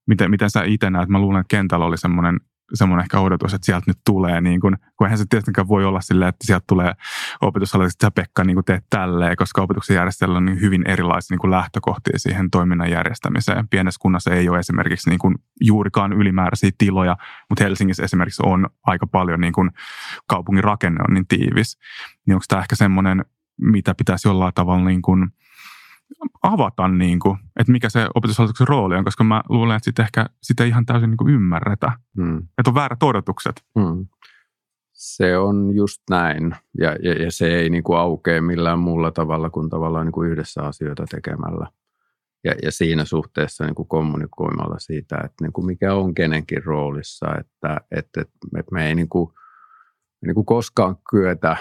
Miten, 0.06 0.30
miten 0.30 0.50
sä 0.50 0.62
itse 0.64 0.90
näet? 0.90 1.08
Mä 1.08 1.18
luulen, 1.18 1.40
että 1.40 1.56
kentällä 1.56 1.84
oli 1.84 1.98
semmoinen 1.98 2.40
semmoinen 2.74 3.02
ehkä 3.04 3.20
odotus, 3.20 3.54
että 3.54 3.66
sieltä 3.66 3.84
nyt 3.86 3.98
tulee, 4.06 4.40
niin 4.40 4.60
kuin, 4.60 4.76
kun 4.96 5.06
eihän 5.06 5.18
se 5.18 5.24
tietenkään 5.30 5.68
voi 5.68 5.84
olla 5.84 6.00
silleen, 6.00 6.28
että 6.28 6.46
sieltä 6.46 6.64
tulee 6.68 6.92
opetushallitus, 7.40 7.94
että 7.94 8.06
sä 8.06 8.10
Pekka 8.10 8.44
niin 8.44 8.64
teet 8.66 8.84
tälleen, 8.90 9.36
koska 9.36 9.62
opetuksen 9.62 9.94
järjestelmä 9.94 10.36
on 10.36 10.44
niin 10.44 10.60
hyvin 10.60 10.88
erilaisia 10.88 11.36
niin 11.42 11.50
lähtökohtia 11.50 12.18
siihen 12.18 12.50
toiminnan 12.50 12.90
järjestämiseen. 12.90 13.68
Pienessä 13.68 13.98
kunnassa 14.02 14.30
ei 14.30 14.48
ole 14.48 14.58
esimerkiksi 14.58 15.10
niin 15.10 15.18
kuin 15.18 15.34
juurikaan 15.60 16.12
ylimääräisiä 16.12 16.70
tiloja, 16.78 17.16
mutta 17.48 17.64
Helsingissä 17.64 18.04
esimerkiksi 18.04 18.42
on 18.46 18.68
aika 18.82 19.06
paljon 19.06 19.40
niin 19.40 19.52
kuin 19.52 19.70
kaupungin 20.26 20.64
rakenne 20.64 21.00
on 21.08 21.14
niin 21.14 21.26
tiivis. 21.26 21.78
Niin 22.26 22.34
onko 22.34 22.44
tämä 22.48 22.62
ehkä 22.62 22.76
semmoinen, 22.76 23.24
mitä 23.60 23.94
pitäisi 23.94 24.28
jollain 24.28 24.54
tavalla 24.54 24.84
niin 24.84 25.02
kuin– 25.02 25.26
avata, 26.42 26.88
niin 26.88 27.18
kuin, 27.18 27.38
että 27.60 27.72
mikä 27.72 27.88
se 27.88 28.06
opetushallituksen 28.14 28.68
rooli 28.68 28.96
on, 28.96 29.04
koska 29.04 29.24
mä 29.24 29.42
luulen, 29.48 29.76
että 29.76 29.84
sitä 29.84 30.02
ehkä 30.02 30.26
sitä 30.42 30.64
ihan 30.64 30.86
täysin 30.86 31.10
niin 31.10 31.16
kuin 31.16 31.34
ymmärretä. 31.34 31.92
Hmm. 32.16 32.38
Että 32.38 32.70
on 32.70 32.74
väärät 32.74 33.02
odotukset. 33.02 33.64
Hmm. 33.78 34.06
Se 34.92 35.38
on 35.38 35.74
just 35.74 36.02
näin. 36.10 36.56
Ja, 36.80 36.96
ja, 37.02 37.12
ja 37.12 37.32
se 37.32 37.46
ei 37.46 37.70
niin 37.70 37.82
kuin 37.82 37.98
aukea 37.98 38.42
millään 38.42 38.78
muulla 38.78 39.10
tavalla 39.10 39.50
kuin 39.50 39.70
tavallaan 39.70 40.06
niin 40.06 40.12
kuin 40.12 40.30
yhdessä 40.30 40.62
asioita 40.62 41.04
tekemällä. 41.10 41.66
Ja, 42.44 42.54
ja 42.62 42.72
siinä 42.72 43.04
suhteessa 43.04 43.64
niin 43.64 43.74
kuin 43.74 43.88
kommunikoimalla 43.88 44.78
siitä, 44.78 45.16
että 45.16 45.44
niin 45.44 45.52
kuin 45.52 45.66
mikä 45.66 45.94
on 45.94 46.14
kenenkin 46.14 46.64
roolissa, 46.64 47.26
että, 47.40 47.80
että, 47.90 48.20
että 48.20 48.72
me 48.72 48.88
ei 48.88 48.94
niin 48.94 49.08
kuin, 49.08 49.30
niin 50.26 50.34
kuin 50.34 50.46
koskaan 50.46 50.96
kyetä 51.10 51.56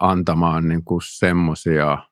antamaan 0.00 0.68
niin 0.68 0.82
semmoisia– 1.00 1.98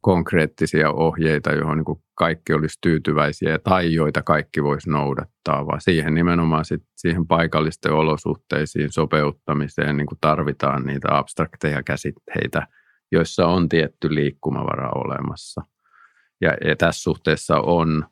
konkreettisia 0.00 0.90
ohjeita, 0.90 1.52
johon 1.52 1.76
niin 1.76 1.84
kuin 1.84 2.02
kaikki 2.14 2.52
olisi 2.52 2.78
tyytyväisiä 2.80 3.58
tai 3.58 3.94
joita 3.94 4.22
kaikki 4.22 4.62
voisi 4.62 4.90
noudattaa, 4.90 5.66
vaan 5.66 5.80
siihen 5.80 6.14
nimenomaan 6.14 6.64
sit, 6.64 6.82
siihen 6.96 7.26
paikallisten 7.26 7.92
olosuhteisiin 7.92 8.92
sopeuttamiseen 8.92 9.96
niin 9.96 10.06
kuin 10.06 10.18
tarvitaan 10.20 10.86
niitä 10.86 11.18
abstrakteja 11.18 11.82
käsitteitä, 11.82 12.66
joissa 13.12 13.46
on 13.46 13.68
tietty 13.68 14.14
liikkumavara 14.14 14.90
olemassa. 14.94 15.62
Ja, 16.40 16.56
ja 16.64 16.76
tässä 16.76 17.02
suhteessa 17.02 17.60
on, 17.60 18.04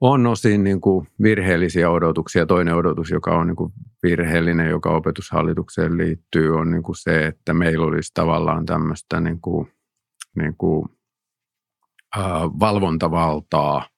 on 0.00 0.26
osin 0.26 0.64
niin 0.64 0.80
kuin 0.80 1.08
virheellisiä 1.22 1.90
odotuksia. 1.90 2.46
Toinen 2.46 2.74
odotus, 2.74 3.10
joka 3.10 3.38
on 3.38 3.46
niin 3.46 3.56
kuin 3.56 3.72
virheellinen, 4.08 4.70
joka 4.70 4.90
opetushallitukseen 4.90 5.96
liittyy, 5.96 6.56
on 6.56 6.70
niin 6.70 6.82
kuin 6.82 6.96
se, 6.96 7.26
että 7.26 7.54
meillä 7.54 7.86
olisi 7.86 8.10
tavallaan 8.14 8.66
tämmöistä 8.66 9.20
niin 9.20 9.40
kuin 9.40 9.68
niin 10.36 10.56
kuin, 10.58 10.88
äh, 12.16 12.42
valvontavaltaa 12.60 13.88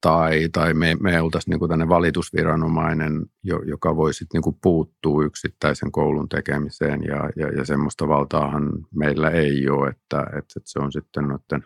tai, 0.00 0.48
tai 0.52 0.74
me, 0.74 0.96
me 1.00 1.20
oltaisiin 1.20 1.50
niin 1.50 1.58
kuin 1.58 1.88
valitusviranomainen, 1.88 3.26
joka 3.66 3.96
voisi 3.96 4.24
niin 4.32 4.42
kuin 4.42 4.56
puuttua 4.62 5.24
yksittäisen 5.24 5.92
koulun 5.92 6.28
tekemiseen 6.28 7.00
ja, 7.04 7.30
ja, 7.36 7.48
ja 7.48 7.64
semmoista 7.64 8.08
valtaahan 8.08 8.70
meillä 8.94 9.30
ei 9.30 9.68
ole, 9.68 9.88
että, 9.88 10.20
että, 10.20 10.38
että 10.38 10.60
se 10.64 10.78
on 10.78 10.92
sitten 10.92 11.28
noiden 11.28 11.64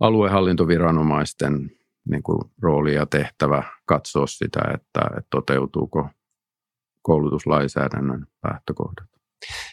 aluehallintoviranomaisten 0.00 1.70
niin 2.08 2.22
kuin 2.22 2.40
rooli 2.62 2.94
ja 2.94 3.06
tehtävä 3.06 3.62
katsoa 3.86 4.26
sitä, 4.26 4.60
että, 4.74 5.00
että 5.18 5.28
toteutuuko 5.30 6.08
koulutuslainsäädännön 7.02 8.26
lähtökohdat. 8.50 9.08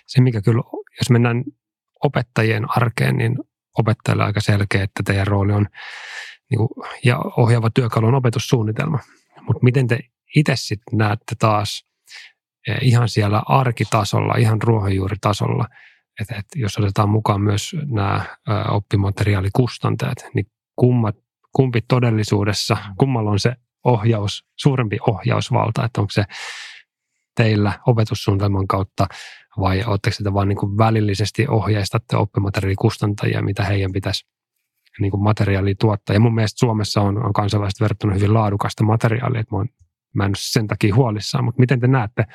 Se, 0.08 0.22
mikä 0.22 0.42
kyllä, 0.42 0.64
jos 1.00 1.10
mennään 1.10 1.44
opettajien 2.04 2.66
arkeen, 2.78 3.18
niin 3.18 3.38
opettajille 3.78 4.24
aika 4.24 4.42
selkeä, 4.42 4.84
että 4.84 5.04
teidän 5.06 5.28
rooli 5.28 5.54
on 5.54 5.68
niin 6.50 6.58
kuin, 6.58 6.70
ja 7.04 7.20
ohjaava 7.38 7.70
työkalu 7.70 8.08
on 8.08 8.16
opetussuunnitelma. 8.16 9.00
Mutta 9.42 9.64
miten 9.64 9.88
te 9.88 10.00
itse 10.36 10.54
sitten 10.56 10.98
näette 10.98 11.36
taas 11.40 11.86
eh, 12.68 12.78
ihan 12.82 13.10
siellä 13.10 13.44
arkitasolla, 13.46 14.36
ihan 14.36 14.62
ruohonjuuritasolla, 14.62 15.68
että, 16.22 16.36
että 16.36 16.60
jos 16.60 16.78
otetaan 16.78 17.10
mukaan 17.10 17.42
myös 17.42 17.76
nämä 17.86 18.26
oppimateriaalikustantajat, 18.70 20.18
niin 20.34 20.46
kummat, 20.76 21.16
kumpi 21.56 21.82
todellisuudessa, 21.88 22.78
kummalla 22.98 23.32
on 23.32 23.40
se 23.40 23.56
ohjaus, 23.86 24.46
suurempi 24.56 24.98
ohjausvalta, 25.08 25.86
että 25.86 26.02
onko 26.02 26.12
se 26.12 26.24
teillä 27.40 27.80
opetussuunnitelman 27.88 28.68
kautta 28.68 29.07
vai 29.60 29.84
oletteko 29.84 30.14
sitä 30.14 30.34
vain 30.34 30.49
niin 30.49 30.78
välillisesti 30.78 31.48
ohjeistatte 31.48 32.18
oppimateriaalikustantajia, 32.18 33.41
mitä 33.41 33.64
heidän 33.64 33.91
pitäisi 33.91 34.28
niin 34.99 35.11
kuin 35.11 35.24
materiaalia 35.24 35.76
tuottaa. 35.80 36.14
Ja 36.14 36.20
mun 36.20 36.36
mielestä 36.36 36.60
Suomessa 36.60 37.02
on, 37.02 37.26
on 37.26 37.34
kansalaiset 37.34 37.82
verrattuna 37.82 38.14
hyvin 38.14 38.34
laadukasta 38.34 38.84
materiaalia, 38.84 39.40
että 39.40 39.56
mä, 39.56 39.60
on, 39.60 39.68
mä 40.14 40.24
en 40.24 40.30
ole 40.30 40.36
sen 40.38 40.68
takia 40.68 40.95
huolissaan. 40.95 41.44
Mutta 41.44 41.60
miten 41.60 41.80
te 41.80 41.88
näette 41.88 42.26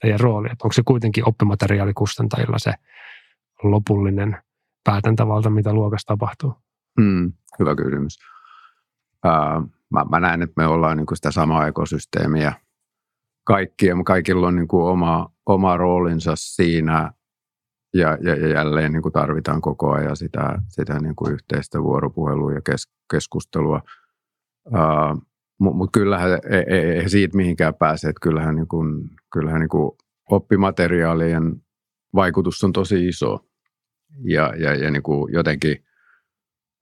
teidän 0.00 0.20
rooli, 0.20 0.48
että 0.52 0.64
onko 0.64 0.72
se 0.72 0.82
kuitenkin 0.84 1.28
oppimateriaalikustantajilla 1.28 2.58
se 2.58 2.72
lopullinen 3.62 4.36
päätäntävalta, 4.84 5.50
mitä 5.50 5.72
luokassa 5.72 6.06
tapahtuu? 6.06 6.54
Hmm, 7.00 7.32
hyvä 7.58 7.76
kysymys. 7.76 8.18
Ää, 9.24 9.62
mä, 9.90 10.04
mä 10.10 10.20
näen, 10.20 10.42
että 10.42 10.54
me 10.56 10.66
ollaan 10.66 10.96
niin 10.96 11.06
kuin 11.06 11.16
sitä 11.16 11.30
samaa 11.30 11.66
ekosysteemiä 11.66 12.52
kaikki, 13.44 13.86
ja 13.86 13.96
kaikilla 14.04 14.46
on 14.46 14.56
niin 14.56 14.68
kuin 14.68 14.84
oma, 14.84 15.32
oma 15.46 15.76
roolinsa 15.76 16.32
siinä, 16.36 17.12
ja, 17.94 18.18
ja, 18.20 18.36
ja 18.36 18.48
jälleen 18.48 18.92
niin 18.92 19.02
kuin 19.02 19.12
tarvitaan 19.12 19.60
koko 19.60 19.90
ajan 19.92 20.16
sitä, 20.16 20.58
sitä 20.68 21.00
niin 21.00 21.16
kuin 21.16 21.32
yhteistä 21.32 21.82
vuoropuhelua 21.82 22.52
ja 22.52 22.60
kes, 22.60 22.88
keskustelua. 23.10 23.82
Uh, 24.66 25.22
Mutta 25.58 25.76
mut 25.76 25.90
kyllähän 25.92 26.30
ei, 26.30 26.64
ei, 26.66 26.90
ei 26.90 27.08
siitä 27.08 27.36
mihinkään 27.36 27.74
pääse, 27.74 28.08
että 28.08 28.20
kyllähän, 28.22 28.56
niin 28.56 28.68
kuin, 28.68 29.10
kyllähän 29.32 29.60
niin 29.60 29.68
kuin 29.68 29.90
oppimateriaalien 30.30 31.62
vaikutus 32.14 32.64
on 32.64 32.72
tosi 32.72 33.08
iso. 33.08 33.38
Ja, 34.24 34.52
ja, 34.58 34.74
ja 34.74 34.90
niin 34.90 35.02
kuin 35.02 35.32
jotenkin 35.32 35.84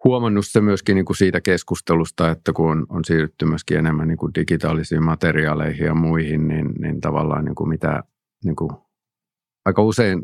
huomannut 0.04 0.46
se 0.46 0.60
myöskin 0.60 0.94
niin 0.94 1.04
kuin 1.04 1.16
siitä 1.16 1.40
keskustelusta, 1.40 2.30
että 2.30 2.52
kun 2.52 2.70
on, 2.70 2.86
on 2.88 3.04
siirrytty 3.04 3.44
myöskin 3.44 3.78
enemmän 3.78 4.08
niin 4.08 4.18
kuin 4.18 4.34
digitaalisiin 4.34 5.04
materiaaleihin 5.04 5.86
ja 5.86 5.94
muihin, 5.94 6.48
niin, 6.48 6.66
niin 6.78 7.00
tavallaan 7.00 7.44
niin 7.44 7.54
kuin 7.54 7.68
mitä 7.68 8.02
niin 8.44 8.56
kuin 8.56 8.70
aika 9.64 9.82
usein 9.82 10.18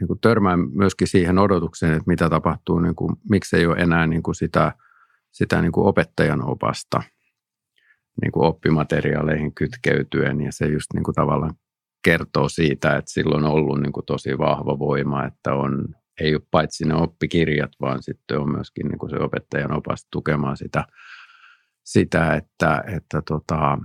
niin 0.00 0.08
kuin 0.08 0.20
törmään 0.20 0.60
myöskin 0.72 1.08
siihen 1.08 1.38
odotukseen, 1.38 1.92
että 1.92 2.04
mitä 2.06 2.30
tapahtuu, 2.30 2.78
niin 2.78 2.94
kuin, 2.94 3.16
miksi 3.30 3.56
ei 3.56 3.66
ole 3.66 3.76
enää 3.76 4.06
niin 4.06 4.22
kuin 4.22 4.34
sitä, 4.34 4.72
sitä 5.30 5.62
niin 5.62 5.72
kuin 5.72 5.86
opettajan 5.86 6.44
opasta 6.44 7.02
niin 8.22 8.32
kuin 8.32 8.46
oppimateriaaleihin 8.46 9.54
kytkeytyen. 9.54 10.40
Ja 10.40 10.52
se 10.52 10.66
just 10.66 10.86
niin 10.94 11.04
kuin 11.04 11.14
tavallaan 11.14 11.54
kertoo 12.04 12.48
siitä, 12.48 12.96
että 12.96 13.10
silloin 13.10 13.44
on 13.44 13.52
ollut 13.52 13.80
niin 13.80 13.92
kuin 13.92 14.06
tosi 14.06 14.38
vahva 14.38 14.78
voima, 14.78 15.24
että 15.24 15.54
on, 15.54 15.94
ei 16.20 16.34
ole 16.34 16.42
paitsi 16.50 16.84
ne 16.84 16.94
oppikirjat, 16.94 17.70
vaan 17.80 18.02
sitten 18.02 18.40
on 18.40 18.52
myöskin 18.52 18.88
niin 18.88 18.98
kuin 18.98 19.10
se 19.10 19.16
opettajan 19.16 19.72
opas 19.72 20.06
tukemaan 20.10 20.56
sitä, 20.56 20.84
sitä 21.84 22.34
että, 22.34 22.84
että 22.86 23.22
tota, 23.22 23.78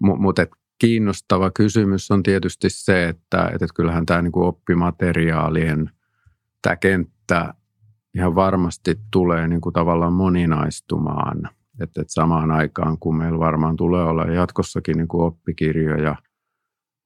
mutta 0.00 0.46
kiinnostava 0.78 1.50
kysymys 1.50 2.10
on 2.10 2.22
tietysti 2.22 2.70
se, 2.70 3.08
että, 3.08 3.50
että 3.54 3.66
kyllähän 3.74 4.06
tämä 4.06 4.22
niin 4.22 4.32
kuin 4.32 4.46
oppimateriaalien 4.46 5.90
tämä 6.62 6.76
kenttä 6.76 7.54
ihan 8.14 8.34
varmasti 8.34 9.00
tulee 9.10 9.48
niin 9.48 9.60
kuin 9.60 9.72
tavallaan 9.72 10.12
moninaistumaan. 10.12 11.50
Että, 11.80 12.00
että 12.00 12.12
samaan 12.12 12.50
aikaan, 12.50 12.98
kun 12.98 13.16
meillä 13.16 13.38
varmaan 13.38 13.76
tulee 13.76 14.04
olla 14.04 14.24
jatkossakin 14.24 14.96
niin 14.96 15.08
kuin 15.08 15.22
oppikirjoja, 15.22 16.16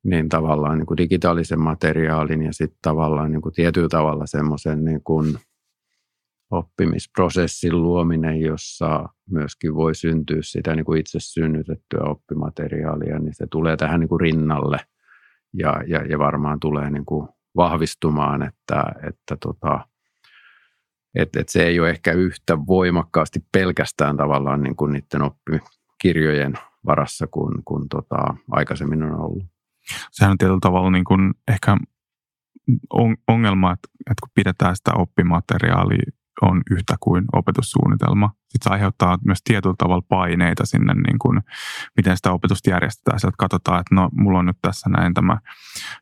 niin 0.05 0.29
tavallaan 0.29 0.79
niin 0.79 0.87
kuin 0.87 0.97
digitaalisen 0.97 1.61
materiaalin 1.61 2.43
ja 2.43 2.53
sitten 2.53 2.79
tavallaan 2.83 3.33
niin 3.33 3.43
kuin 3.43 3.55
tietyllä 3.55 3.89
tavalla 3.89 4.27
semmoisen 4.27 4.85
niin 4.85 5.03
oppimisprosessin 6.51 7.83
luominen, 7.83 8.41
jossa 8.41 9.09
myöskin 9.31 9.75
voi 9.75 9.95
syntyä 9.95 10.39
sitä 10.41 10.77
niin 10.77 10.85
kuin 10.85 11.01
itse 11.01 11.21
synnytettyä 11.21 12.01
oppimateriaalia, 12.05 13.19
niin 13.19 13.35
se 13.35 13.47
tulee 13.51 13.77
tähän 13.77 14.01
niin 14.01 14.09
kuin 14.09 14.21
rinnalle 14.21 14.79
ja, 15.55 15.83
ja, 15.87 16.05
ja 16.05 16.19
varmaan 16.19 16.61
tulee 16.61 16.91
niin 16.91 17.05
kuin 17.05 17.29
vahvistumaan, 17.57 18.43
että, 18.43 18.85
että 19.09 19.37
tota, 19.41 19.89
et, 21.15 21.37
et 21.37 21.49
se 21.49 21.67
ei 21.67 21.81
ole 21.81 21.91
ehkä 21.91 22.13
yhtä 22.13 22.59
voimakkaasti 22.67 23.45
pelkästään 23.53 24.17
tavallaan 24.17 24.63
niin 24.63 24.77
kuin 24.77 24.93
niiden 24.93 25.23
oppikirjojen 25.23 26.55
varassa 26.87 27.27
kuin, 27.27 27.65
kuin 27.65 27.89
tota, 27.89 28.35
aikaisemmin 28.51 29.03
on 29.03 29.21
ollut. 29.21 29.50
Sehän 30.11 30.31
on 30.31 30.39
tietyllä 30.39 30.59
tavalla 30.61 30.91
niin 30.91 31.05
kuin 31.05 31.35
ehkä 31.49 31.77
ongelma, 33.29 33.73
että, 33.73 33.89
että 34.11 34.21
kun 34.21 34.31
pidetään 34.35 34.77
sitä 34.77 34.91
oppimateriaalia 34.95 36.13
on 36.43 36.63
yhtä 36.71 36.97
kuin 37.01 37.25
opetussuunnitelma. 37.33 38.31
Sitten 38.49 38.71
se 38.71 38.71
aiheuttaa 38.71 39.19
myös 39.25 39.39
tietyllä 39.45 39.75
tavalla 39.79 40.03
paineita 40.09 40.67
sinne, 40.67 40.95
niin 40.95 41.19
kuin, 41.19 41.41
miten 41.97 42.17
sitä 42.17 42.33
opetusta 42.33 42.71
järjestetään. 42.71 43.21
Sieltä 43.21 43.35
katsotaan, 43.39 43.81
että 43.81 43.95
no, 43.95 44.09
mulla 44.13 44.39
on 44.39 44.47
nyt 44.47 44.59
tässä 44.63 44.91
näin 44.91 45.15
tämä 45.15 45.39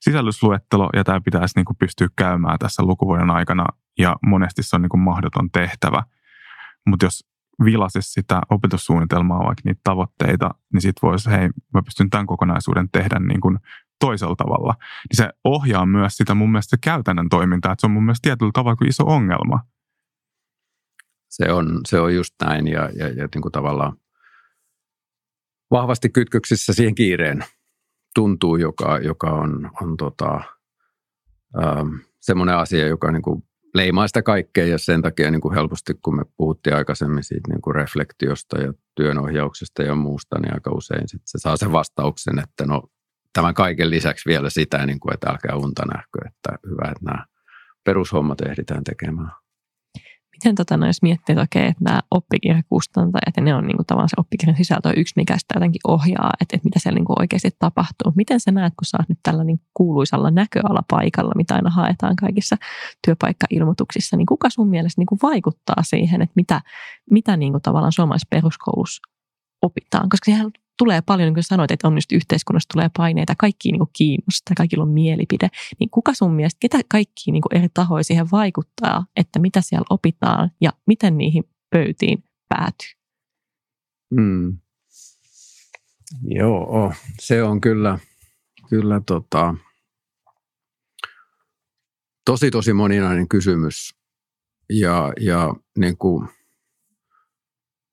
sisällysluettelo, 0.01 0.91
ja 0.97 1.05
tämä 1.05 1.21
pitäisi 1.21 1.59
niin 1.59 1.65
kuin 1.65 1.77
pystyä 1.77 2.09
käymään 2.17 2.59
tässä 2.59 2.83
lukuvuoden 2.83 3.31
aikana, 3.31 3.67
ja 3.99 4.17
monesti 4.27 4.63
se 4.63 4.77
on 4.77 4.83
niin 4.83 4.91
kuin 4.91 5.01
mahdoton 5.01 5.51
tehtävä. 5.51 6.03
Mutta 6.87 7.07
jos 7.07 7.25
vilasisi 7.65 8.13
sitä 8.13 8.41
opetussuunnitelmaa, 8.51 9.39
vaikka 9.39 9.63
niitä 9.65 9.81
tavoitteita, 9.85 10.51
niin 10.73 10.81
sitten 10.81 11.09
voisi, 11.09 11.31
hei, 11.31 11.49
mä 11.75 11.83
pystyn 11.83 12.11
tämän 12.11 12.27
kokonaisuuden 12.27 12.89
tehdä 12.91 13.19
niin 13.19 13.41
kuin 13.41 13.59
toisella 14.01 14.37
tavalla. 14.37 14.75
Niin 14.79 15.17
se 15.17 15.29
ohjaa 15.45 15.87
myös 15.87 16.17
sitä 16.17 16.35
mun 16.35 16.53
mielestä 16.53 16.77
käytännön 16.81 17.29
toimintaa, 17.29 17.73
että 17.73 17.81
se 17.81 17.87
on 17.87 17.91
mun 17.91 18.05
mielestä 18.05 18.27
tietyllä 18.27 18.53
tavalla 18.55 18.77
kuin 18.77 18.89
iso 18.89 19.05
ongelma 19.07 19.61
se 21.29 21.53
on, 21.53 21.81
se 21.89 22.01
on 22.01 22.15
just 22.15 22.35
näin 22.45 22.69
ja, 22.69 22.91
ja, 22.95 23.09
ja 23.09 23.29
niin 23.35 23.43
kuin 23.43 23.53
tavallaan 23.53 23.97
vahvasti 25.71 26.09
kytköksissä 26.09 26.73
siihen 26.73 26.95
kiireen 26.95 27.45
tuntuu, 28.15 28.57
joka, 28.57 28.99
joka 28.99 29.31
on, 29.31 29.71
on 29.83 29.97
tota, 29.97 30.41
ähm, 31.63 31.95
semmoinen 32.21 32.57
asia, 32.57 32.87
joka 32.87 33.13
niin 33.13 33.23
kuin 33.23 33.48
leimaa 33.75 34.07
sitä 34.07 34.23
kaikkea 34.23 34.67
ja 34.67 34.79
sen 34.79 35.03
takia 35.03 35.31
niin 35.31 35.41
kuin 35.41 35.55
helposti, 35.55 35.95
kun 36.03 36.17
me 36.17 36.23
puhuttiin 36.37 36.77
aikaisemmin 36.77 37.25
siitä 37.25 37.53
niin 37.53 37.63
kuin 37.63 37.75
reflektiosta 37.75 38.61
ja 38.61 38.73
työnohjauksesta 38.95 39.83
ja 39.83 39.95
muusta, 39.95 40.41
niin 40.41 40.55
aika 40.55 40.71
usein 40.71 41.09
sit 41.09 41.23
se 41.25 41.39
saa 41.39 41.57
sen 41.57 41.73
vastauksen, 41.73 42.39
että 42.39 42.67
no 42.67 42.83
tämän 43.33 43.55
kaiken 43.55 43.91
lisäksi 43.91 44.29
vielä 44.29 44.51
sitä, 44.51 44.87
niin 44.87 45.01
kuin, 45.01 45.15
että 45.15 45.31
älkää 45.31 45.57
unta 45.57 45.83
nähkö, 45.87 46.19
että 46.27 46.69
hyvä, 46.71 46.91
että 46.91 47.05
nämä 47.05 47.25
perushommat 47.85 48.41
ehditään 48.41 48.85
tekemään 48.85 49.31
miten 50.39 50.55
tota, 50.55 50.77
no, 50.77 50.87
jos 50.87 51.03
miettii, 51.03 51.33
että 51.33 51.43
okei, 51.43 51.67
että 51.67 51.85
nämä 51.85 52.01
oppikirjakustantajat 52.11 53.37
ja 53.37 53.43
ne 53.43 53.55
on 53.55 53.67
niin 53.67 53.77
kuin, 53.77 53.87
tavallaan 53.87 54.09
se 54.09 54.17
oppikirjan 54.19 54.57
sisältö 54.57 54.93
yksi, 54.97 55.13
mikä 55.17 55.39
sitä 55.39 55.55
jotenkin 55.57 55.81
ohjaa, 55.89 56.31
että, 56.41 56.57
että 56.57 56.65
mitä 56.67 56.79
siellä 56.79 56.95
niin 56.95 57.05
kuin, 57.05 57.21
oikeasti 57.21 57.51
tapahtuu. 57.59 58.13
Miten 58.17 58.41
sä 58.41 58.51
näet, 58.51 58.73
kun 58.79 58.85
sä 58.87 58.99
oot 59.01 59.09
nyt 59.09 59.19
tällä 59.23 59.45
niin 59.45 59.61
kuuluisalla 59.75 60.31
näköalapaikalla, 60.31 61.33
mitä 61.37 61.55
aina 61.55 61.71
haetaan 61.71 62.17
kaikissa 62.17 62.57
työpaikkailmoituksissa, 63.07 64.17
niin 64.17 64.27
kuka 64.27 64.51
sun 64.51 64.69
mielestä 64.69 65.01
niin 65.01 65.07
kuin, 65.07 65.19
vaikuttaa 65.23 65.83
siihen, 65.83 66.23
että 66.23 66.33
mitä, 66.37 66.61
mitä 67.11 67.37
niin 67.37 67.53
kuin, 67.53 67.63
tavallaan 67.63 67.93
suomalaisessa 67.93 68.29
peruskoulussa 68.31 69.03
opitaan? 69.63 70.09
Koska 70.09 70.31
sehän 70.31 70.51
tulee 70.79 71.03
paljon, 71.03 71.27
niin 71.27 71.35
kuin 71.35 71.45
sanoit, 71.45 71.71
että 71.71 71.89
on 71.89 71.97
just 71.97 72.13
yhteiskunnassa 72.13 72.69
tulee 72.75 72.91
paineita, 72.97 73.35
kaikki 73.39 73.73
niin 73.73 73.83
kiinnostaa, 73.93 74.55
kaikilla 74.57 74.85
on 74.85 74.91
mielipide. 74.91 75.49
Niin 75.81 75.91
kuka 75.91 76.15
sun 76.15 76.35
mielestä, 76.35 76.59
ketä 76.61 76.81
kaikki 76.89 77.33
niin 77.33 77.43
eri 77.55 77.69
tahoja 77.75 78.05
siihen 78.05 78.31
vaikuttaa, 78.33 79.07
että 79.17 79.39
mitä 79.39 79.61
siellä 79.61 79.87
opitaan 79.91 80.51
ja 80.61 80.71
miten 80.87 81.19
niihin 81.19 81.45
pöytiin 81.71 82.25
päätyy? 82.49 82.89
Mm. 84.11 84.59
Joo, 86.23 86.93
se 87.21 87.43
on 87.43 87.61
kyllä, 87.61 87.99
kyllä 88.69 89.01
tota, 89.07 89.55
tosi 92.25 92.51
tosi 92.51 92.73
moninainen 92.73 93.29
kysymys. 93.29 93.95
Ja, 94.71 95.13
ja 95.21 95.55
niin 95.79 95.99
kuin, 95.99 96.29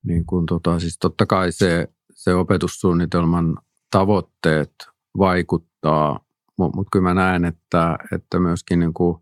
niin 0.03 0.25
kuin 0.25 0.45
tota, 0.45 0.79
siis 0.79 0.97
totta 0.97 1.25
kai 1.25 1.51
se 1.51 1.87
se 2.25 2.33
opetussuunnitelman 2.33 3.57
tavoitteet 3.91 4.73
vaikuttaa, 5.17 6.19
mutta 6.57 6.77
mut 6.77 6.87
kyllä 6.91 7.03
mä 7.03 7.13
näen, 7.13 7.45
että, 7.45 7.97
että 8.11 8.39
myöskin 8.39 8.79
niin 8.79 8.93
kuin, 8.93 9.17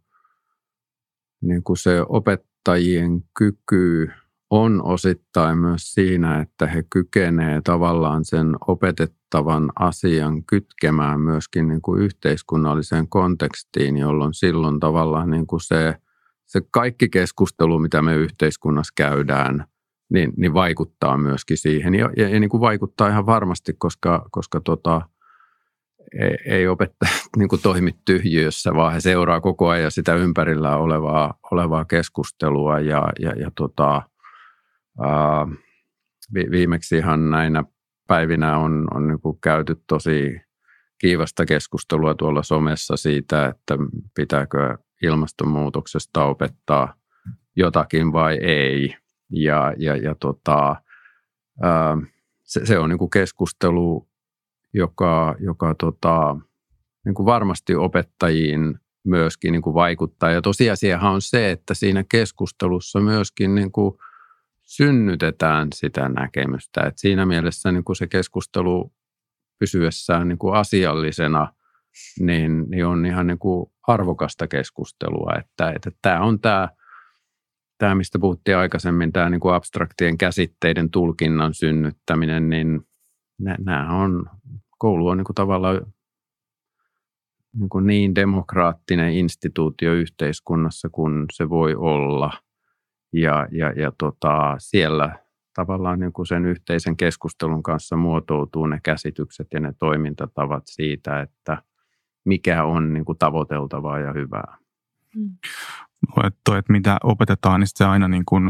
niin 1.42 1.64
kuin 1.64 1.78
se 1.78 2.02
opettajien 2.10 3.24
kyky 3.38 4.12
on 4.50 4.84
osittain 4.84 5.58
myös 5.58 5.94
siinä, 5.94 6.42
että 6.42 6.68
he 6.68 6.84
kykenevät 6.90 7.64
tavallaan 7.64 8.26
sen 8.26 8.56
opetettavan 8.68 9.72
asian 9.80 10.44
kytkemään 10.44 11.20
myöskin 11.22 11.68
niin 11.68 11.82
kuin 11.82 12.02
yhteiskunnalliseen 12.02 13.10
kontekstiin, 13.10 13.98
jolloin 13.98 14.34
silloin 14.34 14.80
tavallaan 14.80 15.30
niin 15.30 15.48
kuin 15.48 15.62
se, 15.62 15.96
se 16.46 16.62
kaikki 16.72 17.10
keskustelu, 17.10 17.80
mitä 17.80 18.02
me 18.02 18.16
yhteiskunnassa 18.16 18.94
käydään– 18.96 19.66
niin, 20.14 20.34
niin 20.38 20.54
vaikuttaa 20.54 21.18
myöskin 21.18 21.58
siihen. 21.58 21.96
Ja, 21.96 22.10
ja, 22.18 22.30
ja 22.30 22.40
niin 22.40 22.50
kuin 22.50 22.62
vaikuttaa 22.62 23.08
ihan 23.08 23.26
varmasti, 23.26 23.74
koska, 23.78 24.26
koska 24.32 24.62
tota, 24.62 25.02
ei, 26.20 26.38
ei 26.46 26.68
opettaja 26.68 27.12
niin 27.38 27.50
kuin 27.50 27.62
toimi 27.62 27.92
tyhjiössä, 28.06 28.74
vaan 28.74 28.94
he 28.94 29.00
seuraa 29.00 29.42
koko 29.42 29.70
ajan 29.70 29.92
sitä 29.92 30.16
ympärillä 30.16 30.78
olevaa, 30.78 31.34
olevaa 31.52 31.86
keskustelua. 31.86 32.80
Ja, 32.80 33.08
ja, 33.20 33.32
ja 33.32 33.52
tota, 33.56 34.02
ää, 35.02 35.48
viimeksi 36.34 36.98
ihan 36.98 37.30
näinä 37.30 37.64
päivinä 38.08 38.58
on, 38.58 38.88
on 38.94 39.08
niin 39.08 39.20
kuin 39.22 39.40
käyty 39.42 39.76
tosi 39.88 40.42
kiivasta 40.98 41.46
keskustelua 41.46 42.16
tuolla 42.16 42.44
somessa 42.44 42.98
siitä, 42.98 43.46
että 43.46 43.78
pitääkö 44.16 44.78
ilmastonmuutoksesta 45.04 46.26
opettaa 46.26 46.94
jotakin 47.56 48.14
vai 48.14 48.38
ei. 48.38 48.96
Ja, 49.34 49.74
ja, 49.78 49.96
ja 49.96 50.16
tota, 50.16 50.76
ää, 51.62 51.98
se, 52.44 52.66
se 52.66 52.80
on 52.80 52.90
niin 52.90 53.00
kuin 53.00 53.10
keskustelu, 53.10 54.08
joka, 54.74 55.36
joka 55.40 55.76
tota, 55.76 56.36
niin 57.06 57.16
kuin 57.16 57.26
varmasti 57.26 57.76
opettajiin 57.76 58.80
myöskin 59.04 59.52
niin 59.52 59.62
kuin 59.62 59.74
vaikuttaa. 59.74 60.32
Ja 60.32 60.42
tosiasiahan 60.42 61.14
on 61.14 61.22
se, 61.22 61.52
että 61.52 61.74
siinä 61.74 62.04
keskustelussa 62.10 63.00
myöskin 63.00 63.56
niin 63.56 63.72
kuin 63.72 63.96
synnytetään 64.62 65.68
sitä 65.76 66.10
näkemystä. 66.10 66.82
Et 66.82 66.98
siinä 66.98 67.26
mielessä 67.26 67.72
niin 67.72 67.84
kuin 67.84 67.96
se 67.96 68.08
keskustelu 68.08 68.94
pysyessään 69.60 70.28
niin 70.28 70.38
kuin 70.38 70.54
asiallisena, 70.54 71.54
niin, 72.20 72.66
niin 72.70 72.86
on 72.86 73.06
ihan 73.06 73.28
niin 73.28 73.40
kuin 73.40 73.72
arvokasta 73.88 74.48
keskustelua. 74.48 75.34
Että, 75.40 75.72
että 75.76 75.92
tämä 76.02 76.22
on 76.22 76.40
tämä, 76.40 76.70
tämä, 77.84 77.96
mistä 77.96 78.20
puhuttiin 78.20 78.58
aikaisemmin, 78.58 79.14
tämä 79.14 79.30
niin 79.30 79.40
kuin 79.40 79.56
abstraktien 79.56 80.18
käsitteiden 80.18 80.90
tulkinnan 80.90 81.54
synnyttäminen, 81.54 82.50
niin 82.50 82.82
nämä 83.40 84.02
on, 84.04 84.30
koulu 84.78 85.08
on 85.08 85.18
niin 85.18 85.26
kuin 85.26 85.36
tavallaan 85.36 85.94
niin, 87.60 87.70
kuin 87.70 87.88
niin 87.88 88.16
demokraattinen 88.16 89.14
instituutio 89.14 89.94
yhteiskunnassa 89.94 90.90
kuin 90.90 91.26
se 91.34 91.50
voi 91.50 91.76
olla. 91.76 92.32
Ja, 93.14 93.48
ja, 93.52 93.72
ja 93.72 93.92
tota, 93.98 94.56
siellä 94.58 95.20
tavallaan 95.56 96.00
niin 96.00 96.14
kuin 96.14 96.26
sen 96.26 96.46
yhteisen 96.46 96.98
keskustelun 96.98 97.64
kanssa 97.64 97.96
muotoutuu 97.96 98.68
ne 98.68 98.80
käsitykset 98.84 99.48
ja 99.54 99.60
ne 99.60 99.74
toimintatavat 99.80 100.64
siitä, 100.66 101.22
että 101.22 101.64
mikä 102.26 102.64
on 102.64 102.94
niin 102.94 103.06
kuin 103.06 103.18
tavoiteltavaa 103.18 104.00
ja 104.00 104.14
hyvää. 104.14 104.58
Mm. 105.16 105.38
Että, 106.24 106.40
toi, 106.46 106.60
että 106.60 106.72
mitä 106.72 106.98
opetetaan, 107.04 107.60
niin 107.60 107.68
se 107.76 107.86
aina 107.86 108.08
niin 108.08 108.26
kuin 108.26 108.50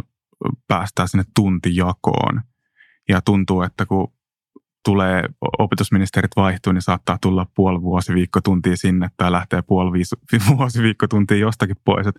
päästään 0.68 1.08
sinne 1.08 1.24
tuntijakoon. 1.36 2.42
Ja 3.10 3.22
tuntuu, 3.22 3.62
että 3.62 3.86
kun 3.86 4.14
tulee, 4.86 5.24
opetusministerit 5.60 6.32
vaihtuu, 6.36 6.74
niin 6.74 6.82
saattaa 6.82 7.18
tulla 7.22 7.48
puoli 7.56 7.82
vuosiviikkotuntia 7.82 8.78
sinne 8.78 9.10
tai 9.18 9.32
lähtee 9.32 9.62
puoli 9.62 9.92
vuosiviikkotuntia 10.58 11.38
jostakin 11.38 11.76
pois. 11.86 12.08
Et, 12.08 12.16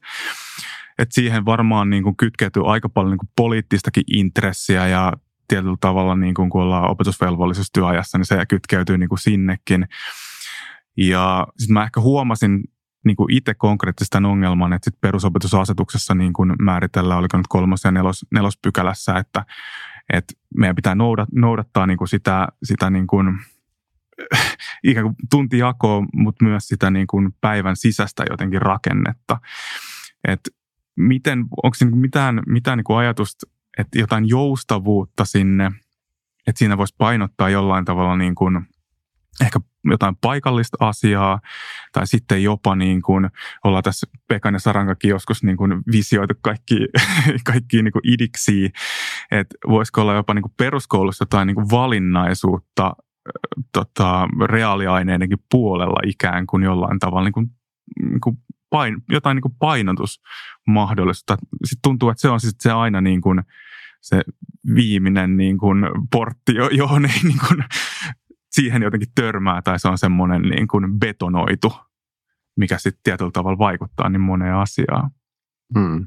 et 0.98 1.12
siihen 1.12 1.44
varmaan 1.44 1.90
niin 1.90 2.02
kuin 2.02 2.16
kytkeytyy 2.16 2.72
aika 2.72 2.88
paljon 2.88 3.10
niin 3.10 3.18
kuin 3.18 3.32
poliittistakin 3.36 4.04
intressiä 4.06 4.86
ja 4.86 5.12
tietyllä 5.48 5.76
tavalla 5.80 6.16
niin 6.16 6.34
kuin 6.34 6.50
kun 6.50 6.62
ollaan 6.62 6.90
opetusvelvollisuustyöajassa, 6.90 8.18
niin 8.18 8.26
se 8.26 8.46
kytkeytyy 8.46 8.98
niin 8.98 9.08
kuin 9.08 9.18
sinnekin. 9.18 9.88
Ja 10.96 11.46
sitten 11.58 11.74
mä 11.74 11.84
ehkä 11.84 12.00
huomasin 12.00 12.64
niin 13.04 13.16
kuin 13.16 13.32
itse 13.32 13.54
konkreettisesti 13.54 14.12
tämän 14.12 14.30
ongelman, 14.30 14.72
että 14.72 14.90
sit 14.90 15.00
perusopetusasetuksessa 15.00 16.14
niin 16.14 16.32
kuin 16.32 16.52
määritellään, 16.62 17.18
oliko 17.18 17.36
nyt 17.36 17.46
kolmos- 17.48 17.84
ja 17.84 17.90
nelos, 17.90 18.26
nelospykälässä, 18.30 19.18
että 19.18 19.44
että 20.12 20.34
meidän 20.56 20.76
pitää 20.76 20.94
noudat, 20.94 21.28
noudattaa 21.32 21.86
niin 21.86 21.98
kuin 21.98 22.08
sitä, 22.08 22.48
sitä 22.62 22.90
niin 22.90 23.06
kuin, 23.06 23.38
ikään 24.84 25.06
kuin 25.06 25.16
tuntijakoa, 25.30 26.06
mutta 26.14 26.44
myös 26.44 26.68
sitä 26.68 26.90
niin 26.90 27.06
kuin 27.06 27.34
päivän 27.40 27.76
sisäistä 27.76 28.24
jotenkin 28.30 28.62
rakennetta. 28.62 29.40
että 30.28 30.50
miten, 30.96 31.38
onko 31.38 31.76
niin 31.80 31.98
mitään, 31.98 32.42
mitään 32.46 32.78
niin 32.78 32.84
kuin 32.84 32.96
ajatusta, 32.96 33.46
että 33.78 33.98
jotain 33.98 34.28
joustavuutta 34.28 35.24
sinne, 35.24 35.70
että 36.46 36.58
siinä 36.58 36.78
voisi 36.78 36.94
painottaa 36.98 37.48
jollain 37.48 37.84
tavalla 37.84 38.16
niin 38.16 38.34
kuin 38.34 38.66
ehkä 39.40 39.60
jotain 39.84 40.16
paikallista 40.16 40.76
asiaa, 40.80 41.40
tai 41.92 42.06
sitten 42.06 42.42
jopa 42.42 42.76
niin 42.76 43.02
kuin, 43.02 43.30
ollaan 43.64 43.82
tässä 43.82 44.06
Pekan 44.28 44.54
ja 44.54 44.60
Sarankakin 44.60 45.08
joskus 45.08 45.42
niin 45.42 45.56
kuin 45.56 45.82
visioitu 45.92 46.34
kaikki, 46.42 46.76
kaikki 47.44 47.82
niin 47.82 47.92
kuin 47.92 48.12
idiksi, 48.12 48.64
että 49.30 49.54
voisiko 49.68 50.00
olla 50.00 50.14
jopa 50.14 50.34
niin 50.34 50.42
kuin 50.42 50.54
peruskoulussa 50.56 51.22
jotain 51.22 51.46
niin 51.46 51.54
kuin 51.54 51.70
valinnaisuutta 51.70 52.96
tota, 53.72 54.28
reaaliaineidenkin 54.44 55.44
puolella 55.50 56.00
ikään 56.06 56.46
kuin 56.46 56.62
jollain 56.62 56.98
tavalla 56.98 57.24
niin 57.24 57.32
kuin, 57.32 57.50
niin 58.02 58.20
kuin 58.20 58.36
pain, 58.70 59.02
jotain 59.08 59.34
niin 59.34 59.42
kuin 59.42 59.56
painotusmahdollisuutta. 59.58 61.36
Sitten 61.64 61.82
tuntuu, 61.82 62.08
että 62.10 62.20
se 62.20 62.28
on 62.28 62.40
siis 62.40 62.54
se 62.58 62.72
aina 62.72 63.00
niin 63.00 63.20
kuin, 63.20 63.42
se 64.00 64.22
viimeinen 64.74 65.36
niin 65.36 65.58
kuin 65.58 65.78
portti, 66.12 66.54
johon 66.70 67.04
ei 67.04 67.20
niin 67.22 67.38
kuin 67.48 67.64
siihen 68.54 68.82
jotenkin 68.82 69.12
törmää 69.14 69.62
tai 69.62 69.78
se 69.78 69.88
on 69.88 69.98
semmoinen 69.98 70.42
niin 70.42 70.68
kuin 70.68 70.98
betonoitu, 70.98 71.72
mikä 72.56 72.78
sitten 72.78 73.00
tietyllä 73.02 73.30
tavalla 73.30 73.58
vaikuttaa 73.58 74.08
niin 74.08 74.20
moneen 74.20 74.54
asiaan. 74.54 75.10
Hmm. 75.78 76.06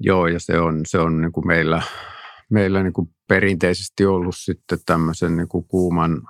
Joo, 0.00 0.26
ja 0.26 0.40
se 0.40 0.58
on, 0.58 0.80
se 0.86 0.98
on 0.98 1.20
niin 1.20 1.32
kuin 1.32 1.46
meillä, 1.46 1.82
meillä 2.50 2.82
niin 2.82 2.92
kuin 2.92 3.08
perinteisesti 3.28 4.06
ollut 4.06 4.36
sitten 4.36 4.78
tämmöisen 4.86 5.36
niin 5.36 5.48
kuin 5.48 5.64
kuuman, 5.64 6.22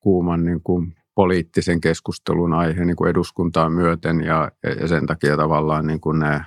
kuuman 0.00 0.44
niin 0.44 0.62
kuin 0.62 0.96
poliittisen 1.14 1.80
keskustelun 1.80 2.54
aihe 2.54 2.84
niin 2.84 2.96
kuin 2.96 3.10
eduskuntaa 3.10 3.70
myöten 3.70 4.20
ja, 4.20 4.52
ja 4.80 4.88
sen 4.88 5.06
takia 5.06 5.36
tavallaan 5.36 5.86
niin 5.86 6.00
kuin 6.00 6.18
ne, 6.18 6.44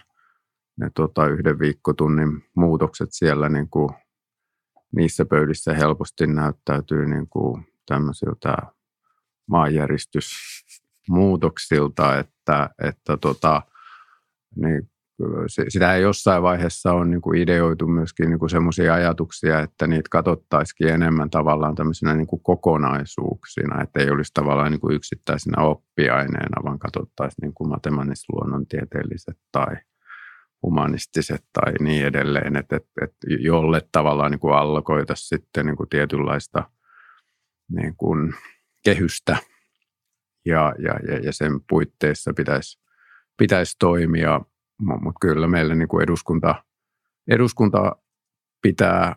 ne 0.79 0.89
tota 0.95 1.27
yhden 1.27 1.59
viikkotunnin 1.59 2.43
muutokset 2.55 3.09
siellä 3.11 3.49
niin 3.49 3.69
kuin 3.69 3.89
niissä 4.95 5.26
pöydissä 5.26 5.73
helposti 5.73 6.27
näyttäytyy 6.27 7.05
niin 7.05 7.27
kuin 7.30 7.68
tämmöisiltä 7.85 8.57
maanjäristysmuutoksilta, 9.47 12.18
että, 12.18 12.69
että 12.84 13.18
tota, 13.18 13.61
niin 14.55 14.89
sitä 15.68 15.93
ei 15.93 16.01
jossain 16.01 16.43
vaiheessa 16.43 16.93
on 16.93 17.11
niin 17.11 17.22
kuin 17.22 17.41
ideoitu 17.41 17.88
myöskin 17.88 18.30
niin 18.30 18.49
semmoisia 18.49 18.93
ajatuksia, 18.93 19.59
että 19.59 19.88
niitä 19.88 20.07
katsottaisiin 20.11 20.93
enemmän 20.93 21.30
tavallaan 21.30 21.76
tämmöisenä 21.76 22.15
niin 22.15 22.27
kuin 22.27 22.43
kokonaisuuksina, 22.43 23.81
että 23.81 23.99
ei 23.99 24.09
olisi 24.09 24.31
tavallaan 24.34 24.72
niin 24.72 24.80
kuin 24.80 24.95
yksittäisenä 24.95 25.64
oppiaineena, 25.64 26.64
vaan 26.64 26.80
katsottaisiin 26.80 27.41
niin 27.41 27.53
kuin 27.53 27.69
matemanis-luonnontieteelliset 27.69 29.38
tai 29.51 29.76
humanistiset 30.63 31.43
tai 31.53 31.73
niin 31.79 32.05
edelleen, 32.05 32.55
että, 32.55 32.75
että, 32.75 32.89
että 33.01 33.27
jolle 33.39 33.81
tavallaan 33.91 34.31
niin 34.31 34.39
kuin 34.39 34.53
allokoitaisiin 34.53 35.39
sitten 35.39 35.65
niin 35.65 35.77
kuin 35.77 35.89
tietynlaista 35.89 36.69
niin 37.71 37.95
kuin 37.97 38.34
kehystä 38.84 39.38
ja, 40.45 40.73
ja, 40.79 41.19
ja 41.23 41.34
sen 41.34 41.51
puitteissa 41.69 42.34
pitäisi, 42.34 42.79
pitäisi 43.38 43.75
toimia, 43.79 44.41
mutta 44.79 45.19
kyllä 45.21 45.47
meillä 45.47 45.75
niin 45.75 45.88
kuin 45.88 46.03
eduskunta, 46.03 46.63
eduskunta 47.27 47.95
pitää 48.61 49.15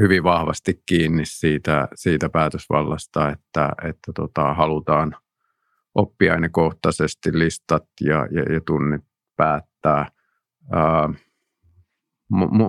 hyvin 0.00 0.22
vahvasti 0.22 0.82
kiinni 0.86 1.26
siitä, 1.26 1.88
siitä 1.94 2.28
päätösvallasta, 2.28 3.28
että, 3.28 3.72
että 3.82 4.12
tota, 4.14 4.54
halutaan 4.54 5.16
oppiainekohtaisesti 5.94 7.38
listat 7.38 7.84
ja, 8.00 8.26
ja, 8.30 8.54
ja 8.54 8.60
tunnit 8.66 9.04
päättää. 9.36 9.75
Ää, 9.90 11.12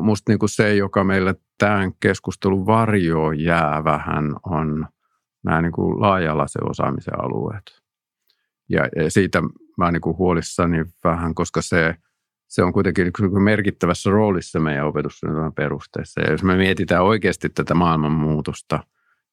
musta 0.02 0.31
niin 0.31 0.39
kuin 0.39 0.49
se, 0.49 0.76
joka 0.76 1.03
meillä 1.03 1.34
tämän 1.57 1.91
keskustelun 1.99 2.65
varjo 2.65 3.31
jää 3.31 3.84
vähän, 3.84 4.35
on 4.44 4.88
nämä 5.44 5.61
niin 5.61 5.72
kuin 5.72 6.02
laaja-alaisen 6.02 6.69
osaamisen 6.69 7.23
alueet. 7.23 7.81
Ja, 8.69 8.89
ja 8.95 9.11
siitä 9.11 9.41
mä 9.77 9.91
niin 9.91 10.02
kuin 10.02 10.18
huolissani 10.18 10.85
vähän, 11.03 11.35
koska 11.35 11.61
se, 11.61 11.95
se 12.48 12.64
on 12.64 12.73
kuitenkin 12.73 13.11
niin 13.19 13.44
merkittävässä 13.44 14.10
roolissa 14.10 14.60
meidän 14.60 14.88
opetussuunnitelman 14.88 15.53
perusteessa. 15.53 16.22
Ja 16.22 16.31
jos 16.31 16.44
me 16.44 16.57
mietitään 16.57 17.03
oikeasti 17.03 17.49
tätä 17.49 17.73
maailmanmuutosta, 17.73 18.80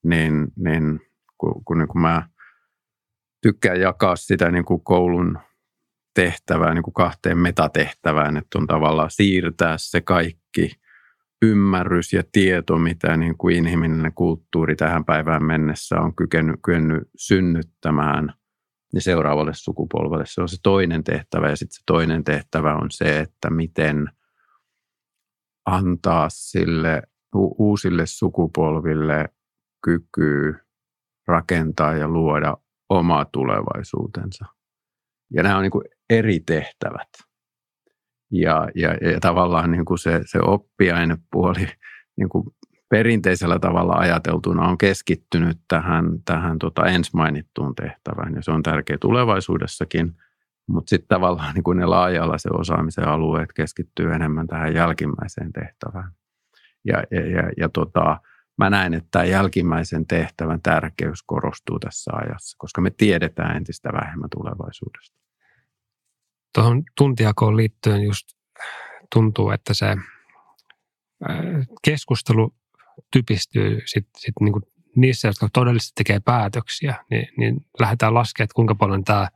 niin, 0.05 0.48
niin 0.56 1.01
kun, 1.39 1.65
kun, 1.65 1.78
niin 1.78 1.89
kun 1.89 2.01
mä 2.01 2.28
tykkään 3.43 3.81
jakaa 3.81 4.16
sitä 4.16 4.51
niin 4.51 4.65
kuin 4.65 4.85
koulun 4.85 5.39
tehtävää 6.15 6.74
niin 6.74 6.82
kuin 6.82 6.95
kahteen 6.95 7.39
metatehtävään, 7.39 8.36
että 8.36 8.59
on 8.59 8.66
tavallaan 8.66 9.11
siirtää 9.11 9.78
se 9.78 10.01
kaikki 10.01 10.70
ymmärrys 11.43 12.12
ja 12.12 12.23
tieto, 12.32 12.78
mitä 12.78 13.16
niin 13.16 13.39
kuin 13.39 13.57
inhimillinen 13.57 14.12
kulttuuri 14.15 14.77
tähän 14.77 15.05
päivään 15.05 15.45
mennessä 15.45 16.01
on 16.01 16.15
kykennyt, 16.15 16.57
kyennyt 16.65 17.09
synnyttämään 17.16 18.32
niin 18.93 19.03
seuraavalle 19.03 19.55
sukupolvelle. 19.55 20.27
Se 20.27 20.41
on 20.41 20.49
se 20.49 20.57
toinen 20.62 21.05
tehtävä 21.05 21.49
ja 21.49 21.57
sitten 21.57 21.74
se 21.74 21.82
toinen 21.86 22.24
tehtävä 22.24 22.74
on 22.74 22.91
se, 22.91 23.20
että 23.20 23.51
miten 23.51 24.11
antaa 25.66 26.28
sille 26.28 27.03
uusille 27.59 28.07
sukupolville 28.07 29.28
kyky 29.85 30.55
rakentaa 31.27 31.97
ja 31.97 32.09
luoda 32.09 32.57
oma 32.89 33.24
tulevaisuutensa. 33.24 34.45
Ja 35.31 35.43
nämä 35.43 35.57
on 35.57 35.62
niin 35.62 35.70
kuin 35.70 35.85
eri 36.10 36.40
tehtävät. 36.40 37.09
Ja, 38.31 38.68
ja, 38.74 38.94
ja 38.94 39.20
tavallaan 39.20 39.70
niin 39.70 39.85
kuin 39.85 39.98
se, 39.98 40.20
se 40.24 40.39
oppiainepuoli 40.39 41.68
niin 42.16 42.28
kuin 42.28 42.44
perinteisellä 42.89 43.59
tavalla 43.59 43.94
ajateltuna 43.94 44.68
on 44.68 44.78
keskittynyt 44.78 45.59
tähän, 45.68 46.05
tähän 46.24 46.59
tota 46.59 46.86
ens 46.86 47.14
mainittuun 47.14 47.74
tehtävään. 47.74 48.35
Ja 48.35 48.43
se 48.43 48.51
on 48.51 48.62
tärkeä 48.62 48.98
tulevaisuudessakin. 49.01 50.16
Mutta 50.68 50.90
sitten 50.90 51.09
tavallaan 51.09 51.55
niin 51.55 51.64
kuin 51.64 51.78
ne 51.78 51.86
laaja-alaisen 51.86 52.60
osaamisen 52.60 53.09
alueet 53.09 53.52
keskittyy 53.52 54.12
enemmän 54.12 54.47
tähän 54.47 54.74
jälkimmäiseen 54.74 55.52
tehtävään. 55.52 56.12
Ja, 56.85 57.02
ja, 57.10 57.26
ja, 57.26 57.51
ja 57.56 57.68
tota, 57.68 58.20
mä 58.59 58.70
näen, 58.70 58.94
että 58.94 59.09
tämä 59.10 59.24
jälkimmäisen 59.24 60.06
tehtävän 60.06 60.62
tärkeys 60.62 61.22
korostuu 61.26 61.78
tässä 61.78 62.10
ajassa, 62.14 62.56
koska 62.59 62.81
me 62.81 62.90
tiedetään 62.90 63.56
entistä 63.56 63.93
vähemmän 63.93 64.31
tulevaisuudesta. 64.31 65.24
Tuohon 66.55 66.82
tuntijakoon 66.97 67.56
liittyen 67.56 68.02
just 68.02 68.26
tuntuu, 69.12 69.51
että 69.51 69.74
se 69.74 69.97
keskustelu 71.85 72.55
typistyy 73.12 73.81
sit, 73.85 74.09
sit 74.18 74.35
niin 74.40 74.52
kuin 74.52 74.62
niissä, 74.97 75.28
jotka 75.28 75.48
todellisesti 75.52 75.93
tekee 75.94 76.20
päätöksiä, 76.20 76.94
niin, 77.10 77.28
niin 77.36 77.66
lähdetään 77.81 78.14
laskemaan, 78.14 78.44
että 78.44 78.55
kuinka 78.55 78.74
paljon 78.74 79.05
tämä 79.05 79.28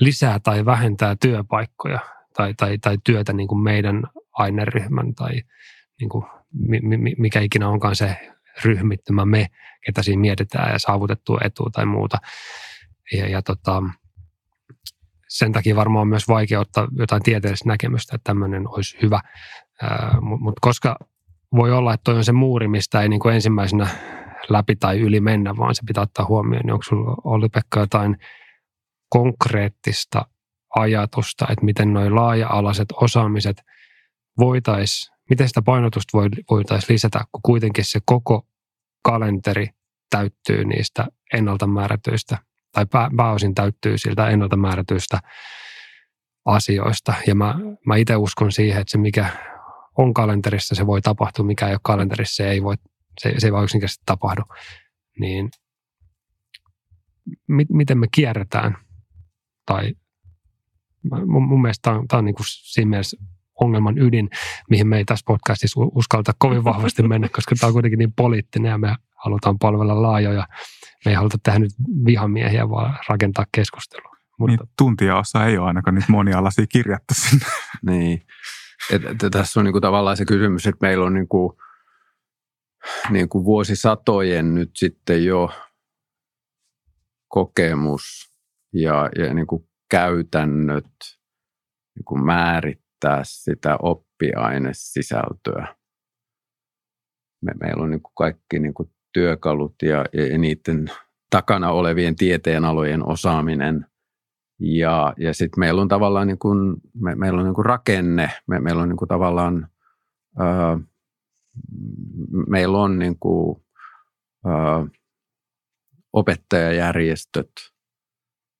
lisää 0.00 0.38
tai 0.40 0.64
vähentää 0.64 1.16
työpaikkoja 1.20 1.98
tai, 2.36 2.54
tai, 2.54 2.78
tai 2.78 2.98
työtä 3.04 3.32
niin 3.32 3.48
kuin 3.48 3.60
meidän 3.60 4.02
aineryhmän 4.32 5.14
tai 5.14 5.42
niin 6.00 6.10
mikä 7.18 7.40
ikinä 7.40 7.68
onkaan 7.68 7.96
se 7.96 8.16
ryhmittymä 8.64 9.24
me, 9.24 9.46
ketä 9.86 10.02
siinä 10.02 10.20
mietitään 10.20 10.72
ja 10.72 10.78
saavutettu 10.78 11.38
etu 11.44 11.70
tai 11.70 11.86
muuta. 11.86 12.18
Ja, 13.12 13.28
ja 13.28 13.42
tota, 13.42 13.82
sen 15.30 15.52
takia 15.52 15.76
varmaan 15.76 16.02
on 16.02 16.08
myös 16.08 16.28
vaikea 16.28 16.60
ottaa 16.60 16.88
jotain 16.98 17.22
tieteellistä 17.22 17.68
näkemystä, 17.68 18.16
että 18.16 18.24
tämmöinen 18.24 18.68
olisi 18.68 18.98
hyvä. 19.02 19.20
Mutta 20.20 20.44
mut 20.44 20.60
koska 20.60 20.96
voi 21.54 21.72
olla, 21.72 21.94
että 21.94 22.04
toi 22.04 22.16
on 22.16 22.24
se 22.24 22.32
muuri, 22.32 22.68
mistä 22.68 23.02
ei 23.02 23.08
niin 23.08 23.20
kuin 23.20 23.34
ensimmäisenä 23.34 23.88
läpi 24.48 24.76
tai 24.76 25.00
yli 25.00 25.20
mennä, 25.20 25.56
vaan 25.56 25.74
se 25.74 25.82
pitää 25.86 26.02
ottaa 26.02 26.26
huomioon. 26.26 26.64
Niin 26.64 26.72
onko 26.72 26.82
sinulla 26.82 27.16
Olli-Pekka 27.24 27.80
jotain 27.80 28.16
konkreettista 29.08 30.26
ajatusta, 30.76 31.46
että 31.50 31.64
miten 31.64 31.92
noin 31.92 32.14
laaja-alaiset 32.14 32.88
osaamiset 32.92 33.62
voitaisiin, 34.38 35.16
miten 35.30 35.48
sitä 35.48 35.62
painotusta 35.62 36.18
voitaisiin 36.50 36.94
lisätä, 36.94 37.20
kun 37.32 37.40
kuitenkin 37.42 37.84
se 37.84 38.00
koko 38.04 38.46
kalenteri 39.02 39.68
täyttyy 40.10 40.64
niistä 40.64 41.06
ennalta 41.34 41.66
määrätyistä, 41.66 42.38
tai 42.72 42.86
pää, 42.86 43.10
pääosin 43.16 43.54
täyttyy 43.54 43.98
siltä 43.98 44.28
ennalta 44.28 44.56
määrätyistä 44.56 45.20
asioista. 46.44 47.14
Ja 47.26 47.34
mä, 47.34 47.54
mä 47.86 47.96
itse 47.96 48.16
uskon 48.16 48.52
siihen, 48.52 48.80
että 48.80 48.90
se 48.90 48.98
mikä 48.98 49.30
on 49.98 50.14
kalenterissa, 50.14 50.74
se 50.74 50.86
voi 50.86 51.02
tapahtua, 51.02 51.44
mikä 51.44 51.66
ei 51.66 51.72
ole 51.72 51.80
kalenterissa, 51.82 52.36
se 52.36 52.50
ei, 52.50 52.62
voi, 52.62 52.74
se, 53.20 53.34
se 53.38 53.46
ei 53.46 53.52
vaan 53.52 53.64
yksinkertaisesti 53.64 54.02
tapahdu. 54.06 54.42
Niin 55.18 55.50
mi, 57.48 57.66
miten 57.68 57.98
me 57.98 58.06
kierretään 58.14 58.76
tai 59.66 59.94
mun, 61.26 61.42
mun 61.42 61.62
mielestä 61.62 61.82
tämä 61.82 61.98
on, 61.98 62.08
tämä 62.08 62.18
on 62.18 62.24
niin 62.24 62.34
kuin 62.34 62.46
siinä 62.48 62.88
mielessä 62.88 63.16
ongelman 63.60 63.98
ydin, 63.98 64.30
mihin 64.70 64.88
me 64.88 64.96
ei 64.96 65.04
tässä 65.04 65.24
podcastissa 65.26 65.80
uskalta 65.94 66.32
kovin 66.38 66.64
vahvasti 66.64 67.02
mennä, 67.02 67.28
koska 67.36 67.54
tämä 67.60 67.68
on 67.68 67.72
kuitenkin 67.72 67.98
niin 67.98 68.12
poliittinen 68.12 68.70
ja 68.70 68.78
me 68.78 68.96
halutaan 69.24 69.58
palvella 69.58 70.02
laajoja. 70.02 70.46
Me 71.04 71.10
ei 71.10 71.14
haluta 71.14 71.38
tehdä 71.42 71.58
nyt 71.58 71.72
vihamiehiä, 72.06 72.70
vaan 72.70 72.98
rakentaa 73.08 73.46
keskustelua. 73.52 74.16
Mutta... 74.38 74.56
Niin, 74.56 74.70
tuntijaossa 74.78 75.46
ei 75.46 75.58
ole 75.58 75.66
ainakaan 75.66 75.94
nyt 75.94 76.08
monialaisia 76.08 76.66
kirjattu 76.66 77.14
sinne. 77.14 77.46
niin. 77.90 78.26
Et, 78.90 79.04
et, 79.04 79.30
tässä 79.30 79.60
on 79.60 79.64
niinku 79.64 79.80
tavallaan 79.80 80.16
se 80.16 80.24
kysymys, 80.24 80.66
että 80.66 80.86
meillä 80.86 81.04
on 81.04 81.14
niinku, 81.14 81.58
niinku 83.10 83.44
vuosisatojen 83.44 84.54
nyt 84.54 84.70
sitten 84.76 85.24
jo 85.24 85.50
kokemus 87.28 88.30
ja, 88.72 89.08
ja 89.18 89.34
niinku 89.34 89.68
käytännöt 89.90 90.90
niinku 91.96 92.16
määrittää 93.04 93.20
sitä 93.24 93.76
oppiainesisältöä. 93.82 95.74
Me, 97.42 97.52
meillä 97.60 97.82
on 97.82 97.90
niinku 97.90 98.10
kaikki 98.14 98.58
niinku 98.58 98.90
työkalut 99.12 99.74
ja, 99.82 100.04
ja 100.12 100.38
niiden 100.38 100.90
takana 101.30 101.70
olevien 101.70 102.16
tieteenalojen 102.16 103.06
osaaminen– 103.06 103.86
ja, 104.62 105.14
ja 105.18 105.34
sitten 105.34 105.60
meillä 105.60 105.82
on 105.82 105.88
tavallaan 105.88 106.26
niin 106.26 106.38
kuin, 106.38 106.76
me, 106.94 107.14
meillä 107.14 107.38
on 107.38 107.44
niin 107.46 107.54
kuin 107.54 107.66
rakenne, 107.66 108.30
me, 108.46 108.60
meillä 108.60 108.82
on 108.82 108.88
niin 108.88 108.96
kuin 108.96 109.08
tavallaan, 109.08 109.68
ää, 110.38 110.78
meillä 112.48 112.78
on 112.78 112.98
niin 112.98 113.18
kuin, 113.18 113.64
ää, 114.46 114.86
opettajajärjestöt, 116.12 117.50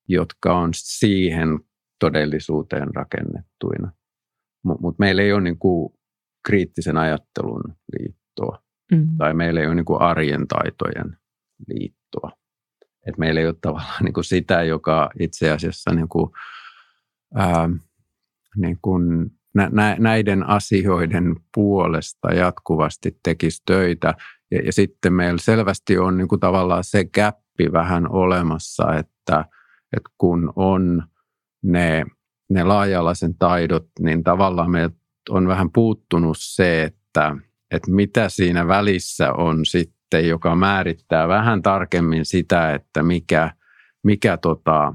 jotka 0.09 0.59
on 0.59 0.71
siihen 0.75 1.49
todellisuuteen 1.99 2.95
rakennettuina. 2.95 3.93
Mutta 4.65 4.83
mut 4.83 4.99
meillä 4.99 5.23
ei 5.23 5.33
ole 5.33 5.41
niin 5.41 5.59
kuin 5.59 5.93
kriittisen 6.47 6.97
ajattelun 6.97 7.63
liittoa 7.99 8.63
mm. 8.93 9.09
tai 9.19 9.35
meillä 9.35 9.61
ei 9.61 9.67
ole 9.67 9.75
niin 9.75 9.85
kuin 9.85 10.01
arjen 10.01 10.49
taitojen 10.49 11.17
liittoa. 11.69 12.31
Et 13.07 13.19
meillä 13.19 13.41
ei 13.41 13.47
ole 13.47 13.55
tavallaan 13.61 14.05
niin 14.05 14.13
kuin 14.13 14.25
sitä, 14.25 14.63
joka 14.63 15.11
itse 15.21 15.51
asiassa 15.51 15.91
niin 15.95 16.09
kuin, 16.09 16.31
ää, 17.35 17.69
niin 18.57 18.79
kuin 18.83 19.31
nä, 19.55 19.97
näiden 19.99 20.49
asioiden 20.49 21.37
puolesta 21.55 22.35
jatkuvasti 22.35 23.19
tekisi 23.23 23.63
töitä. 23.67 24.15
Ja, 24.51 24.61
ja 24.61 24.73
sitten 24.73 25.13
meillä 25.13 25.39
selvästi 25.39 25.99
on 25.99 26.17
niin 26.17 26.29
kuin 26.29 26.41
tavallaan 26.41 26.85
se 26.85 27.05
käppi 27.05 27.73
vähän 27.73 28.11
olemassa, 28.11 28.95
että, 28.95 29.45
että 29.97 30.11
kun 30.19 30.53
on 30.57 31.03
ne, 31.63 32.05
ne 32.51 32.65
laaja-alaisen 32.65 33.35
taidot, 33.39 33.87
niin 34.01 34.25
tavallaan 34.25 34.71
meiltä 34.71 34.97
on 35.29 35.49
vähän 35.49 35.71
puuttunut 35.71 36.37
se, 36.41 36.83
että, 36.83 37.37
että 37.71 37.91
mitä 37.91 38.29
siinä 38.29 38.69
välissä 38.69 39.33
on 39.33 39.67
sitten 39.67 40.01
sitten, 40.11 40.29
joka 40.29 40.57
määrittää 40.57 41.29
vähän 41.29 41.63
tarkemmin 41.63 42.25
sitä, 42.25 42.75
että 42.75 43.03
mikä, 43.03 43.53
mikä 44.03 44.37
tota, 44.37 44.95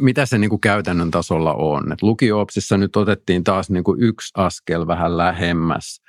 mitä 0.00 0.26
se 0.26 0.38
niin 0.38 0.50
kuin 0.50 0.60
käytännön 0.60 1.10
tasolla 1.10 1.54
on. 1.54 1.92
Et 1.92 2.02
lukio-opsissa 2.02 2.76
nyt 2.76 2.96
otettiin 2.96 3.44
taas 3.44 3.70
niin 3.70 3.84
kuin 3.84 4.02
yksi 4.02 4.32
askel 4.36 4.86
vähän 4.86 5.16
lähemmäs 5.16 6.02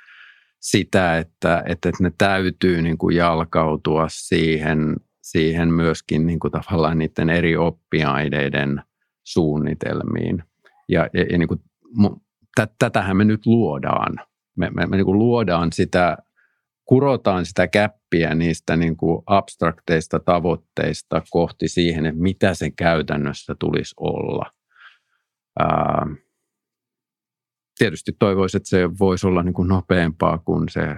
sitä, 0.60 1.18
että, 1.18 1.62
että 1.66 1.90
ne 2.00 2.12
täytyy 2.18 2.82
niin 2.82 2.98
kuin 2.98 3.16
jalkautua 3.16 4.06
siihen, 4.08 4.96
siihen 5.22 5.72
myöskin 5.72 6.26
niin 6.26 6.38
kuin 6.38 6.52
tavallaan 6.52 6.98
niiden 6.98 7.30
eri 7.30 7.56
oppiaineiden 7.56 8.82
suunnitelmiin. 9.24 10.44
Ja, 10.88 11.08
ja, 11.14 11.24
ja 11.30 11.38
niin 11.38 11.48
kuin, 11.48 11.60
tätähän 12.78 13.16
me 13.16 13.24
nyt 13.24 13.46
luodaan. 13.46 14.14
Me, 14.56 14.70
me, 14.70 14.86
me 14.86 14.96
niin 14.96 15.04
kuin 15.04 15.18
luodaan 15.18 15.72
sitä 15.72 16.16
kurotaan 16.84 17.46
sitä 17.46 17.68
käppiä 17.68 18.34
niistä 18.34 18.76
niin 18.76 18.96
kuin 18.96 19.22
abstrakteista 19.26 20.20
tavoitteista 20.20 21.22
kohti 21.30 21.68
siihen, 21.68 22.06
että 22.06 22.20
mitä 22.20 22.54
sen 22.54 22.76
käytännössä 22.76 23.54
tulisi 23.58 23.94
olla. 24.00 24.52
Ää, 25.58 26.06
tietysti 27.78 28.12
toivoisin, 28.18 28.58
että 28.58 28.68
se 28.68 28.98
voisi 28.98 29.26
olla 29.26 29.42
niin 29.42 29.54
kuin 29.54 29.68
nopeampaa 29.68 30.38
kuin 30.38 30.68
se 30.68 30.96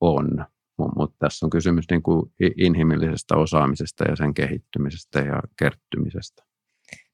on, 0.00 0.46
mutta 0.78 1.16
tässä 1.18 1.46
on 1.46 1.50
kysymys 1.50 1.84
niin 1.90 2.02
kuin 2.02 2.32
inhimillisestä 2.56 3.36
osaamisesta 3.36 4.04
ja 4.04 4.16
sen 4.16 4.34
kehittymisestä 4.34 5.20
ja 5.20 5.42
kerttymisestä. 5.58 6.47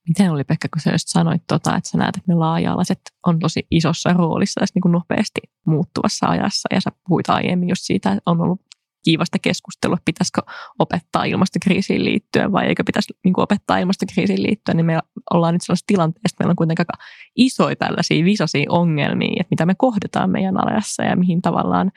Miten 0.09 0.33
oli 0.33 0.45
Pekka, 0.45 0.69
kun 0.73 0.81
sä 0.81 0.91
just 0.91 1.09
sanoit, 1.09 1.43
tota, 1.47 1.77
että 1.77 1.91
sä 1.91 1.99
näet, 1.99 2.17
että 2.17 2.33
ne 2.33 2.35
laaja-alaiset 2.35 3.01
on 3.27 3.39
tosi 3.39 3.67
isossa 3.71 4.13
roolissa 4.13 4.61
tässä 4.61 4.73
niin 4.75 4.83
kuin 4.83 4.93
nopeasti 4.93 5.41
muuttuvassa 5.67 6.27
ajassa. 6.27 6.69
Ja 6.75 6.81
sä 6.81 6.91
puhuit 7.09 7.31
aiemmin 7.31 7.69
just 7.69 7.83
siitä, 7.83 8.13
että 8.13 8.23
on 8.27 8.41
ollut 8.41 8.61
kiivasta 9.05 9.39
keskustelua, 9.39 9.95
että 9.95 10.05
pitäisikö 10.05 10.43
opettaa 10.79 11.25
ilmastokriisiin 11.25 12.05
liittyen 12.05 12.53
vai 12.53 12.67
eikö 12.67 12.85
pitäisi 12.87 13.13
niin 13.25 13.35
opettaa 13.41 13.79
ilmastokriisiin 13.79 14.43
liittyen, 14.43 14.77
niin 14.77 14.87
me 14.87 14.99
ollaan 15.31 15.55
nyt 15.55 15.63
sellaisessa 15.63 15.87
tilanteessa, 15.87 16.35
että 16.35 16.45
meillä 16.45 16.53
on 16.53 16.57
kuitenkin 16.57 16.83
aika 16.89 17.05
isoja 17.37 17.77
tällaisia 17.77 18.25
visaisia 18.25 18.67
ongelmia, 18.69 19.41
että 19.41 19.51
mitä 19.51 19.67
me 19.67 19.75
kohdataan 19.75 20.31
meidän 20.31 20.69
ajassa 20.69 21.03
ja 21.03 21.17
mihin 21.17 21.43
tavallaan 21.43 21.93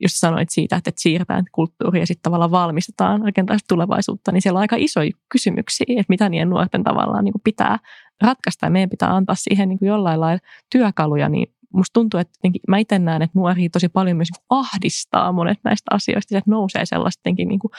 jos 0.00 0.12
sanoit 0.12 0.48
siitä, 0.50 0.76
että, 0.76 0.90
siirretään 0.96 1.44
kulttuuria 1.52 2.02
ja 2.02 2.06
sitten 2.06 2.22
tavallaan 2.22 2.50
valmistetaan 2.50 3.22
rakentaa 3.22 3.56
tulevaisuutta, 3.68 4.32
niin 4.32 4.42
siellä 4.42 4.58
on 4.58 4.60
aika 4.60 4.76
isoja 4.78 5.10
kysymyksiä, 5.28 5.86
että 5.88 6.04
mitä 6.08 6.28
niiden 6.28 6.50
nuorten 6.50 6.84
tavallaan 6.84 7.24
niin 7.24 7.32
kuin 7.32 7.42
pitää 7.44 7.78
ratkaista 8.22 8.66
ja 8.66 8.70
meidän 8.70 8.90
pitää 8.90 9.16
antaa 9.16 9.34
siihen 9.38 9.68
niin 9.68 9.78
kuin 9.78 9.88
jollain 9.88 10.20
lailla 10.20 10.40
työkaluja, 10.72 11.28
niin 11.28 11.54
musta 11.72 11.92
tuntuu, 11.92 12.20
että 12.20 12.38
mä 12.68 12.78
itse 12.78 12.98
näen, 12.98 13.22
että 13.22 13.38
nuoria 13.38 13.68
tosi 13.72 13.88
paljon 13.88 14.16
myös 14.16 14.28
niin 14.30 14.46
ahdistaa 14.50 15.32
monet 15.32 15.58
näistä 15.64 15.94
asioista, 15.94 16.38
että 16.38 16.50
nousee 16.50 16.86
sellaista 16.86 17.20
jotenkin 17.20 17.48
niin 17.48 17.58
kuin 17.58 17.70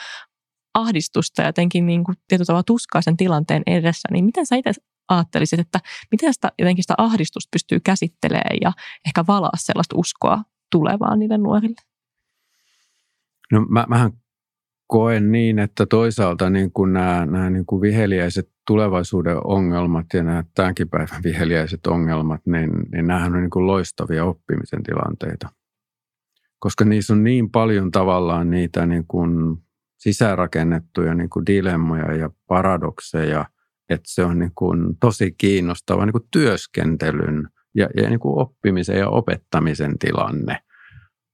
ahdistusta 0.74 1.42
ja 1.42 1.48
jotenkin 1.48 1.86
niin 1.86 2.04
kuin 2.04 2.16
tietyllä 2.28 2.46
tavalla 2.46 2.62
tuskaa 2.62 3.02
sen 3.02 3.16
tilanteen 3.16 3.62
edessä, 3.66 4.08
niin 4.12 4.24
miten 4.24 4.46
sä 4.46 4.56
itse 4.56 4.72
ajattelisit, 5.08 5.60
että 5.60 5.80
miten 6.10 6.34
sitä, 6.34 6.52
jotenkin 6.58 6.84
sitä 6.84 6.94
ahdistusta 6.98 7.48
pystyy 7.52 7.80
käsittelemään 7.80 8.56
ja 8.60 8.72
ehkä 9.06 9.24
valaa 9.28 9.56
sellaista 9.56 9.96
uskoa 9.98 10.42
tulevaan 10.72 11.18
niille 11.18 11.38
nuorille? 11.38 11.87
No 13.52 13.66
mä, 13.68 13.84
mähän 13.88 14.12
koen 14.88 15.32
niin, 15.32 15.58
että 15.58 15.86
toisaalta 15.86 16.50
niin 16.50 16.72
kuin 16.72 16.92
nämä, 16.92 17.26
nämä 17.26 17.50
niin 17.50 17.66
kuin 17.66 17.80
viheliäiset 17.80 18.48
tulevaisuuden 18.66 19.46
ongelmat 19.46 20.06
ja 20.14 20.22
nämä 20.22 20.44
tämänkin 20.54 20.88
päivän 20.88 21.22
viheliäiset 21.24 21.86
ongelmat, 21.86 22.40
niin, 22.46 22.70
niin 22.92 23.06
nämähän 23.06 23.34
on 23.34 23.40
niin 23.40 23.50
kuin 23.50 23.66
loistavia 23.66 24.24
oppimisen 24.24 24.82
tilanteita. 24.82 25.48
Koska 26.58 26.84
niissä 26.84 27.12
on 27.12 27.24
niin 27.24 27.50
paljon 27.50 27.90
tavallaan 27.90 28.50
niitä 28.50 28.86
niin 28.86 29.04
kuin 29.08 29.56
sisäänrakennettuja 29.98 31.14
niin 31.14 31.30
kuin 31.30 31.46
dilemmoja 31.46 32.14
ja 32.14 32.30
paradokseja, 32.46 33.44
että 33.88 34.10
se 34.12 34.24
on 34.24 34.38
niin 34.38 34.52
kuin 34.54 34.98
tosi 35.00 35.34
kiinnostava 35.38 36.06
niin 36.06 36.12
kuin 36.12 36.28
työskentelyn 36.30 37.48
ja, 37.74 37.88
ja 37.96 38.08
niin 38.08 38.20
kuin 38.20 38.38
oppimisen 38.38 38.98
ja 38.98 39.08
opettamisen 39.08 39.98
tilanne. 39.98 40.58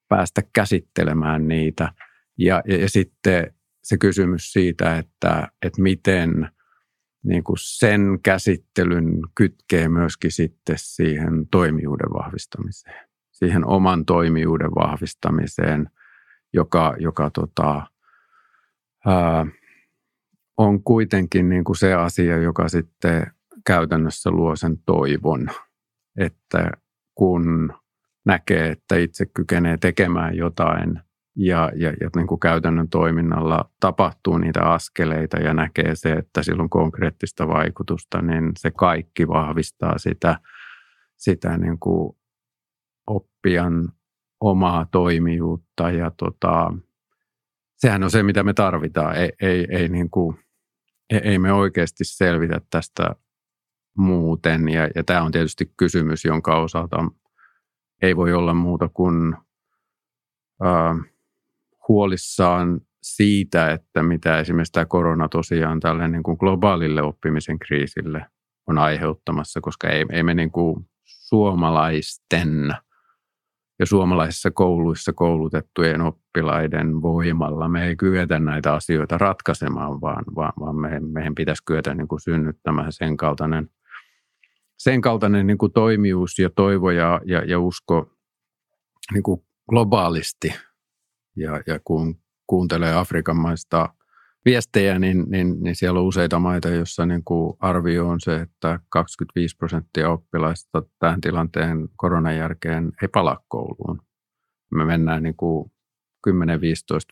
Päästä 0.09 0.43
käsittelemään 0.53 1.49
niitä– 1.49 1.93
ja, 2.39 2.63
ja, 2.67 2.77
ja 2.77 2.89
sitten 2.89 3.55
se 3.83 3.99
kysymys 3.99 4.53
siitä, 4.53 4.99
että, 4.99 5.49
että 5.63 5.83
miten 5.83 6.49
niin 7.25 7.45
kuin 7.45 7.57
sen 7.61 8.19
käsittelyn 8.23 9.23
kytkee 9.35 9.89
myöskin 9.89 10.33
sitten 10.33 10.77
siihen 10.79 11.49
toimijuuden 11.51 12.11
vahvistamiseen, 12.11 13.09
siihen 13.33 13.67
oman 13.67 14.05
toimijuuden 14.05 14.71
vahvistamiseen, 14.71 15.91
joka, 16.53 16.95
joka 16.99 17.31
tota, 17.31 17.87
ää, 19.07 19.47
on 20.57 20.83
kuitenkin 20.83 21.49
niin 21.49 21.65
kuin 21.65 21.77
se 21.77 21.95
asia, 21.95 22.37
joka 22.37 22.69
sitten 22.69 23.27
käytännössä 23.67 24.31
luo 24.31 24.57
sen 24.57 24.79
toivon, 24.87 25.49
että 26.19 26.71
kun 27.15 27.75
näkee, 28.27 28.71
että 28.71 28.97
itse 28.97 29.27
kykenee 29.27 29.77
tekemään 29.77 30.37
jotain– 30.37 31.01
ja, 31.37 31.73
ja, 31.77 31.93
ja 32.01 32.11
niin 32.17 32.27
kuin 32.27 32.41
käytännön 32.41 32.89
toiminnalla 32.89 33.71
tapahtuu 33.81 34.39
niitä 34.39 34.63
askeleita 34.63 35.37
ja 35.37 35.55
näkee 35.55 35.95
se, 35.95 36.13
että 36.13 36.43
sillä 36.43 36.63
on 36.63 36.71
konkreettista 36.71 37.49
vaikutusta, 37.49 38.23
niin 38.23 38.53
se 38.59 38.71
kaikki 38.71 39.29
vahvistaa 39.29 39.99
sitä, 39.99 40.39
sitä 41.17 41.59
niin 41.59 41.79
kuin 41.79 42.17
oppijan 43.07 43.89
omaa 44.41 44.87
toimijuutta 44.91 45.91
ja 45.91 46.11
tota, 46.11 46.73
sehän 47.77 48.03
on 48.03 48.11
se, 48.11 48.23
mitä 48.23 48.43
me 48.43 48.55
tarvitaan. 48.55 49.17
Ei, 49.17 49.33
ei, 49.43 49.67
ei, 49.71 49.89
niin 49.89 50.11
kuin, 50.11 50.37
ei, 51.11 51.21
ei 51.25 51.39
me 51.39 51.53
oikeasti 51.53 52.05
selvitä 52.05 52.61
tästä 52.71 53.15
muuten 53.99 54.69
ja, 54.69 54.89
ja 54.95 55.05
tämä 55.05 55.23
on 55.23 55.33
tietysti 55.33 55.73
kysymys, 55.77 56.25
jonka 56.25 56.57
osalta 56.57 56.97
ei 58.03 58.17
voi 58.17 58.33
olla 58.33 58.55
muuta 58.55 58.89
kuin 58.89 59.35
ää, 60.63 60.95
huolissaan 61.89 62.81
siitä, 63.03 63.71
että 63.71 64.03
mitä 64.03 64.39
esimerkiksi 64.39 64.73
tämä 64.73 64.87
korona 64.87 65.29
tosiaan 65.29 65.81
tälle 65.81 66.09
niin 66.09 66.23
kuin 66.23 66.37
globaalille 66.41 67.03
oppimisen 67.03 67.59
kriisille 67.59 68.27
on 68.67 68.79
aiheuttamassa, 68.79 69.61
koska 69.61 69.89
ei, 69.89 70.05
ei 70.13 70.23
me 70.23 70.35
niin 70.35 70.51
kuin 70.51 70.89
suomalaisten 71.05 72.75
ja 73.79 73.87
suomalaisissa 73.87 74.51
kouluissa 74.51 75.13
koulutettujen 75.13 76.01
oppilaiden 76.01 77.03
voimalla 77.03 77.69
me 77.69 77.87
ei 77.87 77.97
kyetä 77.97 78.39
näitä 78.39 78.75
asioita 78.75 79.19
ratkaisemaan, 79.19 80.01
vaan, 80.01 80.25
vaan, 80.35 80.53
vaan 80.61 80.77
me, 80.77 81.01
meidän 81.01 81.35
pitäisi 81.35 81.63
kyetä 81.67 81.95
niin 81.95 82.09
kuin 82.09 82.21
synnyttämään 82.21 82.93
sen 82.93 83.17
kaltainen, 83.17 83.71
sen 84.77 85.01
kaltainen 85.01 85.47
niin 85.47 85.59
kuin 85.59 85.73
toimijuus 85.73 86.39
ja 86.39 86.51
toivo 86.51 86.91
ja, 86.91 87.21
ja, 87.25 87.45
ja 87.45 87.61
usko 87.61 88.11
niin 89.13 89.23
kuin 89.23 89.45
globaalisti 89.69 90.55
ja, 91.37 91.61
ja 91.67 91.81
kun 91.85 92.21
kuuntelee 92.47 92.95
Afrikan 92.95 93.37
maista 93.37 93.89
viestejä, 94.45 94.99
niin, 94.99 95.25
niin, 95.29 95.61
niin 95.61 95.77
siellä 95.77 96.01
on 96.01 96.07
useita 96.07 96.39
maita, 96.39 96.69
joissa 96.69 97.07
niin 97.07 97.23
arvio 97.59 98.09
on 98.09 98.21
se, 98.21 98.41
että 98.41 98.81
25 98.89 99.57
prosenttia 99.57 100.11
oppilaista 100.11 100.83
tämän 100.99 101.21
tilanteen 101.21 101.89
koronan 101.97 102.37
jälkeen 102.37 102.93
ei 103.03 103.09
palaa 103.09 103.45
kouluun. 103.49 104.03
Me 104.71 104.85
mennään 104.85 105.23
niin 105.23 105.37
kuin 105.37 105.73
10-15 106.29 106.33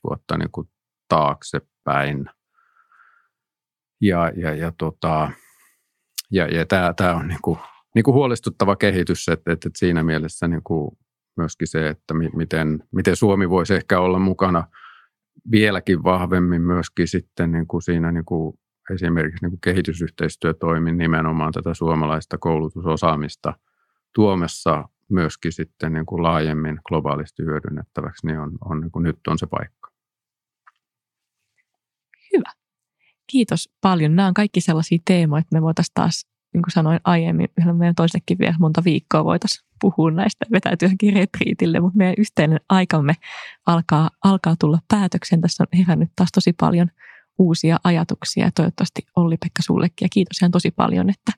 vuotta 0.05 0.39
niin 0.39 0.51
kuin 0.53 0.69
taaksepäin. 1.09 2.27
Ja, 4.01 4.33
ja, 4.37 4.55
ja, 4.55 4.73
tota, 4.79 5.31
ja, 6.31 6.47
ja 6.47 6.67
tämä, 6.97 7.15
on 7.15 7.29
niin 7.29 7.43
kuin, 7.43 7.59
niin 7.95 8.03
kuin 8.03 8.15
huolestuttava 8.15 8.77
kehitys, 8.77 9.29
että, 9.29 9.53
että 9.53 9.71
siinä 9.77 10.03
mielessä 10.03 10.49
niin 10.49 10.63
kuin 10.65 10.99
myöskin 11.37 11.69
se, 11.69 11.89
että 11.89 12.15
miten, 12.15 12.85
miten 12.93 13.17
Suomi 13.17 13.51
voisi 13.51 13.75
ehkä 13.75 14.01
olla 14.01 14.19
mukana 14.19 14.65
vieläkin 15.51 16.03
vahvemmin 16.03 16.63
myöskin 16.63 17.09
sitten 17.09 17.53
niin 17.53 17.67
kuin 17.67 17.83
siinä 17.83 18.13
niin 18.13 18.25
kuin 18.25 18.59
esimerkiksi 18.95 19.45
niin 19.45 19.51
kuin 19.51 19.61
kehitysyhteistyötoimin 19.61 20.99
nimenomaan 20.99 21.53
tätä 21.53 21.75
suomalaista 21.75 22.39
koulutusosaamista 22.39 23.55
tuomessa 24.15 24.89
myöskin 25.09 25.53
sitten 25.53 25.93
niin 25.93 26.07
kuin 26.07 26.23
laajemmin 26.23 26.81
globaalisti 26.89 27.43
hyödynnettäväksi, 27.43 28.27
niin, 28.27 28.39
on, 28.39 28.59
on 28.65 28.81
niin 28.81 28.91
kuin 28.91 29.03
nyt 29.03 29.19
on 29.27 29.39
se 29.39 29.47
paikka. 29.47 29.93
Hyvä. 32.37 32.53
Kiitos 33.27 33.71
paljon. 33.81 34.17
Nämä 34.17 34.29
on 34.29 34.35
kaikki 34.35 34.61
sellaisia 34.61 34.99
teemoja, 35.05 35.41
että 35.41 35.57
me 35.57 35.63
voitaisiin 35.63 35.95
taas, 35.95 36.32
niin 36.53 36.63
kuin 36.63 36.73
sanoin 36.73 37.01
aiemmin, 37.05 37.49
meidän 37.73 37.95
toisellekin 37.95 38.39
vielä 38.39 38.55
monta 38.59 38.85
viikkoa 38.85 39.25
voitaisiin 39.25 39.69
puhua 39.81 40.11
näistä, 40.11 40.47
vetäytyä 40.53 40.87
johonkin 40.87 41.15
retriitille, 41.15 41.81
mutta 41.81 41.97
meidän 41.97 42.15
yhteinen 42.19 42.61
aikamme 42.69 43.15
alkaa, 43.67 44.11
alkaa 44.25 44.55
tulla 44.61 44.79
päätöksen. 44.89 45.41
Tässä 45.41 45.63
on 45.63 45.79
herännyt 45.79 46.11
taas 46.17 46.33
tosi 46.33 46.53
paljon 46.61 46.89
uusia 47.39 47.77
ajatuksia 47.85 48.45
ja 48.45 48.51
toivottavasti 48.55 49.03
Olli-Pekka 49.17 49.63
sullekin. 49.63 50.05
Ja 50.05 50.09
kiitos 50.13 50.39
ihan 50.43 50.51
tosi 50.51 50.71
paljon, 50.71 51.11
että 51.11 51.33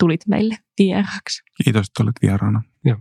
tulit 0.00 0.20
meille 0.28 0.56
vieraaksi. 0.78 1.42
Kiitos, 1.64 1.86
että 1.86 2.02
olit 2.02 2.16
vieraana. 2.22 2.62
Joo. 2.84 2.98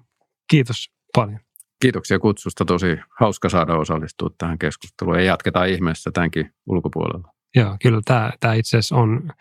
Kiitos 0.49 0.91
paljon. 1.15 1.39
Kiitoksia 1.81 2.19
kutsusta. 2.19 2.65
Tosi 2.65 2.97
hauska 3.19 3.49
saada 3.49 3.75
osallistua 3.75 4.29
tähän 4.37 4.59
keskusteluun 4.59 5.17
ja 5.17 5.23
jatketaan 5.23 5.69
ihmeessä 5.69 6.11
tämänkin 6.13 6.53
ulkopuolella. 6.65 7.33
Joo, 7.55 7.77
kyllä 7.81 8.01
tämä, 8.05 8.31
tämä 8.39 8.53
itse 8.53 8.77
asiassa 8.77 8.95
on 8.95 9.33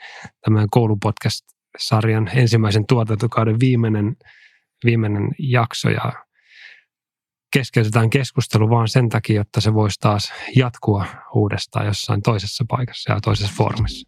tämän 0.44 0.66
koulupodcast-sarjan 1.73 2.31
ensimmäisen 2.35 2.86
tuotantokauden 2.86 3.61
viimeinen 3.61 4.16
viimeinen 4.85 5.31
jakso 5.39 5.90
ja 5.90 6.12
keskeytetään 7.53 8.11
keskustelu 8.11 8.70
vaan 8.70 8.89
sen 8.89 9.09
takia, 9.09 9.36
jotta 9.36 9.61
se 9.61 9.74
voisi 9.74 10.01
taas 10.01 10.32
jatkua 10.57 11.07
uudestaan 11.35 11.86
jossain 11.86 12.23
toisessa 12.23 12.65
paikassa 12.69 13.12
ja 13.12 13.20
toisessa 13.20 13.55
foorumissa. 13.57 14.07